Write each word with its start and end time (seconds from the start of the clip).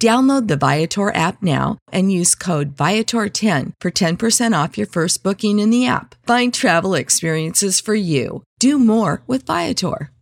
Download 0.00 0.46
the 0.46 0.56
Viator 0.56 1.12
app 1.12 1.42
now 1.42 1.76
and 1.90 2.12
use 2.12 2.36
code 2.36 2.76
Viator10 2.76 3.72
for 3.80 3.90
10% 3.90 4.64
off 4.64 4.78
your 4.78 4.86
first 4.86 5.24
booking 5.24 5.58
in 5.58 5.70
the 5.70 5.88
app. 5.88 6.14
Find 6.24 6.54
travel 6.54 6.94
experiences 6.94 7.80
for 7.80 7.96
you. 7.96 8.44
Do 8.60 8.78
more 8.78 9.24
with 9.26 9.44
Viator. 9.44 10.12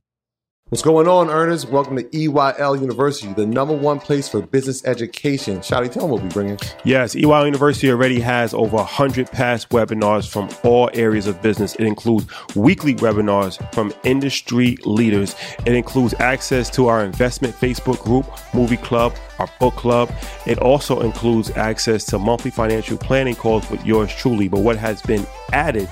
What's 0.70 0.82
going 0.82 1.06
on, 1.06 1.30
earners? 1.30 1.64
Welcome 1.64 1.94
to 1.96 2.02
EYL 2.02 2.80
University, 2.80 3.32
the 3.34 3.46
number 3.46 3.76
one 3.76 4.00
place 4.00 4.28
for 4.28 4.42
business 4.42 4.84
education. 4.84 5.58
Shouty, 5.58 5.92
tell 5.92 6.02
them 6.02 6.10
what 6.10 6.22
we're 6.22 6.30
bringing. 6.30 6.58
Yes, 6.82 7.14
EYL 7.14 7.44
University 7.44 7.88
already 7.88 8.18
has 8.18 8.52
over 8.52 8.78
100 8.78 9.30
past 9.30 9.68
webinars 9.68 10.28
from 10.28 10.48
all 10.64 10.90
areas 10.92 11.28
of 11.28 11.40
business. 11.40 11.76
It 11.76 11.84
includes 11.84 12.26
weekly 12.56 12.96
webinars 12.96 13.72
from 13.72 13.92
industry 14.02 14.76
leaders. 14.84 15.36
It 15.66 15.74
includes 15.74 16.14
access 16.18 16.68
to 16.70 16.88
our 16.88 17.04
investment 17.04 17.54
Facebook 17.54 18.02
group, 18.02 18.26
movie 18.52 18.76
club, 18.78 19.14
our 19.38 19.48
book 19.58 19.74
club. 19.74 20.10
It 20.46 20.58
also 20.58 21.00
includes 21.00 21.50
access 21.50 22.04
to 22.06 22.18
monthly 22.18 22.50
financial 22.50 22.96
planning 22.96 23.34
calls 23.34 23.68
with 23.70 23.84
yours 23.84 24.14
truly. 24.14 24.48
But 24.48 24.60
what 24.60 24.76
has 24.76 25.02
been 25.02 25.26
added 25.52 25.86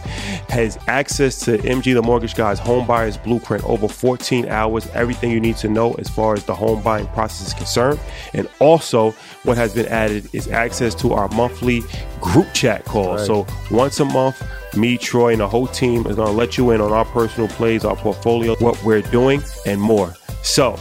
has 0.49 0.79
access 0.89 1.39
to 1.41 1.59
MG 1.59 1.95
the 1.95 2.03
Mortgage 2.03 2.35
Guy's 2.35 2.59
Home 2.59 2.87
Buyer's 2.87 3.17
Blueprint 3.17 3.65
over 3.65 3.89
14 3.89 4.49
hours, 4.49 4.87
everything 4.95 5.31
you 5.31 5.41
need 5.41 5.57
to 5.59 5.69
know 5.69 5.95
as 5.95 6.09
far 6.09 6.35
as 6.35 6.45
the 6.45 6.55
home 6.55 6.83
buying 6.83 7.07
process 7.09 7.49
is 7.49 7.55
concerned. 7.55 8.01
And 8.33 8.49
also, 8.61 9.13
what 9.45 9.57
has 9.57 9.75
been 9.75 9.87
added 9.87 10.29
is 10.33 10.49
access 10.49 10.95
to 10.97 11.13
our 11.13 11.29
monthly 11.29 11.83
group 12.21 12.53
chat 12.55 12.85
call. 12.85 13.17
Right. 13.17 13.27
So 13.27 13.47
once 13.71 14.01
a 14.01 14.05
month, 14.05 14.43
me, 14.77 14.99
Troy, 14.99 15.33
and 15.33 15.41
the 15.41 15.49
whole 15.49 15.67
team 15.67 16.07
is 16.07 16.17
going 16.17 16.29
to 16.29 16.35
let 16.35 16.59
you 16.59 16.71
in 16.71 16.81
on 16.81 16.93
our 16.93 17.05
personal 17.05 17.49
plays, 17.49 17.85
our 17.85 17.97
portfolio, 17.97 18.57
what 18.57 18.83
we're 18.83 19.03
doing, 19.03 19.43
and 19.67 19.81
more. 19.81 20.15
So, 20.43 20.79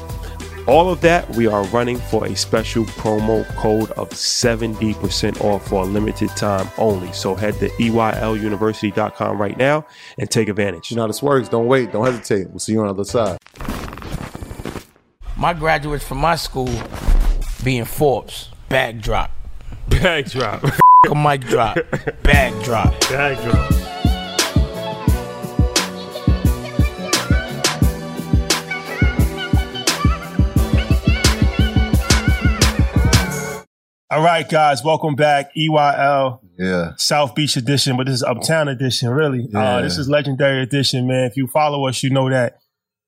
all 0.68 0.90
of 0.90 1.02
that, 1.02 1.30
we 1.32 1.48
are 1.48 1.64
running 1.66 1.98
for 1.98 2.26
a 2.26 2.36
special 2.36 2.86
promo 2.86 3.46
code 3.56 3.92
of 3.92 4.10
70% 4.10 5.42
off 5.42 5.68
for 5.68 5.84
a 5.84 5.86
limited 5.86 6.30
time 6.32 6.70
only. 6.78 7.12
So 7.12 7.36
head 7.36 7.56
to 7.56 7.70
EYLUniversity.com 7.70 9.42
right 9.42 9.58
now 9.58 9.86
and 10.18 10.30
take 10.30 10.48
advantage. 10.48 10.92
You 10.92 10.98
know 10.98 11.04
how 11.04 11.08
this 11.08 11.22
works. 11.22 11.50
Don't 11.50 11.68
wait. 11.68 11.92
Don't 11.92 12.06
hesitate. 12.06 12.50
We'll 12.50 12.60
see 12.60 12.74
you 12.74 12.82
on 12.82 12.88
the 12.88 12.94
other 12.94 13.04
side. 13.04 13.38
My 15.36 15.54
graduates 15.54 16.06
from 16.06 16.20
my 16.20 16.36
school 16.36 16.70
being 17.64 17.86
Forbes. 17.86 18.50
Bag 18.70 19.02
drop. 19.02 19.32
Bag 19.90 20.30
drop. 20.30 20.64
a 21.10 21.16
mic 21.16 21.42
drop. 21.42 21.78
Bag 22.24 22.64
drop. 22.64 23.00
Bag 23.10 23.38
drop. 23.44 23.83
All 34.14 34.22
right, 34.22 34.48
guys, 34.48 34.84
welcome 34.84 35.16
back. 35.16 35.56
EYL. 35.56 36.40
Yeah. 36.60 36.92
South 36.98 37.34
Beach 37.34 37.58
edition, 37.58 37.98
but 37.98 38.06
this 38.06 38.14
is 38.14 38.22
Uptown 38.22 38.68
edition, 38.68 39.10
really. 39.10 39.46
Uh, 39.46 39.60
yeah. 39.60 39.78
Uh, 39.78 39.82
this 39.82 39.98
is 39.98 40.08
legendary 40.08 40.62
edition, 40.62 41.08
man. 41.08 41.24
If 41.24 41.36
you 41.36 41.48
follow 41.48 41.88
us, 41.88 42.04
you 42.04 42.12
know 42.12 42.30
that, 42.30 42.60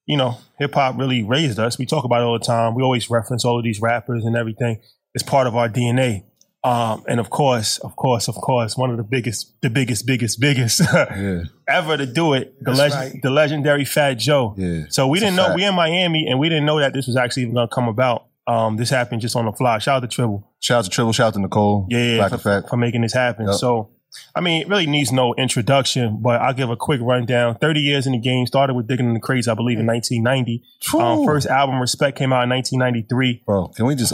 you 0.08 0.18
know, 0.18 0.40
hip 0.58 0.74
hop 0.74 0.98
really 0.98 1.22
raised 1.22 1.60
us. 1.60 1.78
We 1.78 1.86
talk 1.86 2.06
about 2.06 2.22
it 2.22 2.26
all 2.26 2.40
the 2.40 2.44
time. 2.44 2.74
We 2.74 2.82
always 2.82 3.08
reference 3.08 3.46
all 3.46 3.60
of 3.60 3.64
these 3.64 3.80
rappers 3.80 4.26
and 4.26 4.36
everything. 4.36 4.82
It's 5.14 5.22
part 5.22 5.46
of 5.46 5.56
our 5.56 5.70
DNA. 5.70 6.24
Um, 6.64 7.04
and 7.08 7.20
of 7.20 7.30
course, 7.30 7.78
of 7.78 7.96
course, 7.96 8.28
of 8.28 8.34
course, 8.34 8.76
one 8.76 8.90
of 8.90 8.98
the 8.98 9.04
biggest, 9.04 9.62
the 9.62 9.70
biggest, 9.70 10.08
biggest, 10.08 10.40
biggest 10.40 10.82
yeah. 10.92 11.44
ever 11.68 11.98
to 11.98 12.08
do 12.08 12.34
it, 12.34 12.56
the, 12.64 12.72
leg- 12.72 12.94
right. 12.94 13.22
the 13.22 13.30
legendary 13.30 13.86
Fat 13.86 14.16
Joe. 14.16 14.56
Yeah. 14.58 14.86
So 14.90 15.06
we 15.06 15.20
didn't 15.20 15.36
know, 15.36 15.54
we 15.54 15.66
in 15.66 15.76
Miami 15.76 16.26
and 16.28 16.40
we 16.40 16.50
didn't 16.50 16.66
know 16.66 16.80
that 16.80 16.94
this 16.94 17.06
was 17.06 17.16
actually 17.16 17.44
even 17.44 17.54
going 17.54 17.70
to 17.70 17.76
come 17.76 17.88
about. 17.88 18.26
Um, 18.48 18.78
this 18.78 18.90
happened 18.90 19.22
just 19.22 19.36
on 19.36 19.46
the 19.46 19.52
fly. 19.52 19.80
Shout 19.80 19.98
out 19.98 20.10
to 20.10 20.16
Tribble. 20.16 20.48
Shout 20.60 20.80
out 20.80 20.84
to 20.86 20.90
Tribble. 20.92 21.14
Shout 21.14 21.28
out 21.28 21.34
to 21.34 21.40
Nicole. 21.40 21.88
Yeah, 21.90 21.98
yeah, 22.00 22.28
Black 22.28 22.42
for, 22.42 22.62
for 22.70 22.78
making 22.78 23.02
this 23.02 23.14
happen. 23.14 23.48
Yep. 23.48 23.56
So, 23.56 23.90
I 24.36 24.42
mean, 24.42 24.62
it 24.62 24.68
really 24.68 24.86
needs 24.86 25.12
no 25.12 25.34
introduction, 25.34 26.20
but 26.22 26.42
I'll 26.42 26.54
give 26.54 26.70
a 26.70 26.76
quick 26.76 27.02
rundown. 27.02 27.56
30 27.56 27.80
years 27.80 28.06
in 28.06 28.14
the 28.14 28.20
game, 28.20 28.46
started 28.46 28.76
with 28.76 28.88
Digging 28.88 29.08
in 29.08 29.14
the 29.14 29.20
Crates, 29.20 29.48
I 29.48 29.56
believe, 29.56 29.80
in 29.80 29.88
1990. 29.88 30.64
Um, 30.98 31.26
first 31.26 31.48
album, 31.48 31.80
Respect, 31.80 32.18
came 32.18 32.32
out 32.32 32.44
in 32.44 32.50
1993. 32.50 33.44
Bro, 33.46 33.70
can 33.70 33.86
we 33.88 33.96
just 33.96 34.14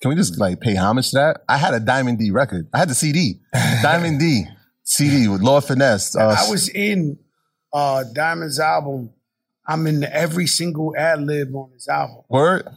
can 0.00 0.10
we 0.10 0.14
just 0.14 0.38
like 0.38 0.60
pay 0.60 0.74
homage 0.74 1.10
to 1.10 1.16
that? 1.16 1.44
I 1.48 1.56
had 1.56 1.74
a 1.74 1.80
Diamond 1.80 2.18
D 2.18 2.30
record. 2.30 2.68
I 2.72 2.78
had 2.78 2.88
the 2.88 2.94
CD, 2.94 3.40
Diamond 3.82 4.20
D 4.20 4.44
CD 4.84 5.28
with 5.28 5.42
Lord 5.42 5.64
Finesse. 5.64 6.16
Uh, 6.16 6.36
I 6.38 6.50
was 6.50 6.68
in 6.68 7.18
uh, 7.72 8.04
Diamond's 8.04 8.60
album. 8.60 9.10
I'm 9.66 9.86
in 9.86 10.04
every 10.04 10.46
single 10.46 10.94
ad 10.96 11.20
lib 11.22 11.54
on 11.54 11.72
his 11.72 11.88
album. 11.88 12.22
Word. 12.28 12.68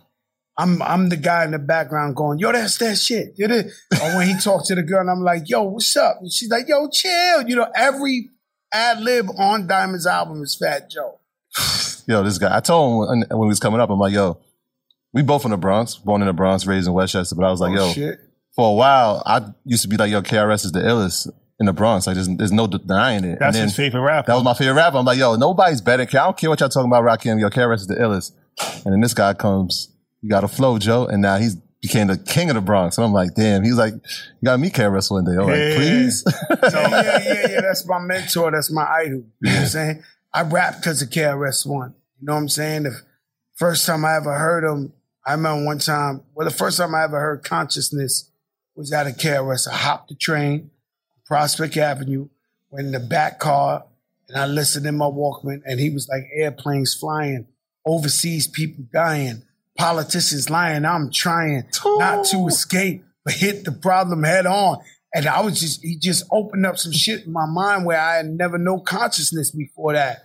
I'm 0.60 0.82
I'm 0.82 1.10
the 1.10 1.18
guy 1.18 1.46
in 1.46 1.52
the 1.52 1.60
background 1.60 2.16
going, 2.16 2.38
yo, 2.38 2.52
that's 2.52 2.78
that 2.78 2.98
shit. 2.98 3.34
You 3.38 3.48
know? 3.48 3.64
or 4.04 4.18
when 4.18 4.28
he 4.28 4.38
talked 4.38 4.68
to 4.68 4.76
the 4.76 4.84
girl, 4.84 5.00
and 5.00 5.10
I'm 5.10 5.24
like, 5.24 5.50
yo, 5.50 5.64
what's 5.64 5.96
up? 5.96 6.18
And 6.20 6.32
she's 6.32 6.50
like, 6.50 6.68
yo, 6.68 6.90
chill. 6.90 7.48
You 7.48 7.56
know, 7.56 7.68
every 7.76 8.30
ad 8.74 9.00
lib 9.02 9.28
on 9.38 9.68
Diamond's 9.68 10.06
album 10.06 10.44
is 10.44 10.56
Fat 10.56 10.90
Joe. 10.90 11.20
Yo, 12.08 12.24
this 12.24 12.38
guy. 12.38 12.56
I 12.56 12.60
told 12.60 12.92
him 12.92 13.10
when, 13.10 13.40
when 13.40 13.48
he 13.48 13.50
was 13.50 13.60
coming 13.60 13.80
up, 13.80 13.90
I'm 13.90 14.00
like, 14.00 14.14
yo, 14.14 14.40
we 15.14 15.22
both 15.22 15.46
in 15.46 15.52
the 15.52 15.58
Bronx, 15.58 15.96
born 15.96 16.22
in 16.22 16.28
the 16.28 16.34
Bronx, 16.34 16.66
raised 16.66 16.88
in 16.88 16.94
Westchester. 16.94 17.36
But 17.36 17.46
I 17.46 17.52
was 17.52 17.60
like, 17.62 17.72
Oh, 17.72 17.88
yo, 17.88 17.94
shit. 17.94 18.20
for 18.56 18.70
a 18.72 18.74
while, 18.74 19.24
I 19.26 19.42
used 19.64 19.84
to 19.84 19.88
be 19.88 19.98
like, 19.98 20.12
yo, 20.12 20.22
KRS 20.22 20.66
is 20.66 20.72
the 20.72 20.80
illest 20.80 21.30
in 21.60 21.66
the 21.66 21.74
Bronx. 21.74 22.08
Like, 22.08 22.16
there's, 22.16 22.28
there's 22.28 22.52
no 22.52 22.68
denying 22.68 23.24
it. 23.24 23.40
That's 23.40 23.56
and 23.56 23.62
then, 23.62 23.64
his 23.70 23.76
favorite 23.76 24.02
rapper. 24.02 24.28
That 24.28 24.36
was 24.36 24.44
my 24.44 24.54
favorite 24.54 24.76
rapper. 24.76 24.98
I'm 24.98 25.06
like, 25.06 25.20
yo, 25.20 25.36
nobody's 25.36 25.82
better. 25.82 26.04
I 26.04 26.06
don't 26.06 26.38
care 26.38 26.50
what 26.50 26.60
y'all 26.60 26.70
talking 26.70 26.90
about, 26.92 27.04
Rakim. 27.04 27.40
Yo, 27.40 27.50
KRS 27.50 27.76
is 27.76 27.88
the 27.88 27.96
illest. 27.96 28.32
And 28.86 28.94
then 28.94 29.02
this 29.02 29.14
guy 29.14 29.34
comes, 29.34 29.94
you 30.22 30.30
got 30.30 30.44
a 30.44 30.48
flow, 30.48 30.78
Joe, 30.80 31.06
and 31.06 31.22
now 31.22 31.38
he's 31.38 31.56
became 31.82 32.08
the 32.08 32.18
king 32.18 32.50
of 32.50 32.56
the 32.56 32.62
Bronx. 32.62 32.98
And 32.98 33.06
I'm 33.06 33.14
like, 33.14 33.36
damn. 33.36 33.64
He's 33.64 33.76
like, 33.78 33.94
you 33.94 34.46
got 34.46 34.60
me 34.60 34.70
KRS 34.70 35.10
one 35.12 35.24
day. 35.24 35.32
I'm 35.32 35.48
Yeah. 35.48 35.68
like, 35.70 35.76
please. 35.78 36.24
yeah, 36.50 36.58
yeah, 36.62 37.20
yeah, 37.24 37.48
yeah. 37.52 37.62
That's 37.62 37.88
my 37.88 38.00
mentor. 38.00 38.52
That's 38.52 38.70
my 38.70 38.86
idol. 38.86 39.12
You 39.12 39.24
know 39.44 39.52
what 39.54 39.60
I'm 39.62 39.66
saying? 39.68 40.04
I 40.34 40.42
rap 40.42 40.76
because 40.76 41.02
of 41.02 41.10
KRS 41.10 41.66
One. 41.66 41.94
You 42.20 42.28
know 42.28 42.34
what 42.34 42.40
I'm 42.40 42.50
saying? 42.50 42.84
The 42.84 43.00
first 43.56 43.86
time 43.86 44.04
I 44.04 44.18
ever 44.18 44.34
heard 44.38 44.66
him, 44.66 44.92
I 45.26 45.32
remember 45.34 45.66
one 45.66 45.80
time. 45.80 46.24
Well, 46.36 46.46
the 46.48 46.54
first 46.54 46.78
time 46.78 46.94
I 46.94 47.04
ever 47.06 47.18
heard 47.20 47.44
Consciousness 47.46 48.30
was 48.76 48.92
out 48.92 49.08
of 49.08 49.14
KRS. 49.16 49.70
I 49.72 49.76
hopped 49.76 50.10
the 50.10 50.16
train, 50.16 50.72
Prospect 51.28 51.78
Avenue, 51.78 52.28
went 52.72 52.88
in 52.88 52.92
the 52.92 53.00
back 53.00 53.40
car, 53.40 53.86
and 54.28 54.38
I 54.38 54.48
listened 54.48 54.86
in 54.86 54.98
my 54.98 55.06
Walkman, 55.06 55.62
and 55.66 55.80
he 55.80 55.90
was 55.90 56.10
like 56.10 56.24
airplanes 56.36 56.94
flying, 56.94 57.48
overseas 57.86 58.48
people 58.48 58.84
dying, 58.92 59.44
politicians 59.80 60.50
lying. 60.50 60.86
I'm 60.86 61.10
trying 61.10 61.64
not 61.86 62.26
to 62.26 62.48
escape, 62.48 63.04
but 63.24 63.34
hit 63.34 63.64
the 63.64 63.72
problem 63.72 64.24
head 64.24 64.46
on. 64.46 64.80
And 65.14 65.26
I 65.26 65.42
was 65.42 65.60
just, 65.60 65.82
he 65.82 65.98
just 65.98 66.26
opened 66.32 66.66
up 66.66 66.78
some 66.78 66.92
shit 66.92 67.26
in 67.26 67.32
my 67.32 67.48
mind 67.48 67.86
where 67.86 68.00
I 68.00 68.18
had 68.18 68.28
never 68.28 68.58
no 68.60 68.80
consciousness 68.80 69.50
before 69.50 69.94
that. 69.94 70.22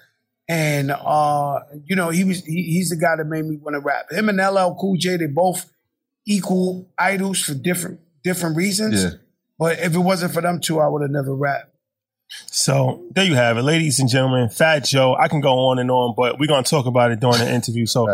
And, 0.46 0.90
uh, 0.90 1.60
you 1.86 1.96
know, 1.96 2.10
he 2.10 2.24
was, 2.24 2.44
he, 2.44 2.62
he's 2.64 2.90
the 2.90 2.96
guy 2.96 3.16
that 3.16 3.24
made 3.24 3.46
me 3.46 3.56
want 3.56 3.74
to 3.74 3.80
rap. 3.80 4.10
Him 4.10 4.28
and 4.28 4.38
LL 4.38 4.76
Cool 4.78 4.96
J, 4.98 5.16
they 5.16 5.26
both 5.26 5.72
equal 6.26 6.86
idols 6.98 7.40
for 7.40 7.54
different, 7.54 8.00
different 8.22 8.56
reasons. 8.56 9.04
Yeah. 9.04 9.10
But 9.58 9.78
if 9.78 9.94
it 9.94 10.00
wasn't 10.00 10.34
for 10.34 10.42
them 10.42 10.60
two, 10.60 10.80
I 10.80 10.88
would 10.88 11.00
have 11.00 11.10
never 11.10 11.34
rapped. 11.34 11.70
So 12.46 13.04
there 13.14 13.24
you 13.24 13.34
have 13.36 13.56
it, 13.56 13.62
ladies 13.62 14.00
and 14.00 14.08
gentlemen. 14.08 14.48
Fat 14.48 14.84
Joe. 14.84 15.14
I 15.14 15.28
can 15.28 15.40
go 15.40 15.52
on 15.68 15.78
and 15.78 15.90
on, 15.90 16.14
but 16.16 16.38
we're 16.38 16.48
gonna 16.48 16.64
talk 16.64 16.86
about 16.86 17.12
it 17.12 17.20
during 17.20 17.38
the 17.38 17.50
interview. 17.50 17.86
So. 17.86 18.06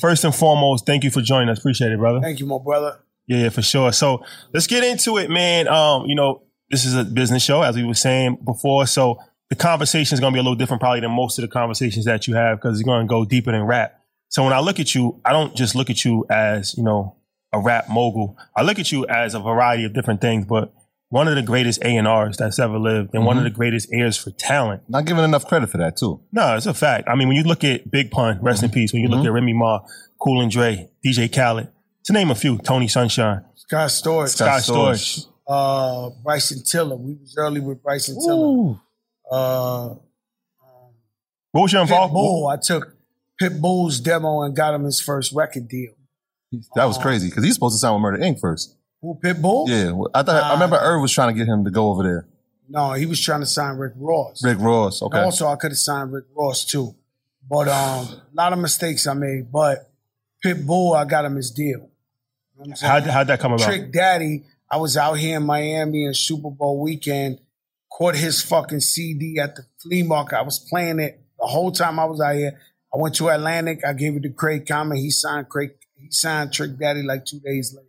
First 0.00 0.24
and 0.24 0.34
foremost, 0.34 0.86
thank 0.86 1.04
you 1.04 1.10
for 1.10 1.20
joining 1.20 1.48
us. 1.48 1.58
Appreciate 1.58 1.92
it, 1.92 1.98
brother. 1.98 2.20
Thank 2.20 2.40
you, 2.40 2.46
my 2.46 2.58
brother. 2.58 2.98
Yeah, 3.26 3.38
yeah, 3.38 3.48
for 3.50 3.62
sure. 3.62 3.92
So 3.92 4.24
let's 4.54 4.66
get 4.66 4.84
into 4.84 5.18
it, 5.18 5.30
man. 5.30 5.68
Um, 5.68 6.06
you 6.06 6.14
know, 6.14 6.42
this 6.70 6.84
is 6.84 6.94
a 6.94 7.04
business 7.04 7.42
show, 7.42 7.62
as 7.62 7.76
we 7.76 7.84
were 7.84 7.94
saying 7.94 8.38
before. 8.44 8.86
So 8.86 9.18
the 9.50 9.56
conversation 9.56 10.14
is 10.14 10.20
going 10.20 10.32
to 10.32 10.36
be 10.36 10.40
a 10.40 10.42
little 10.42 10.56
different, 10.56 10.80
probably 10.80 11.00
than 11.00 11.10
most 11.10 11.38
of 11.38 11.42
the 11.42 11.48
conversations 11.48 12.04
that 12.06 12.26
you 12.26 12.34
have, 12.34 12.58
because 12.58 12.78
it's 12.78 12.86
going 12.86 13.06
to 13.06 13.08
go 13.08 13.24
deeper 13.24 13.52
than 13.52 13.62
rap. 13.62 14.00
So 14.28 14.44
when 14.44 14.52
I 14.52 14.60
look 14.60 14.78
at 14.80 14.94
you, 14.94 15.20
I 15.24 15.32
don't 15.32 15.54
just 15.54 15.74
look 15.74 15.90
at 15.90 16.04
you 16.04 16.26
as 16.30 16.76
you 16.76 16.82
know 16.82 17.16
a 17.52 17.60
rap 17.60 17.88
mogul. 17.88 18.36
I 18.56 18.62
look 18.62 18.78
at 18.78 18.92
you 18.92 19.06
as 19.06 19.34
a 19.34 19.40
variety 19.40 19.84
of 19.84 19.94
different 19.94 20.20
things, 20.20 20.44
but 20.44 20.72
one 21.10 21.26
of 21.28 21.34
the 21.36 21.42
greatest 21.42 21.80
A 21.82 21.88
and 21.96 22.06
R's 22.06 22.36
that's 22.36 22.58
ever 22.58 22.78
lived, 22.78 23.14
and 23.14 23.24
one 23.24 23.38
of 23.38 23.44
the 23.44 23.50
greatest 23.50 23.88
heirs 23.92 24.16
for 24.16 24.30
talent. 24.30 24.82
Not 24.88 25.04
giving 25.06 25.24
enough 25.24 25.46
credit 25.46 25.70
for 25.70 25.78
that, 25.78 25.96
too. 25.96 26.20
No, 26.32 26.56
it's 26.56 26.66
a 26.66 26.74
fact. 26.74 27.08
I 27.08 27.14
mean, 27.14 27.28
when 27.28 27.36
you 27.36 27.44
look 27.44 27.64
at 27.64 27.90
Big 27.90 28.10
Pun, 28.10 28.38
rest 28.42 28.62
in 28.62 28.70
peace. 28.70 28.92
When 28.92 29.02
you 29.02 29.08
look 29.08 29.24
at 29.24 29.32
Remy 29.32 29.52
Ma, 29.54 29.80
Cool 30.20 30.40
and 30.42 30.50
Dre, 30.50 30.90
DJ 31.04 31.32
Khaled, 31.34 31.68
to 32.04 32.12
name 32.12 32.30
a 32.30 32.34
few, 32.34 32.58
Tony 32.58 32.88
Sunshine, 32.88 33.44
Scott 33.54 33.88
Storch, 33.90 34.28
Scott 34.30 34.62
Scott 34.62 34.76
Storch. 34.94 35.26
uh, 35.46 36.10
Bryson 36.22 36.62
Tiller. 36.64 36.96
We 36.96 37.14
was 37.14 37.34
early 37.38 37.60
with 37.60 37.82
Bryson 37.82 38.16
Tiller. 38.20 38.46
Ooh. 38.46 38.80
Uh, 39.30 39.94
What 41.52 41.62
was 41.62 41.72
your 41.72 41.82
involvement? 41.82 42.24
Pitbull. 42.24 42.52
I 42.52 42.56
took 42.60 42.94
Pitbull's 43.40 44.00
demo 44.00 44.42
and 44.42 44.54
got 44.56 44.74
him 44.74 44.84
his 44.84 45.00
first 45.00 45.32
record 45.34 45.68
deal. 45.68 45.92
That 46.74 46.84
was 46.86 46.96
crazy 46.98 47.28
because 47.28 47.44
he's 47.44 47.54
supposed 47.54 47.74
to 47.74 47.78
sign 47.78 47.92
with 47.94 48.00
Murder 48.02 48.18
Inc. 48.18 48.40
first. 48.40 48.74
Who 49.02 49.18
Pitbull? 49.22 49.68
Yeah. 49.68 49.92
well, 49.92 50.10
I 50.14 50.22
thought, 50.22 50.42
I 50.42 50.52
remember 50.54 50.76
Irv 50.76 51.00
was 51.02 51.12
trying 51.12 51.32
to 51.32 51.38
get 51.38 51.46
him 51.46 51.64
to 51.64 51.70
go 51.70 51.90
over 51.90 52.02
there. 52.02 52.28
No, 52.68 52.92
he 52.92 53.06
was 53.06 53.20
trying 53.20 53.40
to 53.40 53.46
sign 53.46 53.76
Rick 53.76 53.94
Ross. 53.96 54.44
Rick 54.44 54.58
Ross. 54.60 55.00
And 55.00 55.12
Okay. 55.12 55.22
Also, 55.22 55.46
I 55.46 55.56
could 55.56 55.70
have 55.70 55.78
signed 55.78 56.12
Rick 56.12 56.24
Ross 56.34 56.64
too, 56.64 56.94
but 57.48 57.68
um, 57.68 58.06
a 58.06 58.22
lot 58.34 58.52
of 58.52 58.58
mistakes 58.58 59.06
I 59.06 59.14
made. 59.14 59.50
But 59.50 59.90
Pitbull, 60.44 60.96
I 60.96 61.04
got 61.04 61.24
him 61.24 61.36
his 61.36 61.50
deal. 61.50 61.66
You 61.66 61.76
know 61.76 62.64
what 62.66 62.82
I'm? 62.82 62.88
How'd, 62.90 63.02
how'd 63.04 63.26
that 63.28 63.40
come 63.40 63.52
about? 63.52 63.64
Trick 63.66 63.92
Daddy, 63.92 64.44
I 64.70 64.76
was 64.76 64.96
out 64.96 65.14
here 65.14 65.36
in 65.38 65.44
Miami 65.46 66.04
in 66.04 66.12
Super 66.12 66.50
Bowl 66.50 66.80
weekend, 66.82 67.38
caught 67.90 68.16
his 68.16 68.42
fucking 68.42 68.80
CD 68.80 69.38
at 69.40 69.56
the 69.56 69.62
flea 69.80 70.02
market. 70.02 70.38
I 70.38 70.42
was 70.42 70.58
playing 70.58 70.98
it 70.98 71.20
the 71.40 71.46
whole 71.46 71.72
time 71.72 71.98
I 71.98 72.04
was 72.04 72.20
out 72.20 72.34
here. 72.34 72.58
I 72.92 72.98
went 72.98 73.14
to 73.16 73.28
Atlantic. 73.28 73.80
I 73.86 73.92
gave 73.94 74.16
it 74.16 74.22
to 74.24 74.30
Craig 74.30 74.66
Kallman. 74.66 74.96
He 74.98 75.10
signed 75.10 75.48
Craig. 75.48 75.70
He 75.96 76.10
signed 76.10 76.52
Trick 76.52 76.78
Daddy 76.78 77.02
like 77.02 77.24
two 77.24 77.40
days 77.40 77.74
later. 77.74 77.87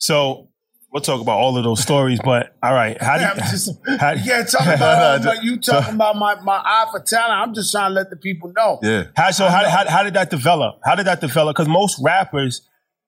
So 0.00 0.48
we'll 0.92 1.02
talk 1.02 1.20
about 1.20 1.38
all 1.38 1.56
of 1.56 1.62
those 1.62 1.80
stories, 1.80 2.18
but 2.24 2.56
all 2.62 2.72
right. 2.72 3.00
How 3.00 3.16
Yeah, 3.16 3.34
did 3.34 3.42
I'm 3.44 3.50
just, 3.50 3.70
how, 4.00 4.10
you 4.14 4.24
can't 4.24 4.48
talk 4.50 4.62
about 4.66 5.20
it, 5.20 5.24
but 5.24 5.44
you 5.44 5.58
talking 5.60 5.94
about 5.94 6.16
my, 6.16 6.40
my 6.42 6.56
eye 6.64 6.86
for 6.90 7.00
talent. 7.00 7.32
I'm 7.32 7.54
just 7.54 7.70
trying 7.70 7.90
to 7.90 7.94
let 7.94 8.10
the 8.10 8.16
people 8.16 8.52
know. 8.56 8.78
Yeah. 8.82 9.04
how 9.14 9.30
so 9.30 9.46
how, 9.48 9.68
how, 9.68 9.88
how 9.88 10.02
did 10.02 10.14
that 10.14 10.30
develop? 10.30 10.80
How 10.84 10.94
did 10.96 11.06
that 11.06 11.20
develop? 11.20 11.54
Because 11.56 11.68
most 11.68 12.00
rappers, 12.02 12.62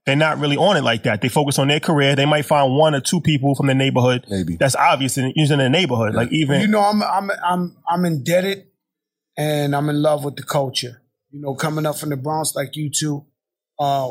they're 0.07 0.17
not 0.17 0.39
really 0.39 0.57
on 0.57 0.77
it 0.77 0.83
like 0.83 1.05
that. 1.05 1.23
They 1.23 1.29
focus 1.29 1.59
on 1.59 1.69
their 1.69 1.81
career. 1.81 2.15
They 2.17 2.27
might 2.27 2.45
find 2.45 2.77
one 2.77 2.95
or 2.95 3.01
two 3.01 3.21
people 3.21 3.55
from 3.55 3.69
the 3.69 3.75
neighborhood 3.75 4.27
Maybe. 4.29 4.57
that's 4.57 4.75
obvious 4.77 5.17
in 5.17 5.33
using 5.37 5.59
the 5.59 5.69
neighborhood. 5.71 6.15
Like 6.15 6.31
even 6.33 6.61
You 6.61 6.67
know, 6.67 6.81
I'm 6.81 7.03
I'm 7.03 7.31
I'm 7.45 7.77
I'm 7.89 8.05
indebted, 8.05 8.67
and 9.37 9.75
I'm 9.77 9.89
in 9.89 10.03
love 10.03 10.25
with 10.25 10.35
the 10.37 10.43
culture. 10.43 11.03
You 11.31 11.41
know, 11.41 11.55
coming 11.55 11.87
up 11.87 11.97
from 11.97 12.11
the 12.11 12.17
Bronx 12.17 12.55
like 12.57 12.75
you 12.77 12.91
two, 12.91 13.25
uh, 13.79 14.11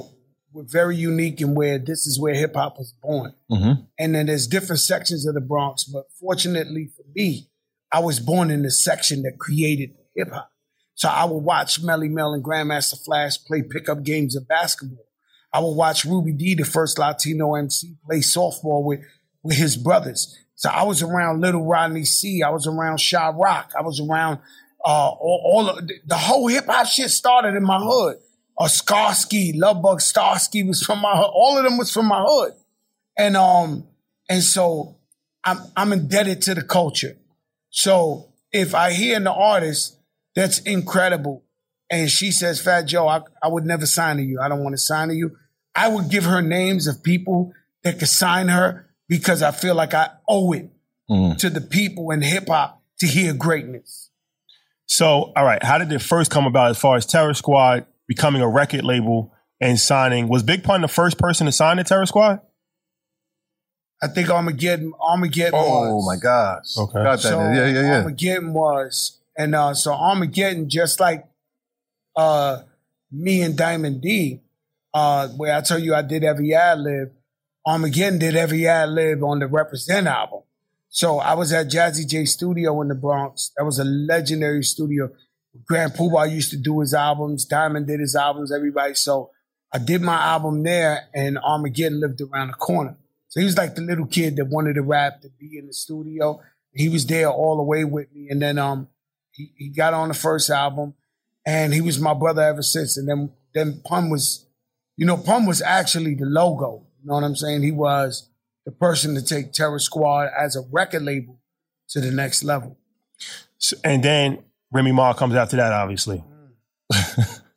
we're 0.53 0.63
very 0.63 0.95
unique 0.97 1.39
in 1.41 1.55
where 1.55 1.77
this 1.79 2.05
is 2.05 2.19
where 2.19 2.33
hip 2.33 2.55
hop 2.55 2.77
was 2.77 2.93
born. 3.01 3.33
Mhm. 3.49 3.87
And 3.97 4.15
then 4.15 4.25
there's 4.25 4.47
different 4.47 4.81
sections 4.81 5.25
of 5.25 5.33
the 5.33 5.41
Bronx, 5.41 5.83
but 5.85 6.05
fortunately 6.19 6.87
for 6.87 7.03
me, 7.15 7.49
I 7.91 7.99
was 7.99 8.19
born 8.19 8.51
in 8.51 8.61
the 8.63 8.71
section 8.71 9.23
that 9.23 9.37
created 9.39 9.91
hip 10.15 10.31
hop. 10.31 10.51
So 10.95 11.09
I 11.09 11.25
would 11.25 11.43
watch 11.43 11.81
Melle 11.81 12.09
Mel 12.09 12.33
and 12.33 12.43
Grandmaster 12.43 13.03
Flash 13.03 13.43
play 13.45 13.61
pickup 13.63 14.03
games 14.03 14.35
of 14.35 14.47
basketball. 14.47 15.05
I 15.53 15.59
would 15.59 15.71
watch 15.73 16.05
Ruby 16.05 16.31
Dee, 16.31 16.55
the 16.55 16.63
first 16.65 16.97
Latino 16.99 17.55
MC, 17.55 17.95
play 18.05 18.19
softball 18.19 18.83
with, 18.83 19.01
with 19.43 19.57
his 19.57 19.75
brothers. 19.75 20.37
So 20.55 20.69
I 20.69 20.83
was 20.83 21.01
around 21.01 21.41
Little 21.41 21.65
Rodney 21.65 22.05
Cee. 22.05 22.43
I 22.43 22.49
was 22.49 22.67
around 22.67 22.99
Sha 22.99 23.29
Rock. 23.35 23.71
I 23.77 23.81
was 23.81 23.99
around 23.99 24.39
uh, 24.85 25.09
all, 25.09 25.41
all 25.43 25.69
of 25.69 25.87
the 26.05 26.17
whole 26.17 26.47
hip 26.47 26.65
hop 26.67 26.85
shit 26.87 27.09
started 27.09 27.55
in 27.55 27.63
my 27.63 27.79
hood. 27.79 28.17
Uh, 28.57 28.67
Starsky, 28.67 29.53
Lovebug 29.53 30.01
Starsky 30.01 30.63
was 30.63 30.81
from 30.83 30.99
my 30.99 31.15
hood. 31.15 31.31
All 31.33 31.57
of 31.57 31.63
them 31.63 31.77
was 31.77 31.91
from 31.91 32.07
my 32.07 32.23
hood. 32.27 32.53
And 33.17 33.35
um, 33.35 33.87
and 34.29 34.43
so 34.43 34.97
I'm 35.43 35.57
I'm 35.75 35.93
indebted 35.93 36.41
to 36.43 36.55
the 36.55 36.61
culture. 36.61 37.17
So 37.69 38.27
if 38.51 38.75
I 38.75 38.91
hear 38.93 39.17
an 39.17 39.27
artist 39.27 39.97
that's 40.35 40.59
incredible 40.59 41.43
and 41.89 42.09
she 42.09 42.31
says, 42.31 42.61
Fat 42.61 42.83
Joe, 42.83 43.07
I, 43.07 43.21
I 43.41 43.47
would 43.47 43.65
never 43.65 43.85
sign 43.85 44.17
to 44.17 44.23
you. 44.23 44.39
I 44.41 44.47
don't 44.49 44.63
want 44.63 44.73
to 44.73 44.81
sign 44.81 45.07
to 45.09 45.15
you. 45.15 45.35
I 45.75 45.87
would 45.87 46.09
give 46.09 46.25
her 46.25 46.41
names 46.41 46.87
of 46.87 47.01
people 47.03 47.53
that 47.83 47.99
could 47.99 48.07
sign 48.09 48.49
her 48.49 48.87
because 49.07 49.41
I 49.41 49.51
feel 49.51 49.75
like 49.75 49.93
I 49.93 50.09
owe 50.27 50.51
it 50.53 50.69
Mm. 51.09 51.37
to 51.39 51.49
the 51.49 51.59
people 51.59 52.11
in 52.11 52.21
hip 52.21 52.47
hop 52.47 52.81
to 52.99 53.05
hear 53.07 53.33
greatness. 53.33 54.09
So, 54.85 55.33
all 55.35 55.43
right, 55.43 55.61
how 55.61 55.77
did 55.77 55.91
it 55.91 56.01
first 56.01 56.31
come 56.31 56.45
about 56.45 56.69
as 56.71 56.77
far 56.77 56.95
as 56.95 57.05
Terror 57.05 57.33
Squad 57.33 57.85
becoming 58.11 58.41
a 58.41 58.47
record 58.49 58.83
label 58.83 59.33
and 59.61 59.79
signing? 59.79 60.27
Was 60.27 60.43
Big 60.43 60.63
Pun 60.65 60.81
the 60.81 60.89
first 60.89 61.17
person 61.17 61.45
to 61.45 61.51
sign 61.51 61.77
the 61.77 61.85
Terror 61.85 62.05
Squad? 62.05 62.41
I 64.03 64.07
think 64.07 64.29
Armageddon, 64.29 64.91
Armageddon 64.99 65.53
Oh 65.55 65.95
was. 65.95 66.05
my 66.07 66.21
gosh. 66.21 66.77
Okay. 66.77 67.03
Got 67.03 67.21
that. 67.21 67.21
So 67.21 67.39
yeah, 67.39 67.67
yeah, 67.67 67.81
yeah. 67.81 67.97
Armageddon 67.99 68.53
was, 68.53 69.19
and 69.37 69.55
uh, 69.55 69.73
so 69.73 69.93
Armageddon, 69.93 70.67
just 70.69 70.99
like 70.99 71.25
uh, 72.17 72.63
me 73.11 73.41
and 73.43 73.55
Diamond 73.55 74.01
D, 74.01 74.41
uh, 74.93 75.29
where 75.29 75.55
I 75.55 75.61
tell 75.61 75.79
you 75.79 75.93
I 75.95 76.01
did 76.01 76.23
every 76.25 76.53
ad 76.53 76.79
lib, 76.79 77.11
Armageddon 77.65 78.19
did 78.19 78.35
every 78.35 78.67
ad 78.67 78.89
lib 78.89 79.23
on 79.23 79.39
the 79.39 79.47
Represent 79.47 80.07
album. 80.07 80.41
So 80.89 81.19
I 81.19 81.35
was 81.35 81.53
at 81.53 81.67
Jazzy 81.69 82.05
Jay 82.05 82.25
Studio 82.25 82.81
in 82.81 82.89
the 82.89 82.95
Bronx. 82.95 83.51
That 83.55 83.63
was 83.63 83.79
a 83.79 83.85
legendary 83.85 84.63
studio. 84.63 85.09
Grand 85.65 85.93
Puba 85.93 86.31
used 86.31 86.51
to 86.51 86.57
do 86.57 86.79
his 86.79 86.93
albums. 86.93 87.45
Diamond 87.45 87.87
did 87.87 87.99
his 87.99 88.15
albums. 88.15 88.51
Everybody. 88.51 88.93
So 88.95 89.31
I 89.73 89.79
did 89.79 90.01
my 90.01 90.15
album 90.15 90.63
there, 90.63 91.07
and 91.13 91.37
Armageddon 91.37 91.99
lived 91.99 92.21
around 92.21 92.47
the 92.47 92.53
corner. 92.53 92.97
So 93.29 93.39
he 93.39 93.45
was 93.45 93.57
like 93.57 93.75
the 93.75 93.81
little 93.81 94.05
kid 94.05 94.35
that 94.37 94.45
wanted 94.45 94.73
to 94.75 94.81
rap 94.81 95.21
to 95.21 95.29
be 95.29 95.57
in 95.57 95.67
the 95.67 95.73
studio. 95.73 96.41
He 96.73 96.89
was 96.89 97.05
there 97.05 97.29
all 97.29 97.57
the 97.57 97.63
way 97.63 97.83
with 97.83 98.13
me, 98.13 98.29
and 98.29 98.41
then 98.41 98.57
um, 98.57 98.87
he, 99.31 99.51
he 99.55 99.69
got 99.69 99.93
on 99.93 100.07
the 100.09 100.13
first 100.13 100.49
album, 100.49 100.93
and 101.45 101.73
he 101.73 101.81
was 101.81 101.99
my 101.99 102.13
brother 102.13 102.41
ever 102.41 102.61
since. 102.61 102.97
And 102.97 103.07
then 103.07 103.31
then 103.53 103.81
Pun 103.83 104.09
was, 104.09 104.45
you 104.95 105.05
know, 105.05 105.17
Pun 105.17 105.45
was 105.45 105.61
actually 105.61 106.15
the 106.15 106.25
logo. 106.25 106.83
You 107.01 107.07
know 107.07 107.15
what 107.15 107.23
I'm 107.23 107.35
saying? 107.35 107.63
He 107.63 107.71
was 107.71 108.29
the 108.65 108.71
person 108.71 109.15
to 109.15 109.21
take 109.21 109.51
Terror 109.53 109.79
Squad 109.79 110.29
as 110.37 110.55
a 110.55 110.61
record 110.71 111.01
label 111.03 111.39
to 111.89 111.99
the 111.99 112.11
next 112.11 112.43
level. 112.43 112.77
So- 113.57 113.77
and 113.83 114.03
then 114.03 114.43
Remy 114.71 114.91
Ma 114.91 115.13
comes 115.13 115.35
after 115.35 115.57
that, 115.57 115.73
obviously. 115.73 116.23
Mm. 116.93 117.37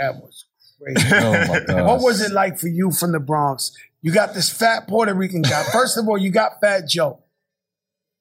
That 0.00 0.14
was 0.16 0.46
crazy. 0.82 1.08
Oh 1.14 1.32
my 1.46 1.60
god. 1.66 1.86
what 1.86 2.00
was 2.00 2.22
it 2.22 2.32
like 2.32 2.58
for 2.58 2.68
you 2.68 2.90
from 2.90 3.12
the 3.12 3.20
Bronx? 3.20 3.72
You 4.00 4.12
got 4.12 4.32
this 4.32 4.48
fat 4.50 4.88
Puerto 4.88 5.12
Rican 5.12 5.42
guy. 5.42 5.62
First 5.64 5.98
of 5.98 6.08
all, 6.08 6.16
you 6.16 6.30
got 6.30 6.52
Fat 6.62 6.88
Joe. 6.88 7.22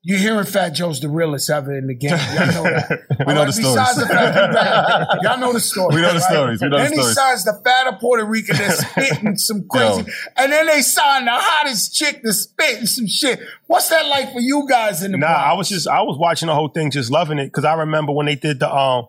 You're 0.01 0.18
hearing 0.18 0.46
Fat 0.46 0.70
Joe's 0.70 1.01
the 1.01 1.10
realest 1.10 1.50
ever 1.50 1.77
in 1.77 1.88
the 1.88 1.94
game. 1.94 2.12
Y'all 2.12 2.18
know 2.48 2.63
that. 2.63 3.00
We 3.27 3.34
know 3.34 3.41
All 3.41 3.46
the 3.48 3.51
stories. 3.51 3.75
Besides 3.75 4.00
the 4.00 4.06
fact 4.08 4.34
he 4.34 4.53
bad, 4.56 5.08
y'all 5.24 5.38
know 5.39 5.51
the 5.51 5.60
story. 5.60 5.96
We 5.96 6.01
know 6.01 6.13
the 6.13 6.22
stories. 6.22 6.62
We 6.62 6.70
know 6.70 6.77
the 6.77 6.84
then 6.84 6.94
he 6.94 7.03
signs 7.03 7.44
the 7.44 7.60
fatter 7.65 7.98
Puerto 8.00 8.24
Rican 8.24 8.56
that's 8.56 8.77
spitting 8.89 9.36
some 9.36 9.68
crazy, 9.70 10.01
Yo. 10.03 10.08
and 10.38 10.51
then 10.53 10.68
they 10.68 10.82
sign 10.82 11.25
the 11.25 11.32
hottest 11.34 11.94
chick 11.94 12.22
that's 12.24 12.38
spitting 12.39 12.86
some 12.86 13.08
shit. 13.08 13.41
What's 13.68 13.89
that 13.89 14.08
like 14.08 14.32
for 14.32 14.39
you 14.39 14.65
guys 14.70 15.03
in 15.03 15.12
the 15.12 15.18
Nah, 15.18 15.27
Bronx? 15.27 15.44
I 15.46 15.53
was 15.53 15.70
just 15.70 15.88
I 15.89 16.01
was 16.01 16.18
watching 16.18 16.48
the 16.48 16.56
whole 16.56 16.70
thing, 16.70 16.91
just 16.91 17.12
loving 17.12 17.38
it 17.38 17.48
because 17.48 17.65
I 17.65 17.74
remember 17.74 18.13
when 18.13 18.25
they 18.25 18.36
did 18.36 18.60
the 18.62 18.74
um 18.74 19.08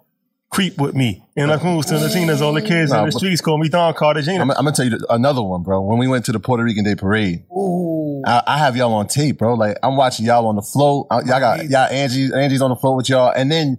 creep 0.51 0.77
with 0.79 0.97
me 0.97 1.23
in 1.37 1.49
the 1.49 1.59
moves 1.63 1.87
to 1.87 1.95
Latinas, 1.95 2.41
all 2.43 2.53
the 2.53 2.61
kids 2.61 2.91
Nah, 2.91 2.99
in 3.05 3.07
the 3.07 3.13
streets 3.13 3.41
call 3.41 3.57
me 3.59 3.69
Don 3.69 3.95
Cartagena. 3.95 4.41
I'm, 4.43 4.51
I'm 4.51 4.57
gonna 4.65 4.73
tell 4.73 4.87
you 4.87 4.99
another 5.09 5.41
one, 5.43 5.63
bro. 5.63 5.81
When 5.83 5.99
we 5.99 6.09
went 6.09 6.25
to 6.25 6.33
the 6.33 6.41
Puerto 6.41 6.65
Rican 6.65 6.83
Day 6.83 6.97
Parade, 6.97 7.45
Ooh. 7.57 8.00
I, 8.27 8.43
I 8.47 8.59
have 8.59 8.77
y'all 8.77 8.93
on 8.95 9.07
tape, 9.07 9.39
bro. 9.39 9.55
Like 9.55 9.77
I'm 9.83 9.97
watching 9.97 10.27
y'all 10.27 10.47
on 10.47 10.57
the 10.57 10.63
float. 10.63 11.07
Uh, 11.11 11.23
Y'all 11.27 11.41
got 11.41 11.69
y'all 11.69 11.89
Angie, 11.91 12.33
Angie's 12.35 12.63
on 12.63 12.71
the 12.71 12.77
float 12.77 12.97
with 12.97 13.09
y'all, 13.09 13.33
and 13.35 13.51
then 13.51 13.79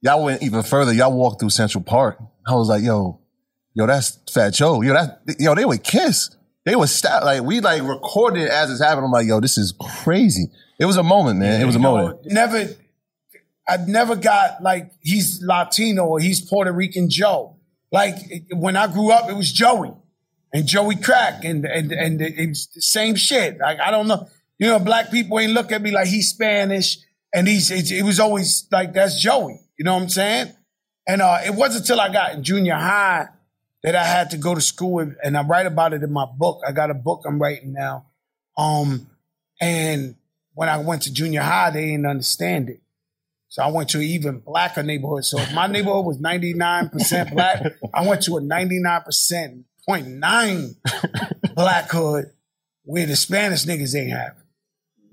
y'all 0.00 0.24
went 0.24 0.42
even 0.42 0.62
further. 0.62 0.92
Y'all 0.92 1.12
walked 1.12 1.40
through 1.40 1.50
Central 1.50 1.82
Park. 1.82 2.18
I 2.46 2.54
was 2.54 2.68
like, 2.68 2.82
yo, 2.82 3.20
yo, 3.74 3.86
that's 3.86 4.18
Fat 4.32 4.54
Joe. 4.54 4.82
Yo, 4.82 4.92
that 4.94 5.20
yo, 5.38 5.54
they 5.54 5.64
would 5.64 5.82
kiss. 5.82 6.34
They 6.64 6.76
would 6.76 6.88
stop. 6.88 7.24
Like 7.24 7.42
we 7.42 7.60
like 7.60 7.82
recorded 7.82 8.44
it 8.44 8.50
as 8.50 8.70
it's 8.70 8.82
happening. 8.82 9.04
I'm 9.06 9.12
like, 9.12 9.26
yo, 9.26 9.40
this 9.40 9.58
is 9.58 9.74
crazy. 10.02 10.50
It 10.78 10.84
was 10.84 10.96
a 10.96 11.02
moment, 11.02 11.38
man. 11.38 11.60
It 11.60 11.64
was 11.64 11.76
a 11.76 11.78
know, 11.78 11.96
moment. 11.96 12.20
Never, 12.26 12.68
I 13.68 13.78
never 13.78 14.16
got 14.16 14.62
like 14.62 14.92
he's 15.00 15.42
Latino 15.42 16.06
or 16.06 16.20
he's 16.20 16.40
Puerto 16.40 16.72
Rican 16.72 17.10
Joe. 17.10 17.56
Like 17.90 18.16
when 18.50 18.76
I 18.76 18.86
grew 18.86 19.10
up, 19.10 19.30
it 19.30 19.34
was 19.34 19.50
Joey 19.50 19.92
and 20.52 20.66
Joey 20.66 20.96
Crack 20.96 21.44
and 21.44 21.64
and 21.64 21.92
and 21.92 22.20
the 22.20 22.54
same 22.54 23.16
shit. 23.16 23.58
Like 23.58 23.78
I 23.80 23.90
don't 23.90 24.08
know, 24.08 24.28
you 24.58 24.68
know, 24.68 24.78
black 24.78 25.10
people 25.10 25.38
ain't 25.38 25.52
look 25.52 25.72
at 25.72 25.82
me 25.82 25.90
like 25.90 26.08
he's 26.08 26.30
Spanish 26.30 26.98
and 27.34 27.46
he's 27.46 27.70
it, 27.70 28.02
was 28.02 28.20
always 28.20 28.66
like 28.70 28.92
that's 28.92 29.20
Joey. 29.20 29.60
You 29.78 29.84
know 29.84 29.94
what 29.94 30.02
I'm 30.02 30.08
saying? 30.08 30.52
And 31.06 31.22
uh, 31.22 31.38
it 31.44 31.54
wasn't 31.54 31.82
until 31.82 32.00
I 32.00 32.12
got 32.12 32.34
in 32.34 32.42
junior 32.42 32.74
high 32.74 33.28
that 33.82 33.94
I 33.94 34.04
had 34.04 34.30
to 34.30 34.36
go 34.36 34.54
to 34.54 34.60
school 34.60 34.98
and, 34.98 35.16
and 35.22 35.36
I 35.36 35.42
write 35.42 35.66
about 35.66 35.92
it 35.92 36.02
in 36.02 36.12
my 36.12 36.26
book. 36.26 36.60
I 36.66 36.72
got 36.72 36.90
a 36.90 36.94
book 36.94 37.22
I'm 37.26 37.40
writing 37.40 37.72
now. 37.72 38.06
Um, 38.56 39.08
and 39.60 40.16
when 40.54 40.68
I 40.68 40.78
went 40.78 41.02
to 41.02 41.12
junior 41.12 41.42
high, 41.42 41.70
they 41.70 41.86
didn't 41.86 42.06
understand 42.06 42.68
it. 42.70 42.80
So 43.48 43.62
I 43.62 43.68
went 43.68 43.88
to 43.90 43.98
an 43.98 44.04
even 44.04 44.40
blacker 44.40 44.82
neighborhood. 44.82 45.24
So 45.24 45.38
if 45.38 45.54
my 45.54 45.66
neighborhood 45.66 46.04
was 46.04 46.18
99% 46.18 47.32
black, 47.32 47.62
I 47.94 48.06
went 48.06 48.22
to 48.24 48.36
a 48.36 48.40
99% 48.40 49.64
0.9 49.88 50.74
black 51.54 51.90
hood 51.90 52.26
where 52.84 53.06
the 53.06 53.16
Spanish 53.16 53.64
niggas 53.64 53.98
ain't 53.98 54.10
have 54.12 54.36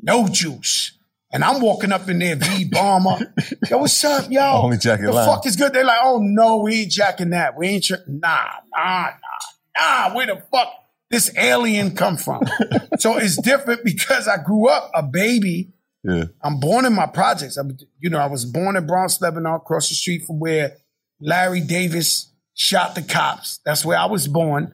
no 0.01 0.27
juice. 0.27 0.91
And 1.31 1.43
I'm 1.43 1.61
walking 1.61 1.91
up 1.91 2.07
in 2.07 2.19
there, 2.19 2.35
V 2.35 2.65
bomber. 2.65 3.33
Yo, 3.69 3.79
what's 3.79 4.01
up, 4.05 4.31
yo? 4.31 4.41
Only 4.41 4.77
jacket 4.77 5.05
The 5.07 5.11
line. 5.11 5.27
fuck 5.27 5.45
is 5.45 5.55
good? 5.57 5.73
They're 5.73 5.83
like, 5.83 5.99
oh 6.01 6.19
no, 6.21 6.57
we 6.57 6.83
ain't 6.83 6.91
jacking 6.91 7.31
that. 7.31 7.57
We 7.57 7.67
ain't 7.67 7.83
tri- 7.83 7.97
nah, 8.07 8.45
nah, 8.73 9.09
nah, 9.09 9.77
nah. 9.77 10.15
Where 10.15 10.27
the 10.27 10.41
fuck 10.51 10.69
this 11.09 11.35
alien 11.37 11.93
come 11.95 12.15
from? 12.15 12.43
so 12.99 13.17
it's 13.17 13.41
different 13.41 13.83
because 13.83 14.29
I 14.29 14.37
grew 14.41 14.69
up 14.69 14.91
a 14.93 15.03
baby. 15.03 15.73
Yeah. 16.03 16.25
I'm 16.41 16.59
born 16.59 16.85
in 16.85 16.93
my 16.93 17.07
projects. 17.07 17.57
I'm, 17.57 17.75
you 17.99 18.09
know, 18.09 18.19
I 18.19 18.27
was 18.27 18.45
born 18.45 18.77
in 18.77 18.85
Bronx, 18.87 19.19
Lebanon, 19.19 19.55
across 19.55 19.89
the 19.89 19.95
street 19.95 20.23
from 20.23 20.39
where 20.39 20.77
Larry 21.19 21.59
Davis 21.59 22.31
shot 22.55 22.95
the 22.95 23.03
cops. 23.03 23.59
That's 23.63 23.85
where 23.85 23.97
I 23.99 24.05
was 24.05 24.27
born, 24.27 24.73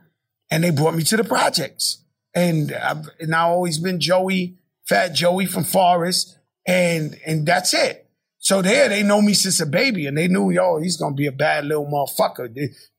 and 0.49 0.63
they 0.63 0.69
brought 0.69 0.95
me 0.95 1.03
to 1.03 1.17
the 1.17 1.25
projects. 1.25 1.97
And 2.33 2.71
I've 2.71 3.09
and 3.19 3.35
I've 3.35 3.49
always 3.49 3.77
been 3.77 3.99
Joey, 3.99 4.55
Fat 4.87 5.09
Joey 5.09 5.45
from 5.45 5.65
Forest, 5.65 6.37
and 6.65 7.19
and 7.25 7.45
that's 7.45 7.73
it. 7.73 8.07
So 8.43 8.63
there, 8.63 8.89
they 8.89 9.03
know 9.03 9.21
me 9.21 9.33
since 9.33 9.59
a 9.59 9.67
baby, 9.67 10.07
and 10.07 10.17
they 10.17 10.27
knew, 10.27 10.49
yo, 10.49 10.77
he's 10.79 10.97
gonna 10.97 11.13
be 11.13 11.27
a 11.27 11.31
bad 11.31 11.65
little 11.65 11.85
motherfucker. 11.85 12.51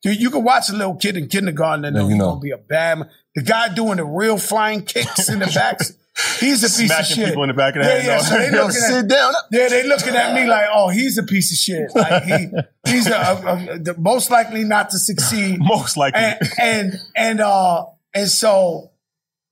Dude, 0.02 0.20
you 0.20 0.30
can 0.30 0.44
watch 0.44 0.68
a 0.68 0.72
little 0.72 0.94
kid 0.94 1.16
in 1.16 1.28
kindergarten 1.28 1.84
and 1.84 1.96
know 1.96 2.02
you 2.02 2.08
he's 2.10 2.18
know. 2.18 2.28
gonna 2.30 2.40
be 2.40 2.50
a 2.50 2.58
bad. 2.58 3.08
The 3.34 3.42
guy 3.42 3.74
doing 3.74 3.96
the 3.96 4.04
real 4.04 4.38
flying 4.38 4.82
kicks 4.82 5.28
in 5.28 5.38
the 5.38 5.46
back, 5.46 5.80
he's 6.40 6.62
a 6.62 6.80
piece 6.80 6.90
of 6.98 7.06
shit. 7.06 7.28
people 7.28 7.42
in 7.44 7.48
the 7.48 7.54
back 7.54 7.74
of 7.76 7.82
the 7.82 7.88
yeah, 7.88 7.94
head, 7.96 8.04
Yeah, 8.06 8.18
so 8.20 8.38
they 8.38 8.44
Yo, 8.56 8.62
looking 8.64 8.66
at, 8.82 8.88
sit 8.88 9.08
down. 9.08 9.32
yeah, 9.50 9.68
they 9.68 9.86
looking 9.86 10.14
at 10.14 10.34
me 10.34 10.46
like, 10.46 10.66
oh, 10.72 10.88
he's 10.88 11.16
a 11.18 11.22
piece 11.22 11.50
of 11.52 11.56
shit. 11.58 11.94
Like 11.94 12.24
he, 12.24 12.48
he's 12.86 13.06
a, 13.06 13.14
a, 13.16 13.74
a- 13.74 13.78
the 13.78 13.94
most 13.98 14.30
likely 14.30 14.64
not 14.64 14.90
to 14.90 14.98
succeed. 14.98 15.58
Most 15.62 15.96
likely. 15.96 16.20
And 16.20 16.38
and 16.60 16.92
and 17.16 17.40
uh 17.40 17.86
and 18.14 18.28
so, 18.28 18.90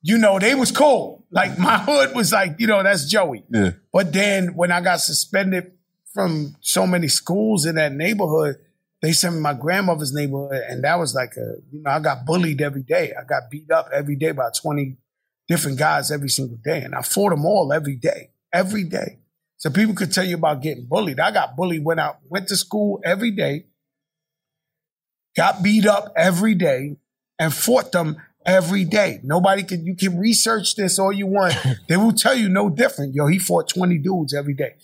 you 0.02 0.18
know, 0.18 0.38
they 0.38 0.54
was 0.54 0.70
cool. 0.70 1.24
Like 1.30 1.58
my 1.58 1.78
hood 1.86 2.14
was 2.14 2.32
like, 2.32 2.56
you 2.58 2.66
know, 2.66 2.82
that's 2.82 3.06
Joey. 3.08 3.44
Yeah. 3.50 3.70
But 3.92 4.12
then 4.12 4.54
when 4.54 4.70
I 4.72 4.80
got 4.80 5.00
suspended 5.00 5.72
from 6.12 6.56
so 6.60 6.86
many 6.86 7.08
schools 7.08 7.64
in 7.66 7.76
that 7.76 7.92
neighborhood, 7.92 8.56
they 9.00 9.12
sent 9.12 9.36
me 9.36 9.40
my 9.40 9.54
grandmother's 9.54 10.12
neighborhood, 10.12 10.62
and 10.68 10.84
that 10.84 10.98
was 10.98 11.14
like 11.14 11.32
a, 11.38 11.54
you 11.72 11.80
know, 11.82 11.90
I 11.90 12.00
got 12.00 12.26
bullied 12.26 12.60
every 12.60 12.82
day. 12.82 13.14
I 13.18 13.24
got 13.24 13.44
beat 13.50 13.70
up 13.70 13.88
every 13.94 14.16
day 14.16 14.32
by 14.32 14.50
20 14.60 14.96
different 15.50 15.80
guys 15.80 16.12
every 16.12 16.28
single 16.28 16.56
day. 16.56 16.80
And 16.82 16.94
I 16.94 17.02
fought 17.02 17.30
them 17.30 17.44
all 17.44 17.72
every 17.72 17.96
day, 17.96 18.30
every 18.52 18.84
day. 18.84 19.18
So 19.56 19.68
people 19.68 19.96
could 19.96 20.12
tell 20.12 20.24
you 20.24 20.36
about 20.36 20.62
getting 20.62 20.86
bullied. 20.86 21.18
I 21.18 21.32
got 21.32 21.56
bullied 21.56 21.84
when 21.84 21.98
I 21.98 22.12
went 22.28 22.46
to 22.48 22.56
school 22.56 23.00
every 23.04 23.32
day, 23.32 23.66
got 25.36 25.60
beat 25.60 25.86
up 25.86 26.12
every 26.16 26.54
day, 26.54 26.96
and 27.36 27.52
fought 27.52 27.90
them 27.90 28.16
every 28.46 28.84
day. 28.84 29.18
Nobody 29.24 29.64
can, 29.64 29.84
you 29.84 29.96
can 29.96 30.18
research 30.18 30.76
this 30.76 31.00
all 31.00 31.12
you 31.12 31.26
want. 31.26 31.54
they 31.88 31.96
will 31.96 32.12
tell 32.12 32.36
you 32.36 32.48
no 32.48 32.70
different. 32.70 33.14
Yo, 33.16 33.26
he 33.26 33.40
fought 33.40 33.68
20 33.68 33.98
dudes 33.98 34.32
every 34.32 34.54
day. 34.54 34.76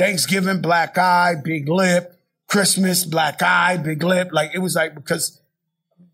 Thanksgiving, 0.00 0.60
black 0.60 0.98
eye, 0.98 1.36
big 1.42 1.68
lip. 1.68 2.18
Christmas, 2.48 3.04
black 3.04 3.40
eye, 3.40 3.76
big 3.76 4.02
lip. 4.02 4.30
Like 4.32 4.50
it 4.52 4.58
was 4.58 4.74
like 4.74 4.96
because 4.96 5.40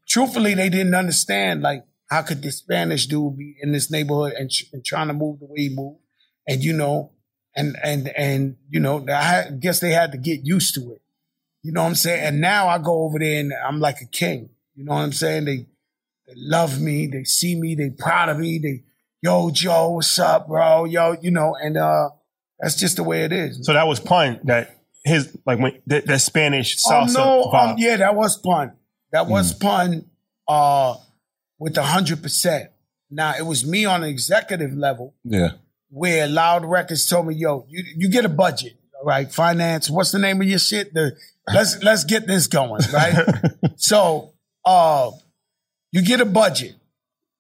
truthfully, 0.07 0.53
they 0.55 0.69
didn't 0.69 0.95
understand 0.95 1.63
like 1.63 1.85
how 2.11 2.23
could 2.23 2.43
this 2.43 2.57
Spanish 2.59 3.07
dude 3.07 3.37
be 3.37 3.57
in 3.61 3.73
this 3.73 3.91
neighborhood 3.91 4.33
and, 4.39 4.51
and 4.73 4.85
trying 4.85 5.09
to 5.09 5.15
move 5.15 5.41
the 5.41 5.47
way 5.47 5.69
he 5.69 5.69
moved, 5.75 5.99
and 6.47 6.63
you 6.63 6.73
know, 6.73 7.13
and 7.57 7.77
and 7.83 8.09
and 8.17 8.57
you 8.71 8.81
know, 8.81 9.05
I 9.09 9.51
guess 9.59 9.81
they 9.81 9.91
had 9.91 10.13
to 10.13 10.19
get 10.19 10.41
used 10.45 10.75
to 10.75 10.93
it. 10.93 11.01
You 11.63 11.73
know 11.73 11.83
what 11.83 11.89
I'm 11.89 11.95
saying? 11.95 12.23
And 12.23 12.41
now 12.41 12.69
I 12.69 12.79
go 12.79 13.05
over 13.05 13.19
there 13.19 13.41
and 13.41 13.53
I'm 13.67 13.81
like 13.81 14.01
a 14.03 14.07
king. 14.07 14.51
You 14.75 14.85
know 14.85 14.93
what 14.93 15.01
I'm 15.01 15.13
saying? 15.13 15.47
They 15.47 15.67
they 16.27 16.35
love 16.37 16.81
me, 16.81 17.07
they 17.07 17.25
see 17.25 17.59
me, 17.59 17.75
they 17.75 17.91
proud 17.91 18.29
of 18.29 18.39
me. 18.39 18.59
They 18.59 18.83
yo 19.23 19.51
Joe, 19.51 19.91
what's 19.91 20.19
up, 20.19 20.49
bro? 20.49 20.85
Yo, 20.85 21.17
you 21.23 21.31
know, 21.31 21.55
and 21.61 21.77
uh, 21.79 22.11
that's 22.61 22.77
just 22.77 22.97
the 22.97 23.03
way 23.03 23.25
it 23.25 23.33
is. 23.33 23.65
so 23.65 23.73
that 23.73 23.87
was 23.87 23.99
pun 23.99 24.41
that 24.45 24.79
his 25.05 25.37
like 25.47 25.59
when 25.59 25.81
that, 25.87 26.07
that 26.07 26.21
Spanish 26.21 26.77
Oh 26.87 27.07
no, 27.11 27.51
vibe. 27.53 27.71
um, 27.73 27.75
yeah, 27.79 27.97
that 27.97 28.15
was 28.15 28.37
pun. 28.37 28.73
That 29.13 29.27
was 29.27 29.53
pun 29.55 30.05
uh 30.49 30.97
with 31.59 31.77
a 31.79 31.83
hundred 31.83 32.23
percent. 32.23 32.71
Now 33.11 33.35
it 33.39 33.43
was 33.47 33.67
me 33.67 33.85
on 33.85 34.03
an 34.03 34.09
executive 34.09 34.73
level 34.75 35.15
Yeah. 35.25 35.53
where 35.91 36.27
Loud 36.27 36.65
Records 36.65 37.07
told 37.07 37.27
me, 37.27 37.35
yo, 37.35 37.67
you 37.69 37.85
you 37.97 38.09
get 38.09 38.25
a 38.25 38.29
budget, 38.29 38.75
right? 39.05 39.31
Finance, 39.31 39.89
what's 39.91 40.11
the 40.13 40.19
name 40.19 40.41
of 40.41 40.49
your 40.49 40.59
shit? 40.59 40.93
The 40.95 41.17
let's 41.53 41.83
let's 41.83 42.05
get 42.05 42.27
this 42.27 42.47
going, 42.47 42.83
right? 42.93 43.15
so 43.77 44.33
uh 44.65 45.11
you 45.93 46.03
get 46.03 46.21
a 46.21 46.25
budget, 46.27 46.75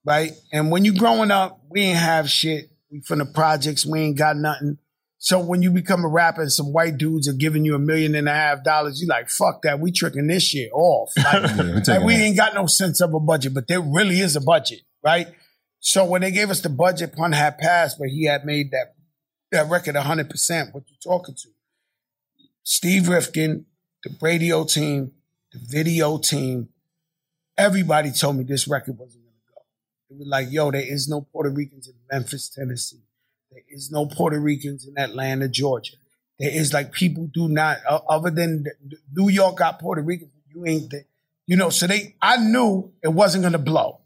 right? 0.04 0.32
And 0.52 0.70
when 0.70 0.84
you 0.84 0.94
growing 0.96 1.30
up, 1.32 1.60
we 1.68 1.80
ain't 1.82 1.98
have 1.98 2.30
shit. 2.30 2.70
We 2.90 3.00
from 3.00 3.18
the 3.18 3.24
projects, 3.26 3.84
we 3.84 4.00
ain't 4.00 4.16
got 4.18 4.36
nothing. 4.36 4.78
So 5.24 5.38
when 5.40 5.62
you 5.62 5.70
become 5.70 6.04
a 6.04 6.08
rapper 6.08 6.42
and 6.42 6.52
some 6.52 6.70
white 6.70 6.98
dudes 6.98 7.26
are 7.28 7.32
giving 7.32 7.64
you 7.64 7.74
a 7.74 7.78
million 7.78 8.14
and 8.14 8.28
a 8.28 8.34
half 8.34 8.62
dollars, 8.62 9.00
you 9.00 9.08
like, 9.08 9.30
fuck 9.30 9.62
that, 9.62 9.80
we 9.80 9.90
tricking 9.90 10.26
this 10.26 10.42
shit 10.42 10.70
off. 10.70 11.14
Like, 11.24 11.56
we 11.56 11.64
like, 11.94 12.02
we 12.04 12.12
ain't 12.12 12.36
got 12.36 12.52
no 12.52 12.66
sense 12.66 13.00
of 13.00 13.14
a 13.14 13.20
budget, 13.20 13.54
but 13.54 13.66
there 13.66 13.80
really 13.80 14.20
is 14.20 14.36
a 14.36 14.42
budget, 14.42 14.80
right? 15.02 15.28
So 15.80 16.04
when 16.04 16.20
they 16.20 16.30
gave 16.30 16.50
us 16.50 16.60
the 16.60 16.68
budget, 16.68 17.16
Pun 17.16 17.32
had 17.32 17.56
passed, 17.56 17.98
but 17.98 18.08
he 18.08 18.26
had 18.26 18.44
made 18.44 18.70
that 18.72 18.96
that 19.50 19.70
record 19.70 19.94
100%, 19.94 20.74
what 20.74 20.84
you 20.90 20.96
talking 21.02 21.34
to. 21.36 21.48
Steve 22.62 23.08
Rifkin, 23.08 23.64
the 24.02 24.14
radio 24.20 24.64
team, 24.64 25.12
the 25.54 25.58
video 25.58 26.18
team, 26.18 26.68
everybody 27.56 28.10
told 28.12 28.36
me 28.36 28.44
this 28.44 28.68
record 28.68 28.98
wasn't 28.98 29.24
going 29.24 29.36
to 29.36 29.54
go. 29.54 29.62
It 30.10 30.18
was 30.18 30.28
like, 30.28 30.48
yo, 30.52 30.70
there 30.70 30.82
is 30.84 31.08
no 31.08 31.22
Puerto 31.22 31.48
Ricans 31.48 31.88
in 31.88 31.94
Memphis, 32.12 32.50
Tennessee. 32.50 33.03
There 33.54 33.62
is 33.70 33.90
no 33.92 34.06
Puerto 34.06 34.40
Ricans 34.40 34.86
in 34.86 34.98
Atlanta, 34.98 35.48
Georgia. 35.48 35.94
There 36.40 36.50
is 36.50 36.72
like 36.72 36.92
people 36.92 37.28
do 37.32 37.48
not, 37.48 37.78
o- 37.88 38.02
other 38.08 38.30
than 38.30 38.66
New 39.14 39.28
York 39.28 39.58
got 39.58 39.78
Puerto 39.78 40.02
Ricans, 40.02 40.32
you 40.52 40.66
ain't, 40.66 40.90
the, 40.90 41.04
You 41.46 41.56
know, 41.56 41.70
so 41.70 41.86
they, 41.86 42.16
I 42.20 42.36
knew 42.38 42.92
it 43.02 43.08
wasn't 43.12 43.42
going 43.42 43.52
to 43.52 43.58
blow. 43.58 44.00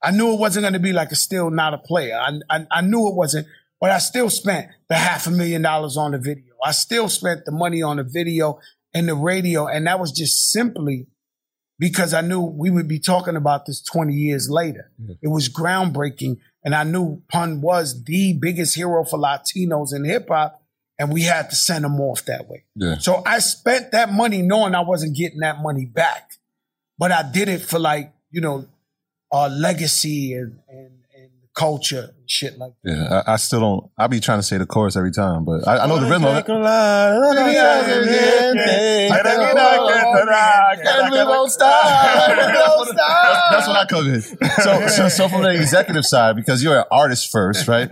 I 0.00 0.12
knew 0.12 0.32
it 0.32 0.38
wasn't 0.38 0.62
going 0.62 0.74
to 0.74 0.78
be 0.78 0.92
like 0.92 1.10
a 1.10 1.16
still 1.16 1.50
not 1.50 1.74
a 1.74 1.78
player. 1.78 2.16
I, 2.16 2.38
I, 2.48 2.66
I 2.70 2.80
knew 2.82 3.08
it 3.08 3.14
wasn't, 3.16 3.48
but 3.80 3.90
I 3.90 3.98
still 3.98 4.30
spent 4.30 4.68
the 4.88 4.94
half 4.94 5.26
a 5.26 5.30
million 5.30 5.62
dollars 5.62 5.96
on 5.96 6.12
the 6.12 6.18
video. 6.18 6.54
I 6.64 6.70
still 6.72 7.08
spent 7.08 7.44
the 7.46 7.52
money 7.52 7.82
on 7.82 7.96
the 7.96 8.04
video 8.04 8.60
and 8.94 9.08
the 9.08 9.14
radio. 9.16 9.66
And 9.66 9.86
that 9.88 9.98
was 9.98 10.12
just 10.12 10.52
simply 10.52 11.06
because 11.78 12.14
I 12.14 12.20
knew 12.20 12.40
we 12.40 12.70
would 12.70 12.86
be 12.86 13.00
talking 13.00 13.34
about 13.34 13.66
this 13.66 13.82
20 13.82 14.14
years 14.14 14.48
later. 14.48 14.90
It 15.22 15.28
was 15.28 15.48
groundbreaking. 15.48 16.38
And 16.64 16.74
I 16.74 16.84
knew 16.84 17.22
Pun 17.28 17.60
was 17.60 18.04
the 18.04 18.32
biggest 18.32 18.74
hero 18.74 19.04
for 19.04 19.18
Latinos 19.18 19.94
in 19.94 20.04
hip 20.04 20.28
hop. 20.28 20.60
And 20.98 21.12
we 21.12 21.22
had 21.22 21.50
to 21.50 21.56
send 21.56 21.84
him 21.84 22.00
off 22.00 22.24
that 22.26 22.48
way. 22.48 22.64
Yeah. 22.76 22.98
So 22.98 23.22
I 23.26 23.40
spent 23.40 23.90
that 23.92 24.12
money 24.12 24.42
knowing 24.42 24.74
I 24.74 24.80
wasn't 24.80 25.16
getting 25.16 25.40
that 25.40 25.60
money 25.60 25.84
back. 25.84 26.30
But 26.98 27.10
I 27.10 27.28
did 27.28 27.48
it 27.48 27.62
for 27.62 27.80
like, 27.80 28.12
you 28.30 28.40
know, 28.40 28.66
uh, 29.32 29.48
legacy 29.48 30.34
and, 30.34 30.60
and, 30.68 30.78
and 30.78 31.03
culture 31.54 32.10
and 32.18 32.28
shit 32.30 32.58
like 32.58 32.72
that. 32.82 32.90
Yeah, 32.92 33.22
I, 33.26 33.34
I 33.34 33.36
still 33.36 33.60
don't. 33.60 33.90
I 33.96 34.06
be 34.08 34.20
trying 34.20 34.38
to 34.38 34.42
say 34.42 34.58
the 34.58 34.66
chorus 34.66 34.96
every 34.96 35.12
time, 35.12 35.44
but 35.44 35.66
I, 35.66 35.78
I 35.78 35.86
know 35.86 35.98
the 35.98 36.06
rhythm 36.06 36.24
of 36.24 36.36
it. 36.36 36.46
And 40.86 41.12
we 41.12 41.24
won't 41.24 41.50
stop. 41.50 41.84
We 42.38 42.44
won't 42.44 42.88
stop. 42.88 43.50
That's 43.52 43.68
what 43.68 43.76
I 43.76 43.86
come 43.86 44.06
in. 44.08 44.20
So, 44.20 44.86
so, 44.88 45.08
so 45.08 45.28
from 45.28 45.42
the 45.42 45.50
executive 45.54 46.04
side, 46.04 46.36
because 46.36 46.62
you're 46.62 46.78
an 46.78 46.84
artist 46.90 47.30
first, 47.30 47.68
right? 47.68 47.90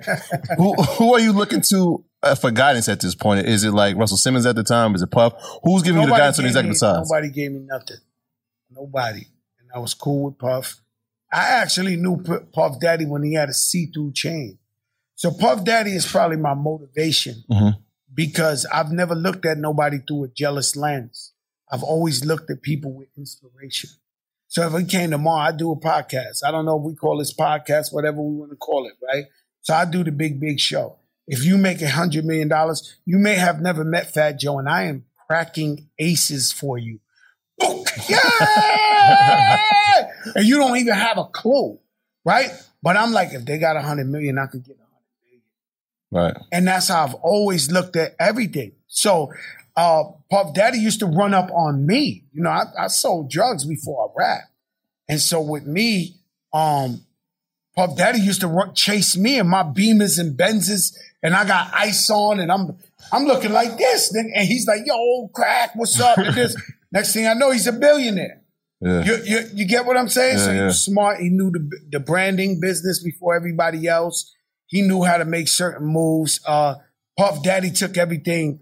Who, 0.56 0.74
who 0.74 1.14
are 1.14 1.20
you 1.20 1.32
looking 1.32 1.60
to 1.70 2.04
uh, 2.22 2.34
for 2.34 2.50
guidance 2.50 2.88
at 2.88 3.00
this 3.00 3.14
point? 3.14 3.46
Is 3.46 3.64
it 3.64 3.72
like 3.72 3.96
Russell 3.96 4.16
Simmons 4.16 4.46
at 4.46 4.56
the 4.56 4.62
time? 4.64 4.94
Is 4.94 5.02
it 5.02 5.10
Puff? 5.10 5.34
Who's 5.62 5.82
giving 5.82 6.00
you 6.02 6.08
the 6.08 6.12
guidance 6.12 6.38
on 6.38 6.44
the 6.44 6.48
executive 6.48 6.70
me- 6.74 6.78
side? 6.78 7.02
Nobody 7.02 7.30
gave 7.30 7.52
me 7.52 7.60
nothing. 7.60 7.98
Nobody. 8.70 9.26
And 9.60 9.68
I 9.74 9.78
was 9.78 9.94
cool 9.94 10.24
with 10.26 10.38
Puff. 10.38 10.81
I 11.32 11.48
actually 11.48 11.96
knew 11.96 12.22
Puff 12.52 12.78
Daddy 12.80 13.06
when 13.06 13.22
he 13.22 13.34
had 13.34 13.48
a 13.48 13.54
see-through 13.54 14.12
chain. 14.12 14.58
So 15.14 15.30
Puff 15.32 15.64
Daddy 15.64 15.92
is 15.92 16.06
probably 16.06 16.36
my 16.36 16.54
motivation 16.54 17.42
Mhm. 17.50 17.78
because 18.12 18.66
I've 18.66 18.90
never 18.92 19.14
looked 19.14 19.46
at 19.46 19.56
nobody 19.58 19.98
through 19.98 20.24
a 20.24 20.28
jealous 20.28 20.76
lens. 20.76 21.32
I've 21.70 21.82
always 21.82 22.24
looked 22.24 22.50
at 22.50 22.60
people 22.60 22.92
with 22.92 23.08
inspiration. 23.16 23.90
So 24.48 24.66
if 24.66 24.74
we 24.74 24.84
came 24.84 25.10
tomorrow, 25.12 25.48
I 25.48 25.52
do 25.52 25.72
a 25.72 25.76
podcast. 25.80 26.44
I 26.44 26.50
don't 26.50 26.66
know 26.66 26.78
if 26.78 26.84
we 26.84 26.94
call 26.94 27.16
this 27.18 27.32
podcast, 27.32 27.92
whatever 27.94 28.20
we 28.20 28.36
want 28.36 28.50
to 28.50 28.56
call 28.56 28.86
it, 28.86 28.94
right? 29.02 29.24
So 29.62 29.72
I 29.74 29.86
do 29.86 30.04
the 30.04 30.12
big, 30.12 30.38
big 30.38 30.60
show. 30.60 30.96
If 31.26 31.44
you 31.46 31.56
make 31.56 31.80
a 31.80 31.88
hundred 31.88 32.26
million 32.26 32.48
dollars, 32.48 32.96
you 33.06 33.16
may 33.16 33.36
have 33.36 33.62
never 33.62 33.84
met 33.84 34.12
Fat 34.12 34.38
Joe, 34.38 34.58
and 34.58 34.68
I 34.68 34.82
am 34.82 35.06
cracking 35.26 35.88
aces 35.98 36.52
for 36.52 36.76
you. 36.76 37.00
Book. 37.58 37.88
And 40.34 40.46
you 40.46 40.56
don't 40.56 40.76
even 40.76 40.94
have 40.94 41.18
a 41.18 41.24
clue, 41.24 41.78
right? 42.24 42.50
But 42.82 42.96
I'm 42.96 43.12
like, 43.12 43.32
if 43.32 43.44
they 43.44 43.58
got 43.58 43.76
a 43.76 43.82
hundred 43.82 44.08
million, 44.08 44.38
I 44.38 44.46
could 44.46 44.64
get 44.64 44.76
a 44.76 44.78
hundred 44.78 45.12
million. 45.22 45.42
Right. 46.10 46.36
And 46.50 46.66
that's 46.66 46.88
how 46.88 47.04
I've 47.04 47.14
always 47.14 47.70
looked 47.70 47.96
at 47.96 48.14
everything. 48.18 48.72
So 48.86 49.32
uh 49.76 50.04
Puff 50.30 50.54
Daddy 50.54 50.78
used 50.78 51.00
to 51.00 51.06
run 51.06 51.34
up 51.34 51.50
on 51.50 51.86
me. 51.86 52.24
You 52.32 52.42
know, 52.42 52.50
I, 52.50 52.64
I 52.78 52.86
sold 52.88 53.30
drugs 53.30 53.64
before 53.64 54.08
I 54.08 54.12
rap. 54.16 54.40
And 55.08 55.20
so 55.20 55.40
with 55.40 55.66
me, 55.66 56.16
um, 56.52 57.04
Puff 57.76 57.96
Daddy 57.96 58.20
used 58.20 58.40
to 58.42 58.48
run, 58.48 58.74
chase 58.74 59.16
me 59.16 59.38
and 59.38 59.48
my 59.48 59.62
Beamers 59.62 60.18
and 60.18 60.36
Benzes, 60.36 60.96
and 61.22 61.34
I 61.34 61.46
got 61.46 61.72
ice 61.74 62.10
on, 62.10 62.40
and 62.40 62.52
I'm 62.52 62.76
I'm 63.12 63.24
looking 63.24 63.52
like 63.52 63.78
this. 63.78 64.10
Then 64.10 64.30
and 64.34 64.46
he's 64.46 64.66
like, 64.66 64.82
"Yo, 64.84 65.28
crack, 65.28 65.70
what's 65.74 65.98
up?" 66.00 66.18
And 66.18 66.34
this. 66.34 66.56
Next 66.92 67.14
thing 67.14 67.26
I 67.26 67.32
know, 67.32 67.50
he's 67.50 67.66
a 67.66 67.72
billionaire. 67.72 68.41
Yeah. 68.82 69.04
You, 69.04 69.16
you, 69.24 69.40
you 69.54 69.66
get 69.66 69.86
what 69.86 69.96
I'm 69.96 70.08
saying? 70.08 70.38
Yeah, 70.38 70.44
so 70.44 70.50
he 70.50 70.56
yeah. 70.58 70.64
was 70.66 70.80
smart. 70.84 71.20
He 71.20 71.28
knew 71.28 71.50
the, 71.50 71.70
the 71.90 72.00
branding 72.00 72.60
business 72.60 73.02
before 73.02 73.34
everybody 73.36 73.86
else. 73.86 74.34
He 74.66 74.82
knew 74.82 75.04
how 75.04 75.18
to 75.18 75.24
make 75.24 75.48
certain 75.48 75.86
moves. 75.86 76.40
Uh, 76.46 76.74
Puff 77.16 77.42
Daddy 77.42 77.70
took 77.70 77.96
everything 77.96 78.60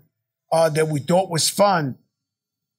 uh, 0.52 0.68
that 0.70 0.88
we 0.88 1.00
thought 1.00 1.30
was 1.30 1.48
fun, 1.48 1.96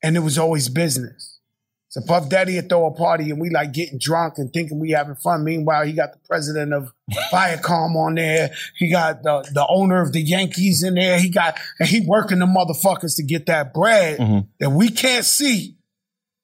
and 0.04 0.16
it 0.16 0.20
was 0.20 0.38
always 0.38 0.70
business. 0.70 1.40
So 1.88 2.00
Puff 2.08 2.30
Daddy 2.30 2.56
would 2.56 2.70
throw 2.70 2.86
a 2.86 2.92
party, 2.92 3.32
and 3.32 3.40
we 3.42 3.50
like 3.50 3.74
getting 3.74 3.98
drunk 4.00 4.36
and 4.38 4.52
thinking 4.54 4.80
we 4.80 4.92
having 4.92 5.16
fun. 5.16 5.44
Meanwhile, 5.44 5.86
he 5.86 5.94
got 5.94 6.14
the 6.14 6.20
president 6.28 6.74
of 6.74 6.94
Viacom 7.34 7.96
on 7.96 8.16
there. 8.16 8.52
He 8.78 8.90
got 8.92 9.24
the, 9.24 9.50
the 9.54 9.66
owner 9.68 10.02
of 10.02 10.14
the 10.14 10.22
Yankees 10.22 10.84
in 10.84 10.94
there. 10.96 11.20
He 11.20 11.30
got 11.30 11.58
and 11.80 11.90
he 11.90 12.02
working 12.02 12.40
the 12.40 12.46
motherfuckers 12.46 13.16
to 13.18 13.24
get 13.24 13.48
that 13.48 13.74
bread 13.74 14.20
Mhm. 14.20 14.48
that 14.60 14.70
we 14.70 14.90
can't 14.90 15.26
see 15.26 15.76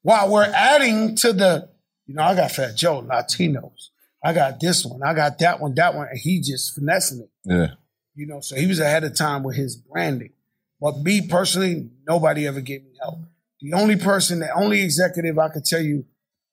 while 0.08 0.32
we're 0.32 0.46
adding 0.46 1.16
to 1.18 1.34
the, 1.34 1.68
you 2.06 2.16
know, 2.16 2.24
I 2.24 2.34
got 2.34 2.52
Fat 2.54 2.78
Joe, 2.78 3.02
Latinos. 3.02 3.90
I 4.24 4.32
got 4.32 4.58
this 4.62 4.86
one. 4.86 5.04
I 5.04 5.14
got 5.14 5.38
that 5.40 5.60
one, 5.60 5.74
that 5.76 5.96
one. 5.96 6.08
And 6.10 6.18
he 6.18 6.40
just 6.40 6.74
finessing 6.74 7.20
it, 7.20 7.30
Yeah. 7.44 7.68
you 8.16 8.26
know. 8.26 8.40
So 8.40 8.56
he 8.56 8.68
was 8.68 8.80
ahead 8.80 9.04
of 9.04 9.16
time 9.18 9.44
with 9.44 9.58
his 9.58 9.76
branding. 9.76 10.32
But 10.80 11.00
me 11.00 11.28
personally, 11.28 11.90
nobody 12.08 12.48
ever 12.48 12.62
gave 12.62 12.84
me 12.86 12.92
help. 13.02 13.20
The 13.60 13.74
only 13.74 13.98
person, 13.98 14.40
the 14.40 14.50
only 14.58 14.82
executive 14.82 15.38
I 15.38 15.50
could 15.50 15.66
tell 15.66 15.82
you 15.82 16.06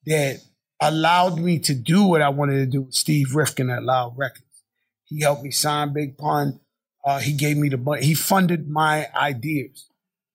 that 0.06 0.40
allowed 0.80 1.38
me 1.38 1.60
to 1.60 1.74
do 1.76 2.02
what 2.02 2.22
I 2.22 2.30
wanted 2.30 2.56
to 2.56 2.66
do 2.66 2.82
was 2.82 2.98
Steve 2.98 3.36
Rifkin 3.36 3.70
at 3.70 3.84
Loud 3.84 4.18
Records. 4.18 4.64
He 5.04 5.20
helped 5.20 5.44
me 5.44 5.52
sign 5.52 5.92
Big 5.92 6.18
Pun. 6.18 6.58
Uh, 7.04 7.20
he 7.20 7.34
gave 7.34 7.56
me 7.56 7.68
the 7.68 7.76
money. 7.76 8.04
He 8.04 8.14
funded 8.14 8.68
my 8.68 9.06
ideas, 9.14 9.86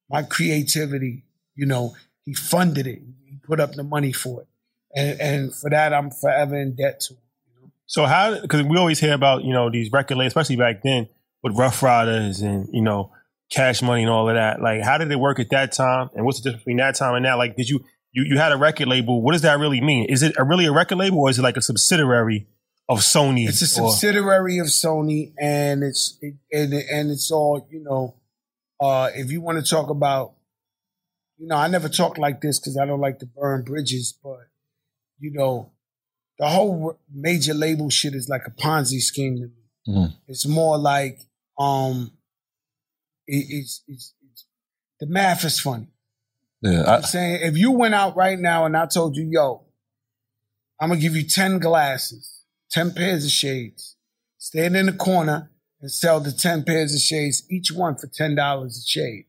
my 0.09 0.23
creativity. 0.23 1.25
You 1.55 1.65
know, 1.65 1.95
he 2.29 2.35
funded 2.35 2.85
it. 2.85 3.01
He 3.25 3.37
put 3.37 3.59
up 3.59 3.73
the 3.73 3.83
money 3.83 4.11
for 4.11 4.41
it, 4.41 4.47
and 4.95 5.19
and 5.19 5.55
for 5.55 5.71
that, 5.71 5.93
I'm 5.93 6.11
forever 6.11 6.55
in 6.55 6.75
debt 6.75 6.99
to 7.01 7.13
him. 7.13 7.71
So 7.87 8.05
how? 8.05 8.39
Because 8.39 8.61
we 8.61 8.77
always 8.77 8.99
hear 8.99 9.13
about 9.13 9.43
you 9.43 9.51
know 9.51 9.71
these 9.71 9.91
record 9.91 10.17
labels, 10.17 10.29
especially 10.31 10.57
back 10.57 10.83
then 10.83 11.09
with 11.41 11.57
Ruff 11.57 11.81
Ryders 11.81 12.41
and 12.41 12.69
you 12.71 12.83
know 12.83 13.11
Cash 13.51 13.81
Money 13.81 14.03
and 14.03 14.11
all 14.11 14.29
of 14.29 14.35
that. 14.35 14.61
Like, 14.61 14.83
how 14.83 14.99
did 14.99 15.11
it 15.11 15.19
work 15.19 15.39
at 15.39 15.49
that 15.49 15.71
time? 15.71 16.11
And 16.13 16.23
what's 16.23 16.39
the 16.39 16.49
difference 16.49 16.61
between 16.65 16.77
that 16.77 16.93
time 16.93 17.15
and 17.15 17.23
now? 17.23 17.35
Like, 17.35 17.55
did 17.55 17.67
you 17.67 17.83
you 18.11 18.25
you 18.25 18.37
had 18.37 18.51
a 18.51 18.57
record 18.57 18.87
label? 18.87 19.23
What 19.23 19.31
does 19.31 19.41
that 19.41 19.57
really 19.57 19.81
mean? 19.81 20.05
Is 20.05 20.21
it 20.21 20.35
a, 20.37 20.43
really 20.43 20.67
a 20.67 20.71
record 20.71 20.99
label 20.99 21.17
or 21.17 21.31
is 21.31 21.39
it 21.39 21.41
like 21.41 21.57
a 21.57 21.63
subsidiary 21.63 22.47
of 22.87 22.99
Sony? 22.99 23.47
It's 23.47 23.75
a 23.75 23.81
or- 23.81 23.89
subsidiary 23.89 24.59
of 24.59 24.67
Sony, 24.67 25.33
and 25.41 25.83
it's 25.83 26.19
it, 26.21 26.35
and 26.51 26.73
and 26.73 27.09
it's 27.09 27.31
all 27.31 27.67
you 27.71 27.83
know. 27.83 28.13
Uh, 28.79 29.09
if 29.15 29.31
you 29.31 29.41
want 29.41 29.57
to 29.57 29.67
talk 29.67 29.89
about, 29.89 30.33
you 31.39 31.47
know, 31.47 31.55
I 31.55 31.67
never 31.67 31.87
talk 31.89 32.17
like 32.17 32.41
this 32.41 32.59
because 32.59 32.77
I 32.77 32.85
don't 32.85 32.99
like 32.99 33.19
to 33.19 33.25
burn 33.25 33.63
bridges, 33.63 34.17
but 34.21 34.47
you 35.19 35.31
know, 35.31 35.71
the 36.37 36.47
whole 36.47 36.99
major 37.11 37.53
label 37.53 37.89
shit 37.89 38.13
is 38.13 38.29
like 38.29 38.43
a 38.45 38.51
Ponzi 38.51 38.99
scheme 38.99 39.37
to 39.37 39.47
me. 39.47 39.53
Mhm. 39.87 40.13
It's 40.27 40.45
more 40.45 40.77
like 40.77 41.19
um, 41.57 42.11
it, 43.25 43.45
it's, 43.49 43.83
it's 43.87 44.13
it's 44.21 44.45
the 44.99 45.07
math 45.07 45.45
is 45.45 45.59
funny. 45.59 45.87
Yeah. 46.61 46.83
I'm 46.83 46.99
I, 46.99 47.01
saying 47.01 47.39
if 47.41 47.57
you 47.57 47.71
went 47.71 47.95
out 47.95 48.15
right 48.17 48.37
now 48.37 48.65
and 48.65 48.75
I 48.75 48.85
told 48.85 49.15
you, 49.15 49.27
yo, 49.31 49.65
I'm 50.79 50.89
gonna 50.89 50.99
give 51.01 51.15
you 51.15 51.23
10 51.23 51.59
glasses, 51.59 52.43
10 52.71 52.93
pairs 52.93 53.23
of 53.25 53.31
shades, 53.31 53.95
stand 54.37 54.75
in 54.75 54.87
the 54.87 54.93
corner 54.93 55.51
and 55.81 55.89
sell 55.91 56.19
the 56.19 56.33
10 56.33 56.63
pairs 56.63 56.93
of 56.93 56.99
shades, 56.99 57.43
each 57.49 57.71
one 57.71 57.95
for 57.95 58.07
$10 58.07 58.65
a 58.65 58.69
shade. 58.85 59.25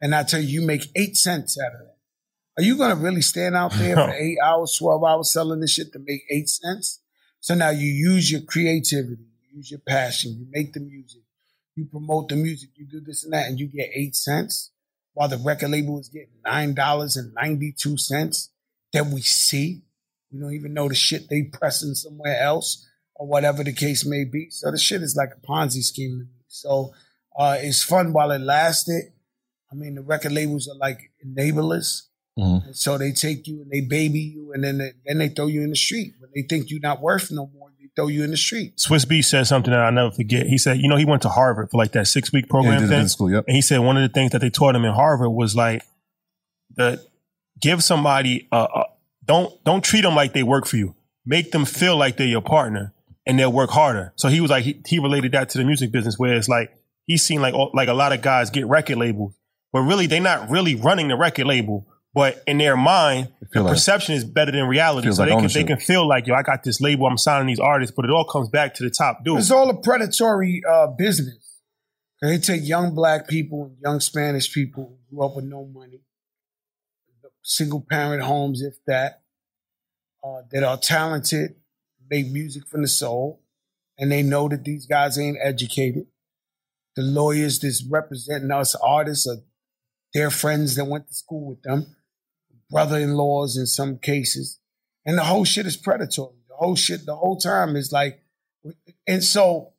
And 0.00 0.14
I 0.14 0.22
tell 0.22 0.40
you, 0.40 0.60
you 0.60 0.66
make 0.66 0.90
eight 0.94 1.16
cents 1.16 1.58
out 1.60 1.74
of 1.74 1.80
that. 1.80 1.96
Are 2.58 2.62
you 2.62 2.76
gonna 2.76 2.96
really 2.96 3.22
stand 3.22 3.56
out 3.56 3.72
there 3.72 3.94
for 3.94 4.10
eight 4.18 4.38
hours, 4.44 4.76
12 4.78 5.04
hours 5.04 5.32
selling 5.32 5.60
this 5.60 5.72
shit 5.72 5.92
to 5.92 5.98
make 5.98 6.22
eight 6.30 6.48
cents? 6.48 7.00
So 7.40 7.54
now 7.54 7.70
you 7.70 7.86
use 7.86 8.30
your 8.30 8.40
creativity, 8.42 9.22
you 9.42 9.58
use 9.58 9.70
your 9.70 9.80
passion, 9.80 10.36
you 10.38 10.46
make 10.50 10.72
the 10.72 10.80
music, 10.80 11.22
you 11.76 11.84
promote 11.86 12.28
the 12.28 12.36
music, 12.36 12.70
you 12.74 12.84
do 12.84 13.00
this 13.00 13.24
and 13.24 13.32
that, 13.32 13.46
and 13.46 13.60
you 13.60 13.66
get 13.66 13.90
eight 13.94 14.16
cents 14.16 14.72
while 15.14 15.28
the 15.28 15.36
record 15.38 15.70
label 15.70 15.98
is 15.98 16.08
getting 16.08 16.28
nine 16.44 16.74
dollars 16.74 17.16
and 17.16 17.32
ninety 17.34 17.72
two 17.72 17.96
cents 17.96 18.50
that 18.92 19.06
we 19.06 19.20
see. 19.20 19.82
We 20.32 20.40
don't 20.40 20.52
even 20.52 20.74
know 20.74 20.88
the 20.88 20.94
shit 20.94 21.28
they 21.28 21.42
pressing 21.42 21.94
somewhere 21.94 22.40
else 22.40 22.86
or 23.14 23.26
whatever 23.26 23.64
the 23.64 23.72
case 23.72 24.04
may 24.04 24.24
be. 24.24 24.50
So 24.50 24.70
the 24.70 24.78
shit 24.78 25.02
is 25.02 25.16
like 25.16 25.30
a 25.36 25.46
Ponzi 25.46 25.82
scheme. 25.82 26.28
So 26.48 26.92
uh, 27.38 27.56
it's 27.60 27.82
fun 27.82 28.12
while 28.12 28.30
it 28.30 28.40
lasted. 28.40 29.12
I 29.70 29.74
mean, 29.74 29.94
the 29.96 30.02
record 30.02 30.32
labels 30.32 30.68
are 30.68 30.76
like 30.76 31.10
enablers. 31.24 32.02
Mhm. 32.38 32.66
And 32.66 32.76
so 32.76 32.96
they 32.98 33.10
take 33.12 33.46
you 33.48 33.62
and 33.62 33.70
they 33.70 33.80
baby 33.80 34.20
you, 34.20 34.52
and 34.52 34.62
then 34.62 34.78
they, 34.78 34.92
then 35.06 35.18
they 35.18 35.28
throw 35.28 35.46
you 35.46 35.62
in 35.62 35.70
the 35.70 35.76
street. 35.76 36.14
When 36.20 36.30
they 36.34 36.42
think 36.42 36.70
you're 36.70 36.80
not 36.80 37.00
worth 37.02 37.30
no 37.32 37.50
more, 37.58 37.70
they 37.80 37.88
throw 37.96 38.06
you 38.06 38.22
in 38.22 38.30
the 38.30 38.36
street. 38.36 38.78
Swiss 38.78 39.04
B 39.04 39.22
said 39.22 39.48
something 39.48 39.72
that 39.72 39.80
I'll 39.80 39.90
never 39.92 40.12
forget. 40.12 40.46
He 40.46 40.56
said, 40.56 40.78
you 40.78 40.88
know, 40.88 40.96
he 40.96 41.04
went 41.04 41.22
to 41.22 41.28
Harvard 41.28 41.70
for 41.70 41.76
like 41.78 41.92
that 41.92 42.06
six 42.06 42.32
week 42.32 42.44
yeah, 42.46 42.50
program 42.50 42.74
he 42.74 42.80
did 42.80 42.88
thing. 42.88 42.96
business 42.98 43.12
school. 43.12 43.30
Yep. 43.32 43.44
And 43.48 43.56
he 43.56 43.60
said 43.62 43.78
one 43.80 43.96
of 43.96 44.02
the 44.02 44.08
things 44.08 44.30
that 44.32 44.40
they 44.40 44.50
taught 44.50 44.76
him 44.76 44.84
in 44.84 44.92
Harvard 44.94 45.30
was 45.32 45.56
like 45.56 45.82
the 46.76 47.04
give 47.60 47.82
somebody 47.82 48.46
uh, 48.52 48.68
uh, 48.72 48.84
don't 49.24 49.52
don't 49.64 49.82
treat 49.82 50.02
them 50.02 50.14
like 50.14 50.32
they 50.32 50.42
work 50.44 50.66
for 50.66 50.76
you. 50.76 50.94
Make 51.26 51.50
them 51.50 51.64
feel 51.64 51.96
like 51.96 52.16
they're 52.16 52.26
your 52.26 52.40
partner, 52.40 52.92
and 53.26 53.38
they'll 53.38 53.52
work 53.52 53.70
harder. 53.70 54.12
So 54.16 54.28
he 54.28 54.40
was 54.40 54.50
like 54.50 54.64
he, 54.64 54.80
he 54.86 54.98
related 54.98 55.32
that 55.32 55.48
to 55.50 55.58
the 55.58 55.64
music 55.64 55.90
business, 55.92 56.18
where 56.18 56.34
it's 56.34 56.48
like 56.48 56.72
he's 57.06 57.22
seen 57.22 57.42
like 57.42 57.52
all- 57.54 57.70
like 57.74 57.88
a 57.88 57.94
lot 57.94 58.12
of 58.12 58.22
guys 58.22 58.48
get 58.50 58.66
record 58.66 58.96
labels, 58.98 59.34
but 59.72 59.80
really 59.80 60.06
they're 60.06 60.20
not 60.20 60.50
really 60.50 60.74
running 60.74 61.08
the 61.08 61.16
record 61.16 61.46
label. 61.46 61.86
But 62.14 62.42
in 62.46 62.58
their 62.58 62.76
mind, 62.76 63.28
the 63.52 63.62
like- 63.62 63.74
perception 63.74 64.14
is 64.14 64.24
better 64.24 64.50
than 64.50 64.66
reality. 64.66 65.10
So 65.12 65.22
like 65.22 65.28
they 65.28 65.30
can 65.30 65.38
ownership. 65.38 65.66
they 65.66 65.74
can 65.74 65.78
feel 65.78 66.08
like, 66.08 66.26
yo, 66.26 66.34
I 66.34 66.42
got 66.42 66.64
this 66.64 66.80
label, 66.80 67.06
I'm 67.06 67.18
signing 67.18 67.46
these 67.46 67.60
artists, 67.60 67.94
but 67.94 68.04
it 68.04 68.10
all 68.10 68.24
comes 68.24 68.48
back 68.48 68.74
to 68.74 68.82
the 68.82 68.90
top 68.90 69.24
dude. 69.24 69.38
It's 69.38 69.50
all 69.50 69.68
a 69.70 69.80
predatory 69.80 70.62
uh, 70.68 70.88
business. 70.88 71.60
They 72.20 72.38
take 72.38 72.66
young 72.66 72.94
black 72.94 73.28
people 73.28 73.66
and 73.66 73.76
young 73.80 74.00
Spanish 74.00 74.52
people 74.52 74.98
who 75.10 75.16
grew 75.16 75.26
up 75.26 75.36
with 75.36 75.44
no 75.44 75.66
money, 75.66 76.00
single 77.42 77.84
parent 77.88 78.22
homes, 78.22 78.62
if 78.62 78.74
that, 78.86 79.22
uh, 80.24 80.42
that 80.50 80.64
are 80.64 80.78
talented, 80.78 81.54
make 82.10 82.26
music 82.28 82.66
from 82.66 82.82
the 82.82 82.88
soul, 82.88 83.42
and 83.98 84.10
they 84.10 84.22
know 84.22 84.48
that 84.48 84.64
these 84.64 84.86
guys 84.86 85.18
ain't 85.18 85.38
educated. 85.40 86.06
The 86.96 87.02
lawyers 87.02 87.60
that's 87.60 87.84
representing 87.84 88.50
us 88.50 88.74
artists 88.74 89.28
are 89.28 89.36
their 90.18 90.30
friends 90.30 90.74
that 90.74 90.84
went 90.84 91.06
to 91.06 91.14
school 91.14 91.44
with 91.48 91.62
them, 91.62 91.94
brother-in-laws 92.70 93.56
in 93.56 93.66
some 93.66 93.98
cases, 93.98 94.58
and 95.06 95.16
the 95.16 95.22
whole 95.24 95.44
shit 95.44 95.64
is 95.64 95.76
predatory. 95.76 96.34
The 96.48 96.56
whole 96.56 96.74
shit, 96.74 97.06
the 97.06 97.14
whole 97.14 97.36
time 97.38 97.76
is 97.76 97.92
like, 97.92 98.20
and 99.06 99.22
so 99.22 99.72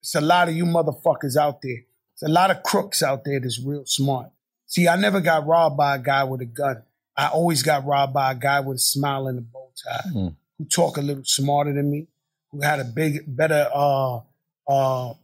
it's 0.00 0.14
a 0.14 0.20
lot 0.20 0.48
of 0.48 0.54
you 0.54 0.64
motherfuckers 0.64 1.36
out 1.36 1.60
there. 1.60 1.80
It's 2.14 2.22
a 2.22 2.28
lot 2.28 2.52
of 2.52 2.62
crooks 2.62 3.02
out 3.02 3.24
there 3.24 3.40
that's 3.40 3.60
real 3.60 3.84
smart. 3.84 4.30
See, 4.66 4.86
I 4.86 4.94
never 4.96 5.20
got 5.20 5.44
robbed 5.46 5.76
by 5.76 5.96
a 5.96 5.98
guy 5.98 6.22
with 6.22 6.40
a 6.40 6.44
gun. 6.46 6.82
I 7.16 7.26
always 7.28 7.62
got 7.64 7.84
robbed 7.84 8.14
by 8.14 8.30
a 8.32 8.34
guy 8.36 8.60
with 8.60 8.76
a 8.76 8.80
smile 8.80 9.26
and 9.26 9.38
a 9.40 9.42
bow 9.42 9.70
tie, 9.84 10.10
Mm. 10.14 10.36
who 10.56 10.64
talk 10.66 10.96
a 10.98 11.00
little 11.02 11.24
smarter 11.24 11.72
than 11.72 11.90
me, 11.90 12.06
who 12.50 12.60
had 12.60 12.78
a 12.78 12.84
big, 12.84 13.24
better, 13.26 13.68
uh, 13.74 14.20
uh, 14.68 15.14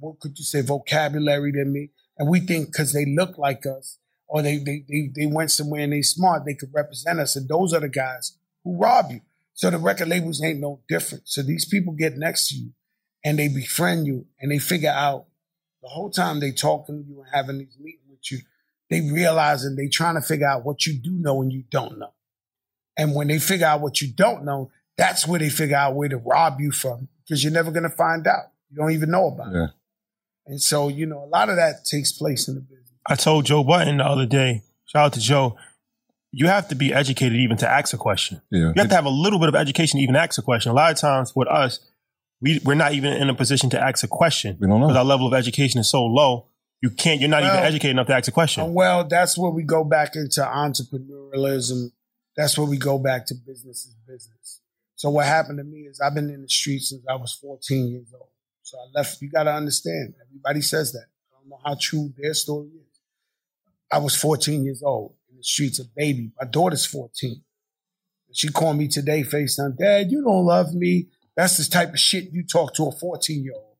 what 0.00 0.18
could 0.18 0.36
you 0.36 0.44
say, 0.44 0.62
vocabulary 0.62 1.52
than 1.52 1.72
me. 1.72 1.90
And 2.22 2.30
we 2.30 2.38
think 2.38 2.68
because 2.68 2.92
they 2.92 3.04
look 3.04 3.36
like 3.36 3.66
us 3.66 3.98
or 4.28 4.42
they, 4.42 4.56
they, 4.58 4.84
they, 4.88 5.10
they 5.12 5.26
went 5.26 5.50
somewhere 5.50 5.80
and 5.80 5.92
they 5.92 6.02
smart, 6.02 6.44
they 6.44 6.54
could 6.54 6.72
represent 6.72 7.18
us. 7.18 7.34
And 7.34 7.48
those 7.48 7.74
are 7.74 7.80
the 7.80 7.88
guys 7.88 8.38
who 8.62 8.76
rob 8.76 9.10
you. 9.10 9.22
So 9.54 9.70
the 9.70 9.78
record 9.78 10.06
labels 10.06 10.40
ain't 10.40 10.60
no 10.60 10.78
different. 10.88 11.24
So 11.26 11.42
these 11.42 11.64
people 11.64 11.94
get 11.94 12.16
next 12.16 12.48
to 12.50 12.54
you 12.54 12.70
and 13.24 13.40
they 13.40 13.48
befriend 13.48 14.06
you 14.06 14.26
and 14.40 14.52
they 14.52 14.60
figure 14.60 14.90
out 14.94 15.24
the 15.82 15.88
whole 15.88 16.10
time 16.10 16.38
they 16.38 16.52
talking 16.52 17.02
to 17.02 17.08
you 17.10 17.22
and 17.22 17.28
having 17.34 17.58
these 17.58 17.76
meetings 17.80 18.04
with 18.08 18.30
you, 18.30 18.38
they 18.88 19.00
realizing 19.00 19.74
they 19.74 19.88
trying 19.88 20.14
to 20.14 20.22
figure 20.22 20.46
out 20.46 20.64
what 20.64 20.86
you 20.86 20.92
do 20.94 21.10
know 21.10 21.42
and 21.42 21.52
you 21.52 21.64
don't 21.72 21.98
know. 21.98 22.12
And 22.96 23.16
when 23.16 23.26
they 23.26 23.40
figure 23.40 23.66
out 23.66 23.80
what 23.80 24.00
you 24.00 24.12
don't 24.12 24.44
know, 24.44 24.70
that's 24.96 25.26
where 25.26 25.40
they 25.40 25.50
figure 25.50 25.74
out 25.76 25.96
where 25.96 26.08
to 26.08 26.18
rob 26.18 26.60
you 26.60 26.70
from 26.70 27.08
because 27.24 27.42
you're 27.42 27.52
never 27.52 27.72
going 27.72 27.82
to 27.82 27.88
find 27.96 28.28
out. 28.28 28.52
You 28.70 28.76
don't 28.76 28.92
even 28.92 29.10
know 29.10 29.26
about 29.26 29.52
Yeah. 29.52 29.64
it. 29.64 29.70
And 30.46 30.60
so, 30.60 30.88
you 30.88 31.06
know, 31.06 31.22
a 31.22 31.26
lot 31.26 31.48
of 31.48 31.56
that 31.56 31.84
takes 31.84 32.12
place 32.12 32.48
in 32.48 32.54
the 32.54 32.60
business. 32.60 32.90
I 33.06 33.14
told 33.14 33.46
Joe 33.46 33.64
Budden 33.64 33.98
the 33.98 34.04
other 34.04 34.26
day, 34.26 34.62
shout 34.86 35.06
out 35.06 35.12
to 35.14 35.20
Joe, 35.20 35.56
you 36.30 36.46
have 36.46 36.68
to 36.68 36.74
be 36.74 36.92
educated 36.92 37.38
even 37.38 37.56
to 37.58 37.68
ask 37.68 37.92
a 37.92 37.98
question. 37.98 38.40
Yeah. 38.50 38.72
You 38.74 38.74
have 38.76 38.88
to 38.88 38.94
have 38.94 39.04
a 39.04 39.10
little 39.10 39.38
bit 39.38 39.48
of 39.48 39.54
education 39.54 39.98
to 39.98 40.02
even 40.02 40.16
ask 40.16 40.38
a 40.38 40.42
question. 40.42 40.70
A 40.70 40.74
lot 40.74 40.90
of 40.90 40.98
times 40.98 41.34
with 41.36 41.48
us, 41.48 41.80
we, 42.40 42.60
we're 42.64 42.74
not 42.74 42.92
even 42.92 43.12
in 43.12 43.28
a 43.28 43.34
position 43.34 43.70
to 43.70 43.80
ask 43.80 44.02
a 44.02 44.08
question. 44.08 44.56
We 44.60 44.66
don't 44.66 44.80
know. 44.80 44.88
Because 44.88 44.98
our 44.98 45.04
level 45.04 45.26
of 45.26 45.34
education 45.34 45.80
is 45.80 45.88
so 45.88 46.04
low, 46.04 46.46
you 46.80 46.90
can't, 46.90 47.20
you're 47.20 47.30
not 47.30 47.44
even 47.44 47.56
educated 47.56 47.92
enough 47.92 48.08
to 48.08 48.14
ask 48.14 48.28
a 48.28 48.32
question. 48.32 48.64
Uh, 48.64 48.66
well, 48.66 49.04
that's 49.04 49.38
where 49.38 49.50
we 49.50 49.62
go 49.62 49.84
back 49.84 50.16
into 50.16 50.40
entrepreneurialism. 50.40 51.92
That's 52.36 52.58
where 52.58 52.66
we 52.66 52.78
go 52.78 52.98
back 52.98 53.26
to 53.26 53.34
business 53.34 53.84
is 53.84 53.94
business. 54.06 54.60
So 54.96 55.10
what 55.10 55.26
happened 55.26 55.58
to 55.58 55.64
me 55.64 55.82
is 55.82 56.00
I've 56.00 56.14
been 56.14 56.30
in 56.30 56.42
the 56.42 56.48
streets 56.48 56.88
since 56.88 57.04
I 57.08 57.14
was 57.14 57.32
14 57.34 57.88
years 57.88 58.12
old. 58.14 58.28
So 58.62 58.78
I 58.78 58.98
left, 58.98 59.20
you 59.20 59.30
got 59.30 59.44
to 59.44 59.52
understand, 59.52 60.14
everybody 60.26 60.60
says 60.60 60.92
that. 60.92 61.06
I 61.30 61.40
don't 61.40 61.50
know 61.50 61.60
how 61.64 61.76
true 61.80 62.12
their 62.16 62.34
story 62.34 62.68
is. 62.68 63.00
I 63.90 63.98
was 63.98 64.16
14 64.16 64.64
years 64.64 64.82
old 64.82 65.14
in 65.30 65.36
the 65.36 65.44
streets, 65.44 65.78
a 65.78 65.84
baby. 65.84 66.32
My 66.40 66.46
daughter's 66.46 66.86
14. 66.86 67.42
She 68.34 68.48
called 68.48 68.78
me 68.78 68.88
today, 68.88 69.22
FaceTime, 69.24 69.76
Dad, 69.76 70.10
you 70.10 70.22
don't 70.22 70.46
love 70.46 70.74
me. 70.74 71.08
That's 71.36 71.58
the 71.58 71.70
type 71.70 71.90
of 71.90 71.98
shit 71.98 72.32
you 72.32 72.44
talk 72.44 72.74
to 72.74 72.86
a 72.86 72.92
14 72.92 73.44
year 73.44 73.52
old. 73.54 73.76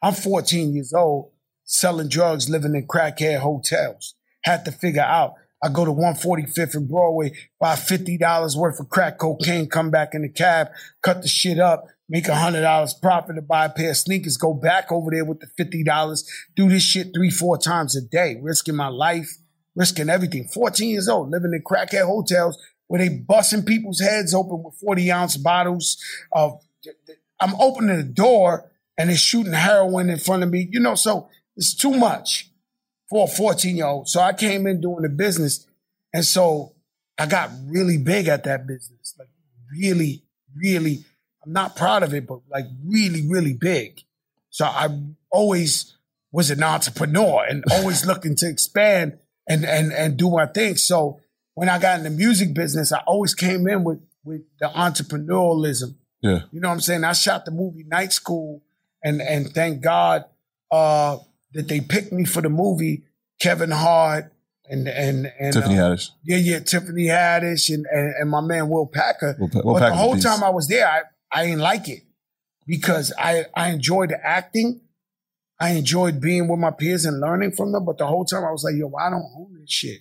I'm 0.00 0.14
14 0.14 0.74
years 0.74 0.92
old, 0.92 1.32
selling 1.64 2.08
drugs, 2.08 2.48
living 2.48 2.74
in 2.74 2.86
crackhead 2.86 3.40
hotels. 3.40 4.14
Had 4.44 4.64
to 4.66 4.72
figure 4.72 5.02
out. 5.02 5.34
I 5.64 5.68
go 5.68 5.84
to 5.84 5.92
145th 5.92 6.74
and 6.74 6.88
Broadway, 6.88 7.32
buy 7.60 7.74
$50 7.74 8.56
worth 8.56 8.80
of 8.80 8.88
crack 8.88 9.18
cocaine, 9.18 9.68
come 9.68 9.90
back 9.92 10.12
in 10.12 10.22
the 10.22 10.28
cab, 10.28 10.68
cut 11.02 11.22
the 11.22 11.28
shit 11.28 11.60
up, 11.60 11.86
make 12.08 12.28
a 12.28 12.32
$100 12.32 13.00
profit 13.00 13.36
to 13.36 13.42
buy 13.42 13.66
a 13.66 13.70
pair 13.70 13.90
of 13.90 13.96
sneakers, 13.96 14.36
go 14.36 14.52
back 14.52 14.90
over 14.90 15.10
there 15.10 15.24
with 15.24 15.40
the 15.40 15.64
$50, 15.64 16.24
do 16.56 16.68
this 16.68 16.82
shit 16.82 17.08
three, 17.14 17.30
four 17.30 17.56
times 17.56 17.96
a 17.96 18.02
day, 18.02 18.38
risking 18.42 18.76
my 18.76 18.88
life, 18.88 19.30
risking 19.74 20.10
everything. 20.10 20.46
14 20.48 20.88
years 20.88 21.08
old, 21.08 21.30
living 21.30 21.52
in 21.54 21.62
crackhead 21.62 22.06
hotels 22.06 22.58
where 22.88 23.00
they 23.00 23.08
busting 23.08 23.64
people's 23.64 24.00
heads 24.00 24.34
open 24.34 24.62
with 24.62 24.74
40 24.74 25.10
ounce 25.10 25.36
bottles 25.38 25.96
of, 26.32 26.60
I'm 27.40 27.54
opening 27.58 27.96
the 27.96 28.02
door 28.02 28.70
and 28.98 29.08
they're 29.08 29.16
shooting 29.16 29.54
heroin 29.54 30.10
in 30.10 30.18
front 30.18 30.42
of 30.42 30.50
me, 30.50 30.68
you 30.70 30.80
know, 30.80 30.94
so 30.94 31.28
it's 31.56 31.74
too 31.74 31.92
much 31.92 32.50
for 33.08 33.24
a 33.24 33.30
14 33.30 33.76
year 33.76 33.86
old. 33.86 34.08
So 34.08 34.20
I 34.20 34.32
came 34.32 34.66
in 34.66 34.80
doing 34.80 35.02
the 35.02 35.08
business. 35.08 35.66
And 36.12 36.24
so 36.24 36.74
I 37.18 37.26
got 37.26 37.50
really 37.66 37.98
big 37.98 38.28
at 38.28 38.44
that 38.44 38.66
business. 38.66 39.14
Like 39.18 39.28
really, 39.70 40.24
really, 40.54 41.04
I'm 41.44 41.52
not 41.52 41.76
proud 41.76 42.02
of 42.02 42.14
it, 42.14 42.26
but 42.26 42.40
like 42.50 42.66
really, 42.84 43.26
really 43.28 43.54
big. 43.54 44.02
So 44.50 44.64
I 44.64 44.88
always 45.30 45.96
was 46.30 46.50
an 46.50 46.62
entrepreneur 46.62 47.44
and 47.48 47.64
always 47.72 48.06
looking 48.06 48.36
to 48.36 48.48
expand 48.48 49.18
and, 49.48 49.64
and, 49.64 49.92
and 49.92 50.16
do 50.16 50.30
my 50.30 50.46
thing. 50.46 50.76
So 50.76 51.20
when 51.54 51.68
I 51.68 51.78
got 51.78 51.98
in 51.98 52.04
the 52.04 52.10
music 52.10 52.54
business, 52.54 52.92
I 52.92 53.00
always 53.06 53.34
came 53.34 53.66
in 53.66 53.84
with, 53.84 54.00
with 54.24 54.42
the 54.60 54.68
entrepreneurialism. 54.68 55.96
Yeah. 56.20 56.42
You 56.52 56.60
know 56.60 56.68
what 56.68 56.74
I'm 56.74 56.80
saying? 56.80 57.04
I 57.04 57.12
shot 57.12 57.44
the 57.44 57.50
movie 57.50 57.84
Night 57.84 58.12
School 58.12 58.62
and 59.02 59.20
and 59.20 59.52
thank 59.52 59.82
God 59.82 60.24
uh, 60.70 61.18
that 61.52 61.66
they 61.68 61.80
picked 61.80 62.12
me 62.12 62.24
for 62.24 62.40
the 62.40 62.48
movie. 62.48 63.02
Kevin 63.40 63.72
Hart 63.72 64.32
and 64.68 64.86
and 64.86 65.32
and 65.40 65.52
Tiffany 65.52 65.78
uh, 65.78 65.90
Haddish. 65.90 66.10
yeah, 66.22 66.36
yeah, 66.36 66.60
Tiffany 66.60 67.06
Haddish 67.06 67.74
and, 67.74 67.84
and, 67.86 68.14
and 68.20 68.30
my 68.30 68.40
man 68.40 68.68
Will 68.68 68.86
Packer. 68.86 69.36
Will 69.38 69.48
Pa- 69.48 69.60
Will 69.64 69.74
but 69.74 69.80
the 69.80 69.84
Packer's 69.86 69.98
a 69.98 70.02
whole 70.02 70.16
time 70.16 70.44
I 70.44 70.50
was 70.50 70.68
there, 70.68 70.86
I, 70.86 71.00
I 71.32 71.44
didn't 71.46 71.60
like 71.60 71.88
it 71.88 72.02
because 72.66 73.12
I, 73.18 73.46
I 73.56 73.70
enjoyed 73.70 74.10
the 74.10 74.24
acting. 74.24 74.80
I 75.60 75.70
enjoyed 75.70 76.20
being 76.20 76.48
with 76.48 76.58
my 76.58 76.70
peers 76.72 77.04
and 77.04 77.20
learning 77.20 77.52
from 77.52 77.72
them. 77.72 77.84
But 77.84 77.98
the 77.98 78.06
whole 78.06 78.24
time 78.24 78.44
I 78.44 78.50
was 78.50 78.64
like, 78.64 78.74
yo, 78.76 78.92
I 78.96 79.10
don't 79.10 79.22
own 79.36 79.56
this 79.60 79.70
shit. 79.70 80.00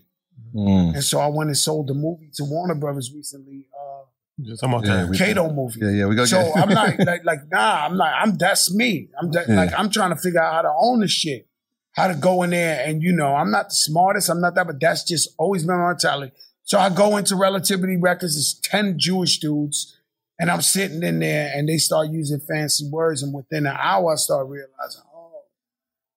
Mm. 0.55 0.95
And 0.95 1.03
so 1.03 1.19
I 1.19 1.27
went 1.27 1.49
and 1.49 1.57
sold 1.57 1.87
the 1.87 1.93
movie 1.93 2.29
to 2.35 2.43
Warner 2.43 2.75
Brothers 2.75 3.11
recently, 3.15 3.67
uh, 3.73 4.03
Just 4.41 4.61
talking 4.61 4.73
about 4.75 4.85
Yeah, 4.87 5.01
that. 5.03 5.09
we- 5.09 5.17
Kato 5.17 5.51
movie. 5.53 5.79
Yeah, 5.81 5.91
yeah, 5.91 6.05
we 6.07 6.15
go 6.15 6.25
So 6.25 6.41
get 6.43 6.57
I'm 6.57 6.69
not 6.69 6.99
like 7.05 7.23
like 7.23 7.39
nah. 7.51 7.85
I'm 7.85 7.95
not. 7.95 8.13
I'm 8.21 8.37
that's 8.37 8.73
me. 8.73 9.09
I'm 9.21 9.31
that, 9.31 9.47
Yeah. 9.47 9.55
like 9.55 9.71
I'm 9.77 9.89
trying 9.89 10.09
to 10.09 10.17
figure 10.21 10.41
out 10.41 10.53
how 10.53 10.61
to 10.63 10.73
own 10.81 10.99
this 11.01 11.11
shit, 11.11 11.47
how 11.93 12.07
to 12.07 12.15
go 12.15 12.43
in 12.43 12.49
there 12.49 12.83
and 12.85 13.01
you 13.03 13.11
know 13.13 13.35
I'm 13.35 13.51
not 13.51 13.69
the 13.69 13.75
smartest. 13.75 14.29
I'm 14.29 14.41
not 14.41 14.55
that, 14.55 14.65
but 14.67 14.79
that's 14.81 15.03
just 15.03 15.29
always 15.37 15.63
been 15.65 15.77
my 15.77 15.89
mentality. 15.89 16.33
So 16.63 16.79
I 16.79 16.89
go 16.89 17.17
into 17.17 17.35
Relativity 17.35 17.97
Records. 17.97 18.35
It's 18.35 18.53
ten 18.67 18.97
Jewish 18.97 19.39
dudes, 19.39 19.97
and 20.41 20.49
I'm 20.49 20.61
sitting 20.63 21.03
in 21.03 21.19
there, 21.19 21.51
and 21.55 21.69
they 21.69 21.77
start 21.77 22.09
using 22.09 22.39
fancy 22.39 22.89
words, 22.89 23.21
and 23.21 23.31
within 23.31 23.67
an 23.67 23.77
hour 23.79 24.13
I 24.13 24.15
start 24.15 24.47
realizing, 24.47 25.03
oh, 25.15 25.43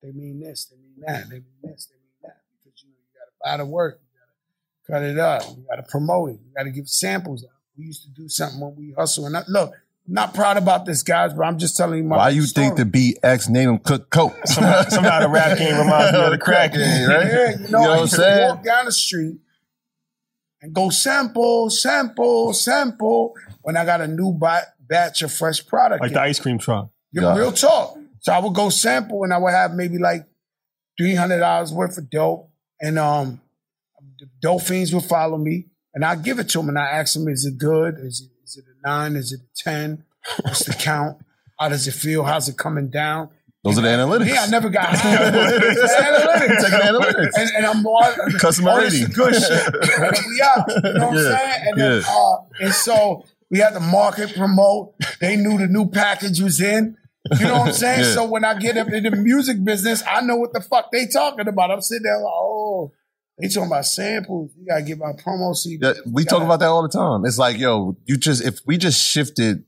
they 0.03 0.13
mean 0.13 0.41
this, 0.41 0.65
they 0.65 0.77
mean 0.79 0.95
that, 1.07 1.29
they 1.29 1.37
mean 1.37 1.45
this, 1.63 1.87
they 1.87 1.97
mean 1.97 2.17
that, 2.23 2.39
because 2.65 2.83
you 2.83 2.89
know 2.89 2.97
you 2.97 3.19
got 3.21 3.27
to 3.27 3.59
buy 3.59 3.63
the 3.63 3.71
work, 3.71 4.01
you 4.01 4.91
got 4.91 5.01
to 5.01 5.03
cut 5.05 5.11
it 5.11 5.19
up, 5.19 5.43
you 5.59 5.67
got 5.69 5.77
to 5.77 5.83
promote 5.91 6.31
it, 6.31 6.39
you 6.43 6.53
got 6.57 6.63
to 6.63 6.71
give 6.71 6.89
samples 6.89 7.45
out. 7.45 7.51
We 7.77 7.85
used 7.85 8.03
to 8.05 8.09
do 8.09 8.27
something 8.31 8.61
when 8.61 8.75
we 8.77 8.95
hustle. 8.97 9.27
And 9.27 9.37
I, 9.37 9.43
look, 9.47 9.73
I'm 10.07 10.15
not 10.15 10.33
proud 10.33 10.57
about 10.57 10.87
this, 10.87 11.03
guys, 11.03 11.35
but 11.35 11.43
I'm 11.43 11.59
just 11.59 11.77
telling 11.77 11.99
you 11.99 12.05
my 12.05 12.17
Why 12.17 12.29
you 12.31 12.43
story. 12.43 12.69
think 12.69 12.93
the 12.93 13.15
BX 13.23 13.51
name 13.51 13.69
him 13.69 13.79
Cook 13.79 14.09
Coke? 14.09 14.37
Somehow, 14.47 14.83
somehow 14.85 15.21
the 15.21 15.29
rap 15.29 15.59
game 15.59 15.77
reminds 15.79 16.13
me 16.15 16.25
of 16.25 16.31
the 16.31 16.39
crack 16.39 16.73
game, 16.73 17.09
right? 17.11 17.27
Yeah, 17.27 17.51
you 17.51 17.59
know, 17.59 17.65
You 17.67 17.71
know 17.73 17.81
what 17.81 18.01
I'm 18.01 18.07
saying? 18.07 18.49
walk 18.49 18.65
down 18.65 18.85
the 18.87 18.93
street 18.93 19.37
and 20.63 20.73
go 20.73 20.89
sample, 20.89 21.69
sample, 21.69 22.55
sample 22.55 23.35
when 23.65 23.77
I 23.77 23.85
got 23.85 24.01
a 24.01 24.07
new 24.07 24.33
ba- 24.33 24.69
batch 24.79 25.23
of 25.23 25.33
fresh 25.33 25.67
product. 25.67 26.01
Like 26.03 26.11
in. 26.11 26.15
the 26.15 26.21
ice 26.23 26.39
cream 26.39 26.59
truck. 26.59 26.91
Yeah, 27.13 27.23
God. 27.23 27.39
real 27.39 27.53
talk. 27.53 27.99
So 28.21 28.33
I 28.33 28.39
would 28.39 28.55
go 28.55 28.69
sample 28.71 29.25
and 29.25 29.33
I 29.35 29.39
would 29.39 29.53
have 29.53 29.73
maybe 29.75 29.99
like 29.99 30.27
three 30.99 31.15
hundred 31.15 31.41
dollars 31.41 31.73
worth 31.73 31.99
of 31.99 32.09
dope, 32.11 32.49
and 32.81 32.99
um, 32.99 33.41
the 34.19 34.27
dope 34.41 34.63
fiends 34.63 34.95
would 34.95 35.05
follow 35.05 35.37
me, 35.39 35.67
and 35.95 36.05
I 36.05 36.15
give 36.17 36.39
it 36.39 36.49
to 36.51 36.59
them, 36.59 36.69
and 36.71 36.79
I 36.79 36.87
ask 36.87 37.15
them, 37.15 37.29
"Is 37.29 37.45
it 37.45 37.59
good? 37.59 37.99
Is 37.99 38.21
it 38.23 38.31
is 38.45 38.57
it 38.57 38.65
a 38.65 38.89
nine? 38.89 39.17
Is 39.17 39.33
it 39.33 39.41
a 39.41 39.63
ten? 39.71 40.05
What's 40.43 40.65
the 40.65 40.73
count? 40.79 41.19
How 41.59 41.69
does 41.69 41.87
it 41.87 41.93
feel? 41.93 42.23
How's 42.25 42.49
it 42.49 42.57
coming 42.57 42.89
down?" 42.89 43.29
Those 43.63 43.79
are 43.79 43.81
the 43.81 43.89
analytics. 43.89 44.29
Yeah, 44.29 44.43
I 44.43 44.47
never 44.49 44.69
got 44.69 44.85
high. 44.91 45.17
analytics. 45.17 46.63
Taking 46.63 46.79
analytics. 46.81 47.31
And, 47.39 47.51
and 47.57 47.67
I'm 47.67 47.83
more 47.83 48.03
Customer 48.39 48.79
this 48.83 48.93
is 48.93 49.01
rating. 49.09 49.15
good 49.15 49.35
shit. 49.35 49.75
We 50.29 50.43
out. 50.43 50.69
You 50.69 50.93
know 50.93 51.07
what 51.07 51.17
Yeah, 51.17 51.29
I'm 51.31 51.37
saying? 51.39 51.63
And, 51.69 51.81
then, 51.81 52.03
yeah. 52.03 52.15
uh, 52.15 52.37
and 52.61 52.75
so 52.75 53.25
we 53.55 53.61
had 53.61 53.73
to 53.75 53.79
market, 53.79 54.35
promote. 54.35 54.95
They 55.21 55.37
knew 55.37 55.57
the 55.57 55.69
new 55.69 55.89
package 55.89 56.41
was 56.41 56.61
in. 56.61 56.97
You 57.39 57.47
know 57.47 57.61
what 57.61 57.69
I'm 57.69 57.73
saying? 57.85 58.01
Yeah. 58.01 58.13
So 58.15 58.25
when 58.25 58.45
I 58.45 58.59
get 58.59 58.77
up 58.77 58.89
in 58.89 59.05
the 59.05 59.13
music 59.13 59.63
business, 59.63 60.03
I 60.05 60.23
know 60.23 60.35
what 60.35 60.53
the 60.53 60.61
fuck 60.61 60.91
they 60.91 61.07
talking 61.07 61.47
about. 61.47 61.71
I'm 61.71 61.81
sitting 61.81 62.03
there 62.03 62.17
like, 62.19 62.33
oh, 62.35 62.91
They 63.39 63.47
talking 63.47 63.69
about 63.69 63.87
samples. 63.87 64.51
You 64.59 64.67
gotta 64.67 64.83
get 64.83 64.99
my 64.99 65.13
promo 65.13 65.55
CDs. 65.55 65.79
Yeah, 65.83 65.93
we 66.13 66.25
talk 66.25 66.43
about 66.43 66.59
that 66.59 66.67
all 66.67 66.83
the 66.83 66.89
time. 66.89 67.25
It's 67.25 67.39
like, 67.39 67.57
yo, 67.57 67.97
you 68.07 68.17
just 68.17 68.45
if 68.45 68.59
we 68.67 68.77
just 68.77 69.01
shifted 69.01 69.65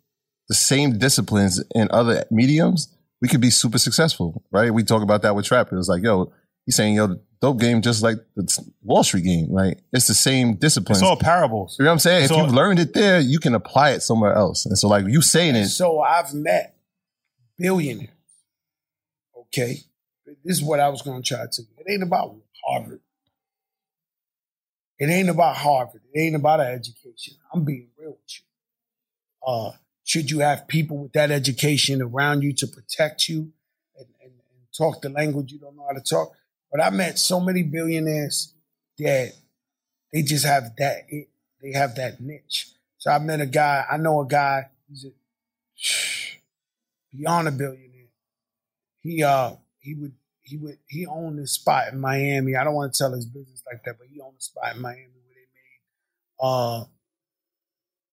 the 0.48 0.56
same 0.56 0.98
disciplines 0.98 1.62
in 1.72 1.86
other 1.92 2.24
mediums, 2.28 2.92
we 3.22 3.28
could 3.28 3.40
be 3.40 3.50
super 3.50 3.78
successful, 3.78 4.42
right? 4.50 4.74
We 4.74 4.82
talk 4.82 5.02
about 5.04 5.22
that 5.22 5.36
with 5.36 5.44
trap. 5.46 5.68
It 5.70 5.76
was 5.76 5.88
like, 5.88 6.02
yo, 6.02 6.32
he's 6.64 6.74
saying, 6.74 6.96
yo, 6.96 7.20
dope 7.40 7.58
game 7.60 7.82
just 7.82 8.02
like 8.02 8.16
the 8.34 8.66
Wall 8.82 9.04
Street 9.04 9.24
game, 9.24 9.52
like 9.52 9.78
it's 9.92 10.06
the 10.06 10.14
same 10.14 10.54
discipline. 10.54 10.96
It's 10.96 11.02
all 11.02 11.16
parables. 11.16 11.76
you 11.78 11.84
know 11.84 11.90
what 11.90 11.94
I'm 11.94 11.98
saying? 12.00 12.24
it's 12.24 12.30
if 12.32 12.36
all- 12.38 12.44
you've 12.44 12.54
learned 12.54 12.78
it 12.78 12.94
there, 12.94 13.20
you 13.20 13.38
can 13.38 13.54
apply 13.54 13.90
it 13.90 14.00
somewhere 14.02 14.32
else. 14.34 14.66
And 14.66 14.76
so, 14.78 14.88
like 14.88 15.06
you 15.06 15.22
saying 15.22 15.54
it, 15.56 15.68
So 15.68 16.00
I've 16.00 16.32
met 16.34 16.76
billionaires. 17.58 18.10
Okay. 19.36 19.78
This 20.44 20.58
is 20.58 20.62
what 20.62 20.80
I 20.80 20.88
was 20.88 21.02
gonna 21.02 21.22
try 21.22 21.44
to. 21.50 21.62
It 21.78 21.86
ain't 21.90 22.02
about 22.02 22.34
Harvard. 22.66 23.00
It 24.98 25.06
ain't 25.10 25.28
about 25.28 25.56
Harvard. 25.56 26.00
It 26.12 26.18
ain't 26.20 26.36
about 26.36 26.60
an 26.60 26.68
education. 26.68 27.34
I'm 27.52 27.64
being 27.64 27.88
real 27.98 28.10
with 28.12 28.18
you. 28.40 28.44
Uh, 29.46 29.72
should 30.04 30.30
you 30.30 30.40
have 30.40 30.66
people 30.66 30.96
with 30.98 31.12
that 31.12 31.30
education 31.30 32.00
around 32.00 32.42
you 32.42 32.52
to 32.54 32.66
protect 32.66 33.28
you 33.28 33.52
and, 33.98 34.06
and, 34.22 34.32
and 34.32 34.60
talk 34.76 35.02
the 35.02 35.08
language 35.10 35.52
you 35.52 35.58
don't 35.58 35.76
know 35.76 35.86
how 35.88 35.94
to 35.94 36.00
talk? 36.00 36.32
But 36.76 36.84
I 36.84 36.90
met 36.90 37.18
so 37.18 37.40
many 37.40 37.62
billionaires 37.62 38.52
that 38.98 39.32
they 40.12 40.20
just 40.20 40.44
have 40.44 40.76
that 40.76 41.06
it, 41.08 41.28
they 41.62 41.72
have 41.72 41.94
that 41.94 42.20
niche. 42.20 42.68
So 42.98 43.10
I 43.10 43.18
met 43.18 43.40
a 43.40 43.46
guy, 43.46 43.86
I 43.90 43.96
know 43.96 44.20
a 44.20 44.26
guy, 44.26 44.66
he's 44.86 45.06
a 45.06 46.36
beyond 47.16 47.48
a 47.48 47.52
billionaire. 47.52 48.10
He 49.00 49.22
uh 49.22 49.52
he 49.78 49.94
would 49.94 50.12
he 50.42 50.58
would 50.58 50.76
he 50.86 51.06
owned 51.06 51.38
this 51.38 51.52
spot 51.52 51.94
in 51.94 51.98
Miami. 51.98 52.56
I 52.56 52.64
don't 52.64 52.74
want 52.74 52.92
to 52.92 52.98
tell 52.98 53.14
his 53.14 53.24
business 53.24 53.62
like 53.72 53.82
that, 53.84 53.96
but 53.98 54.08
he 54.12 54.20
owned 54.20 54.36
a 54.38 54.42
spot 54.42 54.76
in 54.76 54.82
Miami 54.82 55.00
where 55.00 55.34
they 55.34 55.48
made 55.54 56.38
uh 56.38 56.84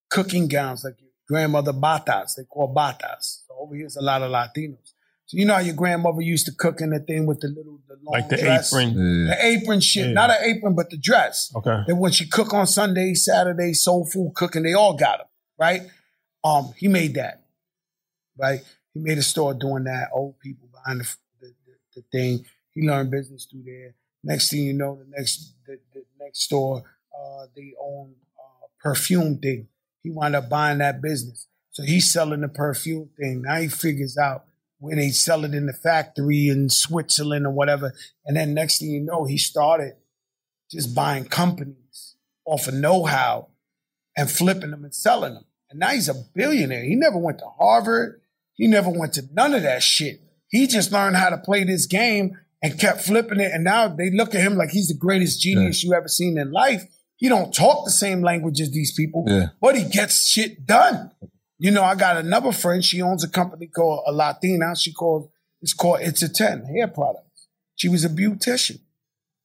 cooking 0.08 0.48
gowns 0.48 0.84
like 0.84 0.96
your 1.02 1.10
grandmother 1.28 1.74
batas. 1.74 2.36
They 2.36 2.44
call 2.44 2.74
batas. 2.74 3.46
So 3.46 3.56
over 3.58 3.74
here's 3.74 3.96
a 3.96 4.02
lot 4.02 4.22
of 4.22 4.30
Latinos. 4.30 4.94
So 5.26 5.38
you 5.38 5.46
know 5.46 5.54
how 5.54 5.60
your 5.60 5.74
grandmother 5.74 6.20
used 6.20 6.44
to 6.46 6.52
cook 6.52 6.80
in 6.80 6.90
the 6.90 7.00
thing 7.00 7.24
with 7.26 7.40
the 7.40 7.48
little 7.48 7.80
the 7.88 7.94
long 8.02 8.12
Like 8.12 8.28
the 8.28 8.36
dress? 8.36 8.72
apron. 8.74 8.90
yeah, 9.26 9.34
The 9.34 9.46
apron 9.46 9.80
shit, 9.80 10.06
Yeah. 10.08 10.12
not 10.12 10.30
an 10.30 10.36
apron, 10.44 10.74
but 10.74 10.90
the 10.90 10.98
dress. 10.98 11.50
Okay. 11.56 11.82
That 11.86 11.96
when 11.96 12.12
she 12.12 12.28
cook 12.28 12.52
on 12.52 12.66
Sunday, 12.66 13.14
Saturday, 13.14 13.72
soul 13.72 14.04
food 14.04 14.32
cooking, 14.34 14.62
they 14.64 14.74
all 14.74 14.94
got 14.94 15.18
them, 15.18 15.26
right? 15.58 15.82
Um, 16.44 16.74
he 16.76 16.88
made 16.88 17.14
that, 17.14 17.42
right? 18.38 18.60
He 18.92 19.00
made 19.00 19.16
a 19.18 19.22
store 19.22 19.54
doing 19.54 19.84
that. 19.84 20.08
Old 20.12 20.38
people 20.40 20.68
behind 20.72 21.00
the 21.00 21.08
the, 21.40 21.46
the, 21.66 21.72
the 21.96 22.02
thing. 22.12 22.44
He 22.74 22.82
learned 22.86 23.10
business 23.10 23.46
through 23.50 23.62
there. 23.64 23.94
Next 24.22 24.50
thing 24.50 24.60
you 24.64 24.72
know, 24.74 24.96
the 24.96 25.06
next 25.16 25.54
the, 25.66 25.78
the 25.94 26.04
next 26.20 26.40
store, 26.42 26.82
uh, 27.18 27.46
they 27.56 27.72
own 27.80 28.14
uh, 28.38 28.66
perfume 28.78 29.38
thing. 29.38 29.68
He 30.02 30.10
wound 30.10 30.36
up 30.36 30.50
buying 30.50 30.78
that 30.78 31.00
business, 31.00 31.46
so 31.70 31.82
he's 31.82 32.12
selling 32.12 32.42
the 32.42 32.48
perfume 32.48 33.08
thing. 33.18 33.40
Now 33.42 33.56
he 33.56 33.68
figures 33.68 34.18
out 34.18 34.44
where 34.78 34.96
they 34.96 35.10
sell 35.10 35.44
it 35.44 35.54
in 35.54 35.66
the 35.66 35.72
factory 35.72 36.48
in 36.48 36.68
Switzerland 36.68 37.46
or 37.46 37.50
whatever. 37.50 37.94
And 38.26 38.36
then 38.36 38.54
next 38.54 38.78
thing 38.78 38.90
you 38.90 39.00
know, 39.00 39.24
he 39.24 39.38
started 39.38 39.94
just 40.70 40.94
buying 40.94 41.24
companies 41.24 42.16
off 42.44 42.68
of 42.68 42.74
know-how 42.74 43.48
and 44.16 44.30
flipping 44.30 44.70
them 44.70 44.84
and 44.84 44.94
selling 44.94 45.34
them. 45.34 45.44
And 45.70 45.80
now 45.80 45.88
he's 45.88 46.08
a 46.08 46.14
billionaire. 46.34 46.84
He 46.84 46.94
never 46.94 47.18
went 47.18 47.38
to 47.38 47.46
Harvard. 47.58 48.20
He 48.54 48.66
never 48.66 48.90
went 48.90 49.14
to 49.14 49.22
none 49.32 49.54
of 49.54 49.62
that 49.62 49.82
shit. 49.82 50.20
He 50.48 50.66
just 50.66 50.92
learned 50.92 51.16
how 51.16 51.30
to 51.30 51.38
play 51.38 51.64
this 51.64 51.86
game 51.86 52.38
and 52.62 52.78
kept 52.78 53.00
flipping 53.02 53.40
it. 53.40 53.50
And 53.52 53.64
now 53.64 53.88
they 53.88 54.10
look 54.10 54.34
at 54.34 54.40
him 54.40 54.56
like 54.56 54.70
he's 54.70 54.88
the 54.88 54.94
greatest 54.94 55.40
genius 55.40 55.82
you 55.82 55.92
ever 55.94 56.08
seen 56.08 56.38
in 56.38 56.52
life. 56.52 56.84
He 57.16 57.28
don't 57.28 57.52
talk 57.54 57.84
the 57.84 57.90
same 57.90 58.22
language 58.22 58.60
as 58.60 58.70
these 58.70 58.92
people, 58.92 59.24
Yeah. 59.26 59.48
but 59.60 59.76
he 59.76 59.84
gets 59.84 60.26
shit 60.28 60.66
done. 60.66 61.10
You 61.64 61.70
know, 61.70 61.82
I 61.82 61.94
got 61.94 62.18
another 62.18 62.52
friend. 62.52 62.84
She 62.84 63.00
owns 63.00 63.24
a 63.24 63.28
company 63.30 63.68
called 63.68 64.04
a 64.06 64.12
Latina. 64.12 64.76
She 64.76 64.92
called 64.92 65.30
it's 65.62 65.72
called 65.72 66.00
It's 66.02 66.20
a 66.20 66.28
Ten 66.28 66.66
Hair 66.66 66.88
Products. 66.88 67.48
She 67.74 67.88
was 67.88 68.04
a 68.04 68.10
beautician. 68.10 68.80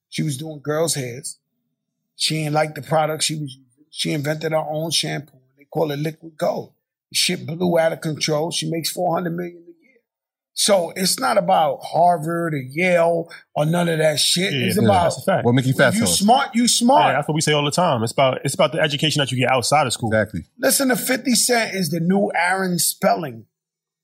She 0.09 0.23
was 0.23 0.35
doing 0.35 0.59
girls' 0.61 0.95
hairs. 0.95 1.37
She 2.17 2.39
ain't 2.39 2.53
like 2.53 2.75
the 2.75 2.81
product 2.81 3.23
she 3.23 3.35
was. 3.35 3.57
She 3.89 4.11
invented 4.11 4.51
her 4.51 4.57
own 4.57 4.91
shampoo. 4.91 5.39
They 5.57 5.63
call 5.63 5.91
it 5.91 5.99
liquid 5.99 6.35
gold. 6.35 6.73
The 7.09 7.15
shit 7.15 7.45
blew 7.45 7.79
out 7.79 7.93
of 7.93 8.01
control. 8.01 8.51
She 8.51 8.69
makes 8.69 8.91
400 8.91 9.29
million 9.29 9.63
a 9.63 9.67
year. 9.67 9.68
So 10.59 10.91
it's 10.93 11.17
not 11.17 11.37
about 11.37 11.79
Harvard 11.83 12.53
or 12.53 12.57
Yale 12.57 13.31
or 13.55 13.65
none 13.65 13.87
of 13.87 13.97
that 13.99 14.19
shit. 14.19 14.51
Yeah, 14.51 14.65
it's 14.67 14.75
yeah, 14.75 14.83
about 14.83 15.03
that's 15.03 15.23
fact. 15.23 15.45
what 15.45 15.55
Mickey 15.55 15.71
Fat 15.71 15.93
you 15.93 16.01
told 16.01 16.09
us. 16.11 16.19
smart, 16.19 16.53
you 16.53 16.63
Yeah, 16.63 16.67
smart. 16.67 17.15
that's 17.15 17.29
what 17.29 17.35
we 17.35 17.39
say 17.39 17.53
all 17.53 17.63
the 17.63 17.71
time. 17.71 18.03
It's 18.03 18.11
about 18.11 18.41
it's 18.43 18.55
about 18.55 18.73
the 18.73 18.81
education 18.81 19.21
that 19.21 19.31
you 19.31 19.37
get 19.37 19.49
outside 19.49 19.87
of 19.87 19.93
school. 19.93 20.09
Exactly. 20.09 20.43
Listen 20.57 20.89
to 20.89 20.97
50 20.97 21.33
Cent 21.35 21.75
is 21.75 21.91
the 21.91 22.01
new 22.01 22.29
Aaron 22.35 22.77
Spelling. 22.77 23.45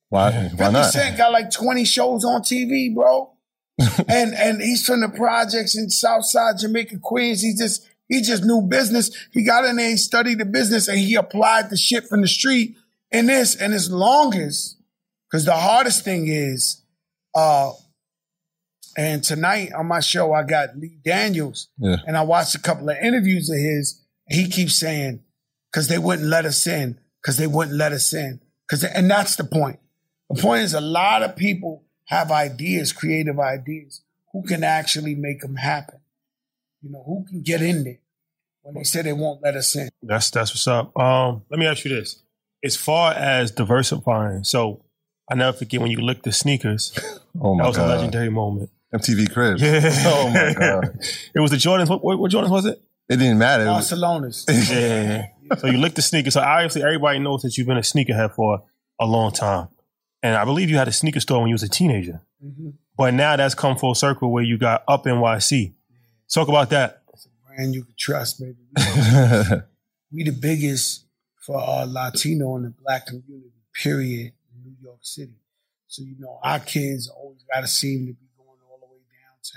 Why? 0.07 0.31
50 0.31 0.55
Why 0.55 0.71
not? 0.71 0.93
Cent 0.93 1.17
got 1.17 1.33
like 1.33 1.51
20 1.51 1.83
shows 1.83 2.23
on 2.23 2.41
TV, 2.41 2.95
bro. 2.95 3.33
and 4.07 4.33
and 4.33 4.61
he's 4.61 4.85
from 4.85 5.01
the 5.01 5.09
projects 5.09 5.75
in 5.77 5.89
Southside 5.89 6.57
Jamaica, 6.59 6.99
Queens. 6.99 7.41
He 7.41 7.53
just 7.53 7.85
he 8.07 8.21
just 8.21 8.45
knew 8.45 8.61
business. 8.61 9.11
He 9.31 9.43
got 9.43 9.65
in 9.65 9.75
there, 9.75 9.89
he 9.89 9.97
studied 9.97 10.37
the 10.37 10.45
business, 10.45 10.87
and 10.87 10.99
he 10.99 11.15
applied 11.15 11.69
the 11.69 11.75
shit 11.75 12.07
from 12.07 12.21
the 12.21 12.29
street 12.29 12.77
in 13.11 13.25
this. 13.25 13.55
And 13.57 13.73
as 13.73 13.91
long 13.91 14.33
as, 14.35 14.74
because 15.35 15.43
the 15.43 15.51
hardest 15.51 16.05
thing 16.05 16.29
is, 16.29 16.81
uh, 17.35 17.73
and 18.95 19.21
tonight 19.21 19.73
on 19.73 19.85
my 19.85 19.99
show 19.99 20.31
I 20.31 20.43
got 20.43 20.77
Lee 20.77 20.97
Daniels, 21.03 21.67
Yeah. 21.77 21.97
and 22.07 22.15
I 22.15 22.21
watched 22.21 22.55
a 22.55 22.59
couple 22.59 22.89
of 22.89 22.95
interviews 23.01 23.49
of 23.49 23.57
his. 23.57 24.01
He 24.29 24.47
keeps 24.47 24.75
saying, 24.75 25.25
because 25.69 25.89
they 25.89 25.97
wouldn't 25.97 26.29
let 26.29 26.45
us 26.45 26.65
in, 26.65 26.97
because 27.21 27.35
they 27.35 27.47
wouldn't 27.47 27.75
let 27.75 27.91
us 27.91 28.13
in, 28.13 28.39
because 28.65 28.85
and 28.85 29.11
that's 29.11 29.35
the 29.35 29.43
point. 29.43 29.79
The 30.29 30.41
point 30.41 30.61
is, 30.63 30.73
a 30.73 30.79
lot 30.79 31.21
of 31.21 31.35
people 31.35 31.83
have 32.05 32.31
ideas, 32.31 32.93
creative 32.93 33.37
ideas. 33.37 34.03
Who 34.31 34.41
can 34.43 34.63
actually 34.63 35.15
make 35.15 35.41
them 35.41 35.57
happen? 35.57 35.99
You 36.81 36.91
know, 36.91 37.03
who 37.05 37.25
can 37.27 37.41
get 37.41 37.61
in 37.61 37.83
there 37.83 37.99
when 38.61 38.75
they 38.75 38.83
say 38.83 39.01
they 39.01 39.11
won't 39.11 39.43
let 39.43 39.55
us 39.55 39.75
in? 39.75 39.89
That's 40.01 40.29
that's 40.29 40.51
what's 40.51 40.65
up. 40.65 40.97
Um, 40.97 41.43
let 41.49 41.59
me 41.59 41.67
ask 41.67 41.83
you 41.83 41.93
this: 41.93 42.23
as 42.63 42.77
far 42.77 43.11
as 43.11 43.51
diversifying, 43.51 44.45
so 44.45 44.84
I 45.29 45.35
never 45.35 45.57
forget 45.57 45.81
when 45.81 45.91
you 45.91 46.01
licked 46.01 46.23
the 46.23 46.31
sneakers. 46.31 46.97
Oh 47.41 47.53
my 47.53 47.65
god. 47.65 47.73
That 47.75 47.79
my 47.79 47.83
was 47.85 47.91
a 47.91 47.97
legendary 47.97 48.29
moment. 48.29 48.69
MTV 48.93 49.33
Cribs. 49.33 49.61
Yeah. 49.61 49.91
Oh 50.05 50.29
my 50.29 50.53
god. 50.57 50.97
it 51.35 51.39
was 51.41 51.51
the 51.51 51.57
Jordans. 51.57 51.89
What, 51.89 52.01
what, 52.01 52.17
what 52.17 52.31
Jordans 52.31 52.49
was 52.49 52.65
it? 52.65 52.81
It 53.09 53.17
didn't 53.17 53.37
matter. 53.39 53.63
It 53.63 53.67
was- 53.67 53.89
Barcelona's. 53.91 54.45
Yeah. 54.71 55.25
so 55.57 55.67
you 55.67 55.77
licked 55.77 55.97
the 55.97 56.01
sneakers. 56.01 56.33
So 56.35 56.39
obviously 56.41 56.81
everybody 56.81 57.19
knows 57.19 57.41
that 57.41 57.57
you've 57.57 57.67
been 57.67 57.75
a 57.75 57.81
sneakerhead 57.81 58.33
for 58.35 58.63
a 59.01 59.05
long 59.05 59.31
time, 59.33 59.67
and 60.23 60.35
I 60.35 60.45
believe 60.45 60.69
you 60.69 60.77
had 60.77 60.87
a 60.87 60.93
sneaker 60.93 61.19
store 61.19 61.39
when 61.41 61.49
you 61.49 61.53
was 61.55 61.63
a 61.63 61.67
teenager. 61.69 62.21
Mhm. 62.41 62.75
But 62.97 63.13
now 63.13 63.35
that's 63.35 63.53
come 63.53 63.75
full 63.75 63.95
circle 63.95 64.31
where 64.31 64.43
you 64.43 64.57
got 64.57 64.83
Up 64.87 65.05
in 65.05 65.15
NYC. 65.15 65.73
Talk 66.33 66.47
about 66.47 66.69
that. 66.69 67.01
It's 67.13 67.25
a 67.25 67.29
brand 67.53 67.73
you 67.75 67.83
can 67.83 67.93
trust, 67.99 68.39
baby. 68.39 68.55
we 70.11 70.23
the 70.23 70.31
biggest 70.31 71.05
for 71.45 71.57
our 71.59 71.85
Latino 71.85 72.55
and 72.55 72.65
the 72.65 72.73
black 72.81 73.07
community, 73.07 73.51
period, 73.73 74.21
in 74.21 74.31
New 74.31 74.44
York 74.85 74.99
City. 75.01 75.39
So, 75.87 76.03
you 76.03 76.15
know, 76.19 76.39
our 76.43 76.59
kids 76.59 77.09
always 77.09 77.43
got 77.51 77.61
to 77.61 77.67
seem 77.67 78.07
to 78.07 78.13
be 78.13 78.27
going 78.37 78.59
all 78.69 78.79
the 78.79 78.85
way 78.85 79.01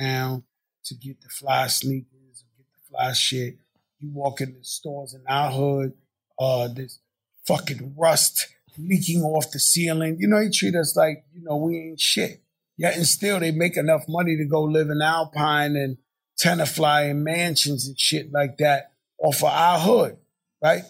downtown 0.01 0.45
to 0.85 0.95
get 0.95 1.21
the 1.21 1.29
fly 1.29 1.67
sneakers, 1.67 2.45
and 2.45 2.57
get 2.57 2.67
the 2.73 2.91
fly 2.91 3.12
shit. 3.12 3.59
You 4.01 4.11
walk 4.12 4.41
in 4.41 4.55
the 4.55 4.64
stores 4.64 5.14
in 5.14 5.23
our 5.29 5.51
hood, 5.51 5.93
uh, 6.38 6.69
there's 6.69 7.01
fucking 7.47 7.95
rust 7.97 8.49
leaking 8.79 9.23
off 9.23 9.51
the 9.51 9.59
ceiling. 9.59 10.17
You 10.21 10.29
know, 10.29 10.38
they 10.38 10.51
treat 10.51 10.77
us 10.77 10.97
like, 10.97 11.25
you 11.35 11.43
know, 11.43 11.57
we 11.57 11.79
ain't 11.79 12.01
shit. 12.01 12.43
Yet 12.77 12.97
and 12.97 13.07
still 13.07 13.41
they 13.41 13.51
make 13.51 13.77
enough 13.77 14.05
money 14.09 14.37
to 14.37 14.45
go 14.45 14.62
live 14.62 14.88
in 14.88 15.03
Alpine 15.03 15.75
and 15.75 15.99
Tenafly 16.41 17.11
and 17.11 17.25
mansions 17.25 17.88
and 17.88 17.99
shit 17.99 18.33
like 18.33 18.59
that 18.59 18.93
off 19.19 19.43
of 19.43 19.51
our 19.51 19.81
hood, 19.81 20.17
right? 20.62 20.85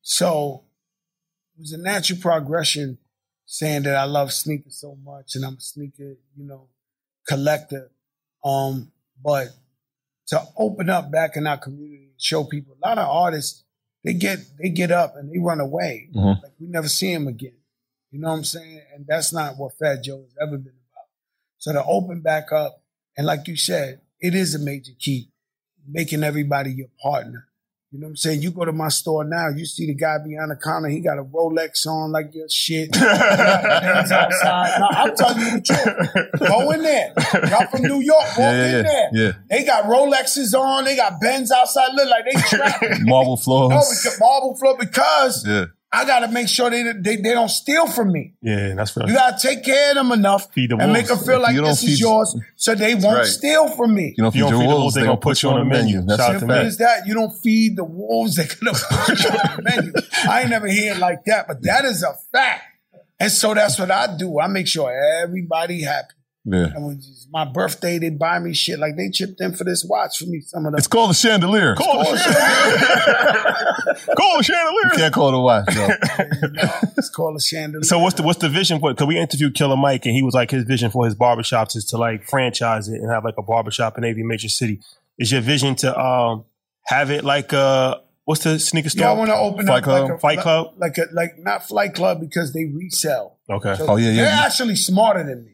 So 0.00 0.64
it 1.56 1.60
was 1.60 1.72
a 1.72 1.78
natural 1.78 2.18
progression 2.18 2.96
saying 3.46 3.82
that 3.84 3.96
I 3.96 4.04
love 4.04 4.32
sneakers 4.32 4.76
so 4.76 4.96
much 5.04 5.34
and 5.34 5.44
I'm 5.44 5.54
a 5.56 5.60
sneaker, 5.60 6.16
you 6.36 6.44
know, 6.44 6.68
collector. 7.28 7.90
Um, 8.44 8.92
but 9.22 9.48
to 10.28 10.42
open 10.56 10.90
up 10.90 11.10
back 11.10 11.36
in 11.36 11.46
our 11.46 11.58
community 11.58 12.04
and 12.12 12.20
show 12.20 12.44
people, 12.44 12.76
a 12.82 12.88
lot 12.88 12.98
of 12.98 13.08
artists, 13.08 13.64
they 14.02 14.12
get 14.14 14.38
they 14.62 14.68
get 14.68 14.90
up 14.90 15.16
and 15.16 15.30
they 15.30 15.38
run 15.38 15.60
away. 15.60 16.08
Mhm. 16.14 16.42
Like 16.42 16.52
we 16.60 16.66
never 16.66 16.88
see 16.88 17.12
them 17.12 17.26
again. 17.28 17.56
You 18.10 18.20
know 18.20 18.28
what 18.28 18.36
I'm 18.36 18.44
saying? 18.44 18.82
And 18.94 19.06
that's 19.06 19.32
not 19.32 19.56
what 19.56 19.76
Fat 19.78 20.02
Joe 20.02 20.22
has 20.22 20.34
ever 20.40 20.56
been 20.58 20.74
about. 20.92 21.08
So 21.58 21.72
to 21.72 21.84
open 21.84 22.20
back 22.20 22.52
up, 22.52 22.82
and 23.16 23.26
like 23.26 23.48
you 23.48 23.56
said, 23.56 24.00
it 24.20 24.34
is 24.34 24.54
a 24.54 24.58
major 24.58 24.92
key, 24.98 25.30
making 25.86 26.22
everybody 26.22 26.70
your 26.72 26.88
partner. 27.02 27.48
You 27.94 28.00
know 28.00 28.06
what 28.06 28.10
I'm 28.10 28.16
saying? 28.16 28.42
You 28.42 28.50
go 28.50 28.64
to 28.64 28.72
my 28.72 28.88
store 28.88 29.22
now, 29.22 29.50
you 29.50 29.64
see 29.64 29.86
the 29.86 29.94
guy 29.94 30.16
behind 30.18 30.50
the 30.50 30.56
counter, 30.56 30.88
he 30.88 30.98
got 30.98 31.16
a 31.16 31.22
Rolex 31.22 31.86
on 31.86 32.10
like 32.10 32.34
your 32.34 32.48
shit. 32.48 32.92
Hands 32.96 34.10
outside. 34.10 34.80
No, 34.80 34.88
I'm 34.90 35.14
telling 35.14 35.38
you 35.38 35.50
the 35.52 36.30
truth. 36.40 36.48
Go 36.48 36.72
in 36.72 36.82
there. 36.82 37.12
Y'all 37.48 37.68
from 37.68 37.82
New 37.82 38.00
York, 38.00 38.24
walk 38.36 38.38
Yeah, 38.38 38.50
yeah, 38.50 38.64
in 38.66 38.72
yeah. 38.74 38.82
there. 38.82 39.10
Yeah. 39.12 39.32
They 39.48 39.64
got 39.64 39.84
Rolexes 39.84 40.58
on, 40.58 40.86
they 40.86 40.96
got 40.96 41.20
Benz 41.20 41.52
outside, 41.52 41.90
look 41.94 42.10
like 42.10 42.24
they 42.24 42.40
trapping. 42.56 42.98
Marble 43.06 43.36
floors. 43.36 44.04
no, 44.04 44.10
marble 44.18 44.56
floor 44.56 44.76
because 44.76 45.46
yeah. 45.46 45.66
I 45.94 46.04
gotta 46.04 46.28
make 46.28 46.48
sure 46.48 46.70
they, 46.70 46.82
they 46.82 47.16
they 47.16 47.34
don't 47.34 47.48
steal 47.48 47.86
from 47.86 48.10
me. 48.10 48.34
Yeah, 48.42 48.74
that's 48.74 48.96
real. 48.96 49.08
You 49.08 49.14
gotta 49.14 49.36
take 49.40 49.64
care 49.64 49.90
of 49.90 49.96
them 49.96 50.10
enough 50.12 50.52
Feed 50.52 50.70
the 50.70 50.76
and 50.76 50.92
make 50.92 51.06
them 51.06 51.16
wolves. 51.16 51.28
feel 51.28 51.40
like 51.40 51.54
you 51.54 51.60
don't 51.60 51.70
this 51.70 51.84
is 51.84 52.00
yours, 52.00 52.36
so 52.56 52.74
they 52.74 52.94
won't 52.94 53.18
right. 53.18 53.26
steal 53.26 53.68
from 53.76 53.94
me. 53.94 54.14
You 54.16 54.24
don't 54.24 54.32
feed 54.32 54.38
you 54.38 54.44
don't 54.44 54.52
feed 54.52 54.60
the 54.60 54.66
wolves, 54.66 54.80
wolves, 54.80 54.94
they 54.96 55.02
gonna 55.02 55.16
put 55.16 55.42
you 55.42 55.50
on 55.50 55.60
the 55.60 55.64
menu. 55.64 56.02
That's 56.02 56.20
Shout 56.20 56.42
a 56.42 56.44
out 56.44 56.48
to 56.48 56.66
is 56.66 56.78
that? 56.78 57.06
You 57.06 57.14
don't 57.14 57.32
feed 57.38 57.76
the 57.76 57.84
wolves. 57.84 58.36
They're 58.36 58.46
gonna 58.46 58.76
put 58.76 59.22
you 59.22 59.30
on 59.30 59.56
the 59.56 59.62
menu. 59.62 59.92
I 60.28 60.40
ain't 60.40 60.50
never 60.50 60.66
hear 60.66 60.94
it 60.94 60.98
like 60.98 61.24
that, 61.26 61.46
but 61.46 61.62
that 61.62 61.84
is 61.84 62.02
a 62.02 62.14
fact. 62.32 62.64
And 63.20 63.30
so 63.30 63.54
that's 63.54 63.78
what 63.78 63.90
I 63.90 64.16
do. 64.16 64.40
I 64.40 64.48
make 64.48 64.66
sure 64.66 64.92
everybody 65.22 65.82
happy. 65.82 66.14
Yeah. 66.46 66.66
And 66.74 66.84
when 66.86 66.96
it's 66.96 67.26
my 67.32 67.44
birthday, 67.46 67.98
they 67.98 68.10
buy 68.10 68.38
me 68.38 68.52
shit 68.52 68.78
like 68.78 68.96
they 68.96 69.08
chipped 69.10 69.40
in 69.40 69.54
for 69.54 69.64
this 69.64 69.82
watch 69.88 70.18
for 70.18 70.26
me. 70.26 70.40
Some 70.42 70.66
of 70.66 70.72
them. 70.72 70.78
It's 70.78 70.86
called 70.86 71.10
a 71.10 71.14
chandelier. 71.14 71.74
Call 71.78 72.04
the 72.04 72.18
chandelier. 72.18 74.04
Call 74.16 74.32
the 74.32 74.36
You 74.38 74.42
chandelier. 74.42 74.90
can't 74.96 75.14
call 75.14 75.28
it 75.28 75.34
a 75.34 75.38
watch. 75.40 75.74
yo. 75.74 75.88
it's 76.96 77.08
called 77.10 77.36
a 77.36 77.40
chandelier. 77.40 77.82
So 77.84 77.98
what's 77.98 78.16
the 78.16 78.22
what's 78.22 78.38
the 78.40 78.48
vision 78.48 78.78
for 78.80 78.90
it? 78.90 78.94
Because 78.94 79.06
we 79.08 79.18
interviewed 79.18 79.54
Killer 79.54 79.76
Mike 79.76 80.04
and 80.06 80.14
he 80.14 80.22
was 80.22 80.34
like 80.34 80.50
his 80.50 80.64
vision 80.64 80.90
for 80.90 81.04
his 81.04 81.14
barbershops 81.14 81.76
is 81.76 81.84
to 81.86 81.96
like 81.96 82.24
franchise 82.24 82.88
it 82.88 83.00
and 83.00 83.10
have 83.10 83.24
like 83.24 83.34
a 83.38 83.42
barbershop 83.42 83.96
in 83.98 84.04
every 84.04 84.22
major 84.22 84.48
city. 84.48 84.80
Is 85.18 85.32
your 85.32 85.40
vision 85.40 85.74
to 85.76 85.98
um 85.98 86.44
have 86.86 87.10
it 87.10 87.24
like 87.24 87.52
uh 87.52 87.96
what's 88.24 88.44
the 88.44 88.58
sneaker 88.58 88.90
store? 88.90 89.06
Yeah, 89.06 89.12
I 89.12 89.14
want 89.14 89.30
to 89.30 89.36
open 89.36 89.66
Fight 89.66 89.78
up 89.78 89.84
Club? 89.84 90.02
like 90.08 90.12
a 90.12 90.18
Fight 90.18 90.38
Club? 90.40 90.74
like 90.76 90.98
a 90.98 91.06
like 91.12 91.38
not 91.38 91.66
Flight 91.66 91.94
Club 91.94 92.20
because 92.20 92.52
they 92.52 92.66
resell. 92.66 93.38
okay. 93.48 93.76
So 93.76 93.86
Oh, 93.88 93.96
yeah, 93.96 94.10
yeah. 94.10 94.24
They're 94.24 94.46
actually 94.46 94.76
smarter 94.76 95.24
than 95.24 95.44
me. 95.44 95.53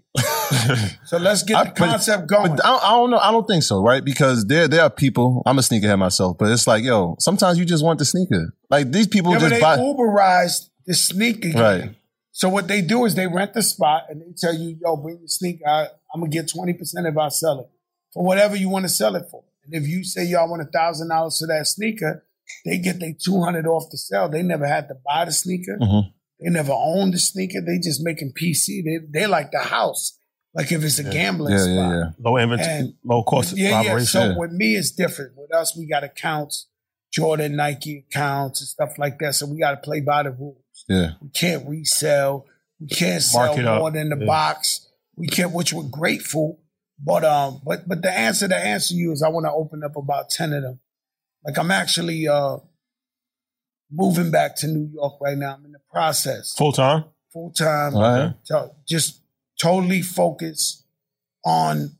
so 1.04 1.18
let's 1.18 1.42
get 1.42 1.56
I- 1.56 1.64
the 1.64 1.70
but- 1.70 1.76
concept 1.90 2.26
going. 2.28 2.56
But 2.56 2.64
I, 2.64 2.76
I 2.76 2.90
don't 2.92 3.10
know. 3.10 3.18
I 3.18 3.30
don't 3.30 3.46
think 3.46 3.62
so, 3.62 3.82
right? 3.82 4.04
Because 4.04 4.46
there, 4.46 4.68
there 4.68 4.82
are 4.82 4.90
people. 4.90 5.42
I'm 5.46 5.58
a 5.58 5.62
sneakerhead 5.62 5.98
myself, 5.98 6.38
but 6.38 6.50
it's 6.50 6.66
like, 6.66 6.84
yo, 6.84 7.16
sometimes 7.18 7.58
you 7.58 7.64
just 7.64 7.84
want 7.84 7.98
the 7.98 8.04
sneaker. 8.04 8.52
Like 8.68 8.90
these 8.92 9.06
people 9.06 9.32
yeah, 9.32 9.38
but 9.38 9.48
just 9.48 9.54
they 9.54 9.60
buy. 9.60 9.76
Uberized 9.78 10.68
the 10.86 10.94
sneaker 10.94 11.48
game. 11.50 11.56
Right. 11.58 11.94
So 12.32 12.48
what 12.48 12.68
they 12.68 12.80
do 12.80 13.04
is 13.04 13.14
they 13.14 13.26
rent 13.26 13.54
the 13.54 13.62
spot 13.62 14.04
and 14.08 14.22
they 14.22 14.32
tell 14.36 14.54
you, 14.54 14.76
yo, 14.80 14.96
bring 14.96 15.18
your 15.18 15.28
sneaker. 15.28 15.64
I, 15.68 15.86
I'm 16.14 16.20
gonna 16.20 16.30
get 16.30 16.46
20% 16.46 16.78
if 16.80 17.16
I 17.18 17.28
sell 17.28 17.60
it. 17.60 17.66
For 18.14 18.24
whatever 18.24 18.56
you 18.56 18.68
want 18.68 18.84
to 18.84 18.88
sell 18.88 19.14
it 19.16 19.24
for. 19.30 19.44
And 19.64 19.74
if 19.74 19.88
you 19.88 20.04
say 20.04 20.24
y'all 20.24 20.48
want 20.48 20.62
a 20.62 20.66
thousand 20.66 21.08
dollars 21.10 21.38
for 21.38 21.46
that 21.48 21.66
sneaker, 21.66 22.24
they 22.64 22.78
get 22.78 22.98
their 22.98 23.12
200 23.12 23.66
off 23.66 23.90
the 23.90 23.98
sell. 23.98 24.28
They 24.28 24.42
never 24.42 24.66
had 24.66 24.88
to 24.88 24.94
buy 25.06 25.24
the 25.26 25.32
sneaker. 25.32 25.76
Mhm. 25.80 26.12
They 26.40 26.48
never 26.50 26.72
owned 26.72 27.14
the 27.14 27.18
sneaker. 27.18 27.60
They 27.60 27.78
just 27.78 28.02
making 28.02 28.32
PC. 28.32 28.82
They 28.82 28.98
they 29.20 29.26
like 29.26 29.50
the 29.50 29.58
house. 29.58 30.18
Like 30.54 30.72
if 30.72 30.82
it's 30.82 30.98
a 30.98 31.04
gambling 31.04 31.52
Yeah, 31.52 31.58
spot. 31.60 31.74
yeah, 31.74 31.90
yeah. 31.98 32.10
Low 32.18 32.36
inventory, 32.36 32.68
And- 32.70 32.94
low 33.04 33.22
cost 33.22 33.56
Yeah, 33.56 33.68
yeah. 33.68 33.90
operation. 33.90 34.06
So 34.06 34.24
Yeah. 34.30 34.36
with 34.36 34.50
me, 34.52 34.74
it's 34.76 34.90
different. 34.90 35.36
With 35.36 35.54
us, 35.54 35.76
we 35.76 35.86
got 35.86 36.02
accounts, 36.02 36.66
Jordan, 37.12 37.56
Nike 37.56 38.04
accounts, 38.08 38.60
and 38.60 38.68
stuff 38.68 38.98
like 38.98 39.18
that. 39.20 39.34
So 39.36 39.46
we 39.46 39.58
got 39.60 39.70
to 39.72 39.76
play 39.76 40.00
by 40.00 40.24
the 40.24 40.32
rules. 40.32 40.56
Yeah. 40.88 41.12
We 41.22 41.28
can't 41.30 41.68
resell. 41.68 42.46
We 42.80 42.88
can't 42.88 43.22
Mark 43.32 43.50
sell 43.52 43.58
it 43.58 43.64
up. 43.66 43.78
more 43.78 43.90
than 43.92 44.08
the 44.08 44.16
Yeah. 44.18 44.26
box. 44.26 44.88
We 45.16 45.28
can't, 45.28 45.52
which 45.52 45.72
we're 45.72 45.84
grateful. 45.84 46.58
But 47.02 47.24
um, 47.24 47.62
but 47.64 47.88
but 47.88 48.02
the 48.02 48.10
answer 48.12 48.46
to 48.48 48.56
answer 48.56 48.94
you 48.94 49.12
is 49.12 49.22
I 49.22 49.28
want 49.28 49.46
to 49.46 49.52
open 49.52 49.82
up 49.84 49.96
about 49.96 50.28
ten 50.30 50.52
of 50.52 50.62
them. 50.62 50.80
Like 51.44 51.56
I'm 51.58 51.70
actually 51.70 52.26
uh 52.28 52.58
moving 53.90 54.30
back 54.30 54.56
to 54.56 54.66
New 54.66 54.88
York 54.92 55.14
right 55.20 55.36
now. 55.36 55.54
I'm 55.54 55.64
in 55.64 55.72
the 55.72 55.80
process, 55.90 56.54
Full 56.56 56.72
time. 56.72 57.04
full 57.32 57.50
time. 57.52 57.94
All 57.96 58.02
right. 58.02 58.34
So 58.44 58.74
just 58.86 59.19
totally 59.61 60.03
focused 60.03 60.85
on 61.44 61.96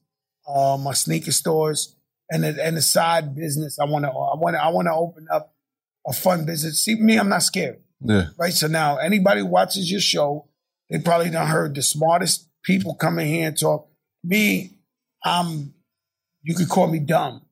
uh, 0.49 0.79
my 0.81 0.93
sneaker 0.93 1.33
stores 1.33 1.95
and 2.31 2.45
the, 2.45 2.65
and 2.65 2.77
the 2.77 2.83
side 2.83 3.35
business. 3.35 3.79
I 3.79 3.85
want 3.85 4.05
to 4.05 4.11
I 4.11 4.37
want 4.37 4.57
I 4.57 4.69
want 4.69 4.87
to 4.87 4.95
open 4.95 5.27
up 5.33 5.55
a 6.07 6.13
fun 6.13 6.47
business. 6.47 6.81
See 6.81 6.95
me, 6.95 7.19
I'm 7.19 7.29
not 7.29 7.43
scared. 7.43 7.81
Yeah. 8.01 8.29
Right. 8.39 8.53
So 8.53 8.67
now 8.67 8.97
anybody 8.97 9.43
watches 9.43 9.91
your 9.91 10.01
show, 10.01 10.47
they 10.89 10.99
probably 10.99 11.31
done 11.31 11.47
heard 11.47 11.75
the 11.75 11.83
smartest 11.83 12.49
people 12.65 12.95
come 12.95 13.19
in 13.19 13.27
here 13.27 13.49
and 13.49 13.59
talk. 13.59 13.89
Me, 14.25 14.73
I'm 15.25 15.75
you 16.43 16.55
could 16.55 16.69
call 16.69 16.87
me 16.87 16.99
dumb 16.99 17.43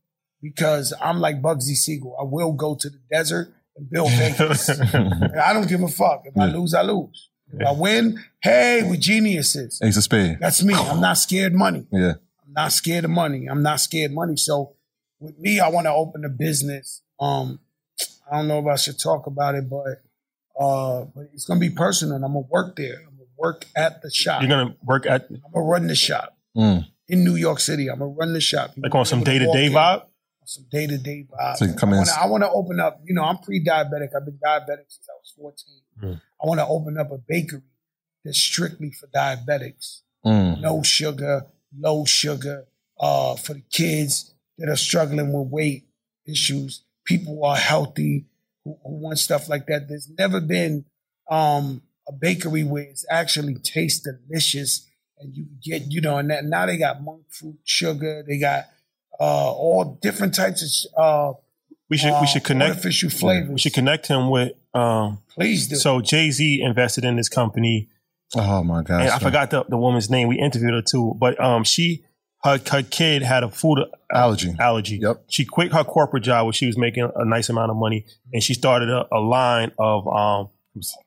because 0.40 0.94
I'm 1.00 1.20
like 1.20 1.42
Bugsy 1.42 1.74
Siegel. 1.74 2.16
I 2.18 2.24
will 2.24 2.52
go 2.52 2.74
to 2.74 2.88
the 2.88 3.00
desert 3.10 3.52
and 3.76 3.90
build 3.90 4.10
Vegas. 4.12 4.70
I 4.70 5.52
don't 5.52 5.68
give 5.68 5.82
a 5.82 5.88
fuck. 5.88 6.22
If 6.24 6.36
I 6.38 6.46
lose, 6.46 6.72
I 6.72 6.82
lose. 6.82 7.30
If 7.52 7.66
I 7.66 7.72
win, 7.72 8.18
hey, 8.42 8.82
we're 8.84 8.96
geniuses. 8.96 9.80
Ace 9.82 9.96
of 9.96 10.02
spade. 10.04 10.38
That's 10.40 10.62
me. 10.62 10.74
I'm 10.74 11.00
not 11.00 11.14
scared 11.18 11.54
money. 11.54 11.86
Yeah. 11.90 12.14
I'm 12.46 12.52
not 12.52 12.72
scared 12.72 13.04
of 13.04 13.10
money. 13.10 13.46
I'm 13.46 13.62
not 13.62 13.80
scared 13.80 14.12
money. 14.12 14.36
So 14.36 14.74
with 15.20 15.38
me, 15.38 15.58
I 15.60 15.68
want 15.68 15.86
to 15.86 15.92
open 15.92 16.24
a 16.24 16.28
business. 16.28 17.02
Um, 17.18 17.60
I 18.30 18.36
don't 18.36 18.48
know 18.48 18.58
if 18.58 18.66
I 18.66 18.76
should 18.76 18.98
talk 18.98 19.26
about 19.26 19.54
it, 19.54 19.68
but 19.70 20.02
uh, 20.60 21.04
but 21.14 21.30
it's 21.32 21.44
gonna 21.44 21.60
be 21.60 21.70
personal. 21.70 22.16
And 22.16 22.24
I'm 22.24 22.32
gonna 22.34 22.46
work 22.50 22.76
there. 22.76 22.96
I'm 22.98 23.16
gonna 23.16 23.28
work 23.36 23.64
at 23.76 24.02
the 24.02 24.10
shop. 24.10 24.42
You're 24.42 24.50
gonna 24.50 24.74
work 24.84 25.06
at 25.06 25.26
I'm 25.30 25.40
gonna 25.52 25.64
run 25.64 25.86
the 25.86 25.94
shop 25.94 26.36
Mm. 26.56 26.86
in 27.08 27.24
New 27.24 27.36
York 27.36 27.60
City. 27.60 27.88
I'm 27.88 27.98
gonna 28.00 28.10
run 28.10 28.32
the 28.32 28.40
shop. 28.40 28.72
like 28.76 28.94
on 28.94 29.04
some 29.04 29.22
day 29.24 29.38
to 29.38 29.46
day 29.52 29.68
vibe. 29.70 30.02
Some 30.44 30.64
day 30.70 30.86
to 30.86 30.96
day 30.98 31.26
vibe. 31.30 31.56
So 31.56 31.64
you 31.66 31.74
come 31.74 31.92
in- 31.92 32.04
I 32.20 32.26
want 32.26 32.42
to 32.42 32.50
open 32.50 32.80
up. 32.80 33.00
You 33.04 33.14
know, 33.14 33.22
I'm 33.22 33.36
pre-diabetic. 33.38 34.08
I've 34.16 34.24
been 34.24 34.38
diabetic 34.44 34.86
since 34.88 35.06
I 35.08 35.14
was 35.14 35.17
14. 35.38 35.80
Mm. 36.02 36.20
I 36.42 36.46
want 36.46 36.60
to 36.60 36.66
open 36.66 36.98
up 36.98 37.10
a 37.10 37.18
bakery 37.18 37.62
that's 38.24 38.38
strictly 38.38 38.90
for 38.90 39.06
diabetics 39.08 40.02
Mm. 40.24 40.60
no 40.60 40.82
sugar, 40.82 41.46
low 41.78 42.04
sugar, 42.04 42.66
uh, 42.98 43.36
for 43.36 43.54
the 43.54 43.62
kids 43.70 44.34
that 44.58 44.68
are 44.68 44.76
struggling 44.76 45.32
with 45.32 45.48
weight 45.48 45.84
issues, 46.26 46.82
people 47.04 47.36
who 47.36 47.44
are 47.44 47.56
healthy, 47.56 48.26
who, 48.64 48.76
who 48.84 48.94
want 48.96 49.18
stuff 49.18 49.48
like 49.48 49.66
that. 49.66 49.88
There's 49.88 50.10
never 50.18 50.40
been 50.40 50.84
um, 51.30 51.82
a 52.08 52.12
bakery 52.12 52.64
where 52.64 52.82
it's 52.82 53.06
actually 53.08 53.54
tastes 53.54 54.00
delicious 54.04 54.86
and 55.20 55.36
you 55.36 55.46
get, 55.62 55.90
you 55.90 56.00
know, 56.00 56.18
and 56.18 56.30
that, 56.30 56.44
now 56.44 56.66
they 56.66 56.76
got 56.76 57.02
monk 57.02 57.22
fruit 57.28 57.58
sugar, 57.64 58.24
they 58.26 58.38
got 58.38 58.64
uh, 59.20 59.52
all 59.52 59.98
different 60.02 60.34
types 60.34 60.86
of 60.96 61.36
uh, 61.36 61.38
We 61.90 61.96
should 61.96 62.12
we 62.20 62.26
should 62.26 62.42
uh, 62.42 62.46
connect. 62.46 62.70
artificial 62.70 63.10
flavors. 63.10 63.50
We 63.50 63.58
should 63.58 63.74
connect 63.74 64.06
him 64.08 64.30
with. 64.30 64.52
Um, 64.74 65.20
Please 65.34 65.68
do. 65.68 65.76
so 65.76 66.00
Jay 66.00 66.30
Z 66.30 66.60
invested 66.62 67.04
in 67.04 67.16
this 67.16 67.28
company, 67.28 67.88
Oh 68.36 68.62
my 68.62 68.82
gosh. 68.82 69.00
and 69.02 69.10
I 69.10 69.18
forgot 69.18 69.50
the, 69.50 69.64
the 69.68 69.78
woman's 69.78 70.10
name. 70.10 70.28
We 70.28 70.38
interviewed 70.38 70.74
her 70.74 70.82
too, 70.82 71.14
but 71.18 71.40
um, 71.40 71.64
she 71.64 72.04
her 72.44 72.60
her 72.70 72.82
kid 72.82 73.22
had 73.22 73.42
a 73.42 73.48
food 73.48 73.78
Allergy. 74.12 74.54
allergy. 74.60 74.98
Yep. 75.02 75.24
She 75.28 75.44
quit 75.44 75.72
her 75.72 75.82
corporate 75.84 76.22
job 76.24 76.44
where 76.46 76.52
she 76.52 76.66
was 76.66 76.76
making 76.78 77.10
a 77.14 77.24
nice 77.24 77.48
amount 77.48 77.70
of 77.70 77.76
money, 77.76 78.04
and 78.32 78.42
she 78.42 78.52
started 78.54 78.90
a, 78.90 79.06
a 79.12 79.18
line 79.20 79.72
of 79.78 80.06
um 80.06 80.48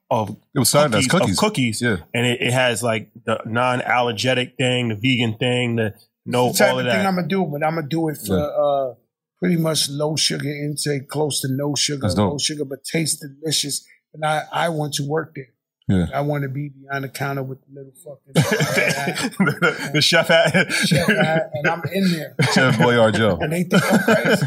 of 0.09 0.35
It 0.55 0.59
was 0.59 0.71
cookies, 0.71 1.07
cookies. 1.07 1.31
of 1.31 1.37
cookies, 1.37 1.81
Yeah. 1.81 1.97
and 2.13 2.25
it, 2.25 2.41
it 2.41 2.51
has 2.53 2.81
like 2.83 3.09
the 3.25 3.39
non-allergenic 3.45 4.57
thing, 4.57 4.89
the 4.89 4.95
vegan 4.95 5.37
thing, 5.37 5.75
the 5.77 5.93
no 6.25 6.51
the 6.51 6.57
type 6.57 6.73
all 6.73 6.79
of 6.79 6.85
that. 6.85 7.05
I'm 7.05 7.15
gonna 7.15 7.27
do, 7.27 7.45
but 7.45 7.63
I'm 7.65 7.75
gonna 7.75 7.87
do 7.87 8.09
it 8.09 8.17
for 8.17 8.37
Yeah. 8.37 8.43
uh, 8.43 8.93
pretty 9.41 9.57
much 9.57 9.89
low 9.89 10.15
sugar 10.15 10.49
intake, 10.49 11.09
close 11.09 11.41
to 11.41 11.47
no 11.49 11.73
sugar, 11.75 12.07
low 12.09 12.37
sugar, 12.37 12.63
but 12.63 12.83
taste 12.83 13.21
delicious. 13.21 13.85
And 14.13 14.23
I, 14.23 14.43
I 14.51 14.69
want 14.69 14.93
to 14.95 15.07
work 15.07 15.33
there. 15.35 15.47
Yeah. 15.87 16.07
I 16.13 16.21
want 16.21 16.43
to 16.43 16.49
be 16.49 16.69
behind 16.69 17.03
the 17.03 17.09
counter 17.09 17.43
with 17.43 17.59
the 17.65 17.73
little 17.73 17.91
fucking 17.91 18.33
the, 18.33 19.67
uh, 19.89 19.91
the 19.91 20.01
chef 20.01 20.27
hat. 20.27 20.71
chef 20.71 21.07
hat, 21.07 21.49
and 21.53 21.67
I'm 21.67 21.81
in 21.91 22.11
there. 22.11 22.35
Chef 22.53 22.77
Boyard 22.79 23.15
Joe. 23.15 23.37
And 23.41 23.51
they 23.51 23.63
think 23.63 23.83
I'm 23.91 23.99
crazy. 23.99 24.45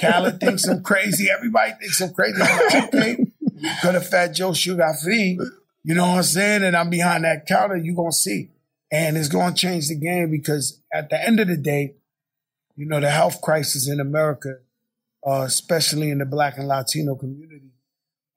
Khaled 0.00 0.38
thinks 0.38 0.68
I'm 0.68 0.82
crazy. 0.82 1.28
Everybody 1.30 1.72
thinks 1.80 2.00
I'm 2.00 2.12
crazy. 2.12 2.40
I'm 2.40 2.66
like, 2.68 2.94
okay, 2.94 3.26
could 3.80 3.94
have 3.94 4.06
Fat 4.06 4.28
Joe 4.28 4.52
Sugar 4.52 4.92
Free. 5.02 5.40
You 5.82 5.94
know 5.94 6.02
what 6.02 6.18
I'm 6.18 6.22
saying? 6.22 6.62
And 6.62 6.76
I'm 6.76 6.90
behind 6.90 7.24
that 7.24 7.46
counter. 7.46 7.76
You're 7.76 7.96
going 7.96 8.10
to 8.10 8.16
see. 8.16 8.50
And 8.92 9.16
it's 9.16 9.28
going 9.28 9.54
to 9.54 9.58
change 9.58 9.88
the 9.88 9.96
game 9.96 10.30
because 10.30 10.80
at 10.92 11.10
the 11.10 11.20
end 11.20 11.40
of 11.40 11.48
the 11.48 11.56
day, 11.56 11.94
you 12.80 12.86
know, 12.86 12.98
the 12.98 13.10
health 13.10 13.42
crisis 13.42 13.90
in 13.90 14.00
America, 14.00 14.54
uh, 15.26 15.42
especially 15.42 16.10
in 16.10 16.16
the 16.16 16.24
Black 16.24 16.56
and 16.56 16.66
Latino 16.66 17.14
community, 17.14 17.72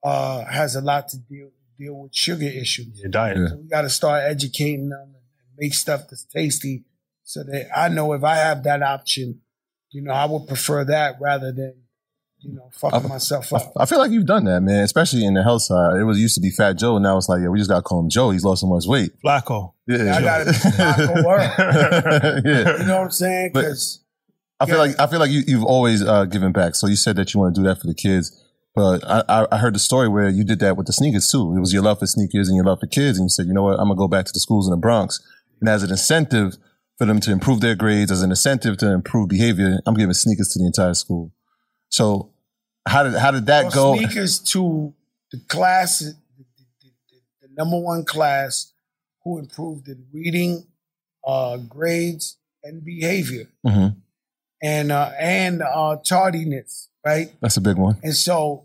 uh, 0.03 0.43
has 0.43 0.75
a 0.75 0.81
lot 0.81 1.07
to 1.07 1.17
deal 1.17 1.49
deal 1.79 2.01
with 2.01 2.13
sugar 2.13 2.45
issues. 2.45 2.99
Your 2.99 3.09
diet. 3.09 3.37
So 3.49 3.55
we 3.55 3.69
got 3.69 3.83
to 3.83 3.89
start 3.89 4.23
educating 4.25 4.89
them 4.89 5.13
and 5.15 5.23
make 5.57 5.73
stuff 5.73 6.09
that's 6.09 6.25
tasty 6.25 6.83
so 7.23 7.41
that 7.43 7.69
I 7.73 7.87
know 7.87 8.11
if 8.11 8.25
I 8.25 8.35
have 8.35 8.63
that 8.63 8.83
option, 8.83 9.39
you 9.91 10.01
know, 10.01 10.11
I 10.11 10.25
would 10.25 10.45
prefer 10.45 10.83
that 10.83 11.15
rather 11.21 11.53
than, 11.53 11.75
you 12.39 12.53
know, 12.53 12.69
fucking 12.73 13.07
myself 13.07 13.53
up. 13.53 13.71
I 13.77 13.85
feel 13.85 13.99
like 13.99 14.11
you've 14.11 14.25
done 14.25 14.43
that, 14.43 14.59
man. 14.59 14.83
Especially 14.83 15.23
in 15.25 15.35
the 15.35 15.43
health 15.43 15.61
side. 15.61 15.95
It 15.95 16.03
was 16.03 16.19
used 16.19 16.35
to 16.35 16.41
be 16.41 16.49
Fat 16.49 16.73
Joe. 16.73 16.97
Now 16.97 17.15
it's 17.15 17.29
like, 17.29 17.41
yeah, 17.41 17.47
we 17.47 17.59
just 17.59 17.69
got 17.69 17.77
to 17.77 17.81
call 17.81 18.01
him 18.01 18.09
Joe. 18.09 18.31
He's 18.31 18.43
lost 18.43 18.59
so 18.59 18.67
much 18.67 18.85
weight. 18.85 19.13
Flacco. 19.23 19.71
Yeah, 19.87 20.17
I 20.17 20.21
gotta 20.21 20.43
Flacco 20.51 21.25
Word. 21.25 22.43
yeah. 22.45 22.79
You 22.79 22.85
know 22.85 22.97
what 22.97 23.05
I'm 23.05 23.11
saying? 23.11 23.51
Because 23.53 24.02
I 24.59 24.65
feel 24.65 24.75
Yeah. 24.75 24.81
like 24.81 24.99
I 24.99 25.07
feel 25.07 25.19
like 25.19 25.31
you, 25.31 25.43
you've 25.47 25.63
always 25.63 26.01
uh, 26.03 26.25
given 26.25 26.51
back. 26.51 26.75
So 26.75 26.87
you 26.87 26.95
said 26.95 27.15
that 27.17 27.33
you 27.33 27.39
want 27.39 27.55
to 27.55 27.61
do 27.61 27.67
that 27.67 27.79
for 27.81 27.87
the 27.87 27.93
kids, 27.93 28.31
but 28.75 29.03
I, 29.05 29.45
I, 29.51 29.57
heard 29.57 29.75
the 29.75 29.79
story 29.79 30.07
where 30.07 30.29
you 30.29 30.43
did 30.43 30.59
that 30.59 30.77
with 30.77 30.87
the 30.87 30.93
sneakers 30.93 31.29
too. 31.29 31.55
It 31.55 31.59
was 31.59 31.73
your 31.73 31.83
love 31.83 31.99
for 31.99 32.07
sneakers 32.07 32.47
and 32.47 32.55
your 32.55 32.65
love 32.65 32.79
for 32.79 32.87
kids, 32.87 33.17
and 33.17 33.25
you 33.25 33.29
said, 33.29 33.47
you 33.47 33.53
know 33.53 33.63
what, 33.63 33.79
I'm 33.79 33.87
gonna 33.87 33.95
go 33.95 34.07
back 34.07 34.25
to 34.25 34.31
the 34.33 34.39
schools 34.39 34.67
in 34.67 34.71
the 34.71 34.77
Bronx, 34.77 35.19
and 35.59 35.67
as 35.69 35.83
an 35.83 35.91
incentive 35.91 36.57
for 36.97 37.05
them 37.05 37.19
to 37.21 37.31
improve 37.31 37.59
their 37.61 37.75
grades, 37.75 38.11
as 38.11 38.21
an 38.21 38.29
incentive 38.29 38.77
to 38.77 38.91
improve 38.91 39.27
behavior, 39.29 39.79
I'm 39.85 39.95
giving 39.95 40.13
sneakers 40.13 40.49
to 40.49 40.59
the 40.59 40.65
entire 40.65 40.93
school. 40.93 41.31
So 41.89 42.31
how 42.87 43.03
did 43.03 43.15
how 43.15 43.31
did 43.31 43.47
that 43.47 43.73
Well, 43.75 43.95
go? 43.95 43.97
Sneakers 43.97 44.39
to 44.39 44.93
the 45.31 45.39
class, 45.47 45.99
the, 45.99 46.13
the, 46.37 46.45
the, 46.81 47.47
the 47.47 47.53
number 47.57 47.79
one 47.79 48.05
class 48.05 48.71
who 49.23 49.39
improved 49.39 49.87
in 49.87 50.05
reading, 50.13 50.67
uh, 51.25 51.57
grades, 51.57 52.37
and 52.63 52.83
behavior, 52.85 53.47
Mhm. 53.65 53.95
And 54.63 54.91
uh, 54.91 55.11
and 55.19 55.61
uh, 55.61 55.97
tardiness, 56.03 56.89
right? 57.05 57.31
That's 57.41 57.57
a 57.57 57.61
big 57.61 57.77
one. 57.77 57.97
And 58.01 58.15
so, 58.15 58.63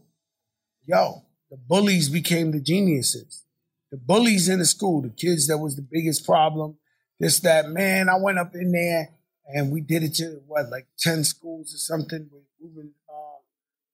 yo, 0.87 1.25
the 1.51 1.57
bullies 1.57 2.09
became 2.09 2.53
the 2.53 2.61
geniuses. 2.61 3.45
The 3.91 3.97
bullies 3.97 4.49
in 4.49 4.61
the 4.61 4.65
school, 4.65 5.03
the 5.03 5.09
kids 5.09 5.49
that 5.49 5.59
was 5.59 5.75
the 5.77 5.83
biggest 5.83 6.25
problem. 6.25 6.77
This, 7.19 7.41
that, 7.41 7.69
man, 7.69 8.09
I 8.09 8.17
went 8.17 8.39
up 8.39 8.55
in 8.55 8.71
there 8.71 9.09
and 9.47 9.73
we 9.73 9.81
did 9.81 10.05
it 10.05 10.15
to 10.17 10.41
what, 10.47 10.71
like 10.71 10.87
10 10.99 11.25
schools 11.25 11.75
or 11.75 11.79
something 11.79 12.29
with 12.31 12.43
Ruben, 12.61 12.93
uh, 13.09 13.39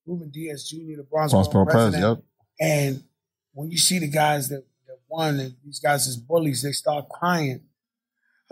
Ruben 0.04 0.30
Diaz 0.30 0.68
Jr., 0.68 0.96
the 0.96 1.06
Bronx 1.08 1.32
Bronx 1.32 1.48
Press, 1.48 1.64
president. 1.70 2.02
yep. 2.02 2.24
And 2.60 3.04
when 3.52 3.70
you 3.70 3.78
see 3.78 3.98
the 3.98 4.08
guys 4.08 4.48
that, 4.48 4.64
that 4.88 4.98
won 5.08 5.40
and 5.40 5.54
these 5.64 5.78
guys 5.78 6.06
as 6.06 6.16
bullies, 6.16 6.62
they 6.62 6.72
start 6.72 7.08
crying. 7.08 7.62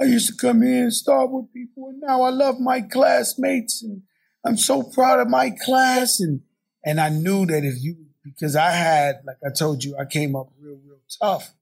I 0.00 0.04
used 0.04 0.28
to 0.28 0.34
come 0.34 0.62
here 0.62 0.84
and 0.84 0.92
start 0.92 1.30
with 1.30 1.52
people, 1.52 1.88
and 1.88 2.00
now 2.00 2.22
I 2.22 2.30
love 2.30 2.58
my 2.58 2.80
classmates, 2.80 3.82
and 3.82 4.02
I'm 4.44 4.56
so 4.56 4.82
proud 4.82 5.20
of 5.20 5.28
my 5.28 5.50
class. 5.64 6.20
And 6.20 6.40
and 6.84 7.00
I 7.00 7.08
knew 7.10 7.46
that 7.46 7.64
if 7.64 7.82
you, 7.82 7.96
because 8.24 8.56
I 8.56 8.70
had, 8.70 9.20
like 9.26 9.36
I 9.46 9.52
told 9.56 9.84
you, 9.84 9.96
I 9.96 10.04
came 10.04 10.34
up 10.34 10.48
real, 10.60 10.78
real 10.84 10.98
tough, 11.20 11.52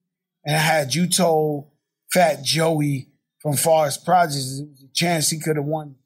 and 0.45 0.57
I 0.57 0.61
had 0.61 0.95
you 0.95 1.07
told 1.07 1.71
Fat 2.13 2.43
Joey 2.43 3.09
from 3.43 3.57
Forest 3.57 4.05
Projects, 4.05 4.61
it 4.61 4.69
was 4.69 4.83
a 4.83 4.93
chance 4.95 5.31
he 5.31 5.39
could 5.41 5.57
have 5.57 5.65
won 5.65 5.97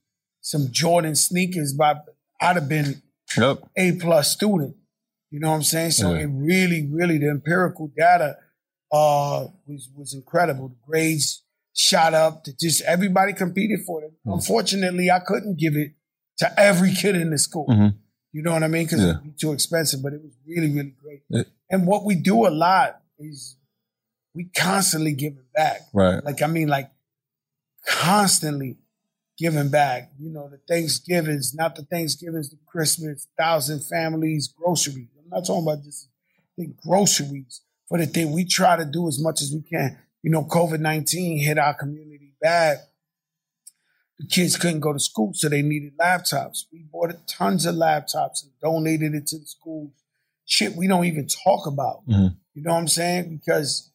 some 0.41 0.68
Jordan 0.70 1.14
sneakers, 1.14 1.72
but 1.72 2.05
I'd 2.41 2.57
have 2.57 2.68
been 2.68 3.03
Yep. 3.37 3.68
a 3.77 3.93
plus 3.93 4.31
student. 4.31 4.77
You 5.31 5.41
know 5.41 5.51
what 5.51 5.57
I'm 5.57 5.62
saying? 5.64 5.91
So 5.93 6.12
Yeah. 6.14 6.20
it 6.22 6.27
really, 6.27 6.87
really 6.87 7.18
the 7.18 7.29
empirical 7.29 7.89
data 7.97 8.37
uh 8.93 9.49
was 9.66 9.89
was 9.97 10.14
incredible. 10.14 10.68
The 10.68 10.77
grades 10.87 11.43
shot 11.75 12.14
up. 12.14 12.45
To 12.45 12.57
just 12.57 12.83
everybody 12.83 13.33
competed 13.33 13.81
for 13.87 14.03
it. 14.05 14.12
Mm. 14.27 14.35
Unfortunately, 14.35 15.11
I 15.11 15.18
couldn't 15.20 15.59
give 15.59 15.75
it 15.77 15.93
to 16.39 16.61
every 16.61 16.93
kid 16.93 17.16
in 17.16 17.31
the 17.31 17.39
school. 17.39 17.66
Mhm. 17.68 17.95
You 18.33 18.43
know 18.43 18.53
what 18.53 18.62
I 18.62 18.68
mean? 18.68 18.85
Because 18.85 19.01
Yeah. 19.03 19.11
it'd 19.11 19.25
be 19.25 19.31
too 19.33 19.53
expensive. 19.53 20.03
But 20.03 20.14
it 20.14 20.22
was 20.22 20.33
really, 20.47 20.70
really 20.70 20.95
great. 21.03 21.22
Yeah. 21.29 21.43
And 21.70 21.87
what 21.87 22.05
we 22.05 22.14
do 22.16 22.47
a 22.47 22.51
lot 22.51 23.01
is 23.18 23.57
we 24.35 24.45
constantly 24.47 25.12
giving 25.12 25.45
back. 25.55 25.83
Right. 25.93 26.22
Like 26.25 26.43
I 26.43 26.47
mean, 26.49 26.68
like 26.68 26.91
constantly 27.87 28.79
giving 29.39 29.68
back. 29.68 30.11
You 30.18 30.31
know, 30.31 30.49
the 30.49 30.59
Thanksgivings, 30.68 31.55
not 31.55 31.77
the 31.77 31.83
Thanksgivings, 31.85 32.51
the 32.51 32.59
Christmas, 32.66 33.27
thousand 33.39 33.81
families, 33.85 34.49
groceries. 34.49 35.09
I'm 35.22 35.31
not 35.31 35.47
talking 35.47 35.62
about 35.64 35.83
just 35.85 36.09
the 36.57 36.66
groceries 36.87 37.61
for 37.89 37.99
the 37.99 38.07
thing. 38.07 38.33
We 38.33 38.45
try 38.45 38.77
to 38.77 38.85
do 38.85 39.09
as 39.09 39.20
much 39.20 39.43
as 39.43 39.53
we 39.53 39.62
can. 39.62 39.99
You 40.25 40.31
know, 40.31 40.43
COVID 40.43 40.81
19 40.81 41.39
hit 41.39 41.59
our 41.59 41.75
community 41.75 42.33
bad. 42.41 42.79
The 44.18 44.27
kids 44.27 44.57
couldn't 44.57 44.81
go 44.81 44.95
to 44.95 44.99
school, 44.99 45.33
so 45.35 45.51
they 45.51 45.61
needed 45.61 45.99
laptops. 45.99 46.64
We 46.72 46.87
bought 46.91 47.14
tons 47.29 47.66
of 47.66 47.75
laptops 47.75 48.43
and 48.43 48.53
donated 48.62 49.14
it 49.14 49.27
to 49.29 49.39
the 49.39 49.45
schools. 49.45 49.91
Shit, 50.47 50.77
we 50.77 50.89
don't 50.89 51.05
even 51.05 51.27
talk 51.27 51.66
about. 51.66 52.09
Mhm. 52.09 52.39
You 52.55 52.62
know 52.62 52.72
what 52.72 52.79
I'm 52.79 52.89
saying? 52.89 53.37
Because 53.37 53.91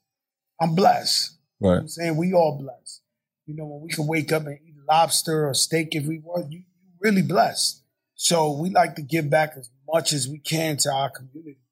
I'm 0.61 0.75
blessed. 0.75 1.31
You 1.59 1.65
know 1.65 1.71
Right. 1.71 1.79
I'm 1.79 1.87
saying 1.87 2.15
we 2.15 2.31
all 2.31 2.59
blessed. 2.59 3.01
You 3.47 3.55
know, 3.55 3.65
when 3.65 3.81
we 3.81 3.89
can 3.89 4.05
wake 4.05 4.31
up 4.31 4.45
and 4.45 4.59
eat 4.63 4.75
lobster 4.87 5.47
or 5.49 5.55
steak 5.55 5.95
if 5.95 6.05
we 6.05 6.19
want, 6.19 6.51
you 6.51 6.59
you 6.59 6.91
really 6.99 7.23
blessed. 7.23 7.81
So 8.13 8.51
we 8.51 8.69
like 8.69 8.93
to 8.97 9.01
give 9.01 9.31
back 9.31 9.53
as 9.57 9.71
much 9.91 10.13
as 10.13 10.27
we 10.27 10.37
can 10.37 10.77
to 10.77 10.91
our 10.93 11.09
community. 11.09 11.63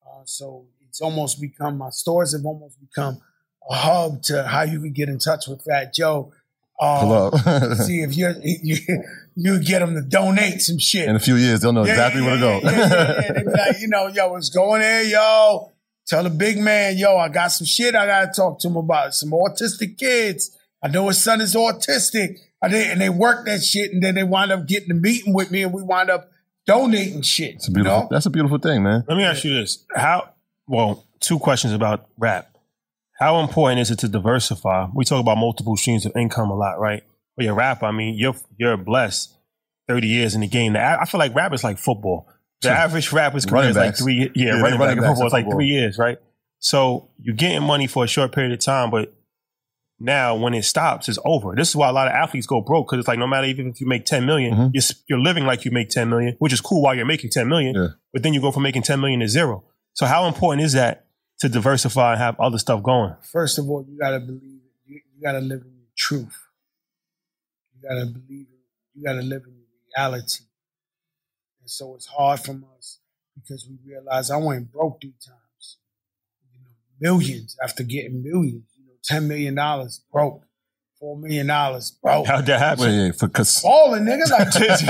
Uh, 0.00 0.22
so 0.26 0.68
it's 0.80 1.00
almost 1.00 1.40
become 1.40 1.76
my 1.76 1.90
stores 1.90 2.34
have 2.34 2.44
almost 2.46 2.78
become 2.78 3.20
a 3.70 3.74
hub 3.74 4.22
to 4.24 4.44
how 4.44 4.62
you 4.62 4.80
can 4.80 4.92
get 4.92 5.08
in 5.08 5.18
touch 5.18 5.48
with 5.48 5.62
Fat 5.62 5.94
Joe. 5.94 6.32
Uh, 6.78 7.00
Pull 7.00 7.12
up. 7.12 7.34
see 7.78 8.02
if 8.02 8.14
you're, 8.14 8.34
you 8.42 8.76
you 9.34 9.62
get 9.62 9.80
them 9.80 9.94
to 9.94 10.02
donate 10.02 10.60
some 10.60 10.78
shit. 10.78 11.08
In 11.08 11.16
a 11.16 11.20
few 11.20 11.36
years, 11.36 11.60
they'll 11.60 11.72
know 11.72 11.82
exactly 11.82 12.20
where 12.20 12.34
to 12.34 12.40
go. 12.40 12.60
Yeah, 12.62 12.70
yeah, 12.70 12.78
yeah, 12.78 13.20
yeah. 13.22 13.32
They 13.32 13.42
be 13.42 13.50
like, 13.50 13.80
you 13.80 13.88
know, 13.88 14.08
yo, 14.08 14.28
what's 14.28 14.50
going 14.50 14.80
there, 14.80 15.04
yo? 15.04 15.72
Tell 16.06 16.22
the 16.22 16.30
big 16.30 16.58
man, 16.58 16.96
yo, 16.96 17.16
I 17.16 17.28
got 17.28 17.48
some 17.48 17.66
shit 17.66 17.94
I 17.94 18.06
gotta 18.06 18.30
talk 18.30 18.60
to 18.60 18.68
him 18.68 18.76
about. 18.76 19.14
Some 19.14 19.30
autistic 19.30 19.98
kids. 19.98 20.56
I 20.82 20.88
know 20.88 21.08
his 21.08 21.22
son 21.22 21.40
is 21.40 21.54
autistic. 21.54 22.38
I 22.62 22.68
did, 22.68 22.90
and 22.90 23.00
they 23.00 23.10
work 23.10 23.46
that 23.46 23.62
shit, 23.62 23.92
and 23.92 24.02
then 24.02 24.14
they 24.14 24.22
wind 24.22 24.52
up 24.52 24.66
getting 24.66 24.90
a 24.90 24.94
meeting 24.94 25.34
with 25.34 25.50
me, 25.50 25.62
and 25.62 25.72
we 25.72 25.82
wind 25.82 26.10
up 26.10 26.30
donating 26.66 27.22
shit. 27.22 27.56
It's 27.56 27.68
a 27.68 27.70
beautiful. 27.70 27.96
You 27.96 28.02
know? 28.04 28.08
That's 28.10 28.26
a 28.26 28.30
beautiful 28.30 28.58
thing, 28.58 28.82
man. 28.82 29.04
Let 29.08 29.16
me 29.16 29.24
ask 29.24 29.44
you 29.44 29.54
this: 29.54 29.84
How? 29.94 30.30
Well, 30.68 31.04
two 31.20 31.38
questions 31.38 31.72
about 31.72 32.06
rap. 32.18 32.55
How 33.18 33.40
important 33.40 33.80
is 33.80 33.90
it 33.90 33.98
to 34.00 34.08
diversify? 34.08 34.86
We 34.94 35.04
talk 35.04 35.20
about 35.20 35.38
multiple 35.38 35.76
streams 35.76 36.04
of 36.06 36.12
income 36.16 36.50
a 36.50 36.54
lot, 36.56 36.78
right? 36.78 37.02
But 37.36 37.44
your 37.46 37.54
rap, 37.54 37.82
I 37.82 37.90
mean, 37.92 38.14
you're 38.18 38.34
you're 38.58 38.76
blessed. 38.76 39.32
Thirty 39.88 40.08
years 40.08 40.34
in 40.34 40.40
the 40.40 40.48
game. 40.48 40.74
I 40.76 41.04
feel 41.06 41.18
like 41.18 41.34
rap 41.34 41.52
is 41.52 41.62
like 41.64 41.78
football. 41.78 42.28
The 42.62 42.70
average 42.70 43.12
rapper's 43.12 43.46
career 43.46 43.68
is 43.68 43.76
like 43.76 43.96
three. 43.96 44.30
Yeah, 44.34 44.56
Yeah, 44.56 44.60
running 44.60 44.78
back 44.78 44.88
running 44.88 45.04
football 45.04 45.26
is 45.26 45.32
like 45.32 45.44
football. 45.44 45.58
three 45.58 45.66
years, 45.68 45.98
right? 45.98 46.18
So 46.58 47.10
you're 47.20 47.36
getting 47.36 47.62
money 47.62 47.86
for 47.86 48.02
a 48.02 48.06
short 48.08 48.32
period 48.32 48.52
of 48.52 48.58
time, 48.58 48.90
but 48.90 49.12
now 49.98 50.34
when 50.36 50.52
it 50.54 50.64
stops, 50.64 51.08
it's 51.08 51.18
over. 51.24 51.54
This 51.54 51.70
is 51.70 51.76
why 51.76 51.88
a 51.88 51.92
lot 51.92 52.06
of 52.08 52.12
athletes 52.12 52.46
go 52.46 52.60
broke 52.60 52.88
because 52.88 52.98
it's 53.00 53.08
like 53.08 53.18
no 53.18 53.26
matter 53.26 53.46
even 53.46 53.68
if 53.68 53.80
you 53.80 53.86
make 53.86 54.04
ten 54.04 54.26
million, 54.26 54.54
Mhm. 54.54 54.70
you're, 54.74 54.82
you're 55.08 55.20
living 55.20 55.46
like 55.46 55.64
you 55.64 55.70
make 55.70 55.88
ten 55.88 56.08
million, 56.10 56.36
which 56.38 56.52
is 56.52 56.60
cool 56.60 56.82
while 56.82 56.94
you're 56.94 57.06
making 57.06 57.30
ten 57.30 57.48
million. 57.48 57.74
Yeah. 57.74 57.88
But 58.12 58.22
then 58.22 58.34
you 58.34 58.40
go 58.40 58.50
from 58.52 58.62
making 58.64 58.82
ten 58.82 59.00
million 59.00 59.20
to 59.20 59.28
zero. 59.28 59.64
So 59.94 60.04
how 60.06 60.26
important 60.26 60.62
is 60.64 60.72
that 60.74 61.05
to 61.40 61.48
diversify 61.48 62.12
and 62.12 62.20
have 62.20 62.40
other 62.40 62.58
stuff 62.58 62.82
going? 62.82 63.14
First 63.22 63.58
of 63.58 63.68
all, 63.68 63.84
you 63.88 63.98
gotta 63.98 64.20
believe 64.20 64.42
it. 64.42 64.90
You, 64.90 65.00
you 65.14 65.22
gotta 65.22 65.40
live 65.40 65.62
in 65.62 65.74
your 65.76 65.88
truth. 65.96 66.36
You 67.74 67.88
gotta 67.88 68.06
believe 68.06 68.46
it. 68.50 68.60
You 68.94 69.04
gotta 69.04 69.22
live 69.22 69.42
in 69.46 69.54
your 69.54 69.66
reality. 69.96 70.44
And 71.60 71.70
so 71.70 71.94
it's 71.94 72.06
hard 72.06 72.40
from 72.40 72.64
us 72.78 72.98
because 73.34 73.68
we 73.68 73.76
realize 73.90 74.30
I 74.30 74.38
went 74.38 74.72
broke 74.72 75.00
three 75.00 75.14
times. 75.24 75.78
You 76.52 76.60
know, 76.60 76.70
millions 77.12 77.56
after 77.62 77.82
getting 77.82 78.22
millions. 78.22 78.64
You 78.78 78.86
know, 78.86 78.94
ten 79.04 79.28
million 79.28 79.56
dollars 79.56 80.00
broke, 80.10 80.45
four 80.98 81.16
million 81.18 81.46
dollars 81.46 81.90
bro. 81.90 82.24
How'd 82.24 82.46
that 82.46 82.58
happen? 82.58 82.84
Wait, 82.84 83.06
yeah, 83.06 83.12
for 83.12 83.28
cause 83.28 83.60
Balling, 83.62 84.04
nigga, 84.04 84.30
like 84.30 84.50
this. 84.52 84.80
Get 84.82 84.88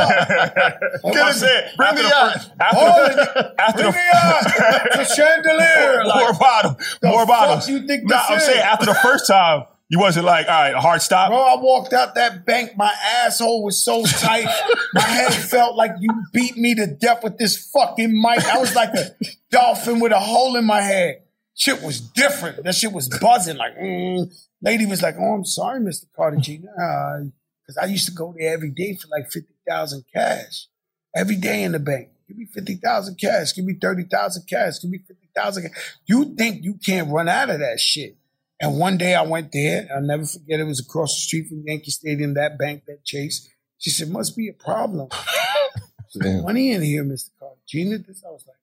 us 1.26 1.42
in. 1.42 1.62
Bring 1.76 1.88
After 1.88 2.02
me 2.02 2.08
the 2.08 2.14
out. 2.14 2.32
first- 2.32 2.50
After 2.60 2.76
Balling, 2.76 3.16
the, 3.16 3.54
after 3.58 3.82
bring 3.82 3.92
the, 3.92 3.98
me 3.98 4.04
out. 4.14 5.00
It's 5.00 5.14
chandelier. 5.14 6.04
more 6.04 6.04
Like, 6.30 6.38
bottle, 6.38 6.76
the 7.00 7.08
more 7.08 7.18
fuck 7.20 7.28
bottles. 7.28 7.68
you 7.68 7.86
think 7.86 8.04
Nah, 8.04 8.16
this 8.18 8.30
I'm 8.30 8.36
is? 8.38 8.44
saying 8.46 8.60
after 8.60 8.86
the 8.86 8.94
first 8.94 9.26
time, 9.26 9.64
you 9.88 10.00
wasn't 10.00 10.26
like, 10.26 10.46
all 10.48 10.52
right, 10.52 10.74
a 10.74 10.80
hard 10.80 11.00
stop. 11.00 11.30
Bro, 11.30 11.38
I 11.38 11.56
walked 11.62 11.92
out 11.92 12.16
that 12.16 12.44
bank. 12.44 12.72
My 12.76 12.92
asshole 13.24 13.62
was 13.62 13.80
so 13.80 14.04
tight. 14.04 14.46
my 14.94 15.00
head 15.02 15.32
felt 15.32 15.76
like 15.76 15.92
you 16.00 16.10
beat 16.32 16.56
me 16.56 16.74
to 16.74 16.86
death 16.88 17.22
with 17.22 17.38
this 17.38 17.56
fucking 17.70 18.10
mic. 18.20 18.44
I 18.46 18.58
was 18.58 18.74
like 18.74 18.90
a 18.94 19.14
dolphin 19.52 20.00
with 20.00 20.10
a 20.10 20.18
hole 20.18 20.56
in 20.56 20.64
my 20.64 20.80
head. 20.80 21.22
Shit 21.56 21.82
was 21.82 22.00
different. 22.00 22.62
That 22.64 22.74
shit 22.74 22.92
was 22.92 23.08
buzzing. 23.08 23.56
Like, 23.56 23.76
mm. 23.78 24.30
lady 24.60 24.84
was 24.84 25.00
like, 25.00 25.16
"Oh, 25.18 25.32
I'm 25.32 25.44
sorry, 25.44 25.80
Mr. 25.80 26.04
Cartagena." 26.14 27.30
Because 27.62 27.78
I 27.78 27.86
used 27.86 28.06
to 28.06 28.12
go 28.12 28.34
there 28.38 28.52
every 28.52 28.70
day 28.70 28.94
for 28.94 29.08
like 29.08 29.30
fifty 29.32 29.54
thousand 29.66 30.04
cash. 30.14 30.66
Every 31.14 31.36
day 31.36 31.62
in 31.62 31.72
the 31.72 31.78
bank. 31.78 32.10
Give 32.28 32.36
me 32.36 32.46
fifty 32.52 32.74
thousand 32.74 33.16
cash. 33.16 33.54
Give 33.54 33.64
me 33.64 33.72
thirty 33.74 34.04
thousand 34.04 34.46
cash. 34.46 34.80
Give 34.80 34.90
me 34.90 34.98
fifty 34.98 35.28
thousand. 35.34 35.70
You 36.04 36.34
think 36.36 36.62
you 36.62 36.74
can't 36.74 37.10
run 37.10 37.28
out 37.28 37.48
of 37.48 37.60
that 37.60 37.80
shit? 37.80 38.16
And 38.60 38.78
one 38.78 38.98
day 38.98 39.14
I 39.14 39.22
went 39.22 39.52
there. 39.52 39.88
I'll 39.94 40.02
never 40.02 40.26
forget. 40.26 40.60
It 40.60 40.64
was 40.64 40.80
across 40.80 41.14
the 41.14 41.20
street 41.22 41.48
from 41.48 41.62
Yankee 41.66 41.90
Stadium. 41.90 42.34
That 42.34 42.58
bank, 42.58 42.84
that 42.86 43.02
Chase. 43.02 43.48
She 43.78 43.88
said, 43.88 44.10
"Must 44.10 44.36
be 44.36 44.48
a 44.48 44.52
problem. 44.52 45.08
Money 46.14 46.72
in 46.72 46.82
here, 46.82 47.04
Mister 47.04 47.30
Carter. 47.38 47.56
Gina, 47.66 47.98
this." 47.98 48.22
I 48.26 48.30
was 48.30 48.44
like, 48.46 48.56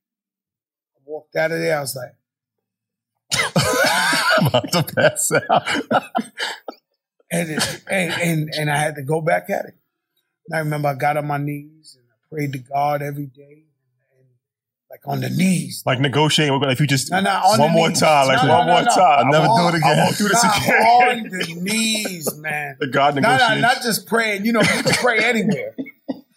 I 0.95 0.99
walked 1.05 1.35
out 1.35 1.51
of 1.51 1.59
there. 1.59 1.77
I 1.77 1.81
was 1.81 1.95
like, 1.95 2.15
I'm 4.37 4.47
about 4.47 4.71
to 4.71 4.83
pass 4.83 5.31
out. 5.49 5.67
and, 7.31 7.49
it, 7.51 7.81
and 7.89 8.11
and 8.13 8.49
and 8.57 8.71
I 8.71 8.77
had 8.77 8.95
to 8.95 9.03
go 9.03 9.21
back 9.21 9.49
at 9.49 9.65
it. 9.65 9.75
And 10.47 10.55
I 10.55 10.59
remember 10.59 10.89
I 10.89 10.95
got 10.95 11.17
on 11.17 11.27
my 11.27 11.37
knees 11.37 11.97
and 11.99 12.05
I 12.09 12.15
prayed 12.29 12.53
to 12.53 12.59
God 12.59 13.01
every 13.01 13.27
day, 13.27 13.65
and, 14.17 14.27
like 14.89 15.01
on 15.05 15.21
the 15.21 15.29
knees. 15.29 15.83
Like 15.85 15.99
negotiating, 15.99 16.53
we're 16.53 16.59
gonna, 16.59 16.71
if 16.73 16.79
you 16.79 16.87
just 16.87 17.11
No, 17.11 17.21
no, 17.21 17.29
on 17.31 17.59
one 17.59 17.71
more 17.71 17.89
knees. 17.89 17.99
time, 17.99 18.27
like 18.27 18.37
No, 18.43 18.47
no, 18.49 18.57
one 18.57 18.67
no, 18.67 18.73
more 18.73 18.83
time. 18.83 19.25
I'll 19.25 19.31
never 19.31 19.47
I 19.47 19.57
do 19.71 19.75
it 19.75 19.79
again. 19.79 19.99
I 19.99 20.03
won't 20.03 20.17
do 20.17 20.27
this 20.27 20.43
again. 20.43 20.81
on 20.81 21.23
the 21.29 21.55
knees, 21.61 22.35
man. 22.37 22.77
the 22.79 22.87
God 22.87 23.15
No, 23.15 23.37
no, 23.37 23.59
not 23.59 23.81
just 23.81 24.05
praying. 24.07 24.45
You 24.45 24.53
know, 24.53 24.61
you 24.61 24.83
can 24.83 24.93
pray 24.93 25.19
anywhere. 25.23 25.75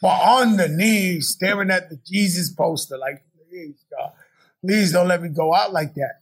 but 0.00 0.08
on 0.22 0.56
the 0.56 0.68
knees, 0.68 1.28
staring 1.28 1.70
at 1.70 1.90
the 1.90 1.96
Jesus 2.06 2.50
poster, 2.52 2.96
like, 2.96 3.24
please, 3.50 3.84
God, 3.90 4.12
please 4.60 4.92
don't 4.92 5.08
let 5.08 5.22
me 5.22 5.28
go 5.30 5.52
out 5.54 5.72
like 5.72 5.94
that. 5.94 6.20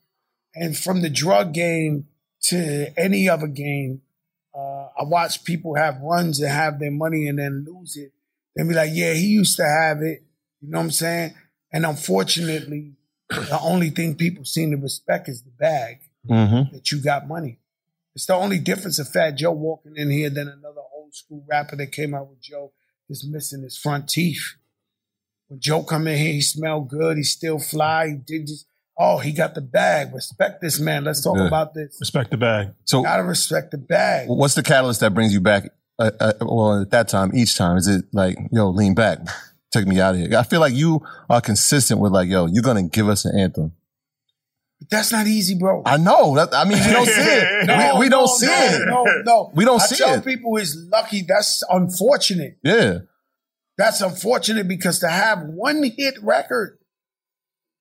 And 0.55 0.77
from 0.77 1.03
the 1.03 1.11
drug 1.11 1.53
game 1.53 2.07
to 2.45 2.93
any 2.97 3.29
other 3.29 3.47
game, 3.47 4.03
uh, 4.55 4.89
I 4.99 5.03
watch 5.03 5.45
people 5.45 5.75
have 5.75 6.01
runs 6.01 6.41
and 6.41 6.51
have 6.51 6.79
their 6.79 6.91
money 6.91 7.27
and 7.27 7.39
then 7.39 7.65
lose 7.67 7.97
it. 7.97 8.13
Then 8.55 8.69
be 8.69 8.75
like, 8.75 8.91
yeah, 8.93 9.15
he 9.15 9.27
used 9.27 9.57
to 9.57 9.65
have 9.65 9.99
it. 10.03 10.23
You 10.61 10.71
know 10.71 10.79
what 10.79 10.85
I'm 10.85 10.91
saying? 10.93 11.35
And 11.73 11.85
unfortunately, 11.85 12.93
the 13.29 13.59
only 13.61 13.91
thing 13.91 14.15
people 14.15 14.45
seem 14.45 14.71
to 14.71 14.77
respect 14.77 15.29
is 15.29 15.43
the 15.43 15.51
bag 15.51 15.99
Mm-hmm. 16.27 16.75
that 16.75 16.91
you 16.91 17.03
got 17.03 17.29
money. 17.29 17.59
It's 18.15 18.25
the 18.25 18.35
only 18.35 18.59
difference 18.59 18.99
of 18.99 19.09
Fat 19.11 19.33
Joe 19.33 19.53
walking 19.53 19.93
in 19.97 20.11
here 20.11 20.31
than 20.31 20.49
another 20.49 20.81
old 20.97 21.15
school 21.15 21.45
rapper 21.47 21.77
that 21.77 21.93
came 21.93 22.15
out 22.15 22.31
with 22.31 22.41
Joe 22.41 22.73
is 23.11 23.27
missing 23.29 23.63
his 23.63 23.77
front 23.77 24.09
teeth. 24.09 24.55
When 25.49 25.61
Joe 25.61 25.83
come 25.83 26.07
in 26.07 26.17
here, 26.17 26.33
he 26.33 26.41
smell 26.41 26.81
good. 26.81 27.19
He 27.19 27.25
still 27.25 27.59
fly. 27.59 28.09
He 28.09 28.15
did 28.15 28.47
just, 28.47 28.67
oh, 28.97 29.19
he 29.19 29.33
got 29.33 29.55
the 29.55 29.61
bag. 29.61 30.15
Respect 30.15 30.61
this 30.61 30.79
man. 30.81 31.05
Let's 31.05 31.23
talk 31.23 31.37
Yeah. 31.37 31.47
about 31.47 31.75
this. 31.75 31.97
Respect 32.01 32.31
the 32.31 32.37
bag. 32.37 32.75
So, 32.85 33.03
Gotta 33.03 33.25
respect 33.25 33.71
the 33.71 33.79
bag. 33.79 34.29
what's 34.29 34.55
the 34.55 34.63
catalyst 34.63 35.01
that 35.01 35.15
brings 35.15 35.33
you 35.33 35.41
back? 35.41 35.71
Uh, 35.99 36.11
uh, 36.21 36.33
well, 36.41 36.83
at 36.83 36.91
that 36.91 37.09
time, 37.09 37.31
each 37.35 37.57
time, 37.57 37.77
is 37.77 37.87
it 37.87 38.05
like, 38.13 38.37
yo, 38.51 38.69
lean 38.71 38.95
back, 38.95 39.19
take 39.73 39.87
me 39.87 40.01
out 40.01 40.15
of 40.15 40.21
here? 40.21 40.37
I 40.37 40.43
feel 40.43 40.61
like 40.61 40.75
you 40.75 41.01
are 41.31 41.41
consistent 41.41 42.01
with 42.01 42.13
like, 42.13 42.29
yo, 42.29 42.47
you're 42.47 42.63
gonna 42.63 42.83
give 42.89 43.09
us 43.09 43.25
an 43.25 43.39
anthem. 43.39 43.73
But 44.81 44.91
that's 44.91 45.13
not 45.13 45.27
easy, 45.29 45.55
bro. 45.55 45.83
I 45.87 45.97
know. 45.99 46.35
That, 46.35 46.53
I 46.53 46.65
mean, 46.65 46.79
we 46.85 46.93
don't 46.93 47.07
see 47.07 47.13
it. 47.21 47.69
we, 47.95 48.01
we 48.01 48.09
don't 48.09 48.23
no, 48.23 48.27
see 48.27 48.47
no, 48.47 48.53
it. 48.65 48.87
No, 48.87 49.05
no. 49.25 49.53
We 49.55 49.65
don't 49.65 49.81
I 49.81 49.87
see 49.87 49.97
tell 49.97 50.15
it. 50.19 50.25
people 50.25 50.57
is 50.57 50.77
lucky. 50.91 51.23
That's 51.23 51.63
unfortunate. 51.71 52.59
Yeah. 52.65 52.99
That's 53.79 54.01
unfortunate 54.01 54.67
because 54.69 54.99
to 55.01 55.09
have 55.09 55.43
one 55.43 55.83
hit 55.97 56.21
record 56.23 56.79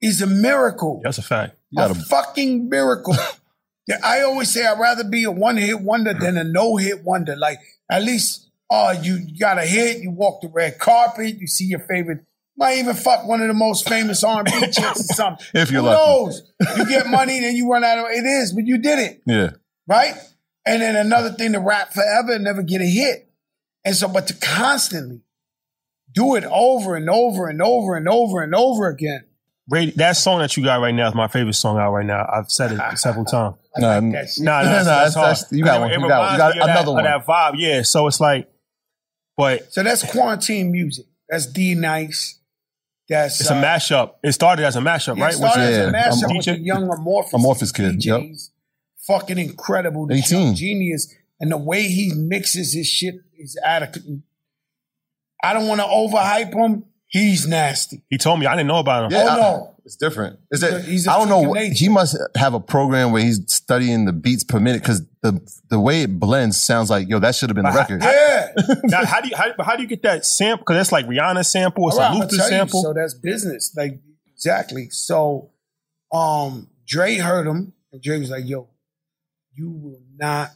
is 0.03 0.21
a 0.21 0.27
miracle. 0.27 1.01
That's 1.03 1.17
a 1.17 1.21
fact. 1.23 1.55
You 1.71 1.81
a 1.83 1.93
fucking 1.95 2.69
miracle. 2.69 3.15
yeah, 3.87 3.97
I 4.03 4.21
always 4.21 4.51
say 4.53 4.65
I'd 4.65 4.79
rather 4.79 5.03
be 5.03 5.23
a 5.23 5.31
one 5.31 5.57
hit 5.57 5.81
wonder 5.81 6.13
than 6.13 6.37
a 6.37 6.43
no 6.43 6.75
hit 6.77 7.03
wonder. 7.03 7.35
Like 7.35 7.59
at 7.89 8.03
least, 8.03 8.49
oh, 8.69 8.91
you 8.91 9.19
got 9.39 9.57
a 9.57 9.65
hit, 9.65 10.01
you 10.01 10.11
walk 10.11 10.41
the 10.41 10.49
red 10.49 10.77
carpet, 10.77 11.37
you 11.39 11.47
see 11.47 11.65
your 11.65 11.79
favorite. 11.79 12.19
Might 12.55 12.77
even 12.77 12.95
fuck 12.95 13.25
one 13.25 13.41
of 13.41 13.47
the 13.47 13.53
most 13.55 13.89
famous 13.89 14.23
R 14.23 14.39
and 14.41 14.45
B 14.45 14.59
chicks 14.71 15.09
or 15.09 15.13
something. 15.15 15.45
If 15.55 15.71
you're 15.71 15.81
Who 15.81 15.87
lucky. 15.87 16.05
knows? 16.11 16.51
You 16.77 16.85
get 16.89 17.07
money, 17.07 17.39
then 17.39 17.55
you 17.55 17.71
run 17.71 17.83
out 17.83 17.97
of 17.97 18.05
it. 18.11 18.23
Is, 18.25 18.53
but 18.53 18.65
you 18.67 18.77
did 18.77 18.99
it 18.99 19.21
Yeah. 19.25 19.51
right? 19.87 20.13
And 20.65 20.81
then 20.81 20.95
another 20.95 21.31
thing 21.31 21.53
to 21.53 21.59
rap 21.59 21.93
forever 21.93 22.33
and 22.33 22.43
never 22.43 22.61
get 22.61 22.81
a 22.81 22.85
hit. 22.85 23.27
And 23.83 23.95
so, 23.95 24.07
but 24.07 24.27
to 24.27 24.33
constantly 24.35 25.21
do 26.13 26.35
it 26.35 26.43
over 26.45 26.95
and 26.95 27.09
over 27.09 27.47
and 27.47 27.59
over 27.61 27.95
and 27.97 28.07
over 28.07 28.43
and 28.43 28.53
over 28.53 28.87
again. 28.87 29.23
Radi- 29.71 29.95
that 29.95 30.17
song 30.17 30.39
that 30.39 30.57
you 30.57 30.63
got 30.63 30.81
right 30.81 30.93
now 30.93 31.07
is 31.07 31.15
my 31.15 31.27
favorite 31.29 31.53
song 31.53 31.77
out 31.77 31.91
right 31.93 32.05
now. 32.05 32.27
I've 32.31 32.51
said 32.51 32.73
it 32.73 32.97
several 32.97 33.23
times. 33.25 33.55
No, 33.77 33.87
like 33.87 33.93
I'm- 33.95 34.11
that 34.11 34.29
shit. 34.29 34.43
Nah, 34.43 34.61
No, 34.61 34.65
no, 34.67 34.71
that's 34.83 34.85
that's- 34.85 35.13
that's- 35.15 35.45
you 35.51 35.63
got 35.63 35.77
It- 35.77 35.81
one. 35.81 35.91
it 35.91 35.99
You 36.01 36.07
got- 36.07 36.31
you 36.33 36.37
got 36.37 36.53
me 36.55 36.61
of 36.61 36.67
that- 36.67 36.75
another 36.77 36.91
one. 36.91 37.03
That 37.05 37.25
vibe, 37.25 37.53
yeah. 37.57 37.81
So 37.83 38.07
it's 38.07 38.19
like, 38.19 38.49
but 39.37 39.71
So 39.73 39.81
that's 39.83 40.03
quarantine 40.11 40.71
music. 40.71 41.05
That's 41.29 41.45
D 41.45 41.75
Nice. 41.75 42.39
That's 43.09 43.39
it's 43.41 43.49
a 43.49 43.55
uh, 43.55 43.63
mashup. 43.63 44.13
It 44.23 44.31
started 44.33 44.65
as 44.65 44.75
a 44.75 44.79
mashup, 44.79 45.17
yeah, 45.17 45.23
right? 45.23 45.33
It 45.33 45.37
started 45.37 45.61
Which- 45.61 45.69
as 45.69 45.87
a 45.87 45.91
mashup 46.25 46.27
I'm- 46.27 46.37
with 46.37 46.45
the 46.45 46.59
young 46.59 46.89
Amorphous. 46.91 47.33
Amorphous 47.33 47.71
kid, 47.71 48.03
yep. 48.03 48.21
Fucking 49.07 49.37
incredible. 49.37 50.07
This 50.07 50.31
18. 50.31 50.55
genius. 50.55 51.13
And 51.39 51.51
the 51.51 51.57
way 51.57 51.83
he 51.83 52.13
mixes 52.13 52.73
his 52.73 52.87
shit 52.87 53.15
is 53.37 53.57
adequate. 53.65 54.03
I 55.43 55.53
don't 55.53 55.67
want 55.67 55.81
to 55.81 55.87
overhype 55.87 56.53
him. 56.53 56.85
He's 57.13 57.47
nasty. 57.47 58.01
he 58.09 58.17
told 58.17 58.39
me 58.39 58.47
I 58.47 58.55
didn't 58.55 58.67
know 58.67 58.79
about 58.79 59.05
him. 59.05 59.11
Yeah, 59.11 59.25
Oh, 59.29 59.29
I- 59.29 59.39
no. 59.39 59.75
it's 59.85 59.95
different. 59.95 60.39
Is 60.51 60.61
He's 60.63 60.71
a- 60.71 60.81
he's 60.81 61.07
a 61.07 61.11
I 61.11 61.17
don't 61.19 61.29
know. 61.29 61.51
freak 61.53 61.71
of. 61.73 61.77
He 61.77 61.87
must 61.89 62.17
have 62.35 62.55
a 62.55 62.59
program 62.59 63.11
where 63.11 63.21
he's 63.23 63.39
studying 63.53 64.05
the 64.05 64.13
beats 64.13 64.43
per 64.43 64.59
minute 64.59 64.81
because 64.81 65.03
the 65.21 65.39
the 65.69 65.79
way 65.79 66.01
it 66.01 66.19
blends 66.19 66.59
sounds 66.59 66.89
like 66.89 67.07
yo 67.07 67.19
that 67.19 67.35
should 67.35 67.49
have 67.49 67.55
been 67.55 67.65
the 67.65 67.71
But 67.71 67.89
record. 67.89 68.01
Yeah. 68.01 68.51
now, 68.85 69.05
how 69.05 69.21
do 69.21 69.29
you 69.29 69.35
how, 69.35 69.53
how 69.63 69.75
do 69.75 69.83
you 69.83 69.87
get 69.87 70.01
that 70.03 70.25
sample? 70.25 70.63
Because 70.63 70.77
that's 70.77 70.91
like 70.91 71.05
Rihanna 71.05 71.45
sample. 71.45 71.87
It's 71.87 71.97
All 71.97 72.01
right, 72.01 72.07
a 72.07 72.11
I'ma 72.15 72.19
Luther 72.23 72.37
tell 72.37 72.45
you, 72.45 72.49
sample. 72.57 72.81
so 72.81 72.93
that's 72.93 73.13
business. 73.13 73.73
Like 73.77 73.99
exactly. 74.33 74.89
So 74.89 75.51
um 76.11 76.67
Dre 76.87 77.15
heard 77.17 77.45
him 77.47 77.73
and 77.91 78.01
Dre 78.01 78.19
was 78.19 78.31
like, 78.31 78.45
yo, 78.47 78.67
you 79.53 79.69
will 79.69 80.01
not 80.17 80.49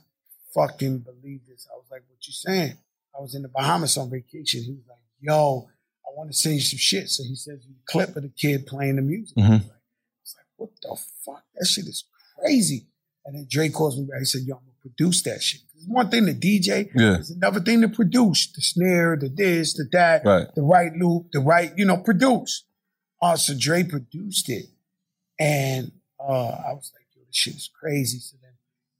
fucking 0.55 0.99
believe 0.99 1.41
this. 1.47 1.67
I 1.71 1.75
was 1.77 1.85
like, 1.91 2.01
what 2.09 2.25
you 2.25 2.33
saying? 2.33 2.77
I 3.17 3.21
was 3.21 3.35
in 3.35 3.43
the 3.43 3.47
Bahamas 3.47 3.95
on 3.97 4.09
vacation. 4.09 4.63
He 4.63 4.71
was 4.71 4.83
like, 4.89 4.97
yo, 5.21 5.67
I 5.69 5.76
want 6.17 6.31
to 6.31 6.37
send 6.37 6.55
you 6.55 6.61
some 6.61 6.77
shit. 6.77 7.09
So 7.09 7.23
he 7.23 7.35
sends 7.35 7.65
me 7.67 7.75
a 7.79 7.91
clip 7.91 8.15
of 8.15 8.23
the 8.23 8.29
kid 8.29 8.65
playing 8.67 8.95
the 8.97 9.01
music. 9.01 9.37
Mhm. 9.37 9.43
I 9.45 9.49
was 9.51 9.61
like, 9.61 9.71
I 9.71 10.21
was 10.23 10.35
like, 10.37 10.45
what 10.57 10.69
the 10.81 10.95
fuck? 11.25 11.43
That 11.55 11.65
shit 11.65 11.85
is 11.87 12.03
crazy. 12.39 12.87
And 13.25 13.35
then 13.35 13.47
Dre 13.49 13.69
calls 13.69 13.97
me 13.97 14.05
back. 14.05 14.19
He 14.19 14.25
said, 14.25 14.41
yo, 14.41 14.55
I'm 14.55 14.61
gonna 14.61 14.71
produce 14.81 15.21
that 15.23 15.41
shit. 15.43 15.61
It's 15.75 15.85
one 15.87 16.09
thing 16.09 16.25
to 16.25 16.33
DJ, 16.33 16.89
Yeah. 16.95 17.17
it's 17.17 17.29
another 17.29 17.59
thing 17.59 17.81
to 17.81 17.89
produce. 17.89 18.51
The 18.51 18.61
snare, 18.61 19.15
the 19.19 19.29
this, 19.29 19.73
the 19.73 19.87
that, 19.91 20.25
Right. 20.25 20.47
the 20.55 20.61
right 20.63 20.91
loop, 20.93 21.27
the 21.31 21.39
right, 21.39 21.71
you 21.77 21.85
know, 21.85 21.97
produce. 21.97 22.63
Uh, 23.21 23.35
so 23.35 23.53
Dre 23.57 23.83
produced 23.83 24.49
it. 24.49 24.65
And 25.39 25.91
uh, 26.19 26.49
I 26.49 26.73
was 26.73 26.91
like, 26.95 27.05
yo, 27.15 27.21
this 27.27 27.35
shit 27.35 27.55
is 27.55 27.69
crazy. 27.79 28.19
So 28.19 28.37
then 28.41 28.51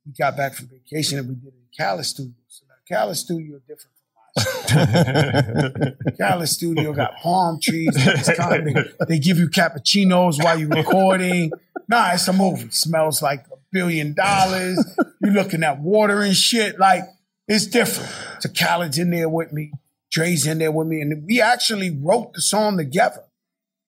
we 0.06 0.12
got 0.14 0.38
back 0.38 0.54
from 0.54 0.68
vacation 0.68 1.18
and 1.20 1.28
we 1.30 1.36
did 1.36 1.48
it 1.48 1.54
in 1.56 1.68
Cali 1.76 2.04
Studio. 2.04 2.34
So 2.48 2.66
now 2.68 2.76
Cali 2.88 3.16
Studio 3.16 3.56
is 3.56 3.62
different 3.62 3.96
Cali 6.18 6.46
Studio 6.46 6.94
got 6.94 7.16
palm 7.18 7.60
trees. 7.62 7.90
It's 7.96 8.34
kind 8.34 8.68
of- 8.68 8.74
they, 9.00 9.06
they 9.16 9.20
give 9.20 9.38
you 9.38 9.50
cappuccinos 9.50 10.44
while 10.44 10.60
you're 10.60 10.70
recording. 10.70 11.52
Nah, 11.88 12.12
it's 12.14 12.28
a 12.28 12.34
movie. 12.34 12.70
Smells 12.72 13.22
like 13.22 13.46
a 13.52 13.58
billion 13.72 14.14
dollars. 14.14 14.84
You're 15.22 15.34
looking 15.34 15.64
at 15.64 15.80
water 15.80 16.22
and 16.22 16.36
shit. 16.36 16.80
Like, 16.80 17.04
it's 17.48 17.66
different. 17.66 18.12
So 18.42 18.50
Khaled's 18.50 18.98
in 18.98 19.10
there 19.12 19.30
with 19.30 19.54
me. 19.54 19.72
Dre's 20.12 20.46
in 20.46 20.60
there 20.60 20.72
with 20.72 20.88
me. 20.88 21.02
And 21.02 21.26
we 21.26 21.42
actually 21.42 21.92
wrote 21.92 22.34
the 22.34 22.42
song 22.42 22.78
together. 22.78 23.24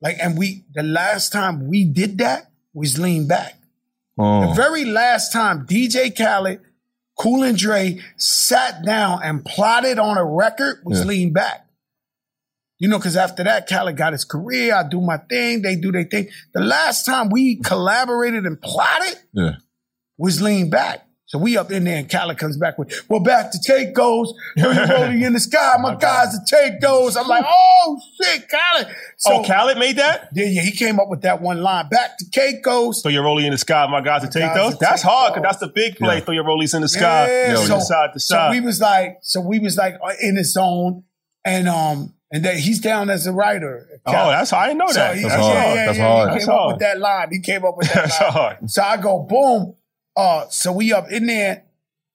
Like, 0.02 0.18
and 0.22 0.38
we, 0.38 0.64
the 0.74 0.84
last 0.84 1.32
time 1.34 1.68
we 1.68 1.84
did 1.84 2.18
that 2.20 2.50
was 2.74 2.98
Lean 3.00 3.28
Back. 3.28 3.56
The 4.18 4.24
Oh. 4.24 4.54
very 4.54 4.84
last 4.86 5.32
time 5.32 5.66
DJ 5.66 6.16
Khaled, 6.16 6.60
Cool 7.20 7.44
and 7.44 7.58
Dre 7.58 8.00
sat 8.18 8.84
down 8.86 9.20
and 9.24 9.44
plotted 9.44 10.00
on 10.00 10.18
a 10.18 10.24
record 10.24 10.80
was 10.86 11.00
Yeah. 11.02 11.06
Lean 11.06 11.34
Back. 11.34 11.66
You 12.78 12.88
know, 12.88 12.98
because 12.98 13.18
after 13.18 13.44
that, 13.44 13.68
Khaled 13.68 13.98
got 13.98 14.14
his 14.14 14.24
career. 14.24 14.74
I 14.74 14.88
do 14.88 15.02
my 15.02 15.18
thing. 15.18 15.62
They 15.62 15.76
do 15.76 15.92
their 15.92 16.06
thing. 16.06 16.30
The 16.54 16.62
last 16.62 17.06
time 17.06 17.30
we 17.30 17.58
collaborated 17.58 18.46
and 18.46 18.60
plotted 18.62 19.18
Yeah. 19.34 19.56
was 20.18 20.42
Lean 20.42 20.70
Back. 20.70 21.06
So 21.30 21.38
we 21.38 21.58
up 21.58 21.70
in 21.72 21.84
there 21.84 21.98
and 22.00 22.10
Khaled 22.10 22.40
comes 22.40 22.58
back 22.58 22.80
with, 22.80 23.08
we're 23.08 23.20
back 23.20 23.52
to 23.52 23.60
Caicos. 23.60 24.34
Yo, 24.56 24.72
you 24.72 24.86
rolling 24.90 25.22
in 25.22 25.34
the 25.34 25.40
sky. 25.40 25.76
My 25.80 25.94
guys 25.94 26.32
to 26.36 26.40
Caicos. 26.56 27.16
I'm 27.16 27.28
like, 27.28 27.46
oh 27.48 28.00
shit, 28.20 28.50
Khaled. 28.50 28.88
So 29.18 29.34
oh, 29.36 29.44
Khaled 29.44 29.78
made 29.78 29.98
that. 29.98 30.30
yeah, 30.34 30.46
yeah, 30.46 30.64
he 30.64 30.72
came 30.72 31.00
up 31.00 31.08
with 31.08 31.22
that 31.22 31.40
one 31.40 31.62
line. 31.62 31.88
Back 31.88 32.18
to 32.18 32.26
Caicos. 32.32 33.04
So 33.04 33.10
you're 33.10 33.24
rolling 33.24 33.46
in 33.46 33.52
the 33.52 33.60
sky, 33.60 33.86
my 33.86 34.02
guys 34.02 34.22
to 34.24 34.28
take 34.28 34.42
guys 34.42 34.56
those. 34.72 34.80
That's 34.80 35.04
hard 35.04 35.36
because 35.36 35.44
that's 35.48 35.60
the 35.60 35.68
big 35.68 35.98
play. 35.98 36.16
Yeah. 36.16 36.22
Throw 36.22 36.34
your 36.34 36.46
rollies 36.46 36.74
in 36.74 36.82
the 36.82 36.90
sky, 36.90 37.28
Yeah, 37.30 37.52
Yo, 37.54 37.66
so- 37.66 37.80
side 37.80 38.14
to 38.14 38.20
So 38.20 38.50
we 38.50 38.60
was 38.62 38.82
like, 38.82 39.20
so 39.22 39.40
we 39.40 39.60
was 39.60 39.78
like 39.78 39.98
uh, 40.04 40.14
in 40.20 40.36
his 40.36 40.52
zone, 40.54 41.04
and 41.46 41.70
um, 41.70 42.12
and 42.32 42.44
that 42.44 42.56
he's 42.58 42.80
down 42.80 43.12
as 43.12 43.28
a 43.28 43.32
writer. 43.34 43.88
oh, 44.08 44.12
that's 44.32 44.50
how 44.50 44.58
I 44.58 44.66
didn't 44.70 44.80
know 44.80 44.88
so 44.88 44.94
that. 44.96 45.16
he, 45.16 45.22
That's 45.22 45.34
yeah, 45.36 45.42
hard. 45.42 45.56
yeah, 45.76 45.86
That's 45.86 45.98
yeah, 46.00 46.08
hard. 46.08 46.30
He 46.30 46.34
That's 46.34 46.46
came 46.46 46.54
up 46.56 46.60
hard. 46.60 46.74
with 46.74 46.80
that 46.82 47.00
line. 47.00 47.28
He 47.32 47.40
came 47.40 47.66
up 47.66 47.78
with 47.78 47.88
that 47.94 47.96
That's 48.10 48.20
line. 48.22 48.32
hard. 48.32 48.72
So 48.72 48.82
I 48.82 48.98
go 48.98 49.20
boom. 49.20 49.76
Uh, 50.20 50.50
so 50.50 50.74
we 50.74 50.92
up 50.92 51.10
in 51.10 51.28
there, 51.28 51.64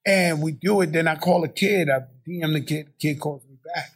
and 0.04 0.42
we 0.42 0.52
do 0.52 0.82
it. 0.82 0.92
Then 0.92 1.08
I 1.08 1.16
call 1.16 1.42
a 1.42 1.48
kid. 1.48 1.88
I 1.88 2.00
DM 2.28 2.52
the 2.52 2.60
kid. 2.60 2.88
The 2.88 2.92
kid 3.00 3.18
calls 3.18 3.42
me 3.48 3.56
back, 3.64 3.92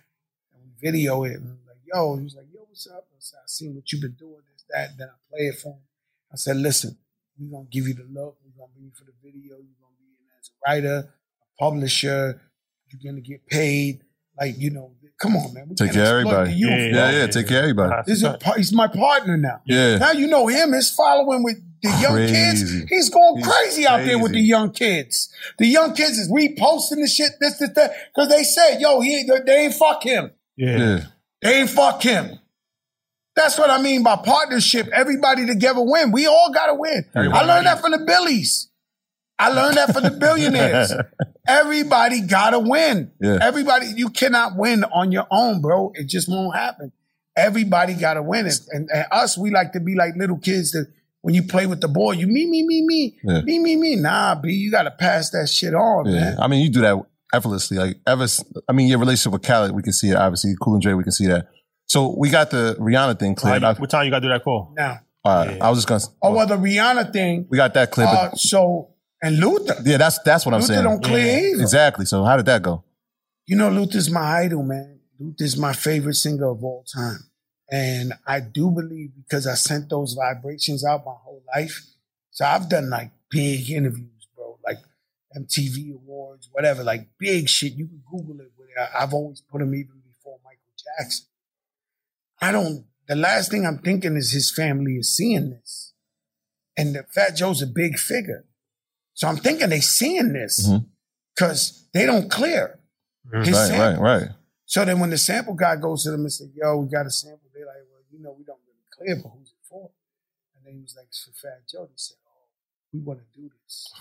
and 0.55 0.63
we 0.65 0.71
video 0.81 1.25
it. 1.25 1.33
And 1.37 1.45
I'm 1.45 1.59
like, 1.69 1.77
yo, 1.85 2.17
he's 2.17 2.35
like, 2.35 2.47
yo, 2.51 2.61
what's 2.67 2.87
up? 2.87 3.07
I 3.13 3.17
said, 3.19 3.41
I 3.45 3.47
seen 3.47 3.75
what 3.75 3.93
you've 3.93 4.01
been 4.01 4.17
doing. 4.19 4.41
This, 4.51 4.65
that. 4.71 4.97
Then 4.97 5.09
I 5.09 5.19
play 5.31 5.47
it 5.49 5.57
for 5.57 5.75
him. 5.75 5.81
I 6.33 6.37
said, 6.37 6.57
listen, 6.57 6.97
we're 7.39 7.51
gonna 7.51 7.69
give 7.71 7.87
you 7.87 7.93
the 7.93 8.05
look. 8.05 8.39
We're 8.43 8.57
gonna 8.59 8.73
be 8.75 8.85
you 8.85 8.93
for 8.97 9.05
the 9.05 9.13
video. 9.23 9.57
You're 9.57 9.77
gonna 9.79 9.99
be 9.99 10.07
in 10.07 10.39
as 10.41 10.49
a 10.49 10.57
writer, 10.67 11.09
a 11.43 11.63
publisher. 11.63 12.41
You're 12.89 13.13
gonna 13.13 13.21
get 13.21 13.47
paid. 13.47 14.01
Like 14.41 14.57
you 14.57 14.71
know, 14.71 14.93
come 15.21 15.37
on, 15.37 15.53
man. 15.53 15.69
We 15.69 15.75
Take 15.75 15.93
care 15.93 16.21
of 16.21 16.27
everybody. 16.27 16.53
youth, 16.55 16.71
Yeah. 16.71 17.11
Yeah, 17.11 17.11
yeah. 17.11 17.27
Take 17.27 17.49
care 17.49 17.59
of 17.59 17.65
everybody. 17.65 18.03
This 18.07 18.19
is 18.19 18.25
a, 18.25 18.39
he's 18.57 18.73
my 18.73 18.87
partner 18.87 19.37
now. 19.37 19.61
Yeah. 19.67 19.99
Now 19.99 20.13
you 20.13 20.29
know 20.29 20.47
him. 20.47 20.73
His 20.73 20.91
following 20.91 21.43
with 21.43 21.61
the 21.83 21.91
young 22.01 22.13
Crazy. 22.13 22.33
kids. 22.35 22.91
He's 22.91 23.11
going 23.11 23.37
He's 23.37 23.47
crazy 23.47 23.87
out 23.87 24.05
there 24.05 24.19
with 24.19 24.33
the 24.33 24.41
young 24.41 24.71
kids. 24.73 25.29
The 25.59 25.67
young 25.67 25.95
kids 25.95 26.19
is 26.19 26.31
reposting 26.31 27.01
the 27.01 27.09
shit, 27.09 27.33
this, 27.41 27.59
this, 27.59 27.71
that. 27.75 27.93
Because 28.15 28.29
they 28.29 28.43
said, 28.45 28.81
yo, 28.81 29.01
he 29.01 29.19
ain't, 29.21 29.47
they 29.47 29.65
ain't 29.65 29.75
fuck 29.75 30.03
him. 30.03 30.31
yeah. 30.57 30.79
Yeah. 30.79 31.01
They 31.41 31.61
ain't 31.61 31.71
fuck 31.71 32.03
him. 32.03 32.39
That's 33.37 33.57
what 33.57 33.71
I 33.71 33.81
mean 33.81 34.03
by 34.03 34.17
partnership. 34.17 34.89
Everybody 34.93 35.47
together 35.47 35.81
win. 35.81 36.11
We 36.11 36.27
all 36.27 36.51
got 36.53 36.67
to 36.67 36.75
win. 36.75 37.05
Everybody 37.15 37.39
I 37.39 37.47
learned 37.47 37.59
win. 37.59 37.65
that 37.65 37.81
from 37.81 37.93
the 37.93 37.99
Billies. 38.05 38.69
I 39.39 39.51
learned 39.51 39.77
that 39.77 39.93
from 39.93 40.03
the 40.03 40.11
billionaires. 40.11 40.93
Everybody 41.49 42.23
gotta 42.23 42.59
win. 42.59 43.13
Yeah. 43.21 43.39
Everybody, 43.41 43.87
you 43.95 44.11
cannot 44.11 44.57
win 44.57 44.83
on 44.85 45.13
your 45.13 45.27
own, 45.31 45.61
bro. 45.61 45.93
It 45.95 46.09
just 46.09 46.29
won't 46.29 46.57
happen. 46.57 46.91
Everybody 47.37 47.95
gotta 47.95 48.21
win 48.21 48.47
it. 48.47 48.59
And, 48.73 48.89
and 48.93 49.07
us, 49.13 49.39
we 49.39 49.51
like 49.51 49.73
to 49.75 49.81
be 49.81 49.95
like 49.95 50.17
little 50.17 50.39
kids 50.39 50.73
that 50.73 50.89
when 51.23 51.35
you 51.35 51.43
play 51.43 51.67
with 51.67 51.81
the 51.81 51.89
ball, 51.89 52.15
you 52.15 52.27
me, 52.27 52.47
me, 52.47 52.65
me, 52.67 52.85
me, 52.87 53.19
Yeah. 53.25 53.41
me, 53.43 53.59
me, 53.59 53.77
me. 53.77 53.97
Nah, 53.97 54.35
B, 54.37 54.53
you 54.53 54.71
gotta 54.71 54.91
pass 54.91 55.31
that 55.31 55.49
shit 55.49 55.75
on, 55.75 56.07
Yeah, 56.07 56.13
man. 56.21 56.37
I 56.39 56.47
mean, 56.49 56.63
you 56.63 56.71
do 56.71 56.81
that 56.83 56.97
effortlessly. 57.35 57.77
Like 57.79 57.97
ever, 58.07 58.27
I 58.69 58.73
mean, 58.73 58.89
your 58.89 58.99
relationship 58.99 59.33
with 59.33 59.43
Khaled, 59.43 59.73
we 59.73 59.83
can 59.83 59.93
see 59.93 60.11
it. 60.11 60.17
Obviously, 60.17 60.55
Cool 60.61 60.75
and 60.75 60.83
Dre, 60.83 60.93
we 60.95 61.03
can 61.03 61.13
see 61.13 61.27
that. 61.27 61.49
So 61.87 62.15
we 62.17 62.31
got 62.31 62.51
the 62.51 62.77
Rihanna 62.79 63.19
thing 63.19 63.35
cleared. 63.35 63.65
I, 63.65 63.73
what 63.75 63.91
time 63.91 64.05
you 64.05 64.11
got 64.11 64.19
to 64.21 64.27
do 64.27 64.29
that 64.29 64.45
for? 64.45 64.73
Now, 64.77 65.01
all 65.25 65.47
right, 65.47 65.61
I 65.61 65.71
was 65.71 65.79
just 65.79 65.89
gonna. 65.89 66.03
oh 66.23 66.33
well, 66.35 66.47
the 66.47 66.57
Rihanna 66.57 67.13
thing. 67.13 67.47
we 67.51 67.57
got 67.57 67.75
that 67.75 67.91
cleared. 67.91 68.11
Uh, 68.11 68.29
but 68.31 68.39
so 68.39 68.91
and 69.21 69.39
Luther, 69.39 69.75
yeah, 69.85 69.97
that's 69.97 70.19
that's 70.21 70.47
what 70.47 70.55
I'm 70.55 70.61
Luther 70.61 70.75
saying. 70.75 70.85
don't 70.85 71.03
clear 71.03 71.39
either. 71.53 71.63
Exactly. 71.63 72.05
So 72.05 72.25
how 72.25 72.37
did 72.37 72.47
that 72.47 72.63
go? 72.63 72.85
You 73.47 73.57
know, 73.57 73.71
Luther's 73.71 74.11
my 74.11 74.43
idol, 74.45 74.63
man. 74.63 75.01
Luther's 75.19 75.57
my 75.57 75.73
favorite 75.73 76.15
singer 76.15 76.49
of 76.51 76.63
all 76.63 76.85
time. 76.95 77.19
And 77.71 78.15
I 78.27 78.41
do 78.41 78.71
believe 78.71 79.11
because 79.17 79.47
I 79.47 79.55
sent 79.55 79.91
those 79.91 80.15
vibrations 80.15 80.85
out 80.85 81.05
my 81.05 81.13
whole 81.13 81.43
life. 81.55 81.83
So 82.31 82.45
I've 82.45 82.69
done 82.69 82.89
like 82.91 83.11
big 83.31 83.71
interviews, 83.71 84.27
bro, 84.35 84.59
like 84.65 84.79
MTV 85.37 85.93
Awards, 85.95 86.49
whatever, 86.53 86.83
like 86.83 87.09
big 87.19 87.49
shit. 87.49 87.75
You 87.75 87.87
can 87.87 88.03
Google 88.11 88.41
it. 88.41 88.53
Where 88.57 88.69
I- 88.79 89.03
I've 89.03 89.13
always 89.13 89.41
put 89.43 89.61
him 89.61 89.75
even 89.75 90.01
before 90.07 90.39
Michael 90.45 90.73
Jackson. 90.99 91.27
I 92.41 92.53
don't, 92.53 92.87
the 93.07 93.17
last 93.17 93.51
thing 93.51 93.67
I'm 93.67 93.79
thinking 93.79 94.17
is 94.17 94.31
his 94.33 94.51
family 94.51 94.97
is 94.97 95.15
seeing 95.15 95.51
this. 95.51 95.93
And 96.77 96.95
the 96.95 97.03
Fat 97.03 97.37
Joe's 97.37 97.61
a 97.61 97.67
big 97.67 97.99
figure. 97.99 98.45
So 99.15 99.27
I'm 99.29 99.37
thinking 99.37 99.69
they 99.69 99.81
seeing 99.81 100.33
this 100.33 100.67
mm-hmm. 100.69 100.85
because 101.35 101.89
they 101.93 102.07
don't 102.07 102.31
clear. 102.31 102.79
Mm-hmm. 103.27 103.43
His 103.45 103.57
Right, 103.57 103.67
sample. 103.67 104.03
right, 104.05 104.21
right. 104.21 104.29
So 104.65 104.85
then 104.85 105.01
when 105.01 105.11
the 105.11 105.19
sample 105.19 105.55
guy 105.55 105.77
goes 105.77 106.05
to 106.05 106.11
them 106.13 106.21
and 106.21 106.33
says, 106.33 106.49
yo, 106.55 106.77
we 106.77 106.89
got 106.89 107.07
a 107.07 107.11
sample, 107.11 107.41
they're 107.59 107.67
like, 107.67 107.83
well, 107.91 108.03
you 108.11 108.21
know, 108.23 108.35
we 108.39 108.45
don't 108.45 108.61
really 108.67 108.87
clear, 108.91 109.17
but 109.23 109.31
who's 109.39 109.49
it 109.49 109.67
for? 109.69 109.91
And 110.57 110.65
then 110.65 110.75
he 110.75 110.81
was 110.83 110.95
like, 110.97 111.07
it's 111.09 111.25
for 111.25 111.33
Fat 111.33 111.63
Joe. 111.71 111.87
They 111.87 111.93
said, 111.97 112.17
oh, 112.27 112.47
we 112.93 113.01
want 113.01 113.19
to 113.21 113.41
do 113.41 113.51
this. 113.65 113.93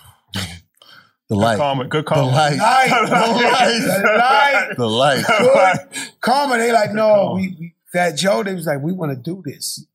The 1.30 1.36
light. 1.36 1.58
Karma, 1.58 1.86
good 1.86 2.06
The 2.06 2.10
karma. 2.10 2.28
light. 2.32 2.58
Light, 2.58 2.90
The 2.90 3.16
light. 3.16 4.18
light. 4.18 4.78
The 4.78 4.86
light. 4.88 5.26
Good. 5.28 6.12
Karma, 6.22 6.58
they 6.58 6.72
like, 6.72 6.94
no, 6.94 7.34
we, 7.36 7.56
we 7.60 7.74
Fat 7.92 8.12
Joe, 8.12 8.44
they 8.44 8.54
was 8.54 8.66
like, 8.66 8.82
we 8.82 8.94
want 8.94 9.12
to 9.12 9.18
do 9.18 9.42
this. 9.46 9.86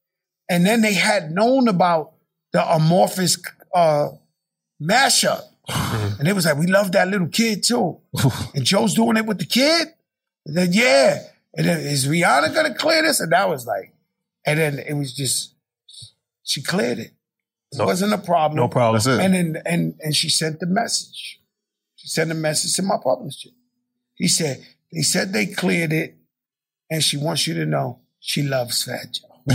And 0.51 0.67
then 0.67 0.83
they 0.83 0.93
had 0.95 1.31
known 1.31 1.69
about 1.69 2.13
the 2.53 2.63
amorphous 2.75 3.39
uh, 3.75 4.09
mashup. 4.83 5.43
And 6.19 6.29
it 6.29 6.35
was 6.35 6.45
like, 6.45 6.57
we 6.59 6.67
love 6.67 6.93
that 6.93 7.09
little 7.09 7.29
kid 7.29 7.65
too. 7.65 7.99
and 8.55 8.65
Joe's 8.65 8.95
doing 8.95 9.17
it 9.17 9.25
with 9.27 9.39
the 9.39 9.47
kid. 9.47 9.89
And 10.47 10.57
then, 10.57 10.69
yeah. 10.73 11.19
And 11.55 11.67
then, 11.67 11.81
is 11.81 12.07
Rihanna 12.07 12.55
going 12.55 12.73
to 12.73 12.79
clear 12.79 13.03
this? 13.03 13.21
And 13.21 13.33
that 13.33 13.49
was 13.49 13.67
like, 13.67 13.93
and 14.47 14.59
then 14.59 14.79
it 14.79 14.95
was 14.95 15.13
just, 15.15 15.55
she 16.45 16.63
cleared 16.63 16.99
it. 16.99 17.13
It 17.73 17.79
No- 17.79 17.85
wasn't 17.87 18.13
a 18.13 18.19
problem. 18.19 18.57
No 18.57 18.69
problem. 18.69 18.95
That's 18.95 19.07
it. 19.07 19.21
And 19.25 19.35
then, 19.35 19.63
and, 19.67 19.95
and 20.03 20.17
she 20.17 20.29
sent 20.29 20.61
the 20.61 20.67
message. 20.67 21.41
She 21.97 22.09
sent 22.09 22.31
a 22.31 22.35
message 22.35 22.75
to 22.77 22.83
my 22.83 22.97
publisher. 23.03 23.51
He 24.15 24.29
said, 24.29 24.65
they 24.93 25.03
said 25.03 25.33
they 25.33 25.47
cleared 25.47 25.93
it. 25.93 26.17
And 26.91 27.03
she 27.03 27.17
wants 27.17 27.47
you 27.47 27.55
to 27.55 27.65
know 27.65 28.01
she 28.21 28.43
loves 28.43 28.83
Fat 28.85 29.13
Joe. 29.15 29.29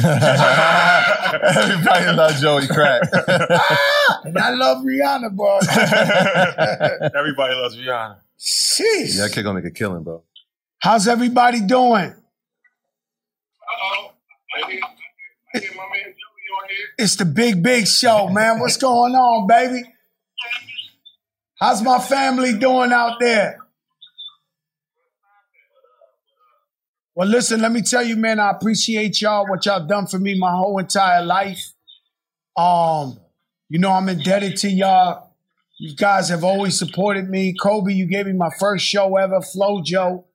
Everybody 1.44 2.12
loves 2.16 2.42
Joey 2.42 2.68
Crack. 2.68 3.02
And 4.24 4.38
I 4.38 4.50
love 4.52 4.80
Rihanna, 4.84 5.36
bro. 5.36 5.58
Everybody 7.20 7.54
loves 7.56 7.78
Rihanna. 7.78 8.18
Sheesh. 8.40 9.16
yeah, 9.16 9.24
that 9.24 9.32
kid 9.34 9.44
gonna 9.44 9.60
make 9.62 9.70
a 9.70 9.74
killing, 9.74 10.04
bro. 10.04 10.24
How's 10.80 11.08
everybody 11.08 11.62
doing? 11.62 12.14
Uh-oh. 12.14 14.12
It's 16.98 17.16
the 17.16 17.26
big, 17.26 17.62
big 17.64 17.88
show, 17.88 18.28
man. 18.30 18.60
What's 18.60 18.78
going 18.78 19.14
on, 19.14 19.48
baby? 19.48 19.84
How's 21.60 21.82
my 21.82 22.00
family 22.00 22.58
doing 22.58 22.92
out 22.92 23.20
there? 23.20 23.58
Well, 27.16 27.28
listen, 27.28 27.62
let 27.62 27.72
me 27.72 27.82
tell 27.82 28.04
you, 28.04 28.16
man, 28.16 28.40
I 28.40 28.52
appreciate 28.52 29.22
y'all, 29.22 29.48
what 29.48 29.66
y'all 29.66 29.86
done 29.88 30.06
for 30.06 30.20
me 30.20 30.38
my 30.38 30.52
whole 30.52 30.78
entire 30.78 31.26
life. 31.26 31.74
Um, 32.56 33.20
you 33.70 33.80
know, 33.80 33.92
I'm 33.92 34.08
indebted 34.08 34.58
to 34.58 34.70
y'all. 34.70 35.32
You 35.80 35.96
guys 35.96 36.30
have 36.30 36.44
always 36.44 36.78
supported 36.78 37.28
me. 37.28 37.56
Kobe, 37.60 37.92
you 37.92 38.06
gave 38.06 38.28
me 38.28 38.34
my 38.34 38.52
first 38.60 38.86
show 38.86 39.16
ever, 39.18 39.42
Flo 39.42 39.82
Joe, 39.84 40.26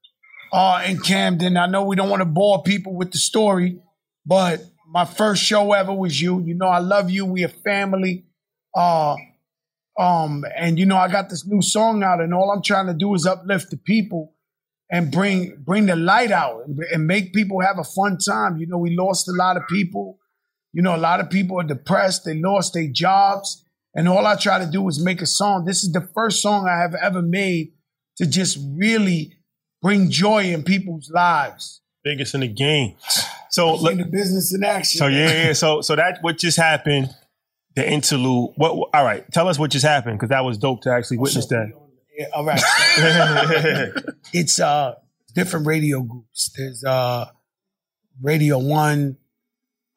uh, 0.53 0.82
in 0.86 1.00
Camden. 1.00 1.57
I 1.57 1.66
know 1.66 1.82
we 1.82 1.96
don't 1.96 2.11
want 2.11 2.20
to 2.20 2.26
bore 2.26 2.62
people 2.62 2.94
with 2.94 3.11
the 3.11 3.18
story, 3.18 3.80
but 4.26 4.62
my 4.86 5.05
first 5.05 5.42
show 5.42 5.72
ever 5.72 5.92
was 5.92 6.20
you. 6.20 6.40
You 6.40 6.55
know, 6.55 6.68
I 6.68 6.78
love 6.78 7.11
you. 7.11 7.24
We 7.24 7.42
a 7.42 7.48
family. 7.48 8.26
Uh, 8.74 9.16
um, 9.98 10.44
and 10.57 10.78
you 10.78 10.86
know, 10.86 10.96
I 10.96 11.09
got 11.09 11.30
this 11.30 11.46
new 11.46 11.62
song 11.62 12.03
out, 12.03 12.20
and 12.20 12.34
all 12.34 12.50
I'm 12.50 12.62
trying 12.62 12.86
to 12.86 12.94
do 12.94 13.14
is 13.14 13.26
uplift 13.26 13.70
the 13.70 13.76
people 13.78 14.34
and 14.90 15.11
bring 15.11 15.57
bring 15.64 15.86
the 15.86 15.96
light 15.96 16.30
out 16.30 16.66
and, 16.66 16.78
and 16.92 17.07
make 17.07 17.32
people 17.32 17.61
have 17.61 17.78
a 17.78 17.84
fun 17.84 18.18
time. 18.18 18.59
You 18.59 18.66
know, 18.66 18.78
we 18.78 18.94
lost 18.94 19.28
a 19.28 19.32
lot 19.32 19.57
of 19.57 19.66
people. 19.68 20.18
You 20.74 20.82
know, 20.82 20.94
a 20.94 20.98
lot 20.98 21.20
of 21.20 21.30
people 21.30 21.61
are 21.61 21.64
depressed. 21.64 22.24
They 22.24 22.34
lost 22.34 22.74
their 22.74 22.88
jobs. 22.88 23.64
And 23.94 24.09
all 24.09 24.26
I 24.26 24.36
try 24.36 24.59
to 24.59 24.70
do 24.70 24.88
is 24.88 25.03
make 25.03 25.20
a 25.20 25.26
song. 25.26 25.66
This 25.66 25.84
is 25.84 25.92
the 25.92 26.09
first 26.14 26.40
song 26.40 26.66
I 26.66 26.80
have 26.80 26.94
ever 26.94 27.20
made 27.20 27.72
to 28.16 28.26
just 28.26 28.59
really 28.74 29.36
bring 29.83 30.11
joy 30.11 30.45
in 30.45 30.62
people's 30.62 31.11
lives. 31.11 31.80
Biggest 32.05 32.35
in 32.35 32.41
the 32.41 32.49
game. 32.49 32.97
So, 33.51 33.87
In 33.89 33.99
the 33.99 34.05
business 34.05 34.55
in 34.55 34.64
action. 34.64 34.99
so 34.99 35.07
yeah, 35.09 35.47
yeah. 35.47 35.53
So, 35.53 35.83
so 35.83 35.95
that 35.97 36.18
what 36.22 36.39
just 36.39 36.57
happened. 36.57 37.14
The 37.74 37.91
interlude. 37.91 38.51
What? 38.57 38.91
All 38.93 39.05
right. 39.05 39.24
Tell 39.33 39.49
us 39.49 39.59
what 39.59 39.70
just 39.70 39.85
happened 39.87 40.18
because 40.18 40.28
that 40.28 40.45
was 40.45 40.59
dope 40.59 40.83
to 40.83 40.91
actually 40.93 41.18
witness 41.18 41.47
that. 41.47 41.72
Yeah, 42.14 42.26
all 42.35 42.45
right. 42.45 42.61
it's 44.35 44.61
uh 44.61 44.95
different 45.35 45.66
radio 45.66 46.03
groups. 46.03 46.51
There's 46.57 46.85
uh 46.85 47.26
Radio 48.20 48.59
One, 48.59 49.16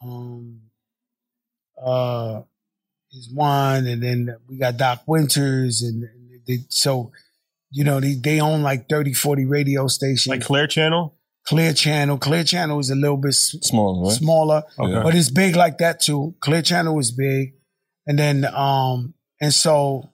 um 0.01 0.61
uh 1.81 2.43
is 3.11 3.29
one, 3.33 3.87
and 3.87 4.01
then 4.01 4.35
we 4.47 4.57
got 4.57 4.77
Doc 4.77 5.03
Winters 5.05 5.81
and, 5.81 6.03
and 6.03 6.41
they, 6.47 6.59
so 6.69 7.11
you 7.77 7.83
know 7.83 7.99
they, 7.99 8.13
they 8.15 8.39
own 8.39 8.61
like 8.63 8.87
30, 8.89 9.13
40 9.13 9.45
radio 9.45 9.87
stations. 9.87 10.27
like 10.27 10.41
Clear 10.41 10.65
Channel. 10.67 11.13
Clear 11.45 11.73
Channel. 11.73 12.17
Clear 12.17 12.43
Channel 12.43 12.79
is 12.79 12.89
a 12.89 12.95
little 12.95 13.17
bit 13.17 13.29
s- 13.29 13.55
Small, 13.61 14.03
right? 14.05 14.13
smaller, 14.13 14.63
Okay. 14.79 15.03
but 15.03 15.13
it's 15.13 15.29
big 15.29 15.55
like 15.55 15.77
that 15.79 15.99
too. 15.99 16.33
Clear 16.39 16.61
Channel 16.61 16.95
was 16.95 17.11
big, 17.11 17.53
and 18.07 18.17
then 18.17 18.45
um 18.45 19.13
and 19.41 19.53
so 19.53 20.09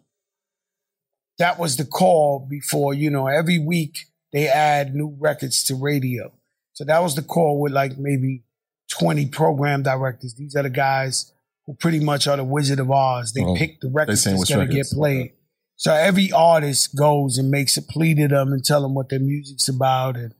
that 1.37 1.57
was 1.57 1.77
the 1.77 1.85
call 1.85 2.45
before 2.49 2.93
you 2.93 3.09
know 3.09 3.27
every 3.27 3.59
week 3.59 3.97
they 4.33 4.47
add 4.47 4.93
new 4.95 5.15
records 5.19 5.63
to 5.65 5.75
radio. 5.75 6.31
So 6.73 6.85
that 6.85 6.99
was 7.01 7.15
the 7.15 7.21
call 7.21 7.59
with 7.61 7.73
like 7.73 7.97
maybe 7.97 8.43
twenty 8.89 9.25
program 9.27 9.83
directors. 9.83 10.33
These 10.35 10.55
are 10.55 10.63
the 10.63 10.69
guys 10.69 11.31
who 11.65 11.73
pretty 11.75 11.99
much 11.99 12.27
are 12.27 12.37
the 12.37 12.43
Wizard 12.43 12.79
of 12.79 12.89
Oz. 12.91 13.33
They 13.33 13.43
Oh, 13.43 13.55
pick 13.55 13.79
the 13.81 13.89
records 13.89 14.23
saying 14.23 14.37
that's 14.37 14.49
going 14.49 14.67
to 14.67 14.73
get 14.73 14.79
records. 14.79 14.93
played. 14.93 15.33
So 15.75 15.93
every 15.93 16.31
artist 16.31 16.95
goes 16.95 17.37
and 17.37 17.49
makes 17.49 17.75
a 17.77 17.81
plea 17.81 18.13
to 18.15 18.27
them 18.27 18.51
and 18.53 18.63
tell 18.63 18.81
them 18.81 18.93
what 18.93 19.09
their 19.09 19.19
music's 19.19 19.67
about 19.67 20.15
and 20.15 20.33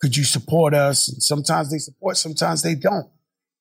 could 0.00 0.16
you 0.16 0.24
support 0.24 0.74
us? 0.74 1.08
And 1.08 1.22
sometimes 1.22 1.70
they 1.70 1.78
support, 1.78 2.16
sometimes 2.16 2.62
they 2.62 2.74
don't. 2.74 3.08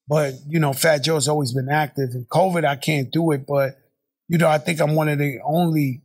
But 0.07 0.35
you 0.47 0.59
know, 0.59 0.73
Fat 0.73 0.99
Joe's 0.99 1.27
always 1.27 1.53
been 1.53 1.69
active. 1.69 2.11
And 2.13 2.27
COVID, 2.29 2.65
I 2.65 2.75
can't 2.75 3.11
do 3.11 3.31
it, 3.31 3.45
but 3.47 3.77
you 4.27 4.37
know, 4.37 4.47
I 4.47 4.57
think 4.57 4.79
I'm 4.79 4.95
one 4.95 5.09
of 5.09 5.17
the 5.17 5.39
only 5.43 6.01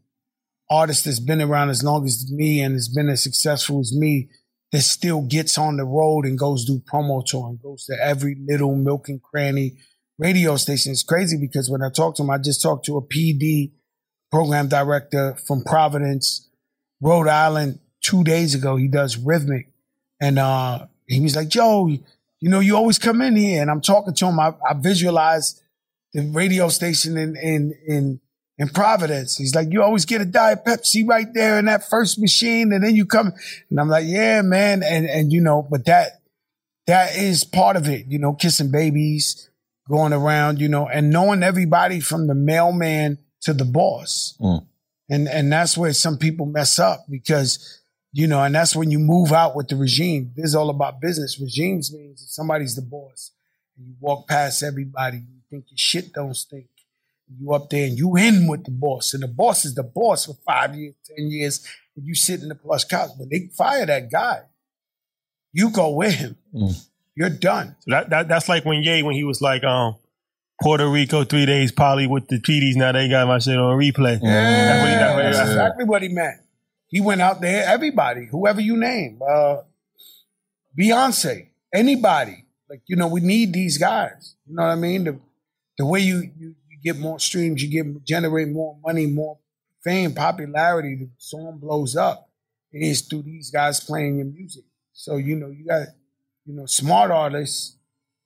artists 0.71 1.05
that's 1.05 1.21
been 1.21 1.43
around 1.43 1.71
as 1.71 1.85
long 1.85 2.05
as 2.07 2.31
me 2.31 2.61
and 2.61 2.75
has 2.75 2.89
been 2.89 3.09
as 3.09 3.23
successful 3.23 3.81
as 3.81 3.95
me 3.95 4.31
that 4.73 4.81
still 4.81 5.23
gets 5.23 5.59
on 5.59 5.77
the 5.77 5.85
road 5.85 6.25
and 6.25 6.39
goes 6.39 6.65
do 6.65 6.81
promo 6.91 7.25
tour 7.25 7.49
and 7.49 7.61
goes 7.61 7.85
to 7.85 7.97
every 8.03 8.37
little 8.49 8.75
milk 8.75 9.09
and 9.09 9.23
cranny 9.23 9.77
radio 10.19 10.57
station. 10.57 10.93
It's 10.93 11.03
crazy 11.03 11.37
because 11.37 11.69
when 11.69 11.83
I 11.83 11.91
talk 11.91 12.17
to 12.17 12.23
him, 12.23 12.31
I 12.31 12.39
just 12.39 12.63
talked 12.63 12.87
to 12.87 12.97
a 12.97 13.03
PD 13.03 13.73
program 14.33 14.67
director 14.67 15.37
from 15.47 15.63
Providence, 15.63 16.49
Rhode 17.01 17.29
Island, 17.29 17.79
two 18.01 18.25
days 18.25 18.55
ago. 18.55 18.77
He 18.77 18.89
does 18.89 19.19
rhythmic. 19.19 19.69
And 20.21 20.39
uh, 20.39 20.87
he 21.07 21.21
was 21.21 21.37
like, 21.37 21.49
Joe, 21.49 21.87
you 21.87 22.01
know, 22.49 22.61
you 22.61 22.75
always 22.75 22.99
come 22.99 23.21
in 23.21 23.37
here. 23.37 23.61
And 23.61 23.71
I'm 23.71 23.83
talking 23.83 24.15
to 24.15 24.27
him. 24.27 24.41
I, 24.41 24.55
I 24.69 24.73
visualize 24.75 25.63
the 26.15 26.23
radio 26.23 26.69
station 26.69 27.19
in, 27.19 27.37
in, 27.37 27.75
in, 27.87 28.21
in 28.57 28.69
Providence. 28.69 29.37
He's 29.37 29.55
like, 29.55 29.71
you 29.71 29.83
always 29.83 30.07
get 30.07 30.23
a 30.23 30.25
Diet 30.25 30.65
Pepsi 30.65 31.07
right 31.07 31.33
there 31.35 31.59
in 31.59 31.67
that 31.67 31.89
first 31.89 32.19
machine. 32.19 32.73
And 32.73 32.83
then 32.83 32.97
you 32.97 33.05
come. 33.05 33.33
And 33.69 33.79
I'm 33.79 33.89
like, 33.89 34.07
yeah, 34.07 34.41
man. 34.41 34.83
And, 34.83 35.07
and, 35.07 35.33
you 35.33 35.43
know, 35.43 35.67
but 35.71 35.85
that, 35.85 36.23
that 36.87 37.17
is 37.17 37.45
part 37.45 37.77
of 37.77 37.87
it, 37.87 38.07
you 38.07 38.19
know, 38.19 38.33
kissing 38.33 38.71
babies, 38.71 39.51
going 39.89 40.13
around, 40.13 40.59
you 40.59 40.69
know, 40.69 40.89
and 40.89 41.11
knowing 41.11 41.43
everybody 41.43 42.01
from 42.01 42.29
the 42.29 42.35
mailman 42.35 43.19
to 43.43 43.53
the 43.53 43.65
boss. 43.65 44.37
Mm. 44.41 44.67
And 45.11 45.29
and 45.29 45.53
that's 45.53 45.77
where 45.77 45.93
some 45.93 46.17
people 46.17 46.47
mess 46.47 46.79
up 46.79 47.05
because 47.11 47.81
you 48.13 48.27
know, 48.27 48.43
and 48.43 48.55
that's 48.55 48.77
when 48.77 48.91
you 48.91 48.99
move 48.99 49.33
out 49.33 49.57
with 49.57 49.69
the 49.69 49.77
regime. 49.77 50.33
This 50.37 50.47
is 50.47 50.55
all 50.55 50.71
about 50.71 51.01
business. 51.01 51.41
Regimes 51.41 51.93
means 51.93 52.23
if 52.23 52.29
somebody's 52.29 52.77
the 52.77 52.83
boss 52.83 53.33
and 53.77 53.87
you 53.87 53.95
walk 54.01 54.29
past 54.29 54.63
everybody, 54.63 55.19
you 55.19 55.41
think 55.51 55.67
your 55.71 55.79
shit 55.79 56.13
don't 56.13 56.35
stink. 56.35 56.67
You 57.41 57.55
up 57.55 57.71
there 57.71 57.87
and 57.87 57.97
you 57.97 58.17
in 58.17 58.47
with 58.47 58.65
the 58.65 58.71
boss, 58.71 59.15
and 59.15 59.23
the 59.23 59.29
boss 59.29 59.65
is 59.65 59.75
the 59.75 59.83
boss 59.83 60.27
for 60.27 60.37
five 60.47 60.75
years, 60.75 60.95
ten 61.05 61.31
years, 61.31 61.67
and 61.97 62.07
you 62.07 62.15
sit 62.15 62.43
in 62.43 62.49
the 62.49 62.55
plush 62.55 62.85
couch. 62.85 63.11
When 63.17 63.31
they 63.31 63.49
fire 63.57 63.87
that 63.87 64.11
guy, 64.11 64.41
you 65.53 65.71
go 65.71 65.91
with 65.91 66.15
him. 66.15 66.37
You're 67.15 67.31
done. 67.31 67.77
So 67.81 67.91
that, 67.91 68.11
that 68.11 68.29
that's 68.29 68.49
like 68.49 68.65
when 68.67 68.83
Ye 68.83 69.03
when 69.03 69.15
he 69.15 69.25
was 69.25 69.41
like 69.41 69.65
um 69.65 69.97
Puerto 70.63 70.89
Rico 70.89 71.25
three 71.25 71.47
days 71.47 71.73
poly 71.73 72.07
with 72.07 72.29
the 72.29 72.39
PDs. 72.41 72.77
Now 72.77 72.93
they 72.93 73.09
got 73.09 73.27
my 73.27 73.39
shit 73.39 73.57
on 73.59 73.79
replay. 73.79 74.19
Yeah, 74.23 74.31
That's 74.67 74.81
what 74.83 74.91
he- 74.91 74.97
that's 74.97 75.15
what 75.15 75.25
he- 75.25 75.33
that's 75.33 75.51
exactly 75.51 75.85
what 75.85 76.03
he 76.03 76.09
meant. 76.09 76.41
He 76.89 77.01
went 77.01 77.21
out 77.23 77.41
there, 77.41 77.65
everybody, 77.67 78.27
whoever 78.27 78.61
you 78.61 78.77
name, 78.77 79.21
uh, 79.27 79.63
Beyonce, 80.79 81.49
anybody. 81.73 82.45
Like 82.69 82.83
you 82.87 82.97
know, 82.97 83.09
we 83.09 83.21
need 83.21 83.53
these 83.53 83.77
guys. 83.79 84.35
You 84.47 84.55
know 84.57 84.63
what 84.63 84.71
I 84.73 84.77
mean? 84.77 85.05
The 85.05 85.19
the 85.79 85.87
way 85.87 86.01
you 86.01 86.19
you, 86.39 86.55
you 86.71 86.79
get 86.83 86.99
more 86.99 87.19
streams, 87.19 87.63
you 87.63 87.69
get 87.69 88.05
generate 88.05 88.49
more 88.49 88.77
money, 88.85 89.07
more 89.07 89.39
fame, 89.85 90.15
popularity. 90.15 90.95
The 90.97 91.09
song 91.19 91.59
blows 91.59 91.97
up 91.97 92.31
is 92.73 93.03
through 93.03 93.23
these 93.23 93.51
guys 93.51 93.81
playing 93.81 94.17
your 94.19 94.27
music. 94.27 94.65
So 94.93 95.17
you 95.17 95.37
know, 95.37 95.49
you 95.49 95.67
got 95.67 95.89
you 96.47 96.55
know 96.55 96.67
smart 96.67 97.11
artists, 97.11 97.77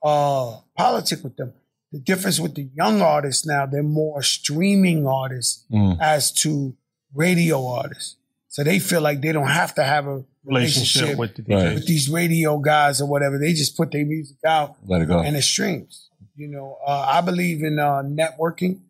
uh, 0.03 0.59
politic 0.77 1.25
with 1.25 1.37
them. 1.37 1.53
The 1.97 2.03
difference 2.03 2.39
with 2.41 2.55
the 2.55 2.69
young 2.75 3.01
artists 3.01 3.47
now, 3.47 3.67
they're 3.67 3.83
more 3.83 4.23
streaming 4.23 5.07
artists 5.07 5.65
Mm. 5.73 5.99
as 6.01 6.31
to 6.43 6.77
radio 7.15 7.67
artists. 7.67 8.17
So 8.49 8.63
they 8.65 8.79
feel 8.79 9.01
like 9.01 9.21
they 9.21 9.33
don't 9.33 9.49
have 9.63 9.75
to 9.77 9.85
have 9.85 10.07
a 10.07 10.25
relationship 10.45 11.03
relationship, 11.03 11.19
with 11.19 11.35
the 11.37 11.43
Right. 11.55 11.75
With 11.75 11.87
these 11.87 12.09
radio 12.09 12.59
guys 12.59 13.01
or 13.01 13.07
whatever. 13.09 13.39
They 13.39 13.53
just 13.53 13.77
put 13.77 13.91
their 13.93 14.05
music 14.07 14.37
out 14.47 14.77
Let 14.87 15.03
it 15.03 15.09
go. 15.09 15.19
and 15.21 15.37
it 15.37 15.43
streams. 15.43 16.09
You 16.37 16.49
know, 16.49 16.77
uh, 16.87 17.07
I 17.17 17.21
believe 17.23 17.63
in 17.63 17.79
uh, 17.79 18.03
networking 18.03 18.81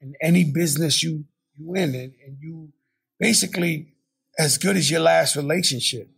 in 0.00 0.14
any 0.20 0.44
business 0.44 1.02
you 1.02 1.24
you 1.60 1.74
in, 1.74 1.94
and, 1.94 2.12
and 2.24 2.36
you 2.40 2.72
basically 3.18 3.88
as 4.38 4.58
good 4.58 4.76
as 4.76 4.90
your 4.90 5.00
last 5.00 5.34
relationship. 5.36 6.08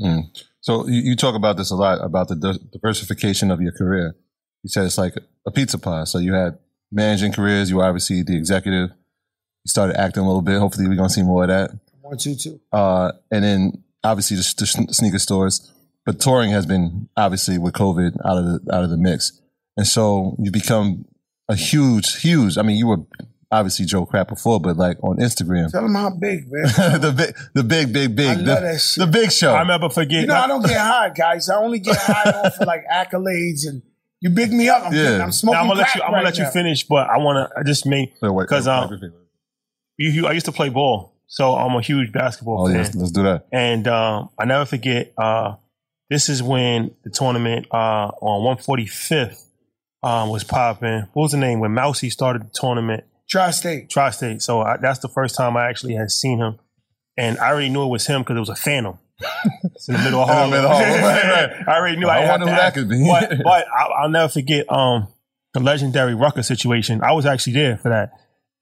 Mm. 0.00 0.22
So 0.60 0.88
you, 0.88 1.00
you 1.02 1.16
talk 1.16 1.34
about 1.36 1.56
this 1.56 1.70
a 1.70 1.76
lot 1.76 1.96
about 2.04 2.26
the 2.28 2.36
di- 2.36 2.58
diversification 2.72 3.50
of 3.50 3.60
your 3.60 3.72
career. 3.72 4.16
You 4.62 4.68
said 4.68 4.86
it's 4.86 4.98
like 4.98 5.14
a 5.46 5.50
pizza 5.50 5.78
pie. 5.78 6.04
So 6.04 6.18
you 6.18 6.34
had 6.34 6.58
managing 6.90 7.32
careers. 7.32 7.70
You 7.70 7.76
were 7.76 7.84
obviously 7.84 8.22
the 8.22 8.36
executive. 8.36 8.90
You 8.90 9.68
started 9.68 10.00
acting 10.00 10.22
a 10.22 10.26
little 10.26 10.42
bit. 10.42 10.58
Hopefully, 10.58 10.88
we're 10.88 10.96
gonna 10.96 11.10
see 11.10 11.22
more 11.22 11.44
of 11.44 11.48
that. 11.48 11.70
One, 12.00 12.16
two, 12.16 12.34
two. 12.34 12.60
Uh, 12.72 13.12
and 13.30 13.44
then 13.44 13.84
obviously 14.02 14.36
the, 14.36 14.54
the 14.86 14.94
sneaker 14.94 15.18
stores. 15.18 15.72
But 16.06 16.20
touring 16.20 16.50
has 16.52 16.64
been 16.64 17.08
obviously 17.16 17.58
with 17.58 17.74
COVID 17.74 18.16
out 18.24 18.38
of 18.38 18.44
the 18.64 18.74
out 18.74 18.82
of 18.84 18.90
the 18.90 18.96
mix, 18.96 19.40
and 19.76 19.86
so 19.86 20.36
you 20.38 20.50
become 20.50 21.04
a 21.48 21.54
huge, 21.54 22.20
huge. 22.20 22.56
I 22.56 22.62
mean, 22.62 22.78
you 22.78 22.86
were 22.86 22.98
obviously 23.50 23.84
Joe 23.84 24.06
Crack 24.06 24.28
before, 24.28 24.58
but 24.60 24.76
like 24.76 25.02
on 25.02 25.18
Instagram, 25.18 25.70
Tell 25.70 25.82
them 25.82 25.94
how 25.94 26.10
big, 26.10 26.50
man. 26.50 26.64
the 27.00 27.12
big, 27.14 27.36
the 27.54 27.62
big, 27.62 27.92
big, 27.92 28.16
big, 28.16 28.28
I 28.28 28.34
the, 28.34 28.42
love 28.42 28.62
that 28.62 28.80
shit. 28.80 29.04
the 29.04 29.10
big 29.10 29.32
show. 29.32 29.52
I 29.52 29.60
remember 29.60 29.90
forgetting. 29.90 30.22
You 30.22 30.26
know, 30.28 30.36
I 30.36 30.46
don't 30.46 30.64
get 30.64 30.78
high, 30.78 31.10
guys. 31.10 31.50
I 31.50 31.56
only 31.56 31.78
get 31.78 31.96
high 31.98 32.30
off 32.44 32.56
for 32.56 32.64
like 32.64 32.84
accolades 32.90 33.66
and 33.66 33.82
you 34.20 34.30
big 34.30 34.52
me 34.52 34.68
up. 34.68 34.86
I'm, 34.86 34.92
Yeah. 34.92 35.10
I'm 35.12 35.18
Now, 35.18 35.30
smoking. 35.30 35.60
I'm 35.60 35.68
gonna 35.68 35.80
let 35.80 35.94
you. 35.94 36.02
I'm 36.02 36.08
gonna 36.08 36.16
right 36.16 36.24
let 36.24 36.38
you 36.38 36.46
finish, 36.50 36.84
but 36.84 37.08
I 37.08 37.18
want 37.18 37.50
to. 37.50 37.58
I 37.58 37.62
just 37.62 37.86
made 37.86 38.12
Wait, 38.20 38.30
wait, 38.30 38.44
because 38.44 38.66
um, 38.66 38.90
you, 39.96 40.10
you, 40.10 40.26
I 40.26 40.32
used 40.32 40.46
to 40.46 40.52
play 40.52 40.68
ball, 40.68 41.14
so 41.26 41.54
I'm 41.54 41.74
a 41.76 41.82
huge 41.82 42.12
basketball 42.12 42.62
Oh 42.62 42.66
fan. 42.66 42.76
yes, 42.76 42.94
let's 42.94 43.10
do 43.10 43.22
that. 43.24 43.46
And 43.52 43.86
um, 43.88 44.30
I 44.38 44.44
never 44.44 44.64
forget. 44.64 45.12
Uh, 45.16 45.56
this 46.10 46.28
is 46.28 46.42
when 46.42 46.94
the 47.04 47.10
tournament 47.10 47.66
uh, 47.70 48.08
on 48.22 48.56
145th 48.56 49.44
um, 50.02 50.30
was 50.30 50.42
popping. 50.42 51.00
What 51.12 51.22
was 51.24 51.32
the 51.32 51.38
name 51.38 51.60
when 51.60 51.72
Mousy 51.74 52.08
started 52.10 52.42
the 52.42 52.50
tournament? 52.54 53.04
Tri-state. 53.28 53.90
Tri-State. 53.90 54.40
So 54.40 54.62
I, 54.62 54.78
that's 54.78 55.00
the 55.00 55.08
first 55.08 55.36
time 55.36 55.54
I 55.56 55.68
actually 55.68 55.94
had 55.96 56.10
seen 56.10 56.38
him, 56.38 56.58
and 57.18 57.36
I 57.38 57.50
already 57.50 57.68
knew 57.68 57.82
it 57.84 57.88
was 57.88 58.06
him 58.06 58.22
because 58.22 58.36
it 58.36 58.40
was 58.40 58.48
a 58.48 58.54
Phantom. 58.56 58.98
It's 59.74 59.88
in 59.88 59.94
the 59.94 60.00
middle 60.02 60.20
of 60.20 60.28
In 60.28 60.28
the 60.28 60.34
Harlem. 60.34 60.50
middle 60.50 60.70
of 60.70 60.76
Harlem, 60.76 61.02
right, 61.02 61.50
right. 61.58 61.68
I 61.68 61.76
already 61.78 61.96
knew. 61.96 62.08
I 62.08 62.18
didn't 62.20 62.30
wonder 62.30 62.46
who 62.46 62.50
that 62.52 62.60
ask. 62.60 62.74
could 62.74 62.88
be. 62.88 63.04
But, 63.06 63.30
but 63.44 63.66
I, 63.68 63.84
I'll 64.02 64.08
never 64.08 64.28
forget 64.28 64.70
um, 64.72 65.08
the 65.54 65.60
legendary 65.60 66.14
Rucker 66.14 66.42
situation. 66.42 67.00
I 67.02 67.12
was 67.12 67.26
actually 67.26 67.54
there 67.54 67.76
for 67.78 67.88
that, 67.90 68.12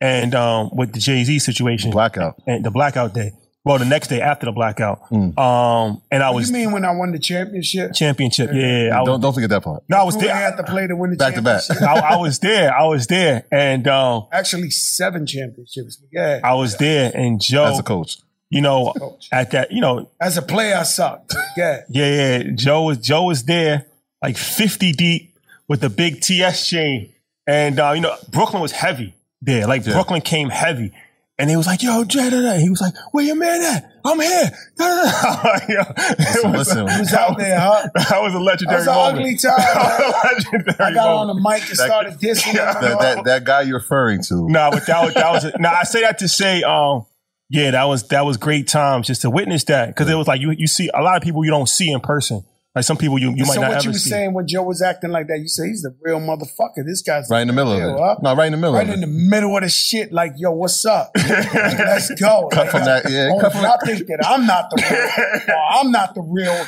and 0.00 0.34
um, 0.34 0.70
with 0.72 0.92
the 0.92 1.00
Jay 1.00 1.24
Z 1.24 1.38
situation 1.40 1.90
Blackout. 1.90 2.36
and 2.46 2.64
the 2.64 2.70
blackout 2.70 3.12
day. 3.14 3.32
Well, 3.64 3.78
the 3.80 3.84
next 3.84 4.06
day 4.06 4.20
after 4.20 4.46
the 4.46 4.52
blackout, 4.52 5.00
Mm. 5.10 5.36
um, 5.36 6.00
and 6.12 6.22
I 6.22 6.30
What 6.30 6.36
was 6.36 6.50
you 6.50 6.54
mean 6.56 6.70
when 6.70 6.84
I 6.84 6.92
won 6.92 7.10
the 7.10 7.18
championship? 7.18 7.94
championship. 7.94 8.50
Yeah, 8.52 8.90
I 8.96 9.00
was, 9.00 9.08
Don't 9.08 9.20
don't 9.20 9.32
forget 9.34 9.50
that 9.50 9.64
part. 9.64 9.82
no, 9.88 9.96
I 9.98 10.02
was 10.04 10.14
Who 10.14 10.20
I 10.20 10.24
there. 10.26 10.34
had 10.36 10.56
to 10.58 10.62
play 10.62 10.86
to 10.86 10.94
win 10.94 11.10
the 11.10 11.16
Back 11.16 11.34
to 11.34 11.42
back. 11.42 11.62
I, 11.82 12.14
I 12.14 12.16
was 12.16 12.38
there. 12.38 12.72
I 12.72 12.84
was 12.86 13.08
there, 13.08 13.44
and 13.50 13.88
um, 13.88 14.28
Actually, 14.30 14.70
seven 14.70 15.26
championships. 15.26 16.00
Yeah, 16.12 16.38
I 16.44 16.54
was 16.54 16.76
there. 16.76 17.10
And 17.12 17.40
Joe, 17.40 17.64
As 17.64 17.80
a 17.80 17.82
coach. 17.82 18.18
You 18.50 18.60
know, 18.60 18.94
at 19.32 19.50
that, 19.52 19.72
you 19.72 19.80
know, 19.80 20.08
as 20.20 20.36
a 20.36 20.42
player, 20.42 20.76
I 20.76 20.82
sucked. 20.84 21.34
Yeah, 21.56 21.82
yeah, 21.88 22.38
yeah. 22.38 22.42
Joe 22.54 22.82
was 22.84 22.98
Joe 22.98 23.24
was 23.24 23.44
there, 23.44 23.86
like 24.22 24.36
fifty 24.36 24.92
deep 24.92 25.34
with 25.68 25.80
the 25.80 25.88
big 25.88 26.20
TS 26.20 26.68
chain, 26.68 27.12
and 27.46 27.80
uh, 27.80 27.92
you 27.94 28.00
know, 28.02 28.14
Brooklyn 28.30 28.60
was 28.60 28.72
heavy 28.72 29.14
there. 29.40 29.66
Like 29.66 29.86
Yeah. 29.86 29.94
Brooklyn 29.94 30.20
came 30.20 30.50
heavy. 30.50 30.92
And 31.38 31.50
he 31.50 31.56
was 31.58 31.66
like, 31.66 31.82
yo, 31.82 32.02
Jay, 32.04 32.30
da, 32.30 32.40
da. 32.40 32.54
he 32.56 32.70
was 32.70 32.80
like, 32.80 32.94
where 33.12 33.22
your 33.22 33.36
man 33.36 33.60
at? 33.60 33.90
I'm 34.06 34.18
here. 34.18 34.50
Da, 34.78 34.86
da, 35.04 35.42
da. 35.42 35.58
Yo, 35.68 35.80
it 35.82 36.44
was- 36.46 36.66
listen. 36.68 36.88
he 36.88 36.98
was 37.00 37.12
out 37.12 37.36
there, 37.36 37.60
huh? 37.60 37.88
That 37.94 38.22
was 38.22 38.32
a 38.32 38.38
That 38.38 38.42
legendary 38.42 38.78
was 38.78 38.86
an 38.86 38.94
ugly 38.96 39.36
time. 39.42 39.52
That 39.58 39.74
man. 39.76 40.00
was 40.00 40.24
a 40.24 40.54
legendary 40.54 40.76
I 40.92 40.94
got 40.94 41.08
on 41.14 41.26
the 41.26 41.34
mic 41.34 41.68
and 41.68 41.76
started 41.76 42.14
dissing 42.14 42.52
him. 42.52 42.54
That, 42.56 42.98
that 43.00 43.24
that 43.24 43.44
guy 43.44 43.60
you're 43.62 43.76
referring 43.80 44.22
to. 44.22 44.48
No, 44.48 44.70
but 44.72 44.86
that 44.86 45.04
was 45.04 45.12
that 45.12 45.30
was. 45.30 45.44
No, 45.58 45.68
I 45.68 45.82
say 45.84 46.00
that 46.00 46.16
to 46.20 46.28
say, 46.28 46.62
um, 46.62 47.04
yeah, 47.48 47.70
that 47.72 47.84
was 47.84 48.08
that 48.08 48.24
was 48.24 48.36
great 48.36 48.66
times 48.68 49.06
just 49.06 49.22
to 49.22 49.30
witness 49.30 49.64
that 49.64 49.88
because 49.88 50.08
it 50.10 50.14
was 50.14 50.26
like 50.26 50.40
you 50.40 50.50
you 50.52 50.66
see 50.66 50.90
a 50.94 51.00
lot 51.02 51.16
of 51.16 51.22
people 51.22 51.44
you 51.44 51.50
don't 51.50 51.68
see 51.68 51.90
in 51.90 52.00
person. 52.00 52.44
Like 52.74 52.84
some 52.84 52.98
people 52.98 53.18
you 53.18 53.30
you 53.30 53.46
might 53.46 53.54
so 53.54 53.60
not 53.62 53.68
what 53.68 53.76
ever 53.78 53.84
you 53.84 53.90
were 53.90 53.94
see. 53.98 54.10
saying 54.10 54.34
when 54.34 54.46
Joe 54.46 54.62
was 54.62 54.82
acting 54.82 55.10
like 55.10 55.28
that, 55.28 55.38
you 55.38 55.48
say 55.48 55.68
he's 55.68 55.80
the 55.80 55.96
real 56.02 56.20
motherfucker. 56.20 56.84
This 56.84 57.00
guy's 57.00 57.26
Right 57.30 57.40
in 57.40 57.46
the 57.46 57.54
middle 57.54 57.72
of 57.72 57.78
it. 57.80 57.98
huh? 57.98 58.16
No, 58.20 58.36
right 58.36 58.46
in 58.46 58.52
the 58.52 58.58
middle 58.58 58.74
Right 58.74 58.86
of 58.86 58.92
in 58.94 59.02
it. 59.02 59.06
the 59.06 59.12
middle 59.12 59.56
of 59.56 59.62
the 59.62 59.68
shit, 59.70 60.12
like, 60.12 60.32
yo, 60.36 60.50
what's 60.50 60.84
up? 60.84 61.10
Let's 61.16 62.10
go. 62.20 62.48
Cut 62.52 62.68
from 62.68 62.84
that- 62.84 63.08
yeah, 63.08 63.30
cut 63.40 63.52
from 63.52 63.64
I 63.64 63.76
think 63.86 64.06
that 64.08 64.26
I'm 64.28 64.44
not 64.46 64.68
the 64.70 64.76
real. 64.90 65.56
or 65.56 65.62
I'm 65.80 65.90
not 65.90 66.14
the 66.14 66.20
real. 66.20 66.66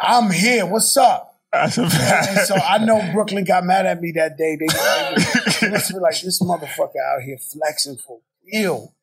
I'm 0.00 0.30
here. 0.30 0.66
What's 0.66 0.96
up? 0.96 1.36
That's 1.52 1.78
a 1.78 1.90
fact. 1.90 2.46
so 2.46 2.54
I 2.54 2.78
know 2.78 3.10
Brooklyn 3.12 3.42
got 3.42 3.64
mad 3.64 3.86
at 3.86 4.00
me 4.00 4.12
that 4.12 4.36
day. 4.38 4.54
They, 4.54 4.66
they, 4.68 5.66
they 5.66 5.70
must 5.72 5.92
be 5.92 5.98
like, 6.00 6.20
this 6.20 6.40
motherfucker 6.40 6.94
out 7.12 7.22
here 7.24 7.38
flexing 7.38 7.96
for 7.96 8.20
real. 8.52 8.94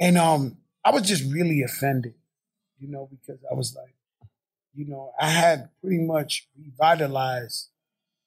And 0.00 0.18
um, 0.18 0.56
I 0.84 0.90
was 0.90 1.02
just 1.02 1.24
really 1.32 1.62
offended, 1.62 2.14
you 2.78 2.88
know, 2.88 3.08
because 3.10 3.40
I 3.50 3.54
was 3.54 3.74
like, 3.76 3.94
you 4.74 4.86
know, 4.86 5.12
I 5.20 5.28
had 5.28 5.68
pretty 5.80 5.98
much 6.04 6.48
revitalized 6.58 7.68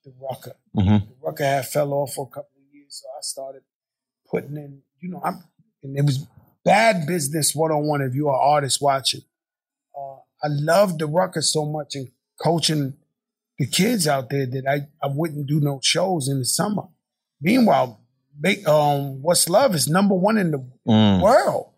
the 0.03 0.13
Rucker. 0.21 0.55
Mhm. 0.75 1.07
The 1.07 1.15
Rucker 1.21 1.43
had 1.45 1.67
fell 1.67 1.93
off 1.93 2.13
for 2.13 2.25
a 2.25 2.29
couple 2.29 2.51
of 2.57 2.73
years, 2.75 3.01
so 3.01 3.07
I 3.17 3.21
started 3.21 3.63
putting 4.29 4.55
in, 4.57 4.81
you 4.99 5.09
know, 5.09 5.21
I'm, 5.23 5.43
and 5.83 5.97
it 5.97 6.03
was 6.05 6.25
bad 6.63 7.05
business 7.07 7.53
one 7.55 7.71
on 7.71 7.85
one 7.87 8.01
if 8.01 8.13
you're 8.13 8.31
an 8.31 8.39
artist 8.41 8.81
watching. 8.81 9.21
Uh, 9.97 10.15
I 10.43 10.47
loved 10.47 10.99
the 10.99 11.07
Rucker 11.07 11.41
so 11.41 11.65
much 11.65 11.95
and 11.95 12.09
coaching 12.41 12.93
the 13.57 13.65
kids 13.65 14.07
out 14.07 14.29
there 14.29 14.45
that 14.45 14.67
I, 14.67 14.87
I 15.01 15.07
wouldn't 15.07 15.47
do 15.47 15.59
no 15.59 15.79
shows 15.81 16.27
in 16.27 16.39
the 16.39 16.45
summer. 16.45 16.83
Meanwhile, 17.41 17.99
they, 18.39 18.63
um, 18.65 19.21
What's 19.21 19.47
Love 19.49 19.73
is 19.75 19.87
number 19.87 20.13
one 20.15 20.37
in 20.37 20.51
the 20.51 20.63
Mm. 20.87 21.21
world. 21.21 21.71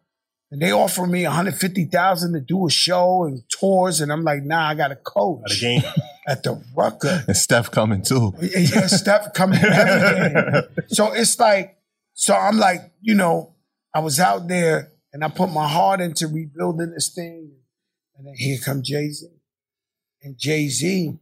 And 0.50 0.62
they 0.62 0.72
offer 0.72 1.06
me 1.06 1.24
150,000 1.24 2.34
to 2.34 2.40
do 2.40 2.68
a 2.68 2.70
show 2.70 3.26
and 3.26 3.44
tours. 3.50 4.00
And 4.00 4.12
I'm 4.12 4.24
like, 4.24 4.44
nah, 4.44 4.70
I 4.70 4.76
got 4.76 4.90
to 4.90 4.96
coach 4.96 5.42
The 5.46 5.60
game. 5.60 5.84
at 6.28 6.44
the 6.44 6.62
Rucker. 6.76 7.24
And 7.28 7.36
Steph 7.36 7.72
coming 7.72 8.02
too. 8.02 8.34
Yeah, 8.42 8.88
Steph 8.88 9.34
coming. 9.34 9.60
So 10.88 11.12
it's 11.14 11.40
like, 11.40 11.78
so 12.14 12.34
I'm 12.34 12.58
like, 12.58 12.92
you 13.02 13.14
know, 13.14 13.54
I 13.94 14.00
was 14.00 14.20
out 14.20 14.48
there 14.48 14.92
and 15.14 15.24
I 15.24 15.30
put 15.30 15.52
my 15.52 15.68
heart 15.68 16.02
into 16.02 16.28
rebuilding 16.28 16.92
this 16.92 17.10
thing. 17.10 17.52
And 18.18 18.28
then 18.28 18.34
here 18.36 18.58
come 18.64 18.84
Jay 18.84 19.10
Z. 19.10 19.28
And 20.24 20.38
Jay 20.38 20.68
Z, 20.68 21.18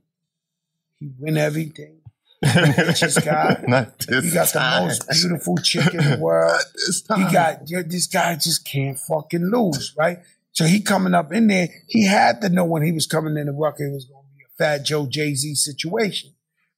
he 1.00 1.12
win 1.20 1.38
everything. 1.38 1.98
Richest 2.78 3.24
guy. 3.26 3.64
Not 3.68 3.98
this 4.00 4.26
He 4.26 4.32
got 4.32 4.48
the 4.54 4.82
most 4.86 5.10
beautiful 5.10 5.58
chick 5.58 5.94
in 5.94 6.10
the 6.12 6.18
world. 6.22 6.60
This 6.74 7.02
He 7.16 7.24
got 7.32 7.66
this 7.68 8.08
guy 8.08 8.36
just 8.36 8.66
can't 8.66 8.98
fucking 9.00 9.50
lose, 9.52 9.94
right? 9.98 10.20
So 10.52 10.66
he 10.66 10.82
coming 10.82 11.14
up 11.14 11.34
in 11.34 11.48
there. 11.48 11.68
He 11.88 12.06
had 12.06 12.42
to 12.42 12.50
know 12.50 12.66
when 12.66 12.84
he 12.84 12.92
was 12.92 13.06
coming 13.08 13.36
in 13.38 13.48
the 13.48 13.52
rucker, 13.52 13.86
it 13.86 13.92
was 13.94 14.06
going 14.06 14.24
to 14.24 14.30
be 14.38 14.44
a 14.44 14.58
Fat 14.58 14.86
Joe 14.86 15.06
Jay 15.08 15.34
Z 15.36 15.56
situation. 15.56 16.32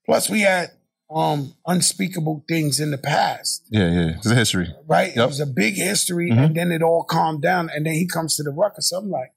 Plus, 0.06 0.30
we 0.30 0.42
had 0.42 0.72
um 1.10 1.54
unspeakable 1.66 2.44
things 2.50 2.80
in 2.80 2.92
the 2.92 2.98
past. 2.98 3.66
Yeah, 3.70 3.90
yeah. 3.90 4.10
It's 4.18 4.26
a 4.26 4.36
history. 4.36 4.74
Right? 4.88 5.16
It 5.16 5.26
was 5.26 5.40
a 5.40 5.46
big 5.46 5.76
history, 5.76 6.30
Mhm. 6.32 6.46
and 6.46 6.56
then 6.56 6.72
it 6.72 6.82
all 6.82 7.04
calmed 7.04 7.42
down. 7.42 7.70
And 7.74 7.86
then 7.86 7.94
he 7.94 8.06
comes 8.08 8.36
to 8.38 8.44
the 8.44 8.52
ruckus. 8.52 8.92
I'm 8.92 9.10
like, 9.10 9.32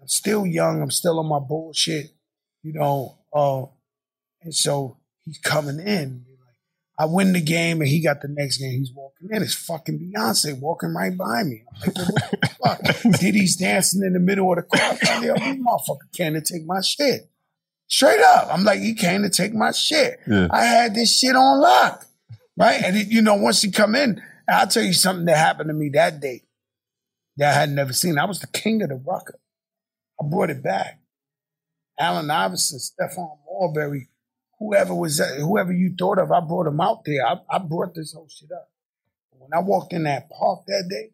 I'm 0.00 0.08
still 0.08 0.46
young. 0.46 0.82
I'm 0.82 0.90
still 0.90 1.18
on 1.18 1.26
my 1.26 1.38
bullshit, 1.40 2.10
you 2.62 2.72
know. 2.74 3.18
Uh, 3.32 3.66
and 4.42 4.54
so 4.54 4.97
he's 5.28 5.38
coming 5.38 5.78
in. 5.78 6.24
I 7.00 7.04
win 7.04 7.32
the 7.32 7.40
game, 7.40 7.80
and 7.80 7.88
he 7.88 8.02
got 8.02 8.22
the 8.22 8.28
next 8.28 8.56
game. 8.56 8.80
He's 8.80 8.92
walking 8.92 9.28
in. 9.30 9.40
It's 9.40 9.54
fucking 9.54 10.00
Beyonce 10.00 10.58
walking 10.58 10.92
right 10.94 11.16
by 11.16 11.44
me. 11.44 11.62
I'm 11.70 11.80
like, 11.80 11.96
what 11.96 12.80
the 12.80 12.94
fuck? 12.94 13.12
Diddy's 13.20 13.54
dancing 13.54 14.02
in 14.02 14.14
the 14.14 14.18
middle 14.18 14.50
of 14.50 14.56
the 14.56 14.62
crowd. 14.62 14.98
I'm 15.08 15.28
like, 15.28 15.38
this 15.38 15.56
motherfucker 15.56 16.12
came 16.12 16.34
to 16.34 16.40
take 16.40 16.66
my 16.66 16.80
shit. 16.80 17.30
Straight 17.86 18.20
up. 18.20 18.48
I'm 18.52 18.64
like, 18.64 18.80
he 18.80 18.94
came 18.94 19.22
to 19.22 19.30
take 19.30 19.54
my 19.54 19.70
shit. 19.70 20.18
Yeah. 20.26 20.48
I 20.50 20.64
had 20.64 20.94
this 20.96 21.16
shit 21.16 21.36
on 21.36 21.60
lock. 21.60 22.04
Right? 22.56 22.82
And, 22.82 22.96
it, 22.96 23.06
you 23.06 23.22
know, 23.22 23.36
once 23.36 23.62
he 23.62 23.70
come 23.70 23.94
in, 23.94 24.20
I'll 24.48 24.66
tell 24.66 24.82
you 24.82 24.92
something 24.92 25.26
that 25.26 25.36
happened 25.36 25.68
to 25.68 25.74
me 25.74 25.90
that 25.90 26.20
day 26.20 26.42
that 27.36 27.56
I 27.56 27.60
had 27.60 27.70
never 27.70 27.92
seen. 27.92 28.18
I 28.18 28.24
was 28.24 28.40
the 28.40 28.48
king 28.48 28.82
of 28.82 28.88
the 28.88 28.96
rucker. 28.96 29.38
I 30.20 30.26
brought 30.26 30.50
it 30.50 30.64
back. 30.64 30.98
Allen 31.98 32.30
Iverson, 32.30 32.78
Stephon 32.78 33.38
Marbury, 33.48 34.08
whoever 34.58 34.94
was 34.94 35.20
whoever 35.38 35.72
you 35.72 35.94
thought 35.98 36.18
of, 36.18 36.30
I 36.32 36.40
brought 36.40 36.64
them 36.64 36.80
out 36.80 37.04
there. 37.04 37.24
I, 37.26 37.36
I 37.50 37.58
brought 37.58 37.94
this 37.94 38.12
whole 38.12 38.28
shit 38.28 38.50
up. 38.52 38.68
When 39.38 39.50
I 39.52 39.60
walked 39.64 39.92
in 39.92 40.02
that 40.04 40.28
park 40.30 40.60
that 40.66 40.86
day, 40.90 41.10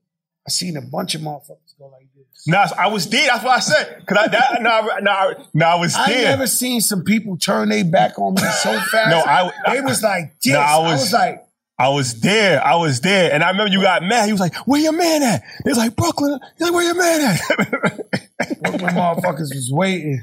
I 0.47 0.51
seen 0.51 0.76
a 0.76 0.82
bunch 0.82 1.14
of 1.14 1.20
motherfuckers 1.20 1.78
go 1.78 1.86
like 1.88 2.09
this. 2.16 2.47
Nah, 2.47 2.66
I 2.78 2.88
was 2.88 3.09
there. 3.09 3.26
That's 3.28 3.45
what 3.45 3.57
I 3.57 3.61
said. 3.61 4.05
Cause 4.07 4.18
I 4.18 4.28
that, 4.28 4.62
nah, 4.62 4.80
nah, 5.01 5.32
nah, 5.55 5.64
I 5.66 5.74
was 5.76 5.95
I 5.97 6.09
never 6.09 6.47
seen 6.47 6.80
some 6.80 7.05
people 7.05 7.36
turn 7.38 7.68
their 7.68 7.84
back 7.84 8.18
on 8.18 8.34
me 8.34 8.42
so 8.42 8.78
fast. 8.90 9.11
No, 9.11 9.18
I- 9.24 9.51
they 9.72 9.80
was 9.80 10.03
like 10.03 10.38
this. 10.42 10.53
No, 10.53 10.59
I 10.61 10.64
I 10.76 10.78
was- 10.92 11.01
was, 11.03 11.12
like, 11.12 11.40
I 11.78 11.88
was 11.88 12.20
there. 12.20 12.64
I 12.64 12.76
was 12.76 13.01
there. 13.01 13.32
And 13.32 13.42
I 13.42 13.51
remember 13.51 13.72
you 13.72 13.82
got 13.82 14.03
mad. 14.05 14.26
He 14.26 14.32
was 14.32 14.40
like, 14.40 14.55
where 14.66 14.80
your 14.80 14.92
man 14.92 15.22
at? 15.24 15.42
He 15.64 15.70
was 15.70 15.78
like, 15.78 15.97
Brooklyn. 15.97 16.38
He's 16.57 16.68
like, 16.68 16.72
where 16.72 16.84
your 16.84 16.95
man 16.95 17.20
at? 17.20 17.40
Brooklyn 18.62 18.95
motherfuckers 18.95 19.53
was 19.55 19.70
waiting. 19.72 20.22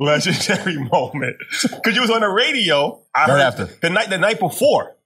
Legendary 0.00 0.76
moment. 0.92 1.36
Cause 1.84 1.94
you 1.94 2.00
was 2.00 2.10
on 2.10 2.22
the 2.22 2.28
radio. 2.28 3.00
I 3.14 3.20
Right 3.20 3.28
heard 3.30 3.40
after. 3.40 3.64
the 3.66 3.90
night 3.90 4.08
the 4.10 4.18
night 4.18 4.40
before. 4.40 4.96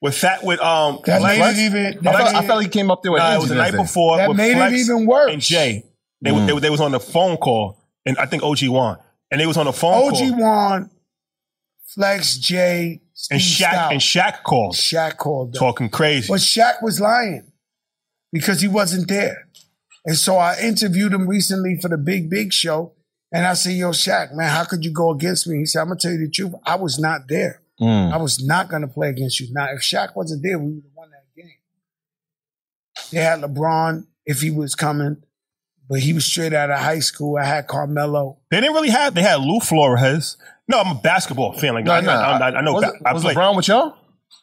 With 0.00 0.20
that 0.20 0.44
with 0.44 0.60
um 0.60 1.00
That 1.06 1.20
made 1.22 1.40
it 1.40 1.56
even. 1.58 2.06
I 2.06 2.12
felt, 2.12 2.34
I 2.36 2.46
felt 2.46 2.62
he 2.62 2.68
came 2.68 2.90
up 2.90 3.02
there 3.02 3.10
with 3.12 3.18
Nah, 3.20 3.34
it 3.34 3.40
was 3.40 3.48
the 3.48 3.56
night 3.56 3.74
before 3.74 4.16
that 4.18 4.32
made 4.34 4.54
Flex 4.54 4.72
it 4.72 4.76
even 4.78 5.06
worse. 5.06 5.32
and 5.32 5.42
Jay. 5.42 5.84
They, 6.22 6.30
they, 6.46 6.58
they 6.60 6.70
was 6.70 6.80
on 6.80 6.92
the 6.92 7.00
phone 7.00 7.36
call. 7.36 7.78
And 8.06 8.16
I 8.18 8.26
think 8.26 8.42
OG 8.44 8.68
won. 8.68 8.96
And 9.30 9.40
they 9.40 9.46
was 9.46 9.56
on 9.56 9.66
the 9.66 9.72
phone 9.72 10.10
call. 10.12 10.22
OG 10.32 10.38
Juan, 10.40 10.90
Flex, 11.94 12.38
Jay, 12.38 13.00
Steve 13.12 13.34
and 13.36 13.40
Shaq 13.40 13.56
Stout. 13.72 13.92
and 13.92 14.00
Shaq 14.00 14.42
called. 14.44 14.74
Shaq 14.74 15.16
called 15.16 15.52
them. 15.52 15.58
Talking 15.58 15.88
crazy. 15.90 16.28
But 16.28 16.40
Shaq 16.40 16.82
was 16.82 17.00
lying 17.00 17.50
because 18.32 18.60
he 18.60 18.68
wasn't 18.68 19.08
there. 19.08 19.48
And 20.06 20.16
so 20.16 20.36
I 20.36 20.58
interviewed 20.60 21.12
him 21.12 21.26
recently 21.26 21.76
for 21.80 21.88
the 21.88 21.98
Big 21.98 22.30
Big 22.30 22.52
Show. 22.52 22.92
And 23.32 23.46
I 23.46 23.54
said, 23.54 23.72
Yo, 23.74 23.90
Shaq, 23.90 24.34
man, 24.34 24.48
how 24.48 24.64
could 24.64 24.84
you 24.84 24.90
go 24.92 25.10
against 25.10 25.46
me? 25.46 25.58
He 25.58 25.66
said, 25.66 25.80
I'm 25.80 25.88
going 25.88 25.98
to 25.98 26.08
tell 26.08 26.16
you 26.16 26.24
the 26.26 26.30
truth. 26.30 26.54
I 26.64 26.76
was 26.76 26.98
not 26.98 27.22
there. 27.28 27.60
Mm. 27.80 28.12
I 28.12 28.16
was 28.16 28.42
not 28.44 28.68
going 28.68 28.82
to 28.82 28.88
play 28.88 29.08
against 29.10 29.38
you. 29.40 29.48
Now, 29.52 29.66
if 29.72 29.80
Shaq 29.80 30.16
wasn't 30.16 30.42
there, 30.42 30.58
we 30.58 30.66
would 30.72 30.82
have 30.84 30.92
won 30.96 31.10
that 31.10 31.24
game. 31.36 31.50
They 33.12 33.18
had 33.20 33.40
LeBron 33.40 34.06
if 34.26 34.40
he 34.40 34.50
was 34.50 34.74
coming, 34.74 35.18
but 35.88 36.00
he 36.00 36.12
was 36.12 36.24
straight 36.24 36.52
out 36.52 36.70
of 36.70 36.78
high 36.78 36.98
school. 36.98 37.36
I 37.38 37.44
had 37.44 37.66
Carmelo. 37.68 38.38
They 38.50 38.60
didn't 38.60 38.74
really 38.74 38.90
have. 38.90 39.14
They 39.14 39.22
had 39.22 39.40
Lou 39.40 39.60
Flores. 39.60 40.36
No, 40.66 40.80
I'm 40.80 40.96
a 40.96 41.00
basketball 41.00 41.52
fan. 41.52 41.74
Like 41.74 41.84
No, 41.84 41.92
I, 41.92 42.00
no, 42.00 42.10
I, 42.10 42.38
I, 42.38 42.58
I 42.58 42.60
know. 42.62 42.72
Was, 42.74 42.84
ba- 42.84 42.92
it, 42.94 43.02
I 43.06 43.12
was 43.12 43.22
play 43.22 43.34
LeBron 43.34 43.56
with 43.56 43.68
y'all? 43.68 43.94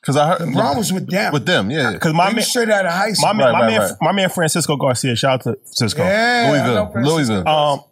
Because 0.01 0.17
I 0.17 0.27
heard 0.29 0.39
LeBron 0.41 0.77
was 0.77 0.93
with 0.93 1.09
them. 1.09 1.33
with 1.33 1.45
them. 1.45 1.69
Yeah, 1.69 1.91
because 1.93 2.13
my 2.13 2.29
he 2.29 2.36
man, 2.36 2.43
straight 2.45 2.69
out 2.69 2.86
of 2.86 2.93
high 2.93 3.11
school. 3.11 3.33
my 3.33 3.33
man, 3.33 3.47
Right, 3.47 3.51
my 3.53 3.59
right, 3.61 3.67
man, 3.71 3.81
right. 3.81 3.91
my 4.01 4.11
man 4.13 4.29
Francisco 4.29 4.75
Garcia. 4.77 5.15
Shout 5.15 5.33
out 5.33 5.41
to 5.43 5.59
Francisco. 5.63 6.03
yeah, 6.03 6.43
I 6.45 6.47
know 6.47 6.51
Louisville, 6.53 6.91
Francisco. 6.91 7.15
Louisville. 7.15 7.47
Um, 7.47 7.83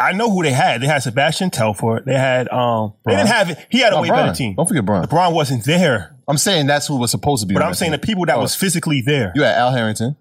I 0.00 0.12
know 0.12 0.30
who 0.30 0.42
they 0.42 0.52
had. 0.52 0.80
They 0.80 0.86
had 0.86 1.02
Sebastian 1.02 1.50
Telfair. 1.50 2.02
They 2.06 2.14
had 2.14 2.48
um. 2.48 2.94
They 3.04 3.12
didn't 3.16 3.28
have 3.28 3.50
it. 3.50 3.66
He 3.68 3.80
had 3.80 3.92
a 3.92 3.96
Oh, 3.96 4.02
way 4.02 4.08
Bron. 4.08 4.26
better 4.26 4.34
team. 4.36 4.54
Don't 4.54 4.66
forget 4.66 4.84
Bron. 4.86 5.04
LeBron 5.06 5.34
wasn't 5.34 5.64
there, 5.64 6.16
I'm 6.26 6.38
saying 6.38 6.66
that's 6.68 6.86
who 6.86 6.96
was 6.96 7.10
supposed 7.10 7.42
to 7.42 7.46
be. 7.46 7.54
but 7.54 7.62
I'm 7.62 7.70
that 7.72 7.76
saying 7.76 7.92
the 7.92 7.98
people 7.98 8.24
that 8.26 8.36
Oh. 8.36 8.40
was 8.40 8.54
physically 8.54 9.02
there. 9.04 9.32
You 9.34 9.42
had 9.42 9.56
Al 9.56 9.72
Harrington. 9.72 10.16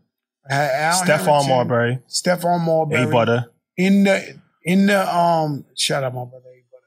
I 0.50 0.54
had 0.54 0.72
Al 0.72 1.02
Stephon 1.02 1.18
Hamilton, 1.26 1.50
Marbury, 1.50 2.00
Stephon 2.10 2.62
Marbury. 2.66 3.04
A 3.04 3.08
Butter. 3.08 3.46
in 3.78 4.04
the 4.04 4.36
in 4.64 4.88
the 4.88 5.16
um 5.16 5.64
shout 5.76 6.04
out 6.04 6.14
my 6.14 6.26
brother 6.26 6.46
A 6.48 6.64
Butter. 6.72 6.84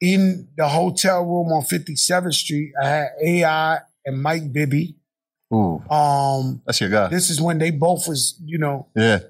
In 0.00 0.48
the 0.56 0.68
hotel 0.68 1.22
room 1.24 1.52
on 1.52 1.62
57th 1.62 2.34
Street, 2.34 2.72
I 2.82 2.86
had 2.88 3.08
AI 3.24 3.78
and 4.04 4.22
Mike 4.22 4.52
Bibby. 4.52 4.96
Ooh, 5.54 5.82
Um 5.90 6.62
that's 6.66 6.80
your 6.80 6.90
guy. 6.90 7.08
this 7.08 7.30
is 7.30 7.40
when 7.40 7.58
they 7.58 7.70
both 7.70 8.06
was, 8.08 8.38
you 8.44 8.58
know, 8.58 8.86
yeah, 8.96 9.20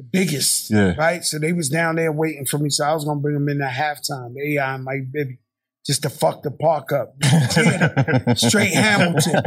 the 0.00 0.08
biggest. 0.10 0.70
Yeah. 0.70 0.94
Right? 0.96 1.24
So 1.24 1.38
they 1.38 1.52
was 1.52 1.68
down 1.68 1.96
there 1.96 2.12
waiting 2.12 2.46
for 2.46 2.58
me. 2.58 2.70
So 2.70 2.84
I 2.84 2.92
was 2.94 3.04
gonna 3.04 3.20
bring 3.20 3.34
them 3.34 3.48
in 3.48 3.60
at 3.62 3.72
halftime, 3.72 4.34
AI 4.38 4.74
and 4.74 4.84
Mike 4.84 5.12
Bibby. 5.12 5.38
Just 5.86 6.02
to 6.02 6.10
fuck 6.10 6.42
the 6.42 6.50
park 6.50 6.92
up. 6.92 7.14
Yeah. 7.56 8.34
Straight 8.34 8.72
Hamilton. 8.74 9.42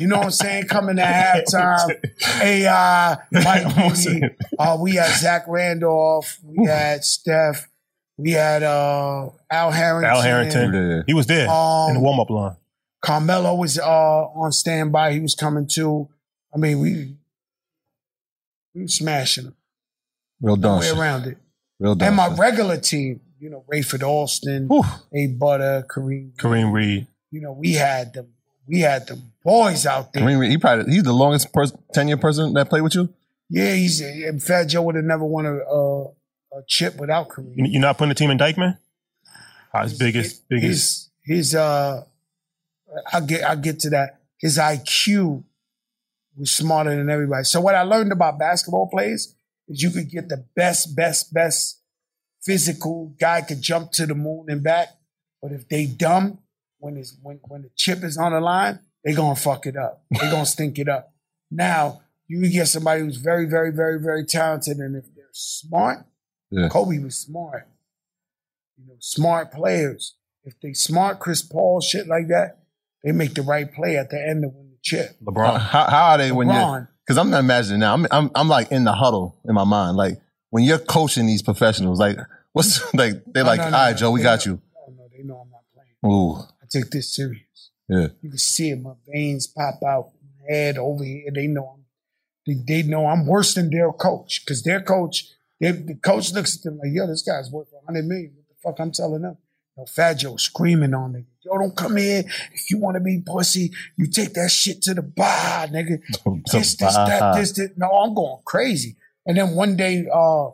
You 0.00 0.08
know 0.08 0.16
what 0.16 0.24
I'm 0.26 0.30
saying? 0.30 0.64
Coming 0.64 0.98
at 0.98 1.44
halftime. 1.46 1.94
AI, 2.42 3.16
Mike 3.30 3.76
Bibby. 3.94 4.22
Uh, 4.58 4.76
we 4.80 4.94
had 4.96 5.10
Zach 5.18 5.44
Randolph. 5.46 6.38
We 6.42 6.66
had 6.66 7.04
Steph. 7.04 7.68
We 8.16 8.30
had 8.32 8.62
uh, 8.62 9.28
Al 9.50 9.70
Harrington. 9.72 10.10
Al 10.10 10.22
Harrington. 10.22 11.04
He 11.06 11.14
was 11.14 11.26
there 11.26 11.48
Um, 11.50 11.90
in 11.90 11.94
the 11.96 12.00
warm 12.00 12.18
up 12.20 12.30
line. 12.30 12.56
Carmelo 13.02 13.54
was 13.54 13.78
uh, 13.78 13.84
on 13.86 14.50
standby. 14.52 15.12
He 15.12 15.20
was 15.20 15.34
coming 15.34 15.66
too. 15.66 16.08
I 16.54 16.58
mean, 16.58 16.80
we 16.80 17.16
we 18.74 18.82
were 18.82 18.88
smashing 18.88 19.44
them. 19.44 19.56
Real 20.44 20.56
No 20.56 20.62
dumb 20.62 20.80
way 20.80 20.90
around 20.90 21.26
it. 21.26 21.38
Real 21.78 21.94
dumb 21.94 22.06
And 22.06 22.16
my 22.16 22.28
regular 22.36 22.76
team, 22.76 23.20
you 23.40 23.48
know, 23.48 23.64
Rayford 23.72 24.02
Austin, 24.02 24.68
Whew. 24.68 24.84
A 25.14 25.26
Butter, 25.28 25.86
Kareem. 25.88 26.36
Kareem 26.36 26.70
Reed. 26.70 27.06
You 27.30 27.40
know, 27.40 27.52
we 27.52 27.72
had 27.72 28.12
them. 28.12 28.28
We 28.66 28.80
had 28.80 29.06
the 29.06 29.18
boys 29.42 29.86
out 29.86 30.12
there. 30.12 30.22
Kareem 30.22 30.38
Reed, 30.38 30.50
he 30.50 30.58
probably 30.58 30.92
he's 30.92 31.02
the 31.02 31.12
longest 31.14 31.52
pers- 31.52 31.72
tenure 31.94 32.18
person 32.18 32.52
that 32.54 32.68
played 32.68 32.82
with 32.82 32.94
you. 32.94 33.08
Yeah, 33.48 33.74
he's 33.74 34.00
and 34.00 34.42
Fat 34.42 34.64
Joe 34.64 34.82
would 34.82 34.96
have 34.96 35.04
never 35.04 35.24
won 35.24 35.46
a, 35.46 35.56
a, 35.56 36.04
a 36.04 36.62
chip 36.66 36.96
without 36.96 37.28
Kareem. 37.28 37.56
You, 37.56 37.64
you're 37.64 37.80
not 37.80 37.96
putting 37.96 38.10
the 38.10 38.14
team 38.14 38.30
in 38.30 38.38
Dyckman? 38.38 38.76
Ah, 39.72 39.82
his 39.82 39.98
biggest, 39.98 40.46
biggest. 40.48 41.10
his 41.24 41.36
his 41.38 41.54
uh 41.54 42.04
I 43.12 43.20
get 43.20 43.44
I 43.44 43.54
get 43.56 43.80
to 43.80 43.90
that. 43.90 44.20
His 44.38 44.58
IQ 44.58 45.42
was 46.36 46.50
smarter 46.50 46.94
than 46.94 47.08
everybody. 47.08 47.44
So 47.44 47.60
what 47.62 47.74
I 47.74 47.82
learned 47.82 48.12
about 48.12 48.38
basketball 48.38 48.88
players 48.88 49.28
is 49.28 49.33
you 49.68 49.90
could 49.90 50.10
get 50.10 50.28
the 50.28 50.44
best, 50.54 50.94
best, 50.96 51.32
best 51.32 51.80
physical 52.42 53.14
guy 53.18 53.40
could 53.40 53.62
jump 53.62 53.90
to 53.92 54.06
the 54.06 54.14
moon 54.14 54.46
and 54.48 54.62
back, 54.62 54.88
but 55.40 55.52
if 55.52 55.68
they 55.68 55.86
dumb 55.86 56.38
when 56.78 56.96
it's 56.96 57.16
when 57.22 57.40
when 57.48 57.62
the 57.62 57.70
chip 57.76 58.04
is 58.04 58.18
on 58.18 58.32
the 58.32 58.40
line, 58.40 58.78
they 59.04 59.14
gonna 59.14 59.34
fuck 59.36 59.66
it 59.66 59.76
up. 59.76 60.04
They 60.10 60.30
gonna 60.30 60.44
stink 60.46 60.78
it 60.78 60.88
up. 60.88 61.12
Now 61.50 62.02
you 62.28 62.40
can 62.40 62.50
get 62.50 62.68
somebody 62.68 63.00
who's 63.02 63.16
very, 63.16 63.46
very, 63.46 63.70
very, 63.70 63.98
very 64.00 64.24
talented, 64.24 64.78
and 64.78 64.96
if 64.96 65.04
they're 65.14 65.24
smart, 65.32 66.04
Yeah. 66.50 66.68
Kobe 66.68 66.98
was 66.98 67.16
smart. 67.16 67.66
You 68.76 68.86
know, 68.86 68.96
smart 68.98 69.52
players. 69.52 70.14
If 70.44 70.60
they 70.60 70.72
smart, 70.74 71.20
Chris 71.20 71.42
Paul, 71.42 71.80
shit 71.80 72.06
like 72.06 72.28
that, 72.28 72.58
they 73.02 73.12
make 73.12 73.34
the 73.34 73.42
right 73.42 73.72
play 73.72 73.96
at 73.96 74.10
the 74.10 74.20
end 74.20 74.42
to 74.42 74.48
win 74.48 74.70
the 74.70 74.78
chip. 74.82 75.16
LeBron. 75.22 75.58
how 75.58 75.88
how 75.88 76.04
are 76.12 76.18
they 76.18 76.32
when 76.32 76.48
you're? 76.48 76.90
Because 77.06 77.18
I'm 77.18 77.30
not 77.30 77.40
imagining 77.40 77.80
now. 77.80 77.92
I'm, 77.94 78.06
I'm 78.10 78.30
I'm 78.34 78.48
like 78.48 78.70
in 78.72 78.84
the 78.84 78.92
huddle 78.92 79.36
in 79.46 79.54
my 79.54 79.64
mind. 79.64 79.96
Like 79.96 80.14
when 80.50 80.64
you're 80.64 80.78
coaching 80.78 81.26
these 81.26 81.42
professionals, 81.42 81.98
like 81.98 82.16
what's 82.52 82.80
like 82.94 83.22
they're 83.26 83.44
No, 83.44 83.50
like, 83.50 83.58
no, 83.58 83.64
all 83.66 83.70
no, 83.72 83.76
right, 83.76 83.90
no. 83.92 83.96
Joe, 83.96 84.10
we 84.10 84.22
got 84.22 84.46
you. 84.46 84.60
Oh, 84.76 84.92
no, 84.96 85.08
they 85.14 85.22
know 85.22 85.36
I'm 85.44 85.50
not 85.50 85.62
playing. 85.74 86.14
Ooh, 86.14 86.36
I 86.36 86.66
take 86.70 86.90
this 86.90 87.12
serious. 87.14 87.70
yeah. 87.88 88.08
You 88.22 88.30
can 88.30 88.38
see 88.38 88.70
it. 88.70 88.80
My 88.80 88.92
veins 89.06 89.46
pop 89.46 89.82
out, 89.86 90.12
my 90.22 90.54
head 90.54 90.78
over 90.78 91.04
here. 91.04 91.30
They 91.34 91.46
know 91.46 91.74
I'm. 91.76 91.84
They, 92.46 92.54
they 92.82 92.82
know 92.88 93.06
I'm 93.06 93.26
worse 93.26 93.54
than 93.54 93.70
their 93.70 93.90
coach 93.92 94.42
because 94.44 94.62
their 94.62 94.80
coach, 94.82 95.28
they, 95.60 95.72
the 95.72 95.94
coach 95.94 96.32
looks 96.32 96.56
at 96.56 96.62
them 96.62 96.78
like, 96.78 96.90
"Yo, 96.92 97.06
this 97.06 97.22
guy's 97.22 97.50
worth 97.50 97.68
100 97.72 98.04
million. 98.06 98.32
What 98.34 98.46
the 98.48 98.54
fuck 98.62 98.80
I'm 98.80 98.92
telling 98.92 99.22
them?" 99.22 99.36
No, 99.76 99.86
Fat 99.86 100.14
Joe 100.14 100.36
screaming 100.36 100.94
on 100.94 101.14
nigga. 101.14 101.26
Yo, 101.44 101.58
don't 101.58 101.76
come 101.76 101.96
here. 101.96 102.24
If 102.52 102.70
you 102.70 102.78
want 102.78 102.94
to 102.94 103.00
be 103.00 103.20
pussy, 103.24 103.72
you 103.96 104.06
take 104.06 104.32
that 104.34 104.50
shit 104.50 104.82
to 104.82 104.94
the 104.94 105.02
bar, 105.02 105.66
nigga. 105.66 106.00
This, 106.52 106.76
this, 106.76 106.94
that, 106.94 107.34
this, 107.34 107.52
this. 107.52 107.70
No, 107.76 107.88
I'm 107.88 108.14
going 108.14 108.42
crazy. 108.44 108.96
And 109.26 109.36
then 109.36 109.54
one 109.54 109.76
day, 109.76 110.06
uh, 110.12 110.50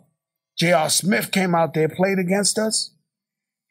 J.R. 0.58 0.88
Smith 0.88 1.30
came 1.32 1.54
out 1.54 1.74
there, 1.74 1.88
played 1.88 2.18
against 2.18 2.58
us. 2.58 2.92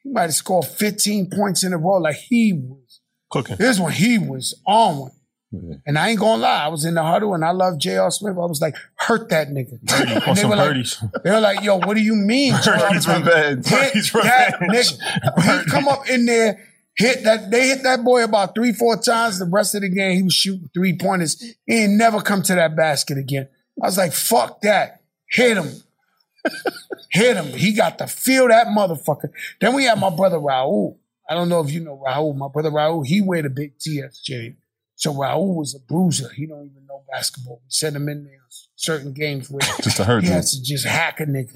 He 0.02 0.10
might 0.10 0.22
have 0.22 0.34
scored 0.34 0.66
15 0.66 1.30
points 1.30 1.64
in 1.64 1.72
a 1.72 1.78
row. 1.78 1.98
Like 1.98 2.16
he 2.16 2.52
was. 2.52 3.00
Cooking. 3.30 3.56
This 3.58 3.78
one, 3.78 3.92
he 3.92 4.18
was 4.18 4.60
on 4.66 4.98
one. 4.98 5.12
Yeah. 5.52 5.74
And 5.84 5.98
I 5.98 6.10
ain't 6.10 6.20
gonna 6.20 6.42
lie, 6.42 6.64
I 6.64 6.68
was 6.68 6.84
in 6.84 6.94
the 6.94 7.02
huddle 7.02 7.34
and 7.34 7.44
I 7.44 7.50
love 7.50 7.78
J.R. 7.78 8.10
Smith. 8.10 8.36
I 8.36 8.46
was 8.46 8.60
like, 8.60 8.76
hurt 8.94 9.30
that 9.30 9.48
nigga. 9.48 9.78
And 9.92 10.36
they 10.36 10.40
some 10.40 10.50
were 10.50 10.56
like, 10.56 10.86
they 11.24 11.30
were 11.30 11.40
like, 11.40 11.64
yo, 11.64 11.78
what 11.78 11.94
do 11.94 12.02
you 12.02 12.14
mean? 12.14 12.54
Birdie's 12.64 13.08
like, 13.08 13.24
revenge. 13.24 13.66
Hit 13.66 13.92
Birdie's 13.92 14.12
that 14.12 14.60
revenge. 14.60 14.98
nigga. 14.98 15.64
He 15.64 15.70
come 15.70 15.88
up 15.88 16.08
in 16.08 16.26
there 16.26 16.66
hit 17.00 17.24
that. 17.24 17.50
They 17.50 17.68
hit 17.68 17.82
that 17.82 18.04
boy 18.04 18.24
about 18.24 18.54
three, 18.54 18.72
four 18.72 18.96
times. 18.96 19.38
The 19.38 19.46
rest 19.46 19.74
of 19.74 19.82
the 19.82 19.88
game, 19.88 20.16
he 20.16 20.22
was 20.22 20.34
shooting 20.34 20.70
three 20.72 20.96
pointers. 20.96 21.40
He 21.66 21.74
ain't 21.74 21.94
never 21.94 22.20
come 22.20 22.42
to 22.42 22.54
that 22.54 22.76
basket 22.76 23.18
again. 23.18 23.48
I 23.82 23.86
was 23.86 23.98
like, 23.98 24.12
fuck 24.12 24.60
that. 24.62 25.00
Hit 25.28 25.56
him. 25.56 25.70
hit 27.10 27.36
him. 27.36 27.46
He 27.46 27.72
got 27.72 27.98
to 27.98 28.06
feel 28.06 28.48
that 28.48 28.68
motherfucker. 28.68 29.30
Then 29.60 29.74
we 29.74 29.84
had 29.84 29.98
my 29.98 30.10
brother 30.10 30.38
Raul. 30.38 30.96
I 31.28 31.34
don't 31.34 31.48
know 31.48 31.60
if 31.60 31.70
you 31.70 31.80
know 31.80 32.02
Raul. 32.04 32.36
My 32.36 32.48
brother 32.48 32.70
Raul, 32.70 33.06
he 33.06 33.20
wear 33.20 33.42
the 33.42 33.50
big 33.50 33.78
TS 33.78 34.20
chain. 34.20 34.56
So 35.00 35.14
Raul 35.14 35.54
was 35.54 35.74
a 35.74 35.78
bruiser. 35.78 36.28
He 36.36 36.44
don't 36.44 36.66
even 36.70 36.86
know 36.86 37.02
basketball. 37.10 37.62
We 37.64 37.70
sent 37.70 37.96
him 37.96 38.06
in 38.10 38.24
there 38.24 38.34
certain 38.76 39.14
games 39.14 39.50
where 39.50 39.60
Just 39.82 39.96
to 39.96 40.04
hurt 40.04 40.24
he 40.24 40.28
has 40.30 40.50
to 40.52 40.62
just 40.62 40.84
hack 40.84 41.20
a 41.20 41.24
nigga. 41.24 41.52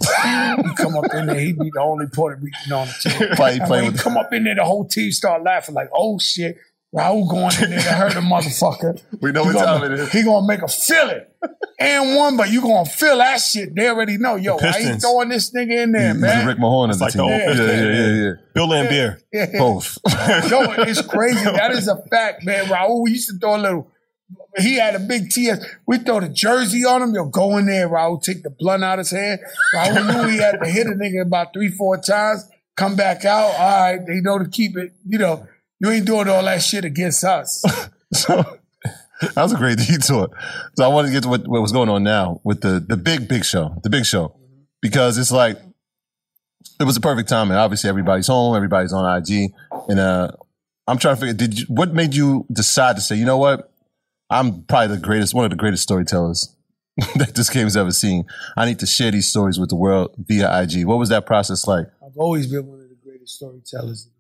he 0.67 0.75
come 0.77 0.97
up 0.97 1.13
in 1.13 1.27
there, 1.27 1.39
he'd 1.39 1.59
be 1.59 1.71
the 1.75 1.81
only 1.81 2.07
Puerto 2.07 2.41
Rican 2.41 2.73
on 2.73 2.87
the 2.87 2.95
team. 3.11 3.29
Play- 3.37 3.59
play 3.67 3.83
he 3.83 3.91
with- 3.91 4.01
come 4.01 4.17
up 4.17 4.33
in 4.33 4.45
there, 4.45 4.55
the 4.55 4.65
whole 4.65 4.87
team 4.87 5.13
start 5.13 5.43
laughing 5.43 5.75
like, 5.75 5.89
"Oh 5.95 6.19
shit, 6.19 6.57
Raul 6.95 7.29
going 7.29 7.53
in 7.63 7.71
there 7.71 7.81
to 7.81 7.93
hurt 7.93 8.13
a 8.15 8.21
motherfucker." 8.21 9.03
We 9.21 9.33
know 9.33 9.43
He 9.45 9.49
what 9.55 9.65
gonna- 9.65 9.79
time 9.81 9.93
it 9.93 9.99
is. 10.01 10.13
He 10.13 10.23
gonna 10.23 10.47
make 10.47 10.63
a 10.63 10.69
feel 10.69 11.09
it. 11.11 11.31
And 11.79 12.17
one, 12.17 12.37
but 12.37 12.51
you 12.51 12.61
gonna 12.63 12.85
feel 12.89 13.19
that 13.19 13.39
shit. 13.41 13.75
They 13.75 13.89
already 13.89 14.17
know. 14.17 14.37
Yo, 14.37 14.57
why 14.57 14.81
he 14.81 14.93
throwing 14.95 15.29
this 15.29 15.51
nigga 15.53 15.83
in 15.83 15.93
there, 15.93 16.13
He's 16.13 16.21
man? 16.23 16.47
Rick 16.47 16.59
Mahorn 16.59 16.91
as 16.91 16.97
It's 16.97 17.03
like 17.03 17.13
the 17.13 17.19
the 17.19 17.25
team. 17.25 17.33
old 17.33 17.41
yeah, 17.41 17.47
Pistons. 17.49 17.69
yeah, 17.71 18.07
yeah, 18.07 18.25
yeah. 18.25 18.33
Bill 18.55 18.69
Laimbeer. 18.69 19.21
Yeah. 19.33 19.59
Both. 19.59 19.99
no, 20.51 20.73
it's 20.85 21.03
crazy. 21.03 21.43
That 21.45 21.73
is 21.73 21.89
a 21.89 21.97
fact, 22.11 22.45
man. 22.45 22.67
Raul 22.67 23.03
we 23.03 23.11
used 23.13 23.29
to 23.29 23.39
throw 23.39 23.57
a 23.57 23.59
little. 23.59 23.91
He 24.57 24.77
had 24.77 24.95
a 24.95 25.01
big 25.01 25.31
TS. 25.31 25.65
We 25.87 25.99
throw 25.99 26.21
the 26.21 26.29
jersey 26.29 26.85
on 26.85 27.03
him. 27.03 27.13
Yo, 27.15 27.27
go 27.27 27.57
in 27.57 27.67
there. 27.67 27.89
Raul 27.89 28.23
take 28.23 28.43
the 28.43 28.51
blunt 28.51 28.85
out 28.85 28.99
of 29.01 29.07
his 29.07 29.11
hand. 29.11 29.41
Raul 29.75 30.23
knew 30.23 30.29
he 30.29 30.39
had 30.39 30.61
to 30.63 30.69
hit 30.71 30.87
a 30.87 30.91
nigga 30.91 31.23
about 31.23 31.53
three, 31.53 31.69
four 31.71 31.99
times. 31.99 32.49
Come 32.77 32.95
back 32.97 33.25
out. 33.25 33.53
All 33.59 33.81
right, 33.93 33.99
they 34.07 34.21
know 34.21 34.39
to 34.39 34.49
keep 34.49 34.77
it. 34.77 34.93
You 35.07 35.19
know, 35.19 35.47
you 35.85 35.91
ain't 35.91 36.07
doing 36.07 36.29
all 36.29 36.43
that 36.43 36.63
shit 36.63 36.85
against 36.85 37.25
us. 37.25 37.65
So 38.13 38.37
that 39.21 39.43
was 39.43 39.53
a 39.53 39.57
great 39.57 39.77
detour. 39.89 40.29
So 40.77 40.85
I 40.85 40.87
wanted 40.87 41.09
to 41.09 41.15
get 41.15 41.25
to 41.25 41.29
what, 41.29 41.49
what 41.49 41.61
was 41.61 41.73
going 41.73 41.89
on 41.89 42.05
now 42.05 42.41
with 42.45 42.61
the 42.61 42.79
the 42.79 42.97
big 42.97 43.27
big 43.27 43.45
show, 43.45 43.77
the 43.83 43.91
big 43.91 44.07
show, 44.07 44.37
because 44.81 45.19
it's 45.19 45.33
like 45.33 45.59
it 46.79 46.85
was 46.85 46.97
a 46.97 47.01
perfect 47.01 47.29
time, 47.29 47.51
and 47.51 47.59
obviously 47.59 47.91
everybody's 47.91 48.29
home, 48.29 48.55
everybody's 48.55 48.93
on 48.93 49.19
IG, 49.19 49.53
and 49.89 49.99
uh, 49.99 50.31
I'm 50.87 50.99
trying 50.99 51.17
to 51.17 51.21
figure. 51.21 51.35
Did 51.35 51.59
you, 51.59 51.67
what 51.69 51.93
made 51.93 52.15
you 52.15 52.47
decide 52.53 52.95
to 52.97 53.03
say, 53.03 53.17
you 53.17 53.25
know 53.25 53.39
what? 53.39 53.73
I'm 54.31 54.63
probably 54.63 54.95
the 54.95 55.03
greatest, 55.03 55.35
one 55.35 55.45
of 55.45 55.51
the 55.51 55.57
greatest 55.57 55.83
storytellers 55.83 56.55
that 57.17 57.35
this 57.35 57.51
game's 57.51 57.77
ever 57.77 57.91
seen. 57.91 58.27
I 58.57 58.67
need 58.67 58.79
to 58.79 58.87
share 58.87 59.11
these 59.11 59.29
stories 59.29 59.59
with 59.59 59.71
the 59.71 59.77
world 59.77 60.15
via 60.19 60.63
IG. 60.63 60.87
What 60.87 60.99
was 60.99 61.09
that 61.09 61.27
process 61.27 61.67
like? 61.67 61.87
I've 62.05 62.17
always 62.17 62.47
been 62.47 62.65
one 62.67 62.81
of 62.81 62.89
the 62.89 62.97
greatest 63.05 63.35
storytellers 63.35 64.07
in 64.07 64.13
the 64.13 64.13
world. 64.13 64.14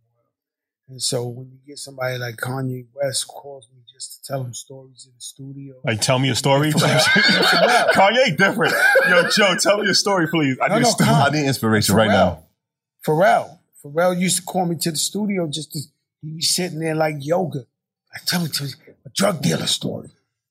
And 0.88 1.00
so 1.00 1.26
when 1.26 1.50
you 1.50 1.58
get 1.66 1.78
somebody 1.78 2.18
like 2.18 2.36
Kanye 2.36 2.86
West 2.94 3.26
calls 3.26 3.68
me 3.74 3.80
just 3.90 4.16
to 4.16 4.22
tell 4.32 4.42
him 4.44 4.52
stories 4.52 5.06
in 5.06 5.12
the 5.16 5.20
studio. 5.20 5.76
Like, 5.84 6.00
tell 6.02 6.18
me 6.18 6.28
a 6.28 6.34
story. 6.34 6.72
Kanye 6.72 8.36
different. 8.36 8.74
Yo, 9.08 9.28
Joe, 9.30 9.54
tell 9.58 9.78
me 9.82 9.88
a 9.90 9.94
story, 9.94 10.28
please. 10.28 10.58
I 10.62 10.68
No, 10.68 10.76
need 10.78 10.84
no, 11.00 11.06
a 11.06 11.12
I 11.26 11.30
need 11.30 11.46
inspiration 11.46 11.94
right 11.94 12.08
now. 12.08 12.44
Pharrell. 13.06 13.58
Pharrell 13.82 14.18
used 14.18 14.36
to 14.38 14.42
call 14.42 14.66
me 14.66 14.76
to 14.76 14.90
the 14.90 14.96
studio 14.96 15.46
just 15.50 15.72
to 15.72 15.80
he'd 16.22 16.36
be 16.36 16.42
sitting 16.42 16.78
there 16.80 16.94
like 16.94 17.16
yoga. 17.20 17.60
Like, 18.12 18.24
tell 18.26 18.42
me, 18.42 18.48
tell 18.48 18.66
me 18.66 18.72
a 19.06 19.10
drug 19.10 19.42
dealer 19.42 19.66
story. 19.66 20.10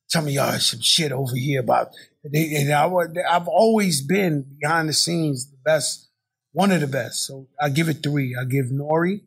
Tell 0.09 0.21
me 0.23 0.33
y'all 0.33 0.57
some 0.59 0.81
shit 0.81 1.11
over 1.11 1.35
here 1.35 1.59
about. 1.61 1.89
They, 2.23 2.55
and 2.55 2.71
I, 2.71 2.85
wa- 2.85 3.07
I've 3.29 3.47
always 3.47 4.01
been 4.01 4.45
behind 4.59 4.87
the 4.89 4.93
scenes 4.93 5.49
the 5.49 5.57
best, 5.63 6.07
one 6.51 6.71
of 6.71 6.81
the 6.81 6.87
best. 6.87 7.25
So 7.25 7.47
I 7.61 7.69
give 7.69 7.89
it 7.89 8.03
three. 8.03 8.35
I 8.39 8.45
give 8.45 8.71
Nore, 8.71 9.17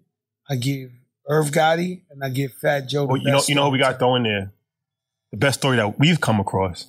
I 0.49 0.57
give 0.57 0.90
Irv 1.28 1.51
Gotti, 1.51 2.03
and 2.11 2.22
I 2.24 2.28
give 2.30 2.53
Fat 2.55 2.88
Joe. 2.88 3.03
The 3.03 3.07
Well, 3.07 3.16
you 3.22 3.30
know, 3.32 3.42
you 3.49 3.55
know 3.55 3.64
who 3.64 3.70
we 3.70 3.78
got 3.78 3.97
storyteller. 3.97 3.99
throwing 3.99 4.22
there? 4.24 4.53
The 5.32 5.36
best 5.38 5.59
story 5.61 5.76
that 5.76 5.99
we've 5.99 6.20
come 6.20 6.38
across. 6.40 6.86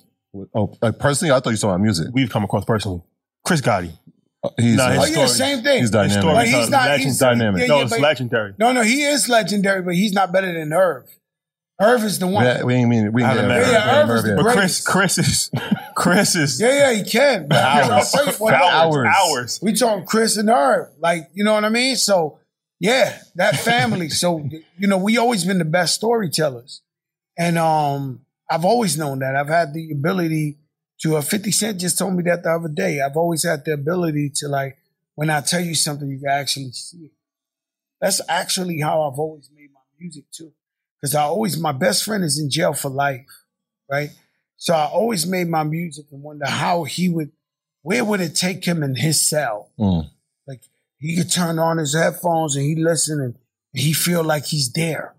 Oh, 0.54 0.76
like 0.80 0.98
personally, 0.98 1.32
I 1.32 1.40
thought 1.40 1.50
you 1.50 1.56
saw 1.56 1.68
my 1.68 1.76
music. 1.82 2.08
We've 2.12 2.30
come 2.30 2.44
across 2.44 2.64
personally. 2.64 3.02
Chris 3.44 3.60
Gotti. 3.60 3.90
He's, 4.56 4.76
Nah, 4.76 4.84
uh, 4.84 4.90
his 5.02 5.16
Oh 5.16 5.20
yeah, 5.20 5.26
same 5.26 5.62
thing. 5.64 5.80
he's 5.80 5.90
dynamic. 5.90 6.20
story 6.20 6.34
But 6.34 6.46
is 6.46 6.54
he's 6.54 6.68
a 6.68 6.70
not 6.70 7.00
he's, 7.00 7.18
dynamic. 7.18 7.60
yeah, 7.62 7.66
no, 7.66 7.80
it's 7.80 7.98
legendary. 7.98 8.54
No, 8.58 8.70
no, 8.72 8.82
he 8.82 9.02
is 9.02 9.28
legendary, 9.28 9.82
but 9.82 9.94
he's 9.94 10.12
not 10.12 10.30
better 10.32 10.52
than 10.52 10.72
Irv. 10.72 11.06
Irv 11.80 12.04
is 12.04 12.18
the 12.20 12.26
one. 12.28 12.44
Yeah, 12.44 12.62
we 12.62 12.74
ain't 12.74 12.88
mean 12.88 13.12
we 13.12 13.24
ain't 13.24 13.34
don't 13.34 13.48
get 13.48 13.48
know. 13.48 13.60
Irv, 13.60 13.72
Yeah, 13.72 14.00
Irv, 14.02 14.10
Irv 14.10 14.16
is 14.16 14.22
the. 14.24 14.34
But 14.36 14.52
Chris. 14.52 14.86
Chris 14.86 15.18
is, 15.18 15.50
Chris 15.96 16.36
is 16.36 16.60
Yeah, 16.60 16.90
yeah, 16.90 16.92
he 16.92 17.02
can. 17.02 17.48
But 17.48 17.58
Hours. 17.64 17.88
I'll 17.90 18.04
tell 18.04 18.26
you 18.26 18.32
for 18.32 18.44
what, 18.44 18.54
hours, 18.54 18.94
Hours. 18.94 19.08
hours. 19.08 19.60
We 19.62 19.72
talking 19.72 20.06
Chris 20.06 20.36
and 20.36 20.48
Irv, 20.50 20.88
like 21.00 21.30
you 21.34 21.42
know 21.42 21.54
what 21.54 21.64
I 21.64 21.68
mean. 21.70 21.96
So 21.96 22.37
yeah, 22.80 23.18
that 23.34 23.56
family. 23.56 24.08
so 24.08 24.48
you 24.78 24.86
know, 24.86 24.98
we 24.98 25.18
always 25.18 25.44
been 25.44 25.58
the 25.58 25.64
best 25.64 25.94
storytellers, 25.94 26.82
and 27.36 27.58
um, 27.58 28.22
I've 28.50 28.64
always 28.64 28.96
known 28.96 29.20
that. 29.20 29.36
I've 29.36 29.48
had 29.48 29.74
the 29.74 29.90
ability 29.92 30.58
to. 31.00 31.16
Uh, 31.16 31.20
Fifty 31.20 31.52
Cent 31.52 31.80
just 31.80 31.98
told 31.98 32.14
me 32.14 32.22
that 32.24 32.42
the 32.42 32.50
other 32.50 32.68
day. 32.68 33.00
I've 33.00 33.16
always 33.16 33.44
had 33.44 33.64
the 33.64 33.72
ability 33.72 34.30
to 34.36 34.48
like 34.48 34.78
when 35.14 35.30
I 35.30 35.40
tell 35.40 35.60
you 35.60 35.74
something, 35.74 36.08
you 36.08 36.18
can 36.18 36.28
actually 36.28 36.70
see 36.70 37.06
it. 37.06 37.12
That's 38.00 38.20
actually 38.28 38.80
how 38.80 39.02
I've 39.02 39.18
always 39.18 39.50
made 39.52 39.70
my 39.72 39.80
music 39.98 40.30
too, 40.30 40.52
because 41.00 41.14
I 41.14 41.22
always 41.22 41.58
my 41.58 41.72
best 41.72 42.04
friend 42.04 42.22
is 42.22 42.38
in 42.38 42.50
jail 42.50 42.72
for 42.72 42.88
life, 42.88 43.26
right? 43.90 44.10
So 44.56 44.74
I 44.74 44.86
always 44.86 45.26
made 45.26 45.48
my 45.48 45.62
music 45.62 46.06
and 46.12 46.22
wonder 46.22 46.46
how 46.46 46.84
he 46.84 47.08
would, 47.08 47.30
where 47.82 48.04
would 48.04 48.20
it 48.20 48.34
take 48.34 48.64
him 48.64 48.82
in 48.82 48.96
his 48.96 49.20
cell? 49.20 49.70
Mm. 49.78 50.10
He 50.98 51.16
could 51.16 51.30
turn 51.30 51.58
on 51.58 51.78
his 51.78 51.94
headphones 51.94 52.56
and 52.56 52.64
he 52.64 52.74
listen 52.74 53.20
and 53.20 53.36
he 53.72 53.92
feel 53.92 54.24
like 54.24 54.46
he's 54.46 54.72
there. 54.72 55.14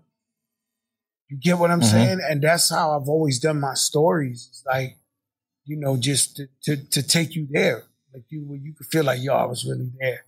You 1.28 1.38
get 1.38 1.58
what 1.58 1.70
I'm 1.70 1.80
Mhm. 1.80 1.90
saying? 1.90 2.20
And 2.28 2.42
that's 2.42 2.70
how 2.70 2.98
I've 3.00 3.08
always 3.08 3.38
done 3.38 3.60
my 3.60 3.74
stories. 3.74 4.48
It's 4.50 4.64
like, 4.66 4.98
you 5.64 5.76
know, 5.76 5.96
just 5.96 6.36
to, 6.36 6.48
to, 6.64 6.76
to 6.76 7.02
take 7.02 7.34
you 7.34 7.46
there. 7.50 7.84
Like 8.12 8.24
you, 8.28 8.42
where 8.42 8.58
you 8.58 8.74
could 8.74 8.88
feel 8.88 9.04
like, 9.04 9.22
yo, 9.22 9.34
I 9.34 9.44
was 9.44 9.64
really 9.64 9.90
there. 9.98 10.24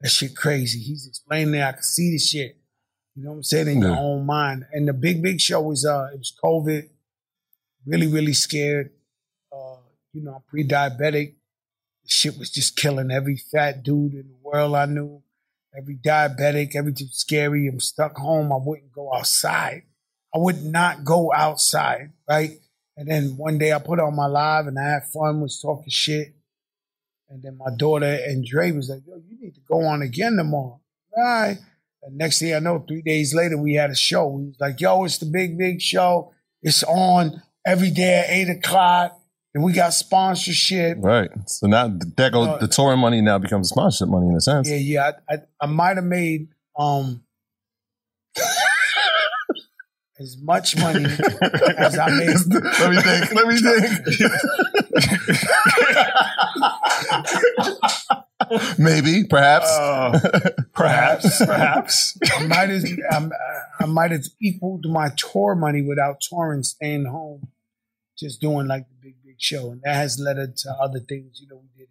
That 0.00 0.10
shit 0.10 0.36
crazy. 0.36 0.78
He's 0.78 1.06
explaining 1.06 1.54
it. 1.54 1.62
I 1.64 1.72
could 1.72 1.84
see 1.84 2.10
the 2.12 2.18
shit. 2.18 2.56
You 3.16 3.24
know 3.24 3.30
what 3.30 3.36
I'm 3.38 3.42
saying? 3.42 3.68
In 3.68 3.80
your 3.82 3.96
own 3.96 4.24
mind. 4.26 4.66
And 4.72 4.86
the 4.88 4.92
big, 4.92 5.22
big 5.22 5.40
show 5.40 5.60
was, 5.60 5.84
uh, 5.84 6.10
it 6.12 6.18
was 6.18 6.32
COVID. 6.42 6.88
Really, 7.86 8.06
really 8.06 8.32
scared. 8.32 8.90
Uh, 9.52 9.76
you 10.12 10.22
know, 10.22 10.36
I'm 10.36 10.42
pre-diabetic. 10.48 11.34
Shit 12.06 12.38
was 12.38 12.50
just 12.50 12.76
killing 12.76 13.10
every 13.10 13.36
fat 13.36 13.82
dude 13.82 14.12
in 14.14 14.28
the 14.28 14.36
world 14.54 14.76
I 14.76 14.86
knew. 14.86 15.22
Every 15.76 15.96
diabetic, 15.96 16.76
everything 16.76 17.08
scary. 17.10 17.66
I'm 17.66 17.80
stuck 17.80 18.16
home. 18.16 18.52
I 18.52 18.58
wouldn't 18.64 18.92
go 18.92 19.12
outside. 19.12 19.82
I 20.32 20.38
would 20.38 20.64
not 20.64 21.04
go 21.04 21.32
outside, 21.34 22.12
right? 22.28 22.58
And 22.96 23.08
then 23.08 23.36
one 23.36 23.58
day 23.58 23.72
I 23.72 23.80
put 23.80 23.98
on 23.98 24.14
my 24.14 24.26
live 24.26 24.68
and 24.68 24.78
I 24.78 24.90
had 24.90 25.06
fun, 25.12 25.40
was 25.40 25.60
talking 25.60 25.90
shit. 25.90 26.34
And 27.28 27.42
then 27.42 27.58
my 27.58 27.74
daughter 27.76 28.18
and 28.24 28.44
Dre 28.44 28.70
was 28.70 28.88
like, 28.88 29.02
yo, 29.04 29.16
you 29.28 29.36
need 29.40 29.54
to 29.54 29.60
go 29.68 29.80
on 29.80 30.02
again 30.02 30.36
tomorrow. 30.36 30.80
All 31.16 31.24
right. 31.24 31.58
And 32.04 32.16
next 32.16 32.38
thing 32.38 32.54
I 32.54 32.60
know, 32.60 32.84
three 32.86 33.02
days 33.02 33.34
later, 33.34 33.56
we 33.56 33.74
had 33.74 33.90
a 33.90 33.96
show. 33.96 34.38
He 34.38 34.46
was 34.46 34.60
like, 34.60 34.80
yo, 34.80 35.04
it's 35.04 35.18
the 35.18 35.26
big, 35.26 35.58
big 35.58 35.80
show. 35.80 36.32
It's 36.62 36.84
on 36.84 37.42
every 37.66 37.90
day 37.90 38.20
at 38.20 38.30
eight 38.30 38.48
o'clock. 38.48 39.18
And 39.54 39.62
we 39.62 39.72
got 39.72 39.94
sponsorship. 39.94 40.98
Right. 41.00 41.30
So 41.46 41.68
now 41.68 41.86
that 42.16 42.32
goes 42.32 42.48
Uh, 42.48 42.58
the 42.58 42.66
touring 42.68 42.98
money 42.98 43.20
now 43.20 43.38
becomes 43.38 43.68
sponsorship 43.68 44.08
money 44.08 44.28
in 44.28 44.34
a 44.34 44.40
sense. 44.40 44.68
Yeah, 44.68 44.76
yeah. 44.76 45.12
I, 45.28 45.34
I, 45.34 45.38
I 45.60 45.66
might 45.66 45.96
have 45.96 46.04
made 46.04 46.48
um 46.76 47.22
as 50.18 50.36
much 50.42 50.76
money 50.76 51.04
as 51.04 51.96
I 51.98 52.10
made. 52.10 52.36
let 52.80 52.90
me 52.90 53.00
think. 53.00 53.32
Let 53.32 53.46
me 53.46 53.58
think. 53.58 53.90
Maybe, 58.78 59.24
perhaps. 59.24 59.70
Uh, 59.70 60.18
perhaps, 60.72 61.38
perhaps. 61.46 62.18
I 62.36 62.46
might 62.46 62.68
have 62.70 62.84
I'm, 63.12 63.32
I 63.80 63.86
might 63.86 64.10
have 64.10 64.24
equaled 64.40 64.86
my 64.86 65.10
tour 65.16 65.54
money 65.54 65.82
without 65.82 66.20
touring, 66.20 66.62
staying 66.62 67.06
home, 67.06 67.48
just 68.18 68.40
doing 68.40 68.66
like 68.66 68.86
the 68.88 68.94
big 69.00 69.14
big 69.34 69.40
show, 69.40 69.70
and 69.72 69.80
that 69.84 69.96
has 69.96 70.18
led 70.18 70.38
it 70.38 70.56
to 70.58 70.70
other 70.80 71.00
things. 71.00 71.40
You 71.40 71.48
know, 71.48 71.56
we 71.56 71.68
did 71.78 71.88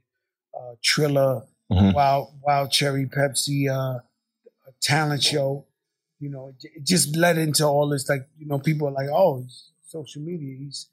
uh, 0.57 0.75
Triller, 0.81 1.43
Mhm. 1.71 1.93
Wild 1.93 2.27
Wild 2.41 2.71
Cherry 2.71 3.05
Pepsi, 3.05 3.69
uh, 3.69 3.99
a 4.67 4.71
talent 4.81 5.23
show. 5.23 5.65
You 6.19 6.29
know, 6.29 6.47
it, 6.49 6.69
it 6.75 6.83
just 6.85 7.15
led 7.15 7.37
into 7.37 7.65
all 7.65 7.89
this. 7.89 8.07
Like 8.09 8.27
you 8.37 8.45
know, 8.47 8.59
people 8.59 8.87
are 8.87 8.91
like, 8.91 9.09
oh, 9.11 9.41
he's 9.41 9.71
social 9.87 10.21
media. 10.21 10.55
He's, 10.59 10.87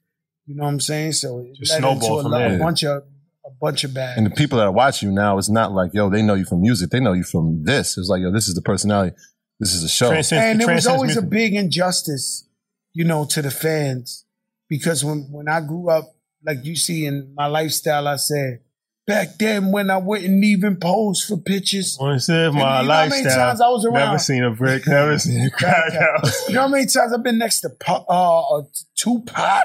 you 0.46 0.55
know 0.57 0.64
what 0.64 0.70
I'm 0.70 0.80
saying? 0.80 1.12
So 1.12 1.40
it 1.40 1.55
Just 1.57 1.72
led 1.72 1.78
snowballed 1.80 2.03
into 2.03 2.14
a, 2.14 2.22
from 2.22 2.32
lo- 2.32 2.38
there. 2.38 2.57
a 2.57 2.59
bunch 2.59 2.82
of 2.84 3.03
a 3.46 3.51
bunch 3.61 3.84
of 3.84 3.94
bad. 3.94 4.16
and 4.18 4.26
the 4.26 4.30
people 4.30 4.59
that 4.59 4.64
are 4.66 4.72
watching 4.72 5.09
you 5.11 5.14
now, 5.14 5.38
it's 5.38 5.48
not 5.48 5.72
like, 5.72 5.92
yo, 5.94 6.09
they 6.11 6.22
know 6.22 6.34
you 6.34 6.44
from 6.44 6.61
music. 6.62 6.90
They 6.90 7.01
know 7.01 7.12
you 7.14 7.24
from 7.24 7.64
this. 7.64 7.96
It's 7.98 8.09
like, 8.09 8.20
yo, 8.22 8.30
this 8.30 8.48
is 8.48 8.55
the 8.55 8.62
personality. 8.62 9.16
This 9.59 9.72
is 9.74 9.82
the 9.82 9.88
show. 9.88 10.09
Transcends- 10.11 10.42
and 10.44 10.61
it 10.62 10.66
there 10.66 10.74
was 10.74 10.84
transcends 10.84 10.86
always 10.86 11.16
a 11.16 11.22
big 11.22 11.55
injustice, 11.55 12.44
you 12.92 13.05
know, 13.05 13.24
to 13.26 13.42
the 13.42 13.51
fans 13.51 14.24
because 14.68 15.05
when 15.05 15.20
when 15.30 15.48
I 15.48 15.61
grew 15.61 15.88
up, 15.90 16.14
like 16.45 16.64
you 16.64 16.76
see 16.76 17.07
in 17.07 17.34
my 17.34 17.47
lifestyle, 17.47 18.09
I 18.09 18.16
said 18.16 18.61
back 19.07 19.38
then 19.38 19.72
when 19.72 19.91
I 19.91 19.97
wouldn't 19.97 20.45
even 20.45 20.76
pose 20.76 21.22
for 21.22 21.36
pictures. 21.36 21.99
Want 22.01 22.18
to 22.18 22.24
say 22.24 22.49
my 22.51 22.80
you 22.82 22.86
know 22.86 22.93
how 22.95 23.09
many 23.09 23.24
times 23.24 23.61
I 23.61 23.68
was 23.68 23.84
around? 23.84 23.95
Never 24.07 24.18
seen 24.18 24.45
a 24.45 24.51
brick. 24.51 24.86
Never 24.86 25.18
seen 25.18 25.47
a 25.47 25.51
crack 25.59 25.93
house. 25.93 26.49
You 26.49 26.55
know 26.55 26.62
how 26.62 26.68
many 26.68 26.86
times 26.86 27.12
I've 27.12 27.22
been 27.22 27.38
next 27.38 27.61
to 27.61 27.70
Pa- 27.70 28.05
uh, 28.09 28.59
uh, 28.59 28.62
Tupac 28.97 29.64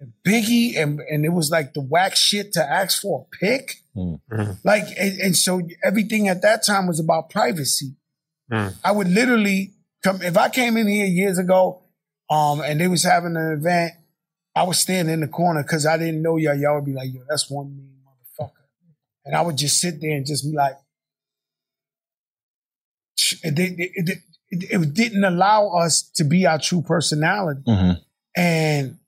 and 0.00 0.12
Biggie, 0.26 0.76
and 0.76 1.00
and 1.00 1.24
it 1.24 1.30
was 1.32 1.50
like 1.50 1.74
the 1.74 1.80
whack 1.82 2.16
shit 2.16 2.52
to 2.54 2.62
ask 2.64 3.00
for 3.02 3.26
a 3.26 3.36
pic. 3.36 3.76
Mhm. 3.96 4.58
Like, 4.64 4.84
and, 4.98 5.18
and 5.20 5.36
so 5.36 5.60
everything 5.84 6.28
at 6.28 6.40
that 6.42 6.64
time 6.64 6.86
was 6.86 6.98
about 6.98 7.28
privacy. 7.28 7.94
Mm. 8.50 8.74
I 8.82 8.90
would 8.92 9.08
literally 9.08 9.74
come 10.02 10.22
if 10.22 10.36
I 10.38 10.48
came 10.48 10.76
in 10.78 10.88
here 10.88 11.04
years 11.06 11.38
ago, 11.38 11.82
um, 12.30 12.60
and 12.62 12.80
they 12.80 12.88
was 12.88 13.02
having 13.02 13.36
an 13.36 13.52
event. 13.52 13.92
I 14.54 14.64
would 14.64 14.76
stand 14.76 15.10
in 15.10 15.20
the 15.20 15.28
corner 15.28 15.62
because 15.62 15.86
I 15.86 15.96
didn't 15.96 16.22
know 16.22 16.36
y'all. 16.36 16.54
Y'all 16.54 16.76
would 16.76 16.84
be 16.84 16.92
like, 16.92 17.12
"Yo, 17.12 17.22
that's 17.28 17.50
one 17.50 17.74
mean 17.76 17.94
motherfucker," 18.06 18.50
and 19.24 19.34
I 19.34 19.40
would 19.40 19.56
just 19.56 19.80
sit 19.80 20.00
there 20.00 20.16
and 20.16 20.26
just 20.26 20.44
be 20.44 20.54
like, 20.54 20.76
it, 23.42 23.58
it, 23.58 24.18
it, 24.50 24.68
it, 24.70 24.94
didn't 24.94 25.24
allow 25.24 25.68
us 25.68 26.02
to 26.02 26.24
be 26.24 26.46
our 26.46 26.58
true 26.58 26.82
personality. 26.82 27.62
Mhm. 27.66 28.00
And 28.36 28.98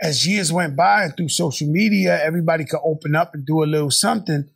as 0.00 0.26
years 0.26 0.52
went 0.52 0.76
by 0.76 1.04
and 1.04 1.16
through 1.16 1.28
social 1.28 1.68
media, 1.68 2.22
everybody 2.22 2.64
could 2.64 2.80
open 2.84 3.14
up 3.14 3.34
and 3.34 3.44
do 3.44 3.62
a 3.62 3.66
little 3.66 3.90
something. 3.90 4.48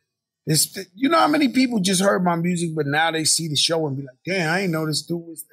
It's, 0.45 0.77
you 0.95 1.09
know 1.09 1.19
how 1.19 1.29
many 1.29 1.49
people 1.49 1.79
just 1.79 2.03
heard 2.03 2.25
my 2.25 2.35
music, 2.35 2.71
but 2.75 2.87
now 2.87 3.13
they 3.13 3.25
see 3.25 3.47
the 3.47 3.55
show 3.55 3.87
and 3.87 3.97
be 3.97 4.03
like, 4.03 4.17
damn, 4.27 4.53
I 4.53 4.61
ain't 4.63 4.73
know 4.73 4.87
this 4.87 5.03
dude 5.03 5.21
was 5.21 5.45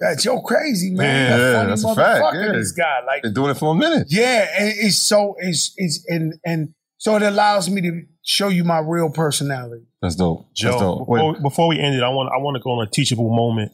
That's 0.00 0.24
yo 0.24 0.40
crazy, 0.42 0.90
man. 0.90 1.30
Yeah, 1.30 1.36
that 1.36 1.56
funny 1.56 1.68
that's 1.70 1.84
a 1.84 1.94
fact, 1.94 2.36
yeah. 2.36 2.52
this 2.52 2.72
guy. 2.72 3.00
Like, 3.06 3.22
Been 3.22 3.32
doing 3.34 3.50
it 3.52 3.56
for 3.56 3.74
a 3.74 3.78
minute. 3.78 4.08
yeah, 4.10 4.48
and 4.58 4.74
it's 4.76 4.98
so 4.98 5.36
it's 5.38 5.72
it's 5.76 6.04
and 6.08 6.34
and 6.44 6.74
so 6.98 7.16
it 7.16 7.22
allows 7.22 7.70
me 7.70 7.80
to 7.82 8.02
show 8.22 8.48
you 8.48 8.64
my 8.64 8.80
real 8.80 9.10
personality. 9.10 9.84
That's 10.02 10.16
dope. 10.16 10.48
That's 10.48 10.60
Joe, 10.60 10.78
dope. 10.78 10.98
Before, 11.00 11.40
before 11.40 11.68
we 11.68 11.78
end 11.78 11.94
it, 11.94 12.02
I 12.02 12.08
want 12.08 12.30
I 12.34 12.38
want 12.38 12.56
to 12.56 12.62
go 12.62 12.70
on 12.72 12.86
a 12.86 12.90
teachable 12.90 13.34
moment. 13.34 13.72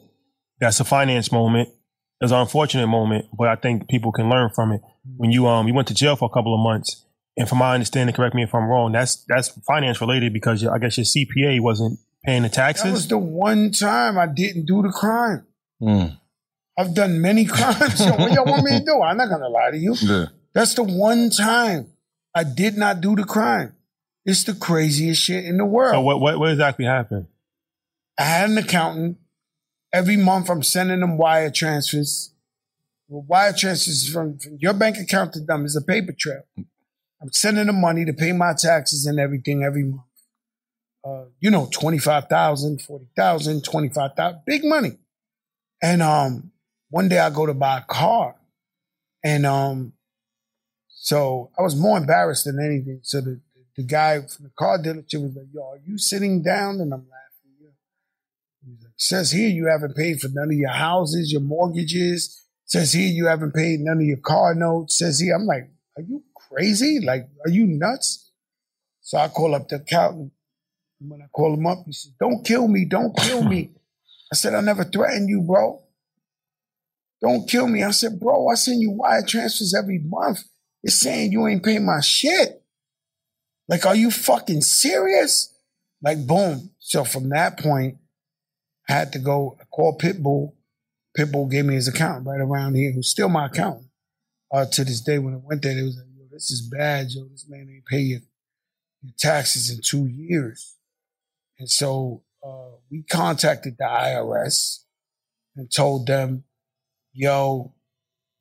That's 0.61 0.80
a 0.80 0.84
finance 0.84 1.32
moment. 1.32 1.70
It's 2.20 2.32
an 2.32 2.39
unfortunate 2.39 2.89
moment, 2.89 3.26
but 3.36 3.49
I 3.49 3.57
think 3.57 3.89
people 3.89 4.12
can 4.12 4.28
learn 4.28 4.51
from 4.55 4.72
it. 4.72 4.82
When 5.16 5.30
you 5.30 5.47
um 5.47 5.66
you 5.66 5.74
went 5.74 5.89
to 5.89 5.95
jail 5.95 6.14
for 6.14 6.26
a 6.26 6.32
couple 6.32 6.55
of 6.55 6.61
months, 6.61 7.05
and 7.39 7.49
from 7.49 7.59
my 7.59 7.72
understanding, 7.74 8.14
correct 8.14 8.34
me 8.34 8.43
if 8.43 8.55
I'm 8.55 8.68
wrong. 8.68 8.93
That's 8.93 9.24
that's 9.28 9.49
finance 9.66 10.01
related 10.01 10.32
because 10.32 10.66
I 10.66 10.78
guess 10.78 10.99
your 10.99 11.05
CPA 11.05 11.61
wasn't 11.61 11.99
paying 12.24 12.43
the 12.43 12.49
taxes. 12.49 12.84
That 12.84 12.93
was 12.93 13.09
the 13.09 13.18
one 13.18 13.70
time 13.70 14.18
I 14.18 14.26
didn't 14.26 14.66
do 14.66 14.82
the 14.82 14.91
crime. 14.91 15.47
mm, 15.80 16.18
I've 16.76 16.95
done 16.95 17.20
many 17.22 17.45
crimes. 17.45 18.01
Yo, 18.05 18.11
what 18.16 18.32
y'all 18.32 18.45
want 18.45 18.64
me 18.64 18.78
to 18.78 18.84
do? 18.84 19.01
I'm 19.01 19.16
not 19.16 19.30
gonna 19.30 19.49
lie 19.49 19.70
to 19.70 19.78
you. 19.78 19.95
yeah. 20.01 20.26
That's 20.53 20.74
the 20.74 20.82
one 20.82 21.30
time 21.30 21.93
I 22.34 22.43
did 22.45 22.76
not 22.76 23.01
do 23.01 23.14
the 23.14 23.24
crime. 23.24 23.74
It's 24.24 24.45
the 24.45 24.55
craziest 24.55 25.22
shit 25.22 25.45
in 25.45 25.57
the 25.57 25.64
world. 25.64 25.95
So 25.95 26.01
what, 26.01 26.20
what 26.20 26.39
what 26.39 26.51
exactly 26.51 26.84
happened? 26.84 27.28
I 28.18 28.24
had 28.24 28.51
an 28.51 28.59
accountant. 28.59 29.18
Every 29.93 30.16
month 30.16 30.51
I'm 30.51 30.62
sending 30.62 31.01
them 31.01 31.16
wire 31.16 31.51
transfers. 31.51 32.32
Well, 33.07 33.24
wire 33.26 33.53
transfers 33.55 34.12
from, 34.12 34.39
from 34.39 34.59
your 34.61 34.74
bank 34.74 34.99
account 34.99 35.32
to 35.34 35.41
them 35.41 35.64
is 35.64 35.76
a 35.76 35.80
paper 35.80 36.12
trail. 36.18 36.43
I'm 37.20 37.32
sending 37.32 37.66
them 37.66 37.80
money 37.80 38.04
to 38.04 38.12
pay 38.12 38.32
my 38.32 38.54
taxes 38.56 39.06
and 39.06 39.18
everything 39.18 39.64
every 39.64 39.84
month. 39.84 40.02
Uh, 41.04 41.24
you 41.40 41.50
know, 41.50 41.68
25,000, 41.72 42.82
40,000, 42.82 43.64
25,000, 43.64 44.40
big 44.46 44.64
money. 44.64 44.98
And 45.82 46.02
um, 46.02 46.52
one 46.90 47.08
day 47.08 47.18
I 47.18 47.30
go 47.30 47.46
to 47.46 47.54
buy 47.54 47.78
a 47.78 47.82
car. 47.82 48.36
And 49.24 49.46
um, 49.46 49.92
so 50.88 51.50
I 51.58 51.62
was 51.62 51.76
more 51.76 51.98
embarrassed 51.98 52.44
than 52.44 52.60
anything. 52.60 53.00
So 53.02 53.20
the, 53.20 53.40
the 53.76 53.84
guy 53.84 54.20
from 54.20 54.44
the 54.44 54.52
car 54.58 54.78
dealership 54.78 55.22
was 55.22 55.34
like, 55.34 55.46
yo, 55.52 55.62
are 55.62 55.80
you 55.86 55.98
sitting 55.98 56.42
down? 56.42 56.80
And 56.80 56.92
I'm 56.92 57.06
laughing. 57.08 57.28
He's 58.66 58.82
like, 58.82 58.92
says 58.96 59.30
here 59.30 59.48
you 59.48 59.66
haven't 59.66 59.96
paid 59.96 60.20
for 60.20 60.28
none 60.28 60.50
of 60.50 60.56
your 60.56 60.70
houses, 60.70 61.32
your 61.32 61.40
mortgages. 61.40 62.44
Says 62.64 62.92
here 62.92 63.08
you 63.08 63.26
haven't 63.26 63.54
paid 63.54 63.80
none 63.80 63.98
of 63.98 64.04
your 64.04 64.18
car 64.18 64.54
notes. 64.54 64.98
Says 64.98 65.20
here, 65.20 65.34
I'm 65.34 65.46
like, 65.46 65.70
are 65.96 66.02
you 66.02 66.22
crazy? 66.51 67.01
Like, 67.05 67.28
are 67.44 67.51
you 67.51 67.66
nuts? 67.66 68.30
So 69.01 69.18
I 69.18 69.28
call 69.28 69.55
up 69.55 69.68
the 69.68 69.76
accountant. 69.76 70.32
And 71.01 71.11
when 71.11 71.22
I 71.22 71.26
call 71.32 71.55
him 71.55 71.66
up, 71.66 71.78
he 71.86 71.92
says, 71.92 72.12
don't 72.20 72.44
kill 72.44 72.68
me, 72.68 72.84
don't 72.84 73.16
kill 73.16 73.44
me. 73.44 73.70
I 74.32 74.36
said, 74.36 74.55
I 74.55 74.61
never 74.61 74.84
threatened 74.84 75.28
you, 75.28 75.40
bro. 75.40 75.82
Don't 77.20 77.49
kill 77.49 77.66
me. 77.66 77.82
I 77.82 77.90
said, 77.90 78.20
bro, 78.20 78.49
I 78.49 78.55
send 78.55 78.80
you 78.80 78.90
wire 78.90 79.24
transfers 79.26 79.74
every 79.74 79.99
month. 79.99 80.44
It's 80.82 81.01
saying 81.01 81.32
you 81.32 81.46
ain't 81.46 81.64
paying 81.64 81.86
my 81.86 82.01
shit. 82.01 82.62
Like, 83.68 83.86
are 83.86 83.96
you 83.96 84.11
fucking 84.11 84.62
serious? 84.62 85.55
Like, 86.03 86.26
boom. 86.26 86.70
So 86.78 87.05
from 87.05 87.28
that 87.30 87.59
point, 87.59 87.99
I 88.88 88.92
had 88.92 89.12
to 89.12 89.18
go 89.18 89.59
call 89.70 89.99
Pitbull. 89.99 90.53
Pitbull 91.16 91.51
gave 91.51 91.64
me 91.64 91.74
his 91.74 91.88
account 91.88 92.26
right 92.26 92.40
around 92.40 92.76
here, 92.76 92.92
who's 92.92 93.11
still 93.11 93.28
my 93.28 93.46
accountant. 93.46 93.88
Uh, 94.53 94.64
to 94.64 94.84
this 94.84 95.01
day, 95.01 95.18
when 95.18 95.34
I 95.34 95.40
went 95.42 95.62
there, 95.62 95.74
they 95.74 95.82
was 95.82 95.96
like, 95.96 96.07
this 96.39 96.53
is 96.53 96.61
bad, 96.61 97.11
yo. 97.11 97.24
This 97.24 97.47
man 97.49 97.68
ain't 97.68 97.84
pay 97.84 97.99
your, 97.99 98.20
taxes 99.16 99.70
in 99.70 99.80
two 99.80 100.07
years. 100.07 100.76
And 101.59 101.68
so 101.68 102.22
uh, 102.47 102.76
we 102.91 103.03
contacted 103.03 103.76
the 103.76 103.84
IRS 103.84 104.84
and 105.57 105.70
told 105.70 106.07
them, 106.07 106.45
yo, 107.12 107.72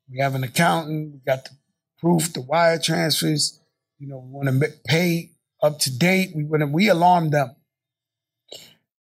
we 0.08 0.18
have 0.18 0.36
an 0.36 0.44
accountant, 0.44 1.12
we 1.12 1.20
got 1.26 1.44
the 1.44 1.50
proof, 1.98 2.32
the 2.32 2.40
wire 2.40 2.78
transfers, 2.78 3.60
you 3.98 4.06
know, 4.06 4.18
we 4.18 4.30
want 4.30 4.62
to 4.62 4.72
pay 4.86 5.30
up 5.60 5.80
to 5.80 5.96
date. 5.96 6.30
We 6.34 6.44
want 6.44 6.60
to, 6.60 6.66
we 6.66 6.88
alarmed 6.88 7.32
them. 7.32 7.56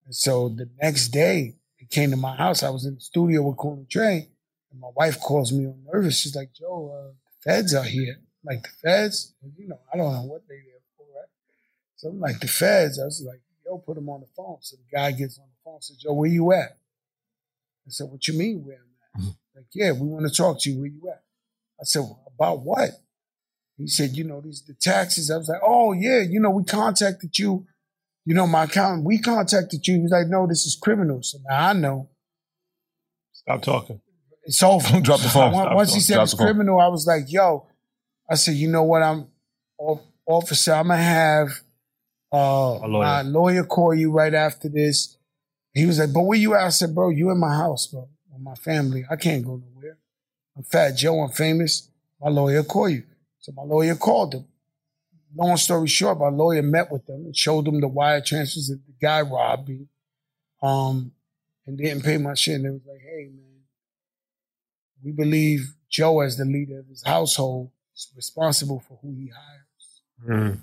And 0.06 0.14
so 0.14 0.48
the 0.48 0.70
next 0.80 1.08
day, 1.08 1.56
they 1.78 1.86
came 1.86 2.10
to 2.12 2.16
my 2.16 2.36
house. 2.36 2.62
I 2.62 2.70
was 2.70 2.86
in 2.86 2.94
the 2.94 3.00
studio 3.00 3.42
with 3.42 3.58
and 3.62 3.90
Trey, 3.90 4.28
and 4.70 4.80
my 4.80 4.90
wife 4.94 5.20
calls 5.20 5.52
me 5.52 5.66
on 5.66 5.82
nervous. 5.92 6.18
She's 6.18 6.36
like, 6.36 6.52
Joe, 6.54 6.94
uh, 6.96 7.12
the 7.12 7.50
feds 7.50 7.74
are 7.74 7.82
here. 7.82 8.16
Like, 8.46 8.62
the 8.62 8.68
feds? 8.82 9.34
You 9.58 9.68
know, 9.68 9.80
I 9.92 9.96
don't 9.96 10.12
know 10.12 10.22
what 10.22 10.42
they 10.48 10.54
there 10.56 10.80
for, 10.96 11.02
right? 11.14 11.28
So 11.96 12.08
I'm 12.08 12.20
like, 12.20 12.40
the 12.40 12.48
feds. 12.48 13.00
I 13.00 13.04
was 13.04 13.22
like, 13.26 13.40
yo, 13.64 13.78
put 13.78 13.96
them 13.96 14.08
on 14.08 14.20
the 14.20 14.26
phone. 14.36 14.58
So 14.60 14.76
the 14.76 14.96
guy 14.96 15.10
gets 15.12 15.38
on 15.38 15.44
the 15.46 15.54
phone 15.64 15.82
says, 15.82 16.02
yo, 16.04 16.12
where 16.12 16.30
you 16.30 16.52
at? 16.52 16.78
I 17.86 17.90
said, 17.90 18.08
what 18.10 18.26
you 18.28 18.34
mean 18.38 18.64
where 18.64 18.76
I'm 18.76 18.82
at? 18.82 19.20
Mm-hmm. 19.20 19.30
Like, 19.56 19.66
yeah, 19.74 19.92
we 19.92 20.06
want 20.08 20.26
to 20.28 20.34
talk 20.34 20.60
to 20.60 20.70
you. 20.70 20.78
Where 20.78 20.86
you 20.88 21.08
at? 21.10 21.22
I 21.80 21.84
said, 21.84 22.00
well, 22.00 22.22
about 22.34 22.60
what? 22.60 22.90
He 23.78 23.86
said, 23.88 24.12
you 24.16 24.24
know, 24.24 24.40
these 24.40 24.62
the 24.62 24.72
taxes. 24.74 25.30
I 25.30 25.36
was 25.36 25.48
like, 25.48 25.60
oh 25.62 25.92
yeah, 25.92 26.20
you 26.22 26.40
know, 26.40 26.48
we 26.50 26.64
contacted 26.64 27.38
you. 27.38 27.66
You 28.24 28.34
know, 28.34 28.46
my 28.46 28.64
accountant, 28.64 29.04
we 29.04 29.18
contacted 29.18 29.86
you. 29.86 29.96
He 29.96 30.00
was 30.00 30.10
like, 30.12 30.28
no, 30.28 30.46
this 30.46 30.64
is 30.64 30.76
criminal. 30.80 31.22
So 31.22 31.38
now 31.48 31.68
I 31.68 31.72
know. 31.74 32.08
Stop 33.32 33.62
talking. 33.62 34.00
It's 34.44 34.62
over. 34.62 35.00
Drop 35.02 35.20
the 35.20 35.28
phone. 35.28 35.52
Once- 35.52 35.74
Once 35.74 35.94
he 35.94 36.00
said 36.00 36.22
it's 36.22 36.32
phone. 36.32 36.46
criminal, 36.46 36.80
I 36.80 36.88
was 36.88 37.06
like, 37.06 37.24
yo, 37.28 37.66
I 38.28 38.34
said, 38.34 38.54
you 38.54 38.68
know 38.68 38.82
what? 38.82 39.02
I'm 39.02 39.28
off- 39.78 40.02
officer. 40.26 40.72
I'm 40.72 40.88
gonna 40.88 41.02
have 41.02 41.48
uh, 42.32 42.36
A 42.82 42.86
lawyer. 42.88 43.02
my 43.04 43.22
lawyer 43.22 43.64
call 43.64 43.94
you 43.94 44.10
right 44.10 44.34
after 44.34 44.68
this. 44.68 45.16
He 45.74 45.86
was 45.86 45.98
like, 45.98 46.12
but 46.12 46.22
where 46.22 46.38
you 46.38 46.54
at? 46.54 46.64
I 46.64 46.68
said, 46.70 46.94
bro, 46.94 47.10
you 47.10 47.30
in 47.30 47.38
my 47.38 47.54
house, 47.54 47.86
bro, 47.86 48.08
with 48.32 48.42
my 48.42 48.54
family. 48.54 49.04
I 49.10 49.16
can't 49.16 49.44
go 49.44 49.56
nowhere. 49.56 49.98
I'm 50.56 50.62
Fat 50.64 50.92
Joe. 50.96 51.20
I'm 51.20 51.30
famous. 51.30 51.88
My 52.20 52.30
lawyer 52.30 52.62
call 52.64 52.88
you. 52.88 53.04
So 53.40 53.52
my 53.52 53.62
lawyer 53.62 53.94
called 53.94 54.34
him. 54.34 54.46
Long 55.34 55.56
story 55.58 55.86
short, 55.86 56.18
my 56.18 56.30
lawyer 56.30 56.62
met 56.62 56.90
with 56.90 57.04
them 57.06 57.26
and 57.26 57.36
showed 57.36 57.66
them 57.66 57.80
the 57.80 57.88
wire 57.88 58.22
transfers 58.22 58.68
that 58.68 58.80
the 58.86 58.94
guy 59.00 59.20
robbed 59.20 59.68
me. 59.68 59.86
Um, 60.62 61.12
and 61.66 61.76
didn't 61.76 62.02
pay 62.04 62.16
my 62.16 62.32
shit. 62.34 62.54
And 62.54 62.64
they 62.64 62.70
was 62.70 62.80
like, 62.88 63.00
hey, 63.02 63.24
man, 63.34 63.60
we 65.04 65.12
believe 65.12 65.74
Joe, 65.90 66.20
as 66.20 66.38
the 66.38 66.44
leader 66.46 66.78
of 66.80 66.86
his 66.86 67.02
household, 67.04 67.70
is 67.96 68.12
responsible 68.14 68.82
for 68.86 68.98
who 69.02 69.14
he 69.14 69.30
hires. 69.30 70.60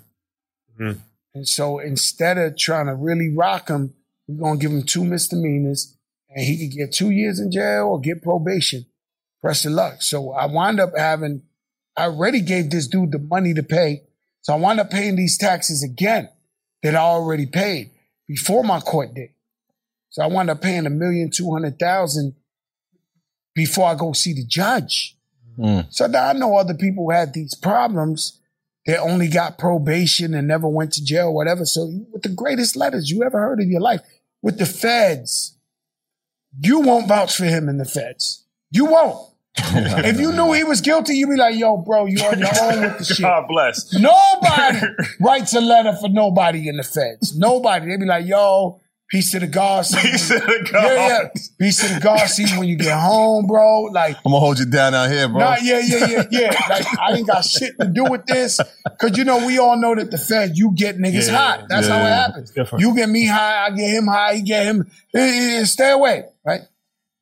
Mm. 0.78 0.98
And 1.34 1.48
so 1.48 1.78
instead 1.78 2.38
of 2.38 2.56
trying 2.56 2.86
to 2.86 2.94
really 2.94 3.28
rock 3.34 3.68
him, 3.68 3.94
we're 4.26 4.38
going 4.38 4.58
to 4.58 4.62
give 4.62 4.72
him 4.72 4.84
two 4.84 5.04
misdemeanors 5.04 5.96
and 6.30 6.44
he 6.44 6.68
could 6.68 6.76
get 6.76 6.92
two 6.92 7.10
years 7.10 7.38
in 7.40 7.50
jail 7.50 7.88
or 7.88 8.00
get 8.00 8.22
probation. 8.22 8.86
Press 9.40 9.64
of 9.64 9.72
luck. 9.72 10.00
So 10.00 10.32
I 10.32 10.46
wind 10.46 10.80
up 10.80 10.96
having, 10.96 11.42
I 11.96 12.04
already 12.04 12.40
gave 12.40 12.70
this 12.70 12.86
dude 12.86 13.12
the 13.12 13.18
money 13.18 13.52
to 13.54 13.62
pay. 13.62 14.02
So 14.40 14.54
I 14.54 14.56
wound 14.56 14.80
up 14.80 14.90
paying 14.90 15.16
these 15.16 15.36
taxes 15.36 15.82
again 15.82 16.28
that 16.82 16.94
I 16.94 17.00
already 17.00 17.46
paid 17.46 17.90
before 18.26 18.64
my 18.64 18.80
court 18.80 19.14
date. 19.14 19.34
So 20.10 20.22
I 20.22 20.26
wind 20.28 20.48
up 20.48 20.62
paying 20.62 20.86
a 20.86 20.90
million 20.90 21.30
two 21.30 21.52
hundred 21.52 21.78
thousand 21.78 22.34
before 23.54 23.86
I 23.86 23.94
go 23.94 24.12
see 24.12 24.32
the 24.32 24.44
judge. 24.44 25.13
Mm. 25.58 25.86
So 25.92 26.06
now 26.06 26.28
I 26.28 26.32
know 26.32 26.56
other 26.56 26.74
people 26.74 27.04
who 27.04 27.10
had 27.10 27.34
these 27.34 27.54
problems 27.54 28.40
that 28.86 29.00
only 29.00 29.28
got 29.28 29.58
probation 29.58 30.34
and 30.34 30.46
never 30.46 30.68
went 30.68 30.92
to 30.94 31.04
jail, 31.04 31.32
whatever. 31.32 31.64
So 31.64 31.90
with 32.12 32.22
the 32.22 32.28
greatest 32.28 32.76
letters 32.76 33.10
you 33.10 33.22
ever 33.22 33.38
heard 33.38 33.60
in 33.60 33.70
your 33.70 33.80
life, 33.80 34.00
with 34.42 34.58
the 34.58 34.66
feds, 34.66 35.56
you 36.60 36.80
won't 36.80 37.08
vouch 37.08 37.36
for 37.36 37.44
him 37.44 37.68
in 37.68 37.78
the 37.78 37.84
feds. 37.84 38.44
You 38.70 38.86
won't. 38.86 39.30
if 39.56 40.18
you 40.18 40.32
knew 40.32 40.52
he 40.52 40.64
was 40.64 40.80
guilty, 40.80 41.14
you'd 41.14 41.30
be 41.30 41.36
like, 41.36 41.54
yo, 41.54 41.76
bro, 41.76 42.06
you 42.06 42.20
on 42.24 42.38
your 42.38 42.48
own 42.60 42.82
with 42.82 42.98
the 42.98 43.04
shit. 43.04 43.20
God 43.20 43.46
bless. 43.46 43.92
Nobody 43.94 44.80
writes 45.20 45.54
a 45.54 45.60
letter 45.60 45.96
for 46.00 46.08
nobody 46.08 46.68
in 46.68 46.76
the 46.76 46.82
feds. 46.82 47.38
Nobody. 47.38 47.86
They'd 47.86 48.00
be 48.00 48.06
like, 48.06 48.26
yo, 48.26 48.80
peace 49.14 49.30
to 49.30 49.38
the 49.38 49.46
God. 49.46 49.84
Peace 50.02 50.28
to 50.28 50.34
the 50.34 50.70
Yeah, 50.72 51.06
yeah. 51.08 51.28
Peace 51.58 51.80
to 51.82 51.94
the 51.94 52.00
God. 52.00 52.26
See 52.26 52.46
when 52.58 52.66
you 52.66 52.74
get 52.76 52.98
home, 52.98 53.46
bro. 53.46 53.82
Like, 53.82 54.16
I'm 54.16 54.32
gonna 54.32 54.40
hold 54.40 54.58
you 54.58 54.66
down 54.66 54.92
out 54.92 55.08
here, 55.08 55.28
bro. 55.28 55.38
Nah, 55.38 55.56
yeah, 55.62 55.78
yeah, 55.78 56.04
yeah, 56.04 56.22
yeah. 56.30 56.50
Like 56.68 56.84
I 56.98 57.12
ain't 57.12 57.26
got 57.26 57.44
shit 57.44 57.78
to 57.78 57.86
do 57.86 58.04
with 58.04 58.26
this. 58.26 58.58
Cause 59.00 59.16
you 59.16 59.24
know, 59.24 59.46
we 59.46 59.58
all 59.58 59.76
know 59.76 59.94
that 59.94 60.10
the 60.10 60.18
Fed, 60.18 60.56
you 60.56 60.72
get 60.72 60.98
niggas 60.98 61.28
Yeah, 61.30 61.36
hot. 61.36 61.66
That's 61.68 61.86
how 61.86 62.04
it 62.04 62.10
happens. 62.10 62.52
You 62.78 62.94
get 62.96 63.08
me 63.08 63.26
high, 63.26 63.66
I 63.66 63.70
get 63.70 63.90
him 63.90 64.06
high, 64.06 64.34
he 64.36 64.42
get 64.42 64.66
him. 64.66 64.90
eh, 65.14 65.60
eh, 65.60 65.64
Stay 65.64 65.90
away, 65.92 66.24
right? 66.44 66.62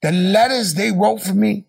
The 0.01 0.13
letters 0.13 0.75
they 0.75 0.91
wrote 0.93 1.23
for 1.23 1.35
me, 1.35 1.67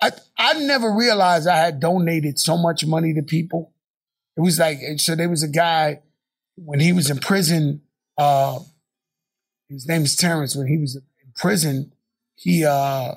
I 0.00 0.10
I 0.36 0.54
never 0.54 0.90
realized 0.92 1.46
I 1.46 1.56
had 1.56 1.78
donated 1.80 2.38
so 2.38 2.56
much 2.56 2.84
money 2.84 3.14
to 3.14 3.22
people. 3.22 3.72
It 4.36 4.40
was 4.40 4.58
like 4.58 4.78
so 4.96 5.14
there 5.14 5.28
was 5.28 5.42
a 5.44 5.48
guy 5.48 6.00
when 6.56 6.80
he 6.80 6.92
was 6.92 7.10
in 7.10 7.18
prison, 7.18 7.82
uh 8.18 8.58
his 9.72 9.88
name 9.88 10.02
is 10.02 10.14
Terrence. 10.16 10.54
When 10.54 10.66
he 10.66 10.78
was 10.78 10.96
in 10.96 11.02
prison, 11.34 11.92
he 12.34 12.64
uh 12.64 13.14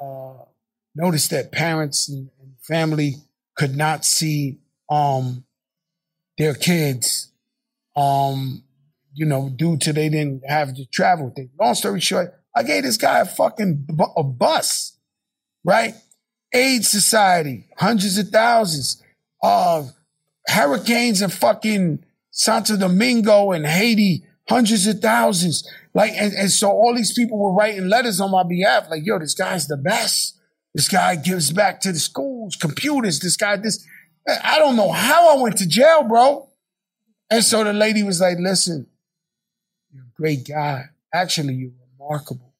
uh 0.00 0.34
noticed 0.94 1.30
that 1.30 1.52
parents 1.52 2.08
and, 2.08 2.30
and 2.40 2.52
family 2.60 3.16
could 3.56 3.76
not 3.76 4.04
see 4.04 4.58
um 4.90 5.44
their 6.38 6.54
kids 6.54 7.32
um 7.96 8.62
you 9.14 9.26
know 9.26 9.48
due 9.48 9.76
to 9.78 9.92
they 9.92 10.08
didn't 10.08 10.42
have 10.46 10.74
to 10.74 10.86
travel. 10.86 11.34
Long 11.58 11.74
story 11.74 12.00
short, 12.00 12.34
I 12.54 12.62
gave 12.62 12.82
this 12.82 12.96
guy 12.96 13.20
a 13.20 13.24
fucking 13.24 13.86
bu- 13.88 14.12
a 14.16 14.22
bus, 14.22 14.96
right? 15.64 15.94
AIDS 16.54 16.88
Society, 16.88 17.66
hundreds 17.78 18.18
of 18.18 18.28
thousands 18.28 19.02
of 19.42 19.92
hurricanes 20.46 21.22
and 21.22 21.32
fucking 21.32 22.04
Santo 22.30 22.76
Domingo 22.76 23.52
and 23.52 23.66
Haiti, 23.66 24.24
hundreds 24.48 24.86
of 24.86 25.00
thousands. 25.00 25.68
Like, 25.94 26.12
and, 26.12 26.32
and 26.32 26.50
so 26.50 26.70
all 26.70 26.94
these 26.94 27.12
people 27.12 27.38
were 27.38 27.52
writing 27.52 27.88
letters 27.88 28.20
on 28.20 28.30
my 28.30 28.42
behalf, 28.42 28.86
like, 28.90 29.04
yo, 29.04 29.18
this 29.18 29.34
guy's 29.34 29.66
the 29.66 29.76
best. 29.76 30.38
This 30.74 30.88
guy 30.88 31.16
gives 31.16 31.52
back 31.52 31.80
to 31.82 31.92
the 31.92 31.98
schools, 31.98 32.56
computers, 32.56 33.20
this 33.20 33.36
guy, 33.36 33.56
this. 33.56 33.86
I 34.42 34.58
don't 34.58 34.76
know 34.76 34.90
how 34.90 35.36
I 35.36 35.42
went 35.42 35.58
to 35.58 35.68
jail, 35.68 36.02
bro. 36.04 36.48
And 37.30 37.44
so 37.44 37.62
the 37.64 37.72
lady 37.72 38.02
was 38.02 38.20
like, 38.20 38.38
listen, 38.38 38.86
you're 39.92 40.04
a 40.04 40.14
great 40.16 40.46
guy. 40.48 40.86
Actually, 41.12 41.54
you're 41.54 41.72
remarkable. 41.98 42.54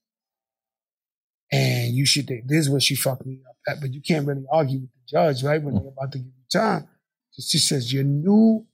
And 1.50 1.94
you 1.94 2.04
should, 2.04 2.26
this 2.26 2.66
is 2.66 2.70
what 2.70 2.82
she 2.82 2.96
fucked 2.96 3.24
me 3.26 3.40
up 3.48 3.56
at, 3.68 3.80
but 3.80 3.92
you 3.92 4.00
can't 4.00 4.26
really 4.26 4.44
argue 4.50 4.80
with 4.80 4.90
the 4.90 5.00
judge, 5.09 5.42
right? 5.42 5.62
When 5.62 5.74
they're 5.74 5.88
about 5.88 6.12
to 6.12 6.18
give 6.18 6.26
you 6.26 6.60
time. 6.60 6.88
She 7.38 7.59
says, 7.59 7.92
your 7.92 8.04
new, 8.04 8.66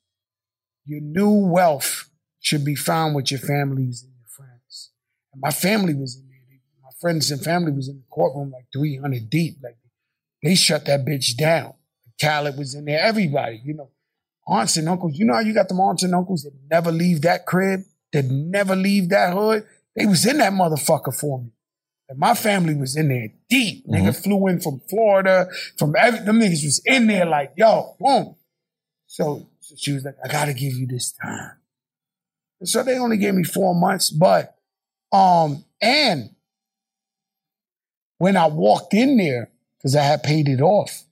your 0.85 1.01
new 1.01 1.31
wealth 1.31 2.09
should 2.41 2.65
be 2.65 2.75
found 2.75 3.15
with 3.15 3.31
your 3.31 3.41
families 3.41 4.03
and 4.03 4.13
your 4.19 4.29
friends. 4.29 4.91
And 5.33 5.41
my 5.41 5.51
family 5.51 5.95
was 5.95 6.17
in 6.17 6.29
there. 6.29 6.39
My 6.83 6.91
friends 7.01 7.31
and 7.31 7.43
family 7.43 7.73
was 7.73 7.89
in 7.89 7.97
the 7.97 8.05
courtroom 8.11 8.51
like 8.51 8.67
300 8.73 9.29
deep. 9.29 9.57
Like 9.63 9.77
they 10.43 10.55
shut 10.55 10.87
that 10.87 11.05
bitch 11.05 11.37
down. 11.37 11.75
Khaled 12.21 12.57
was 12.59 12.75
in 12.75 12.85
there. 12.85 13.01
Everybody, 13.01 13.61
you 13.65 13.75
know, 13.75 13.91
aunts 14.47 14.77
and 14.77 14.89
uncles. 14.89 15.17
You 15.17 15.27
know 15.27 15.35
how 15.35 15.41
you 15.41 15.55
got 15.55 15.69
them 15.69 15.81
aunts 15.81 16.03
and 16.03 16.15
uncles 16.15 16.43
that 16.43 16.53
never 16.71 16.91
leave 16.91 17.23
that 17.23 17.47
crib, 17.47 17.83
that 18.13 18.25
never 18.25 18.75
leave 18.75 19.09
that 19.11 19.33
hood. 19.33 19.65
They 19.95 20.07
was 20.07 20.27
in 20.27 20.39
that 20.39 20.53
motherfucker 20.53 21.15
for 21.15 21.41
me. 21.41 21.51
And 22.09 22.19
my 22.19 22.35
family 22.35 22.75
was 22.75 22.97
in 22.97 23.09
there 23.09 23.29
deep. 23.51 23.87
Nigga 23.87 24.09
mm-hmm. 24.09 24.23
flew 24.23 24.47
in 24.47 24.61
from 24.61 24.81
Florida, 24.89 25.49
from 25.79 25.95
every, 25.97 26.21
them 26.21 26.41
niggas 26.41 26.65
was 26.65 26.81
in 26.87 27.07
there 27.07 27.27
like, 27.27 27.53
yo, 27.57 27.97
boom. 28.01 28.35
So, 29.07 29.47
so 29.61 29.75
she 29.77 29.93
was 29.93 30.05
like, 30.05 30.17
I 30.25 30.29
gotta 30.29 30.55
give 30.55 30.73
you 30.73 30.87
this 30.87 31.13
time. 31.13 31.58
And 32.61 32.69
so 32.69 32.83
they 32.83 32.99
only 32.99 33.17
gave 33.17 33.35
me 33.35 33.45
four 33.45 33.75
months, 33.75 34.11
but 34.11 34.57
um, 35.13 35.65
and 35.81 36.31
when 38.19 38.37
I 38.37 38.47
walked 38.47 38.95
in 38.95 39.17
there, 39.17 39.51
because 39.79 39.95
I 39.95 40.03
had 40.03 40.23
paid 40.23 40.49
it 40.49 40.61
off, 40.61 41.05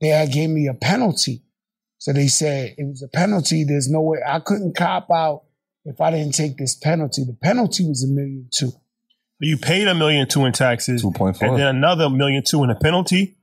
they 0.00 0.08
had 0.08 0.32
gave 0.32 0.50
me 0.50 0.66
a 0.66 0.74
penalty. 0.74 1.42
So 1.98 2.12
they 2.12 2.26
said 2.26 2.74
it 2.76 2.84
was 2.84 3.02
a 3.02 3.08
penalty. 3.08 3.64
There's 3.64 3.88
no 3.88 4.02
way 4.02 4.18
I 4.26 4.38
couldn't 4.38 4.76
cop 4.76 5.10
out 5.10 5.44
if 5.84 6.00
I 6.00 6.10
didn't 6.10 6.34
take 6.34 6.58
this 6.58 6.74
penalty. 6.74 7.24
The 7.24 7.32
penalty 7.32 7.88
was 7.88 8.04
a 8.04 8.08
million 8.08 8.48
two. 8.52 8.72
You 9.40 9.56
paid 9.56 9.88
a 9.88 9.94
million 9.94 10.28
two 10.28 10.44
in 10.44 10.52
taxes, 10.52 11.02
2.4. 11.02 11.42
and 11.42 11.58
then 11.58 11.66
another 11.66 12.08
million 12.08 12.42
two 12.44 12.62
in 12.62 12.70
a 12.70 12.74
penalty, 12.74 13.36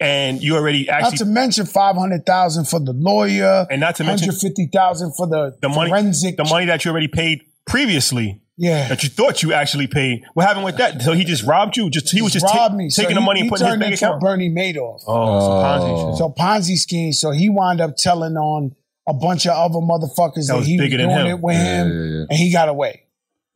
and 0.00 0.42
you 0.42 0.56
already 0.56 0.88
actually 0.88 1.10
Not 1.12 1.18
to 1.18 1.24
mention 1.26 1.66
five 1.66 1.96
hundred 1.96 2.26
thousand 2.26 2.66
for 2.66 2.80
the 2.80 2.92
lawyer, 2.92 3.66
And 3.70 3.80
not 3.80 3.96
to 3.96 4.04
mention- 4.04 4.28
hundred 4.28 4.40
fifty 4.40 4.68
thousand 4.72 5.12
for 5.16 5.26
the, 5.26 5.56
the 5.62 5.68
money, 5.68 5.90
forensic. 5.90 6.36
the 6.36 6.44
money 6.44 6.66
that 6.66 6.84
you 6.84 6.90
already 6.90 7.08
paid 7.08 7.42
previously. 7.66 8.40
yeah, 8.58 8.88
That 8.88 9.02
you 9.02 9.08
thought 9.10 9.42
you 9.42 9.52
actually 9.52 9.86
paid. 9.86 10.22
What 10.34 10.46
happened 10.46 10.64
with 10.64 10.76
that? 10.78 11.02
So 11.02 11.12
he 11.12 11.24
just 11.24 11.42
robbed 11.44 11.76
you. 11.76 11.90
Just 11.90 12.10
he 12.10 12.22
was 12.22 12.32
just 12.32 12.46
ta- 12.46 12.70
me. 12.70 12.88
So 12.90 13.02
taking 13.02 13.16
he- 13.16 13.20
the 13.20 13.24
money 13.26 13.40
and 13.40 13.48
putting 13.50 13.66
it 13.66 13.70
in 13.72 13.80
turned 13.80 13.90
his 13.90 14.00
bank 14.00 14.02
into 14.02 14.06
a 14.06 14.08
account. 14.08 14.20
Bernie 14.22 14.50
Madoff. 14.50 15.00
Oh, 15.06 15.40
some 15.40 15.52
Ponzi 15.64 16.12
Oh. 16.12 16.14
So 16.16 16.28
Ponzi 16.30 16.76
scheme. 16.78 17.12
So 17.12 17.30
he 17.32 17.48
wound 17.48 17.80
up 17.80 17.96
telling 17.96 18.36
on 18.36 18.74
a 19.08 19.14
bunch 19.14 19.46
of 19.46 19.52
other 19.52 19.78
motherfuckers 19.80 20.46
That 20.46 20.54
that, 20.54 20.56
was 20.58 20.66
he 20.66 20.76
was 20.78 20.84
bigger 20.86 20.96
doing 20.98 21.10
him. 21.10 21.26
it 21.26 21.40
with 21.40 21.54
Yeah, 21.56 21.82
him, 21.84 21.88
yeah, 21.92 22.16
yeah. 22.18 22.24
and 22.30 22.38
he 22.38 22.50
got 22.52 22.68
away. 22.68 23.02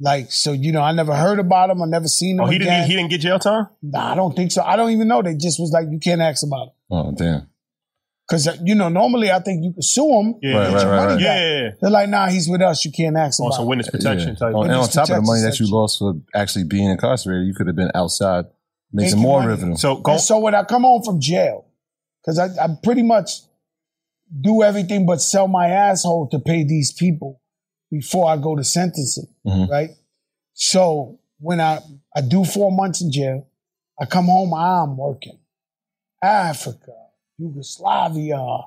Like 0.02 0.32
so, 0.32 0.52
you 0.52 0.72
know, 0.72 0.80
I 0.80 0.92
never 0.92 1.14
heard 1.14 1.38
about 1.38 1.68
him. 1.70 1.82
I 1.82 1.86
never 1.86 2.08
seen 2.08 2.40
oh, 2.40 2.44
him 2.44 2.48
Oh, 2.48 2.50
he 2.50 2.56
again. 2.56 2.68
didn't. 2.68 2.90
He 2.90 2.96
didn't 2.96 3.10
get 3.10 3.20
jail 3.20 3.38
time. 3.38 3.68
nah, 3.82 4.12
I 4.12 4.14
don't 4.14 4.34
think 4.34 4.50
so. 4.50 4.62
I 4.62 4.76
don't 4.76 4.90
even 4.92 5.08
know. 5.08 5.20
They 5.22 5.34
just 5.34 5.60
was 5.60 5.70
like, 5.72 5.86
you 5.90 5.98
can't 5.98 6.20
ask 6.22 6.42
about 6.46 6.68
him 6.68 6.72
Oh 6.90 7.12
damn. 7.16 7.48
because 8.26 8.48
uh, 8.48 8.56
you 8.64 8.74
know 8.74 8.88
normally 8.88 9.30
I 9.30 9.40
think 9.40 9.62
you 9.62 9.72
could 9.74 9.84
sue 9.84 10.08
him. 10.10 10.34
Yeah, 10.42 10.56
Right, 10.56 10.64
get 10.70 10.74
right, 10.74 10.82
your 10.82 10.90
right, 10.90 10.96
money 10.96 11.06
right. 11.12 11.16
back. 11.16 11.20
Yeah, 11.20 11.36
yeah, 11.50 11.62
yeah. 11.64 11.70
They're 11.80 11.90
like, 11.90 12.08
nah, 12.08 12.28
he's 12.28 12.48
with 12.48 12.62
us. 12.62 12.82
You 12.84 12.92
can't 12.92 13.16
ask 13.16 13.38
On 13.40 13.46
about 13.48 13.56
some 13.56 13.66
witness 13.66 13.90
protection 13.90 14.30
Yeah. 14.30 14.34
type. 14.36 14.54
Oh, 14.56 14.62
and 14.62 14.72
on 14.72 14.88
top 14.88 15.10
of 15.10 15.16
the 15.16 15.22
money 15.22 15.42
that 15.42 15.60
you 15.60 15.70
lost 15.70 15.98
for 15.98 16.14
actually 16.34 16.64
being 16.64 16.88
incarcerated, 16.88 17.46
you 17.46 17.54
could 17.54 17.66
have 17.66 17.76
been 17.76 17.90
outside 17.94 18.46
making 18.92 19.10
Making 19.18 19.22
more 19.22 19.40
money. 19.40 19.48
revenue. 19.50 19.76
So 19.76 19.96
go. 19.96 20.12
And 20.12 20.20
so 20.20 20.38
when 20.38 20.54
I 20.54 20.64
come 20.64 20.82
home 20.82 21.02
from 21.04 21.20
jail, 21.20 21.66
because 22.24 22.38
I, 22.38 22.46
I 22.64 22.68
pretty 22.82 23.02
much 23.02 23.30
do 24.40 24.62
everything 24.62 25.04
but 25.06 25.20
sell 25.20 25.46
my 25.48 25.68
asshole 25.68 26.28
to 26.30 26.38
pay 26.38 26.64
these 26.64 26.92
people 26.92 27.40
before 27.90 28.30
I 28.30 28.36
go 28.36 28.54
to 28.56 28.64
sentencing, 28.64 29.26
Mhm. 29.46 29.68
right? 29.68 29.90
So 30.54 31.18
when 31.38 31.60
I, 31.60 31.80
I 32.14 32.20
do 32.20 32.44
four 32.44 32.70
months 32.70 33.00
in 33.02 33.10
jail, 33.10 33.46
I 34.00 34.06
come 34.06 34.26
home, 34.26 34.54
I'm 34.54 34.96
working. 34.96 35.38
Africa, 36.22 36.92
Yugoslavia, 37.38 38.58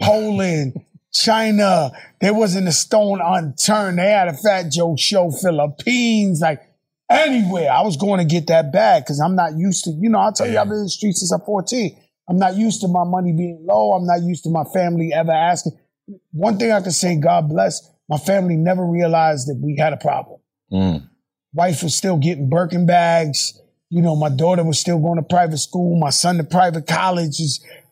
Poland, 0.00 0.80
China. 1.12 1.92
There 2.20 2.34
wasn't 2.34 2.68
a 2.68 2.72
stone 2.72 3.20
unturned. 3.22 3.98
They 3.98 4.10
had 4.10 4.28
a 4.28 4.34
Fat 4.34 4.70
Joe 4.70 4.96
show, 4.96 5.30
Philippines, 5.30 6.40
like 6.40 6.60
anywhere. 7.08 7.70
I 7.70 7.82
was 7.82 7.96
going 7.96 8.18
to 8.18 8.24
get 8.24 8.48
that 8.48 8.72
bag 8.72 9.04
because 9.04 9.20
I'm 9.20 9.34
not 9.36 9.56
used 9.56 9.84
to, 9.84 9.90
you 9.92 10.08
know, 10.10 10.18
I'll 10.18 10.32
tell 10.32 10.48
you, 10.48 10.58
I've 10.58 10.68
been 10.68 10.78
in 10.78 10.82
the 10.84 10.88
streets 10.90 11.20
since 11.20 11.32
I'm 11.32 11.40
14. 11.40 11.96
I'm 12.28 12.38
not 12.38 12.56
used 12.56 12.80
to 12.80 12.88
my 12.88 13.04
money 13.04 13.32
being 13.32 13.64
low. 13.64 13.92
I'm 13.92 14.04
not 14.04 14.20
used 14.22 14.42
to 14.44 14.50
my 14.50 14.64
family 14.64 15.12
ever 15.14 15.30
asking. 15.32 15.78
One 16.32 16.58
thing 16.58 16.72
I 16.72 16.80
can 16.80 16.90
say, 16.92 17.16
God 17.16 17.48
bless, 17.48 17.88
my 18.08 18.18
family 18.18 18.56
never 18.56 18.84
realized 18.84 19.48
that 19.48 19.60
we 19.62 19.76
had 19.76 19.92
a 19.92 19.96
problem. 19.96 20.40
Mm. 20.72 21.08
Wife 21.52 21.82
was 21.82 21.94
still 21.94 22.18
getting 22.18 22.48
Birkin 22.48 22.86
bags. 22.86 23.60
You 23.88 24.02
know, 24.02 24.16
my 24.16 24.28
daughter 24.28 24.64
was 24.64 24.78
still 24.78 24.98
going 24.98 25.16
to 25.16 25.22
private 25.22 25.58
school. 25.58 25.98
My 25.98 26.10
son 26.10 26.36
to 26.38 26.44
private 26.44 26.86
college. 26.86 27.40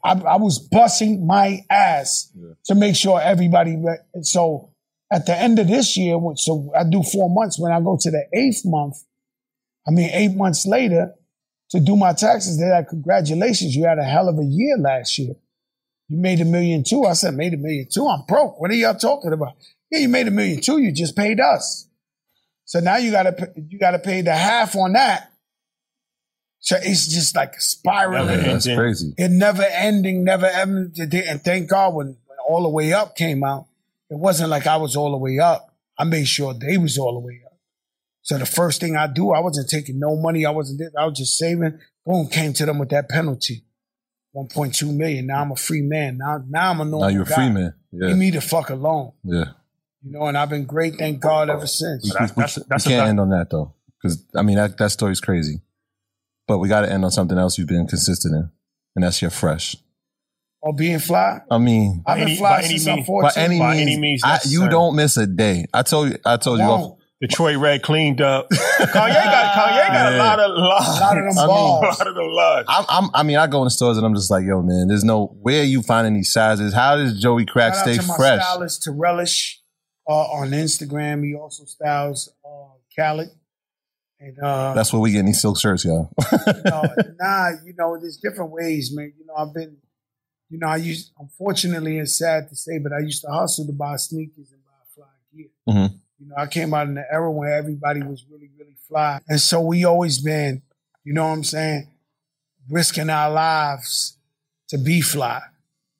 I, 0.04 0.12
I 0.12 0.36
was 0.36 0.58
busting 0.58 1.26
my 1.26 1.64
ass 1.70 2.30
to 2.66 2.74
make 2.74 2.96
sure 2.96 3.20
everybody. 3.20 3.78
and 4.12 4.26
So 4.26 4.70
at 5.12 5.26
the 5.26 5.36
end 5.36 5.58
of 5.58 5.68
this 5.68 5.96
year, 5.96 6.18
so 6.36 6.70
I 6.76 6.84
do 6.84 7.02
four 7.02 7.30
months. 7.30 7.58
When 7.58 7.72
I 7.72 7.80
go 7.80 7.96
to 8.00 8.10
the 8.10 8.26
eighth 8.34 8.62
month, 8.64 8.96
I 9.86 9.92
mean 9.92 10.10
eight 10.12 10.34
months 10.34 10.66
later, 10.66 11.14
to 11.70 11.80
do 11.80 11.96
my 11.96 12.12
taxes, 12.12 12.58
they're 12.58 12.72
like, 12.72 12.88
"Congratulations, 12.88 13.74
you 13.74 13.84
had 13.84 13.98
a 13.98 14.04
hell 14.04 14.28
of 14.28 14.38
a 14.38 14.44
year 14.44 14.76
last 14.78 15.18
year. 15.18 15.34
You 16.08 16.18
made 16.18 16.40
a 16.40 16.44
million 16.44 16.84
two." 16.84 17.04
I 17.04 17.14
said, 17.14 17.34
"Made 17.34 17.54
a 17.54 17.56
million 17.56 17.86
two. 17.90 18.06
I'm 18.06 18.24
broke. 18.26 18.60
What 18.60 18.70
are 18.70 18.74
y'all 18.74 18.94
talking 18.94 19.32
about? 19.32 19.54
Yeah, 19.90 20.00
you 20.00 20.08
made 20.08 20.26
a 20.28 20.30
million 20.30 20.60
too. 20.60 20.78
You 20.78 20.92
just 20.92 21.16
paid 21.16 21.40
us." 21.40 21.88
So 22.64 22.80
now 22.80 22.96
you 22.96 23.10
gotta 23.10 23.52
you 23.56 23.78
gotta 23.78 23.98
pay 23.98 24.22
the 24.22 24.32
half 24.34 24.74
on 24.76 24.92
that. 24.94 25.30
So 26.60 26.76
it's 26.80 27.06
just 27.08 27.36
like 27.36 27.60
spiraling. 27.60 28.26
Never 28.28 28.40
Yeah, 28.42 28.52
that's 28.54 28.66
Yeah. 28.66 28.76
crazy. 28.76 29.14
It 29.18 29.30
never 29.30 29.62
ending, 29.64 30.24
never 30.24 30.46
ending. 30.46 31.22
And 31.28 31.42
thank 31.44 31.68
God 31.68 31.92
when, 31.94 32.06
when 32.06 32.38
All 32.48 32.62
the 32.62 32.70
Way 32.70 32.92
Up 32.94 33.16
came 33.16 33.44
out, 33.44 33.66
it 34.08 34.16
wasn't 34.18 34.48
like 34.48 34.66
I 34.66 34.76
was 34.78 34.96
all 34.96 35.10
the 35.10 35.18
way 35.18 35.38
up. 35.38 35.74
I 35.98 36.04
made 36.04 36.26
sure 36.26 36.54
they 36.54 36.78
was 36.78 36.96
all 36.96 37.12
the 37.12 37.20
way 37.20 37.42
up. 37.44 37.52
So 38.22 38.38
the 38.38 38.46
first 38.46 38.80
thing 38.80 38.96
I 38.96 39.06
do, 39.06 39.32
I 39.32 39.40
wasn't 39.40 39.68
taking 39.68 39.98
no 39.98 40.16
money. 40.16 40.46
I 40.46 40.50
wasn't. 40.50 40.80
I 40.98 41.04
was 41.04 41.18
just 41.18 41.36
saving. 41.36 41.78
Boom, 42.06 42.28
came 42.28 42.54
to 42.54 42.64
them 42.64 42.78
with 42.78 42.88
that 42.88 43.10
penalty, 43.10 43.64
one 44.32 44.48
point 44.48 44.74
two 44.74 44.90
million. 44.90 45.26
Now 45.26 45.42
I'm 45.42 45.52
a 45.52 45.56
free 45.56 45.82
man. 45.82 46.16
Now, 46.16 46.42
now 46.48 46.70
I'm 46.70 46.80
a 46.80 46.84
normal 46.86 47.00
Now 47.00 47.08
you're 47.08 47.22
a 47.24 47.26
free 47.26 47.50
man. 47.50 47.74
Leave 47.92 48.08
Yeah. 48.10 48.14
me 48.14 48.30
the 48.30 48.40
fuck 48.40 48.70
alone. 48.70 49.12
Yeah. 49.22 49.44
You 50.04 50.12
know, 50.12 50.26
and 50.26 50.36
I've 50.36 50.50
been 50.50 50.66
great, 50.66 50.96
thank 50.98 51.20
God, 51.20 51.48
ever 51.50 51.66
since. 51.66 52.04
We, 52.04 52.10
That's- 52.10 52.30
we- 52.36 52.40
that's- 52.42 52.58
we 52.58 52.64
that's 52.68 52.86
a 52.86 52.88
can't 52.88 53.00
fact. 53.00 53.08
end 53.10 53.20
on 53.20 53.30
that 53.30 53.48
though. 53.50 53.74
Because 54.02 54.22
I 54.36 54.42
mean 54.42 54.56
that, 54.56 54.76
that 54.78 54.90
story's 54.90 55.20
crazy. 55.20 55.62
But 56.46 56.58
we 56.58 56.68
got 56.68 56.82
to 56.82 56.92
end 56.92 57.04
on 57.06 57.10
something 57.10 57.38
else 57.38 57.56
you've 57.56 57.68
been 57.68 57.86
consistent 57.86 58.34
in, 58.34 58.50
and 58.96 59.04
that's 59.04 59.22
your 59.22 59.30
fresh. 59.30 59.76
Or 60.60 60.74
being 60.74 60.98
fly. 60.98 61.40
I 61.50 61.56
mean, 61.58 62.02
I've 62.06 62.16
been 62.18 62.28
any- 62.28 62.36
fly 62.36 62.50
by 62.50 62.58
any 62.58 62.68
since 62.78 62.86
means- 62.86 62.98
I'm 62.98 63.04
14. 63.04 63.22
by 63.34 63.40
any 63.42 63.58
by 63.58 63.70
means, 63.76 63.82
any 63.90 63.98
means 63.98 64.20
I, 64.24 64.40
you 64.46 64.68
don't 64.68 64.94
miss 64.94 65.16
a 65.16 65.26
day. 65.26 65.64
I 65.72 65.82
told 65.82 66.10
you. 66.10 66.18
I 66.24 66.36
told 66.36 66.58
you. 66.58 66.64
off- 66.66 66.98
Detroit 67.20 67.56
Red 67.56 67.82
cleaned 67.82 68.20
up. 68.20 68.50
Kanye 68.50 68.92
got 68.92 69.54
Kanye 69.54 69.86
got 69.88 70.12
a 70.12 70.16
lot 70.18 70.40
of 70.40 70.50
A 70.50 70.60
lot 70.60 71.16
of 71.16 71.24
them 71.24 71.36
lies. 71.36 71.38
I 71.38 71.46
mean- 71.46 71.54
A 71.56 71.86
lot 71.86 72.06
of 72.08 72.14
them 72.14 72.28
lies. 72.28 72.64
I'm, 72.68 72.84
I'm, 72.90 73.10
I 73.14 73.22
mean, 73.22 73.36
I 73.38 73.46
go 73.46 73.58
in 73.60 73.64
the 73.64 73.70
stores 73.70 73.96
and 73.96 74.04
I'm 74.04 74.14
just 74.14 74.30
like, 74.30 74.44
yo, 74.44 74.60
man, 74.60 74.88
there's 74.88 75.04
no 75.04 75.26
where 75.40 75.62
are 75.62 75.64
you 75.64 75.80
finding 75.80 76.12
these 76.12 76.30
sizes. 76.30 76.74
How 76.74 76.96
does 76.96 77.18
Joey 77.18 77.46
Crack 77.46 77.72
Shout 77.74 77.88
out 77.88 77.94
stay 77.94 77.96
to 78.02 78.06
my 78.06 78.16
fresh? 78.16 78.42
stylist, 78.42 78.82
to 78.82 78.90
Relish, 78.92 79.62
uh, 80.08 80.12
on 80.32 80.50
Instagram. 80.50 81.24
He 81.24 81.34
also 81.34 81.64
styles 81.64 82.30
uh, 82.44 82.74
Khaled. 82.96 83.30
And 84.20 84.38
uh, 84.38 84.74
That's 84.74 84.92
where 84.92 85.00
we 85.00 85.10
getting 85.10 85.26
these 85.26 85.40
silk 85.40 85.58
shirts, 85.60 85.84
y'all. 85.84 86.10
you 86.32 86.52
know, 86.64 86.82
nah, 87.20 87.50
you 87.64 87.74
know, 87.76 87.98
there's 88.00 88.16
different 88.16 88.52
ways, 88.52 88.94
man. 88.94 89.12
You 89.18 89.26
know, 89.26 89.34
I've 89.34 89.52
been, 89.52 89.76
you 90.48 90.58
know, 90.58 90.68
I 90.68 90.76
used, 90.76 91.12
unfortunately, 91.18 91.98
it's 91.98 92.16
sad 92.16 92.48
to 92.48 92.56
say, 92.56 92.78
but 92.78 92.92
I 92.92 93.00
used 93.00 93.22
to 93.22 93.30
hustle 93.30 93.66
to 93.66 93.72
buy 93.72 93.96
sneakers 93.96 94.52
and 94.52 94.60
buy 94.64 94.70
fly 94.94 95.06
gear. 95.34 95.48
Mhm. 95.68 95.98
You 96.20 96.28
know, 96.28 96.34
I 96.38 96.46
came 96.46 96.72
out 96.72 96.86
in 96.86 96.94
the 96.94 97.04
era 97.12 97.30
when 97.30 97.50
everybody 97.50 98.02
was 98.02 98.24
really, 98.30 98.50
really 98.58 98.76
fly. 98.88 99.20
And 99.28 99.40
so 99.40 99.60
we 99.60 99.84
always 99.84 100.18
been, 100.18 100.62
you 101.02 101.12
know 101.12 101.24
what 101.26 101.32
I'm 101.32 101.44
saying, 101.44 101.88
risking 102.70 103.10
our 103.10 103.30
lives 103.30 104.16
to 104.68 104.78
be 104.78 105.00
fly. 105.00 105.42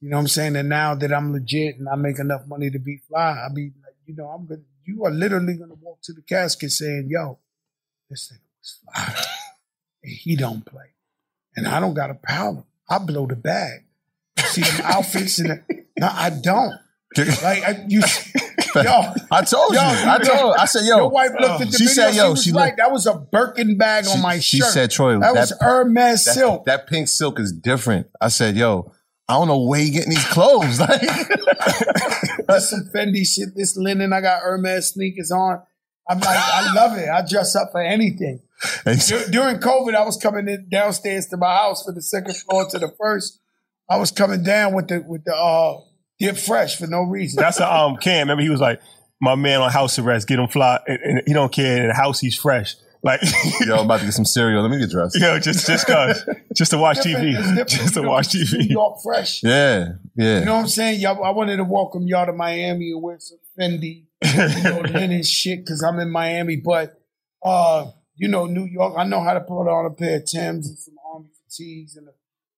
You 0.00 0.10
know 0.10 0.16
what 0.16 0.22
I'm 0.22 0.28
saying? 0.28 0.56
And 0.56 0.68
now 0.68 0.94
that 0.94 1.12
I'm 1.12 1.32
legit 1.32 1.78
and 1.78 1.88
I 1.88 1.96
make 1.96 2.18
enough 2.18 2.46
money 2.46 2.70
to 2.70 2.78
be 2.78 3.02
fly, 3.08 3.44
I 3.44 3.48
be 3.52 3.72
you 4.06 4.14
know, 4.16 4.26
I'm 4.28 4.46
gonna, 4.46 4.60
you 4.84 5.04
are 5.04 5.10
literally 5.10 5.54
gonna 5.54 5.74
walk 5.80 6.00
to 6.02 6.12
the 6.12 6.22
casket 6.22 6.70
saying, 6.70 7.08
yo, 7.10 7.38
this 8.10 8.32
nigga 8.32 8.40
was 8.60 8.78
fly. 9.14 9.24
and 10.02 10.12
he 10.12 10.36
don't 10.36 10.64
play. 10.64 10.86
And 11.56 11.66
I 11.68 11.80
don't 11.80 11.94
got 11.94 12.10
a 12.10 12.14
problem. 12.14 12.64
I 12.88 12.98
blow 12.98 13.26
the 13.26 13.36
bag. 13.36 13.84
See 14.38 14.62
them 14.62 14.80
outfits 14.84 15.38
and 15.38 15.50
the, 15.50 15.84
no, 15.98 16.08
I 16.12 16.30
don't. 16.30 16.74
Like 17.16 17.62
I, 17.62 17.84
you, 17.86 18.00
yo, 18.74 19.12
I 19.30 19.42
told 19.44 19.72
you. 19.72 19.78
I 19.80 20.18
told. 20.20 20.56
I 20.56 20.64
said, 20.64 20.82
yo. 20.84 20.96
your 20.96 21.10
wife 21.10 21.30
looked 21.38 21.60
at 21.62 21.70
the 21.70 21.78
she 21.78 21.86
video. 21.86 21.94
said, 21.94 22.14
yo, 22.16 22.34
she 22.34 22.42
she 22.50 22.52
right. 22.52 22.66
looked- 22.66 22.78
That 22.78 22.90
was 22.90 23.06
a 23.06 23.14
Birkin 23.14 23.78
bag 23.78 24.06
on 24.08 24.20
my 24.20 24.40
she 24.40 24.58
shirt. 24.58 24.66
She 24.66 24.72
said, 24.72 24.90
Troy, 24.90 25.20
that 25.20 25.32
was 25.32 25.52
Hermes 25.60 26.24
that, 26.24 26.34
silk. 26.34 26.64
that 26.66 26.88
pink 26.88 27.06
silk 27.06 27.38
is 27.38 27.52
different. 27.52 28.08
I 28.20 28.28
said, 28.28 28.56
yo, 28.56 28.92
I 29.28 29.34
don't 29.34 29.48
know 29.48 29.62
where 29.62 29.80
you 29.80 29.92
getting 29.92 30.10
these 30.10 30.26
clothes. 30.28 30.78
Like, 30.80 31.00
That's 32.46 32.68
some 32.70 32.90
Fendi 32.94 33.26
shit. 33.26 33.50
This 33.56 33.76
linen. 33.76 34.12
I 34.12 34.20
got 34.20 34.42
Hermes 34.42 34.88
sneakers 34.88 35.30
on. 35.30 35.62
I'm 36.08 36.18
like, 36.20 36.36
I 36.38 36.74
love 36.74 36.98
it. 36.98 37.08
I 37.08 37.26
dress 37.26 37.56
up 37.56 37.70
for 37.72 37.80
anything. 37.80 38.40
Dur- 38.84 39.30
During 39.30 39.56
COVID, 39.56 39.94
I 39.94 40.04
was 40.04 40.18
coming 40.18 40.48
in 40.48 40.68
downstairs 40.68 41.26
to 41.28 41.36
my 41.38 41.54
house 41.56 41.84
from 41.84 41.94
the 41.94 42.02
second 42.02 42.36
floor 42.36 42.68
to 42.68 42.78
the 42.78 42.92
first. 43.00 43.40
I 43.88 43.96
was 43.98 44.10
coming 44.10 44.42
down 44.42 44.74
with 44.74 44.88
the 44.88 45.02
with 45.06 45.24
the 45.24 45.34
uh 45.34 45.80
dip 46.18 46.36
fresh 46.36 46.76
for 46.76 46.86
no 46.86 47.02
reason. 47.02 47.40
That's 47.40 47.60
a 47.60 47.72
um 47.72 47.96
Cam. 47.96 48.28
Remember 48.28 48.42
he 48.42 48.50
was 48.50 48.60
like, 48.60 48.80
my 49.20 49.34
man 49.34 49.60
on 49.60 49.70
house 49.70 49.98
arrest, 49.98 50.28
get 50.28 50.38
him 50.38 50.48
fly, 50.48 50.80
and, 50.86 50.98
and 51.02 51.22
he 51.26 51.32
don't 51.32 51.52
care. 51.52 51.82
In 51.82 51.88
the 51.88 51.94
house, 51.94 52.20
he's 52.20 52.36
fresh. 52.36 52.74
Like, 53.04 53.20
yo, 53.60 53.76
I'm 53.76 53.84
about 53.84 54.00
to 54.00 54.06
get 54.06 54.14
some 54.14 54.24
cereal. 54.24 54.62
Let 54.62 54.70
me 54.70 54.78
get 54.78 54.88
dressed. 54.90 55.20
yo, 55.20 55.38
just 55.38 55.66
just 55.66 55.86
cause, 55.86 56.24
just 56.56 56.70
to 56.70 56.78
watch 56.78 56.98
TV, 56.98 57.34
just 57.68 57.92
to 57.94 58.00
You 58.00 58.06
know, 58.06 58.10
watch 58.10 58.34
it's 58.34 58.52
New 58.52 58.60
TV. 58.60 58.70
York 58.70 58.96
fresh. 59.02 59.42
Yeah, 59.42 59.92
yeah. 60.16 60.38
You 60.40 60.44
know 60.46 60.54
what 60.54 60.60
I'm 60.62 60.68
saying? 60.68 61.00
Y'all, 61.00 61.22
I 61.22 61.30
wanted 61.30 61.58
to 61.58 61.64
welcome 61.64 62.06
y'all 62.06 62.24
to 62.24 62.32
Miami 62.32 62.92
and 62.92 63.02
wear 63.02 63.18
some 63.18 63.38
Fendi, 63.60 64.04
you 64.22 64.62
know, 64.64 64.80
linen 64.80 65.22
shit 65.22 65.60
because 65.60 65.82
I'm 65.82 65.98
in 65.98 66.10
Miami. 66.10 66.56
But 66.56 66.98
uh, 67.44 67.90
you 68.16 68.28
know, 68.28 68.46
New 68.46 68.64
York, 68.64 68.94
I 68.96 69.04
know 69.04 69.22
how 69.22 69.34
to 69.34 69.40
put 69.40 69.68
on 69.68 69.84
a 69.84 69.90
pair 69.90 70.16
of 70.16 70.24
Timbs 70.24 70.66
and 70.66 70.78
some 70.78 70.94
army 71.12 71.28
fatigues 71.44 71.96
and 71.96 72.08
a 72.08 72.12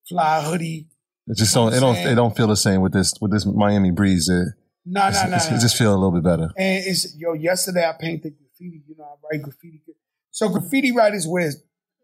fly 0.08 0.42
hoodie. 0.42 0.86
It 1.26 1.36
just 1.38 1.52
don't. 1.54 1.74
It 1.74 1.80
don't. 1.80 1.96
It 1.96 2.14
don't 2.14 2.36
feel 2.36 2.46
the 2.46 2.56
same 2.56 2.82
with 2.82 2.92
this 2.92 3.12
with 3.20 3.32
this 3.32 3.44
Miami 3.44 3.90
breeze. 3.90 4.28
It, 4.28 4.46
No, 4.84 5.10
no, 5.10 5.22
no, 5.24 5.30
no. 5.30 5.36
it 5.36 5.60
just 5.60 5.76
feel 5.76 5.90
a 5.92 5.98
little 5.98 6.12
bit 6.12 6.22
better. 6.22 6.50
And 6.56 6.84
it's 6.86 7.16
yo, 7.16 7.32
yesterday 7.32 7.84
I 7.84 7.94
painted 7.98 8.36
graffiti. 8.38 8.84
You 8.86 8.94
know, 8.96 9.04
I 9.04 9.34
write 9.34 9.42
graffiti. 9.42 9.82
So 10.36 10.50
graffiti 10.50 10.92
writers 10.92 11.26
wear 11.26 11.50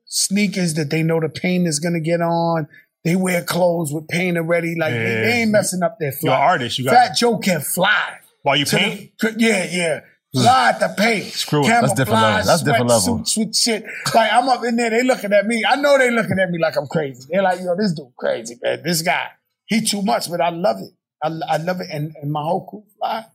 sneakers 0.07 0.73
that 0.75 0.89
they 0.89 1.03
know 1.03 1.21
the 1.21 1.29
paint 1.29 1.67
is 1.67 1.79
gonna 1.81 2.01
get 2.01 2.23
on. 2.23 2.67
They 3.05 3.15
wear 3.15 3.43
clothes 3.45 3.93
with 3.93 4.09
paint 4.09 4.39
already. 4.39 4.75
Like 4.75 4.95
they, 4.95 4.99
they 4.99 5.33
ain't 5.43 5.51
messing 5.51 5.83
up 5.83 5.99
their 5.99 6.15
You're 6.23 6.33
an 6.33 6.41
artist. 6.41 6.79
You 6.79 6.87
got 6.87 6.95
Fat 6.95 7.17
Joe 7.17 7.37
can 7.37 7.61
fly. 7.61 8.21
while 8.41 8.57
you 8.57 8.65
paint. 8.65 9.13
the- 9.21 9.35
yeah, 9.39 9.67
yeah. 9.71 10.01
Hmm. 10.35 10.41
Fly 10.45 10.73
the 10.81 10.95
paint. 10.97 11.27
Screw 11.35 11.61
it. 11.63 11.67
That's 11.69 11.93
different 11.93 12.23
level. 12.23 12.47
That's 12.47 12.63
different 12.63 12.89
level. 12.89 13.25
Suits 13.27 13.37
with 13.37 13.55
shit. 13.55 13.85
Like 14.15 14.33
I'm 14.33 14.49
up 14.49 14.65
in 14.65 14.77
there, 14.77 14.89
they 14.89 15.03
looking 15.03 15.35
at 15.35 15.47
me. 15.47 15.63
I 15.69 15.77
know 15.77 15.99
they 15.99 16.11
looking 16.11 16.39
at 16.39 16.49
me 16.49 16.59
like 16.59 16.75
I'm 16.79 16.87
crazy. 16.87 17.29
They're 17.31 17.43
like, 17.43 17.61
yo, 17.61 17.77
this 17.77 17.93
dude 17.93 18.17
crazy, 18.17 18.57
man. 18.63 18.83
This 18.83 19.03
guy, 19.03 19.27
he 19.67 19.83
too 19.85 20.01
much, 20.01 20.31
but 20.31 20.41
I 20.41 20.49
love 20.49 20.79
it. 20.79 20.93
I, 21.23 21.29
I 21.55 21.57
love 21.59 21.83
it. 21.83 21.89
And, 21.93 22.17
and 22.23 22.33
my 22.33 22.43
whole 22.43 22.65
crew 22.65 22.85
fly. 22.99 23.27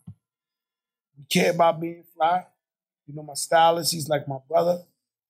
We 1.19 1.25
care 1.29 1.51
about 1.51 1.79
being 1.79 2.03
fly. 2.15 2.47
You 3.07 3.15
know, 3.15 3.23
my 3.23 3.34
stylist, 3.34 3.93
he's 3.93 4.09
like 4.09 4.27
my 4.27 4.38
brother. 4.49 4.84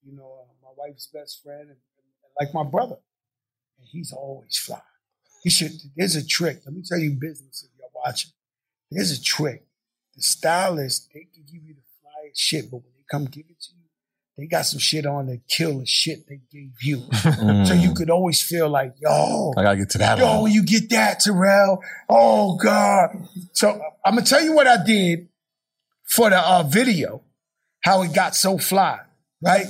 You 0.04 0.16
know, 0.16 0.40
uh, 0.41 0.54
my 0.64 0.72
wife's 0.76 1.08
best 1.08 1.44
friend, 1.44 1.62
and, 1.62 1.70
and 1.70 1.78
like 2.40 2.54
my 2.54 2.64
brother. 2.64 2.98
And 3.78 3.88
he's 3.91 4.12
always 4.12 4.58
fly. 4.58 4.82
He 5.44 5.49
should. 5.49 5.72
There's 5.95 6.16
a 6.16 6.26
trick. 6.26 6.62
Let 6.66 6.74
me 6.74 6.82
tell 6.88 6.98
you, 6.98 7.12
business 7.12 7.64
if 7.64 7.70
you're 7.78 7.90
watching. 7.94 8.32
There's 8.91 9.12
a 9.12 9.22
trick. 9.22 9.64
The 10.16 10.22
stylist, 10.24 11.10
they 11.14 11.28
can 11.34 11.44
give 11.45 11.64
you 11.64 11.76
the 11.76 11.82
flyest 11.82 12.38
shit, 12.38 12.72
but 12.72 12.78
when 12.78 12.94
they 12.95 13.04
come 13.10 13.26
give 13.26 13.45
it 13.49 13.62
to 13.62 13.72
you, 13.74 13.84
they 14.38 14.45
got 14.45 14.66
some 14.66 14.80
shit 14.80 15.06
on 15.06 15.28
that 15.28 15.48
kill 15.48 15.80
the 15.80 15.86
shit 15.86 16.28
they 16.28 16.41
gave 16.52 16.74
you. 16.82 17.04
So 17.66 17.74
you 17.74 17.94
could 17.94 18.10
always 18.10 18.41
feel 18.41 18.70
like, 18.70 18.95
yo, 18.99 19.54
I 19.58 19.64
gotta 19.64 19.78
get 19.78 19.90
to 19.91 19.98
that 19.99 20.18
yo, 20.20 20.44
when 20.44 20.52
you 20.54 20.64
get 20.64 20.90
that, 20.91 21.20
Terrell, 21.20 21.84
oh 22.10 22.56
God. 22.56 23.28
So 23.54 23.80
I'm 24.06 24.16
gonna 24.16 24.26
tell 24.26 24.41
you 24.41 24.54
what 24.54 24.68
I 24.68 24.84
did 24.84 25.28
for 26.04 26.30
the 26.30 26.40
uh, 26.40 26.64
video, 26.64 27.22
how 27.82 28.02
it 28.04 28.14
got 28.14 28.36
so 28.36 28.58
fly, 28.58 28.99
right? 29.41 29.66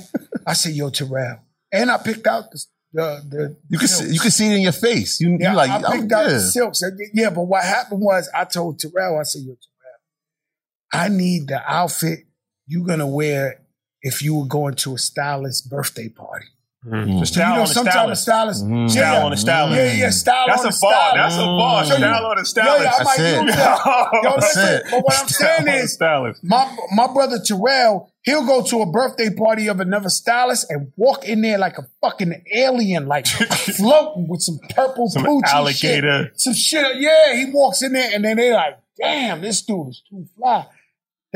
I 0.46 0.54
said, 0.54 0.74
yo, 0.74 0.90
Terrell. 0.90 1.40
And 1.72 1.92
I 1.92 1.98
picked 1.98 2.28
out 2.28 2.52
the 2.52 2.66
the, 2.94 3.24
the 3.30 3.58
You 3.70 3.78
can 3.78 3.88
see, 3.88 4.14
you 4.14 4.20
can 4.20 4.32
see 4.32 4.48
it 4.48 4.56
in 4.56 4.62
your 4.62 4.72
face. 4.72 5.20
You 5.20 5.38
yeah, 5.40 5.52
you 5.52 5.58
like 5.58 5.70
I 5.70 5.82
oh, 5.86 5.92
picked 5.92 6.12
out 6.12 6.26
yeah. 6.26 6.34
the 6.34 6.40
silks. 6.40 6.84
Yeah, 7.14 7.30
but 7.30 7.44
what 7.44 7.64
happened 7.64 8.02
was 8.02 8.30
I 8.34 8.46
told 8.46 8.80
Terrell, 8.80 9.20
I 9.20 9.24
said, 9.24 9.42
yo, 9.42 9.56
Terrell, 9.56 11.06
I 11.06 11.10
need 11.10 11.48
the 11.48 11.62
outfit 11.70 12.20
you're 12.66 12.86
gonna 12.86 13.08
wear 13.08 13.62
if 14.02 14.22
you 14.22 14.36
were 14.36 14.46
going 14.46 14.76
to 14.76 14.96
a 14.96 14.98
stylist's 14.98 15.62
birthday 15.62 16.10
party. 16.10 16.48
The 16.90 16.98
You 17.06 17.26
style 17.26 17.56
know, 17.56 17.62
on 17.64 17.68
the 17.68 17.80
a 17.82 17.84
stylist. 17.92 18.22
stylist, 18.24 18.66
Mhm. 18.66 18.96
yeah, 18.96 19.24
on 19.24 19.32
the 19.32 19.38
stylist. 19.38 19.76
yeah, 19.78 19.92
yeah, 19.92 20.10
style 20.10 20.46
That's 20.48 20.62
on 20.62 20.68
a 20.68 20.70
the 20.72 20.78
bar. 20.82 20.92
stylist. 21.12 21.16
That's 21.18 21.36
a 21.36 21.46
bar. 21.46 21.84
So 21.86 21.92
you- 21.94 21.98
Style 22.00 22.26
on 22.26 22.36
the 22.36 22.40
Yo, 22.40 22.44
stylist. 22.44 22.84
yeah, 22.84 22.92
I 22.98 23.04
might 23.04 23.18
That's 23.18 23.20
it. 23.20 23.56
that. 23.58 24.10
Yo, 24.24 24.32
That's 24.32 24.56
listen, 24.56 24.74
it. 24.76 24.84
but 24.92 25.04
what 25.04 25.20
I'm 25.20 25.28
Style 25.28 25.58
saying 25.66 25.68
is, 25.84 25.94
stylist. 25.94 26.44
my 26.44 26.78
my 26.96 27.08
brother 27.14 27.40
Terrell, 27.44 28.10
he'll 28.24 28.46
go 28.46 28.62
to 28.64 28.82
a 28.82 28.86
birthday 28.92 29.30
party 29.30 29.68
of 29.68 29.80
another 29.82 30.10
stylist 30.10 30.68
and 30.72 30.92
walk 30.96 31.26
in 31.28 31.42
there 31.42 31.58
like 31.58 31.78
a 31.78 31.86
fucking 32.02 32.42
alien, 32.54 33.08
like 33.08 33.28
floating 33.78 34.28
with 34.30 34.42
some 34.42 34.60
purple 34.70 35.10
Some 35.10 35.24
Pucci 35.26 35.44
alligator. 35.54 36.24
shit. 36.32 36.40
Some 36.40 36.54
shit. 36.54 36.96
Yeah, 36.98 37.34
he 37.36 37.46
walks 37.52 37.82
in 37.82 37.94
there 37.94 38.10
and 38.14 38.24
then 38.24 38.38
they're 38.38 38.54
like, 38.54 38.80
damn, 38.98 39.42
this 39.42 39.62
dude 39.62 39.90
is 39.90 40.02
too 40.10 40.26
fly. 40.38 40.66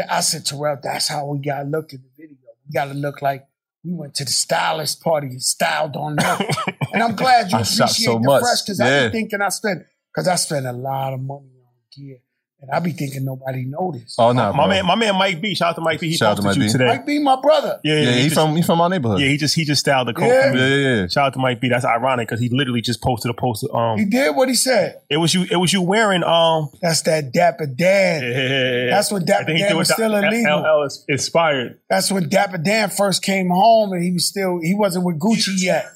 I 0.09 0.21
said, 0.21 0.45
Terrell, 0.45 0.77
that's 0.81 1.09
how 1.09 1.25
we 1.27 1.39
gotta 1.39 1.65
look 1.67 1.91
in 1.93 2.01
the 2.01 2.09
video. 2.23 2.37
We 2.67 2.73
gotta 2.73 2.93
look 2.93 3.21
like 3.21 3.45
we 3.83 3.93
went 3.93 4.13
to 4.15 4.25
the 4.25 4.31
stylist 4.31 5.01
party 5.01 5.27
and 5.27 5.41
styled 5.41 5.95
on 5.95 6.15
that. 6.17 6.75
and 6.93 7.01
I'm 7.01 7.15
glad 7.15 7.51
you 7.51 7.57
I 7.57 7.61
appreciate 7.61 7.89
so 7.89 8.13
the 8.13 8.19
much. 8.19 8.41
fresh 8.41 8.61
because 8.61 8.79
I 8.79 8.87
Yeah. 8.89 9.07
be 9.07 9.11
thinking 9.13 9.41
I 9.41 9.49
spent 9.49 9.83
because 10.13 10.27
I 10.27 10.35
spent 10.35 10.65
a 10.65 10.71
lot 10.73 11.13
of 11.13 11.19
money 11.21 11.49
on 11.65 11.73
gear. 11.95 12.17
And 12.61 12.69
I 12.69 12.79
be 12.79 12.91
thinking 12.91 13.25
nobody 13.25 13.65
noticed. 13.65 14.19
Oh 14.19 14.33
no, 14.33 14.53
My 14.53 14.67
man, 14.67 14.85
my 14.85 14.93
man 14.93 15.15
Mike 15.15 15.41
B. 15.41 15.55
Shout 15.55 15.69
out 15.69 15.75
to 15.77 15.81
Mike 15.81 15.99
B. 15.99 16.09
He 16.09 16.15
Shout 16.15 16.33
out 16.33 16.37
to 16.37 16.43
posted 16.43 16.57
you 16.61 16.67
Mike 16.67 16.69
B. 16.69 16.71
today. 16.77 16.85
Mike 16.85 17.05
B 17.07 17.19
my 17.19 17.41
brother. 17.41 17.79
Yeah, 17.83 18.01
Yeah, 18.01 18.11
he 18.11 18.23
just, 18.25 18.35
from 18.35 18.55
he 18.55 18.61
from 18.61 18.79
our 18.81 18.87
neighborhood. 18.89 19.19
Yeah, 19.19 19.29
he 19.29 19.37
just 19.37 19.55
he 19.55 19.65
just 19.65 19.79
styled 19.81 20.07
the 20.09 20.13
coat. 20.13 20.27
Yeah. 20.27 20.53
yeah, 20.53 20.67
yeah. 20.67 20.95
yeah. 21.01 21.07
Shout 21.07 21.25
out 21.25 21.33
to 21.33 21.39
Mike 21.39 21.59
B. 21.59 21.69
That's 21.69 21.85
ironic 21.85 22.27
because 22.27 22.39
he 22.39 22.49
literally 22.49 22.81
just 22.81 23.01
posted 23.01 23.31
a 23.31 23.33
post. 23.33 23.65
Um, 23.73 23.97
he 23.97 24.05
did 24.05 24.35
what 24.35 24.47
he 24.47 24.53
said. 24.53 25.01
it 25.09 25.17
was 25.17 25.33
you. 25.33 25.47
It 25.49 25.55
was 25.57 25.73
you 25.73 25.81
wearing 25.81 26.23
um. 26.23 26.69
That's 26.83 27.01
that 27.03 27.33
Dapper 27.33 27.65
Dan. 27.65 28.21
That's 28.21 28.91
That's 28.91 29.11
when 29.11 29.25
Dapper 29.25 29.57
Dan 29.57 29.77
was 29.77 29.91
still 29.91 30.15
illegal. 30.15 30.61
LL 30.61 30.83
is 30.83 31.03
inspired. 31.07 31.79
That's 31.89 32.11
when 32.11 32.29
Dapper 32.29 32.59
Dan 32.59 32.91
first 32.91 33.23
came 33.23 33.49
home 33.49 33.91
and 33.93 34.03
he 34.03 34.11
was 34.11 34.27
still 34.27 34.59
he 34.61 34.75
wasn't 34.75 35.05
with 35.05 35.19
Gucci 35.19 35.55
yet. 35.57 35.87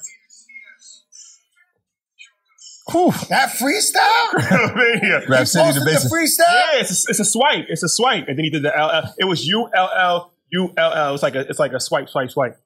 Whew. 2.90 3.10
That 3.28 3.50
freestyle? 3.50 5.02
yeah, 5.02 5.20
Rap 5.28 5.40
He 5.40 5.46
City, 5.46 5.78
the 5.78 5.84
basis. 5.84 6.12
freestyle? 6.12 6.80
it's 6.80 7.06
a, 7.06 7.10
it's 7.10 7.20
a 7.20 7.24
swipe. 7.24 7.66
It's 7.68 7.82
a 7.82 7.88
swipe, 7.88 8.28
and 8.28 8.38
then 8.38 8.44
he 8.44 8.50
did 8.50 8.62
the 8.62 8.68
LL. 8.68 9.12
It 9.18 9.24
was 9.24 9.44
U 9.46 9.68
L 9.74 9.90
L 9.96 10.32
U 10.52 10.72
L 10.76 10.92
L. 10.92 11.14
It's 11.14 11.22
like 11.22 11.34
a 11.34 11.40
it's 11.40 11.58
like 11.58 11.72
a 11.72 11.80
swipe, 11.80 12.08
swipe, 12.08 12.30
swipe. 12.30 12.60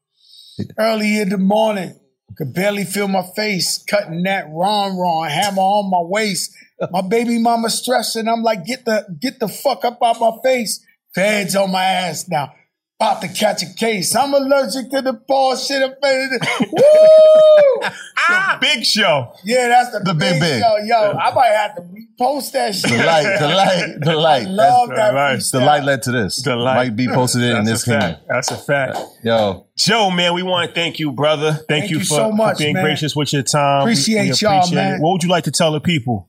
Early 0.79 1.21
in 1.21 1.31
the 1.31 1.39
morning, 1.39 1.99
could 2.37 2.53
barely 2.53 2.85
feel 2.85 3.09
my 3.09 3.23
face, 3.35 3.83
cutting 3.89 4.23
that 4.25 4.47
ron 4.51 4.97
ron, 4.99 5.31
hammer 5.31 5.63
on 5.63 5.91
my 5.91 6.01
waist. 6.01 6.53
My 6.91 7.03
baby 7.03 7.39
mama 7.39 7.69
stressing. 7.71 8.29
I'm 8.29 8.43
like, 8.43 8.65
get 8.65 8.85
the 8.85 9.07
get 9.21 9.39
the 9.41 9.49
fuck 9.49 9.85
up 9.85 9.99
out 10.03 10.21
my 10.21 10.33
face. 10.43 10.85
Feds 11.15 11.57
on 11.57 11.73
my 11.73 11.83
ass 11.85 12.29
now. 12.29 12.53
About 13.01 13.23
to 13.23 13.29
catch 13.29 13.63
a 13.63 13.75
case. 13.75 14.15
I'm 14.15 14.35
allergic 14.35 14.91
to 14.91 15.01
the 15.01 15.15
bullshit. 15.15 15.81
Of 15.83 15.95
many. 16.03 16.27
Woo! 16.73 17.81
the 17.81 18.59
big 18.61 18.85
show. 18.85 19.33
Yeah, 19.43 19.69
that's 19.69 19.91
the, 19.93 20.01
The 20.01 20.15
big, 20.15 20.39
big. 20.39 20.61
Yo, 20.61 20.77
yo, 20.85 21.13
I 21.13 21.33
might 21.35 21.47
have 21.49 21.77
to 21.77 21.83
repost 21.83 22.53
that 22.53 22.75
shit. 22.75 22.91
The 22.91 22.99
light, 22.99 23.39
the 23.41 23.49
light, 23.49 23.95
the 24.01 24.15
light. 24.17 24.47
Love 24.49 24.91
the 24.91 24.95
that. 24.97 25.15
light. 25.15 25.43
The 25.51 25.61
light 25.61 25.85
led 25.85 26.03
to 26.03 26.13
this. 26.13 26.43
The 26.43 26.57
light. 26.57 26.75
Might 26.77 26.97
be 26.97 27.09
posted 27.09 27.43
in 27.43 27.65
this 27.65 27.87
a 27.87 27.91
kingdom. 27.91 28.17
That's 28.29 28.51
a 28.51 28.57
fact. 28.59 28.99
Yo, 29.25 29.67
Joe, 29.77 30.11
man, 30.11 30.35
we 30.35 30.43
want 30.43 30.69
to 30.69 30.75
thank 30.75 30.99
you, 30.99 31.11
brother. 31.13 31.53
Thank, 31.53 31.67
Thank 31.69 31.91
you, 31.91 31.99
you 31.99 32.05
for, 32.05 32.15
so 32.15 32.33
much, 32.33 32.59
for 32.59 32.65
being 32.65 32.75
man. 32.75 32.85
gracious 32.85 33.17
with 33.17 33.33
your 33.33 33.43
time. 33.43 33.85
We- 33.87 33.93
Appreciate 33.93 34.41
y'all, 34.43 34.59
appreciate 34.59 34.75
man. 34.77 34.95
It. 34.97 35.01
What 35.03 35.13
would 35.13 35.23
you 35.23 35.31
like 35.31 35.45
to 35.45 35.51
tell 35.51 35.73
the 35.73 35.81
people? 35.81 36.29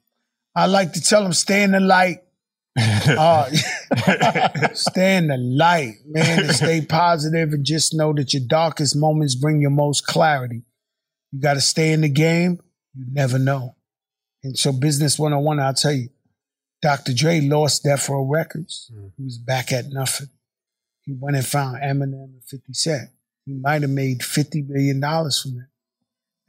I 0.56 0.68
like 0.68 0.94
to 0.94 1.02
tell 1.02 1.22
them 1.24 1.34
stay 1.34 1.64
in 1.64 1.72
the 1.72 1.80
light. 1.82 2.20
Uh, 2.78 3.50
stay 4.74 5.18
in 5.18 5.28
the 5.28 5.38
light, 5.38 5.96
man, 6.06 6.46
and 6.46 6.56
stay 6.56 6.82
positive 6.90 7.54
and 7.54 7.66
just 7.66 7.94
know 7.94 8.14
that 8.14 8.34
your 8.34 8.44
darkest 8.48 8.96
moments 8.96 9.36
bring 9.36 9.62
your 9.62 9.72
most 9.72 10.06
clarity. 10.08 10.64
You 11.32 11.42
got 11.42 11.56
to 11.56 11.62
stay 11.62 11.94
in 11.94 12.02
the 12.02 12.10
game. 12.10 12.60
You 12.96 13.06
never 13.12 13.40
know. 13.40 13.76
And 14.44 14.58
so, 14.58 14.72
Business 14.72 15.20
101, 15.20 15.60
I'll 15.60 15.74
tell 15.74 15.94
you, 15.94 16.10
Dr. 16.82 17.14
Dre 17.14 17.42
lost 17.42 17.84
Death 17.84 18.10
Row 18.10 18.24
Records. 18.24 18.92
Hmm. 18.94 19.08
He 19.18 19.24
was 19.24 19.38
back 19.38 19.72
at 19.72 19.90
nothing. 19.90 20.30
He 21.04 21.14
went 21.20 21.36
and 21.36 21.46
found 21.46 21.78
Eminem 21.78 22.24
and 22.24 22.44
50 22.46 22.74
Cent. 22.74 23.10
He 23.46 23.54
might 23.54 23.82
have 23.82 23.92
made 23.92 24.20
$50 24.20 24.68
billion 24.68 25.02
from 25.02 25.56
that. 25.58 25.68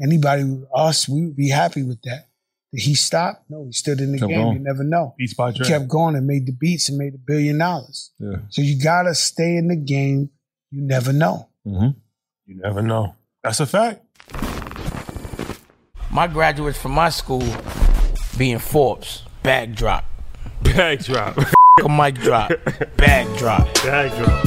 Anybody, 0.01 0.63
us, 0.75 1.09
we 1.09 1.23
would 1.23 1.37
be 1.37 1.51
happy 1.51 1.83
with 1.83 2.03
that. 2.03 2.29
Did 2.73 2.83
he 2.83 2.95
stop? 2.95 3.45
No, 3.51 3.67
he 3.67 3.73
stood 3.73 4.01
in 4.01 4.13
the 4.13 4.19
Kept 4.19 4.31
game. 4.31 4.41
going. 4.41 4.57
You 4.59 4.63
never 4.65 4.83
know. 4.83 5.15
Beats 5.19 5.35
by 5.35 5.51
He 5.53 5.59
Dre. 5.59 5.67
kept 5.67 5.89
going 5.89 6.17
and 6.17 6.27
made 6.27 6.47
the 6.47 6.53
beats 6.53 6.89
and 6.89 6.97
made 6.97 7.15
a 7.15 7.19
billion 7.19 7.59
dollars. 7.59 8.13
yeah. 8.19 8.37
So 8.49 8.63
you 8.63 8.83
gotta 8.83 9.15
stay 9.15 9.57
in 9.57 9.69
the 9.69 9.77
game. 9.77 10.31
You 10.71 10.83
never 10.83 11.13
know. 11.13 11.49
hmm 11.65 11.89
You 12.47 12.57
never 12.57 12.81
know. 12.83 13.15
That's 13.45 13.61
a 13.61 13.67
fact. 13.67 14.01
My 16.11 16.27
graduates 16.27 16.79
from 16.79 16.93
my 16.93 17.09
school 17.11 17.43
being 18.39 18.59
Forbes, 18.59 19.25
bag 19.43 19.75
drop. 19.75 20.05
Bag 20.63 21.05
drop. 21.05 21.37
A 21.85 21.89
mic 21.89 22.15
drop, 22.17 22.51
bag 22.97 23.37
drop. 23.39 23.67
Bag 23.83 24.11
drop. 24.23 24.47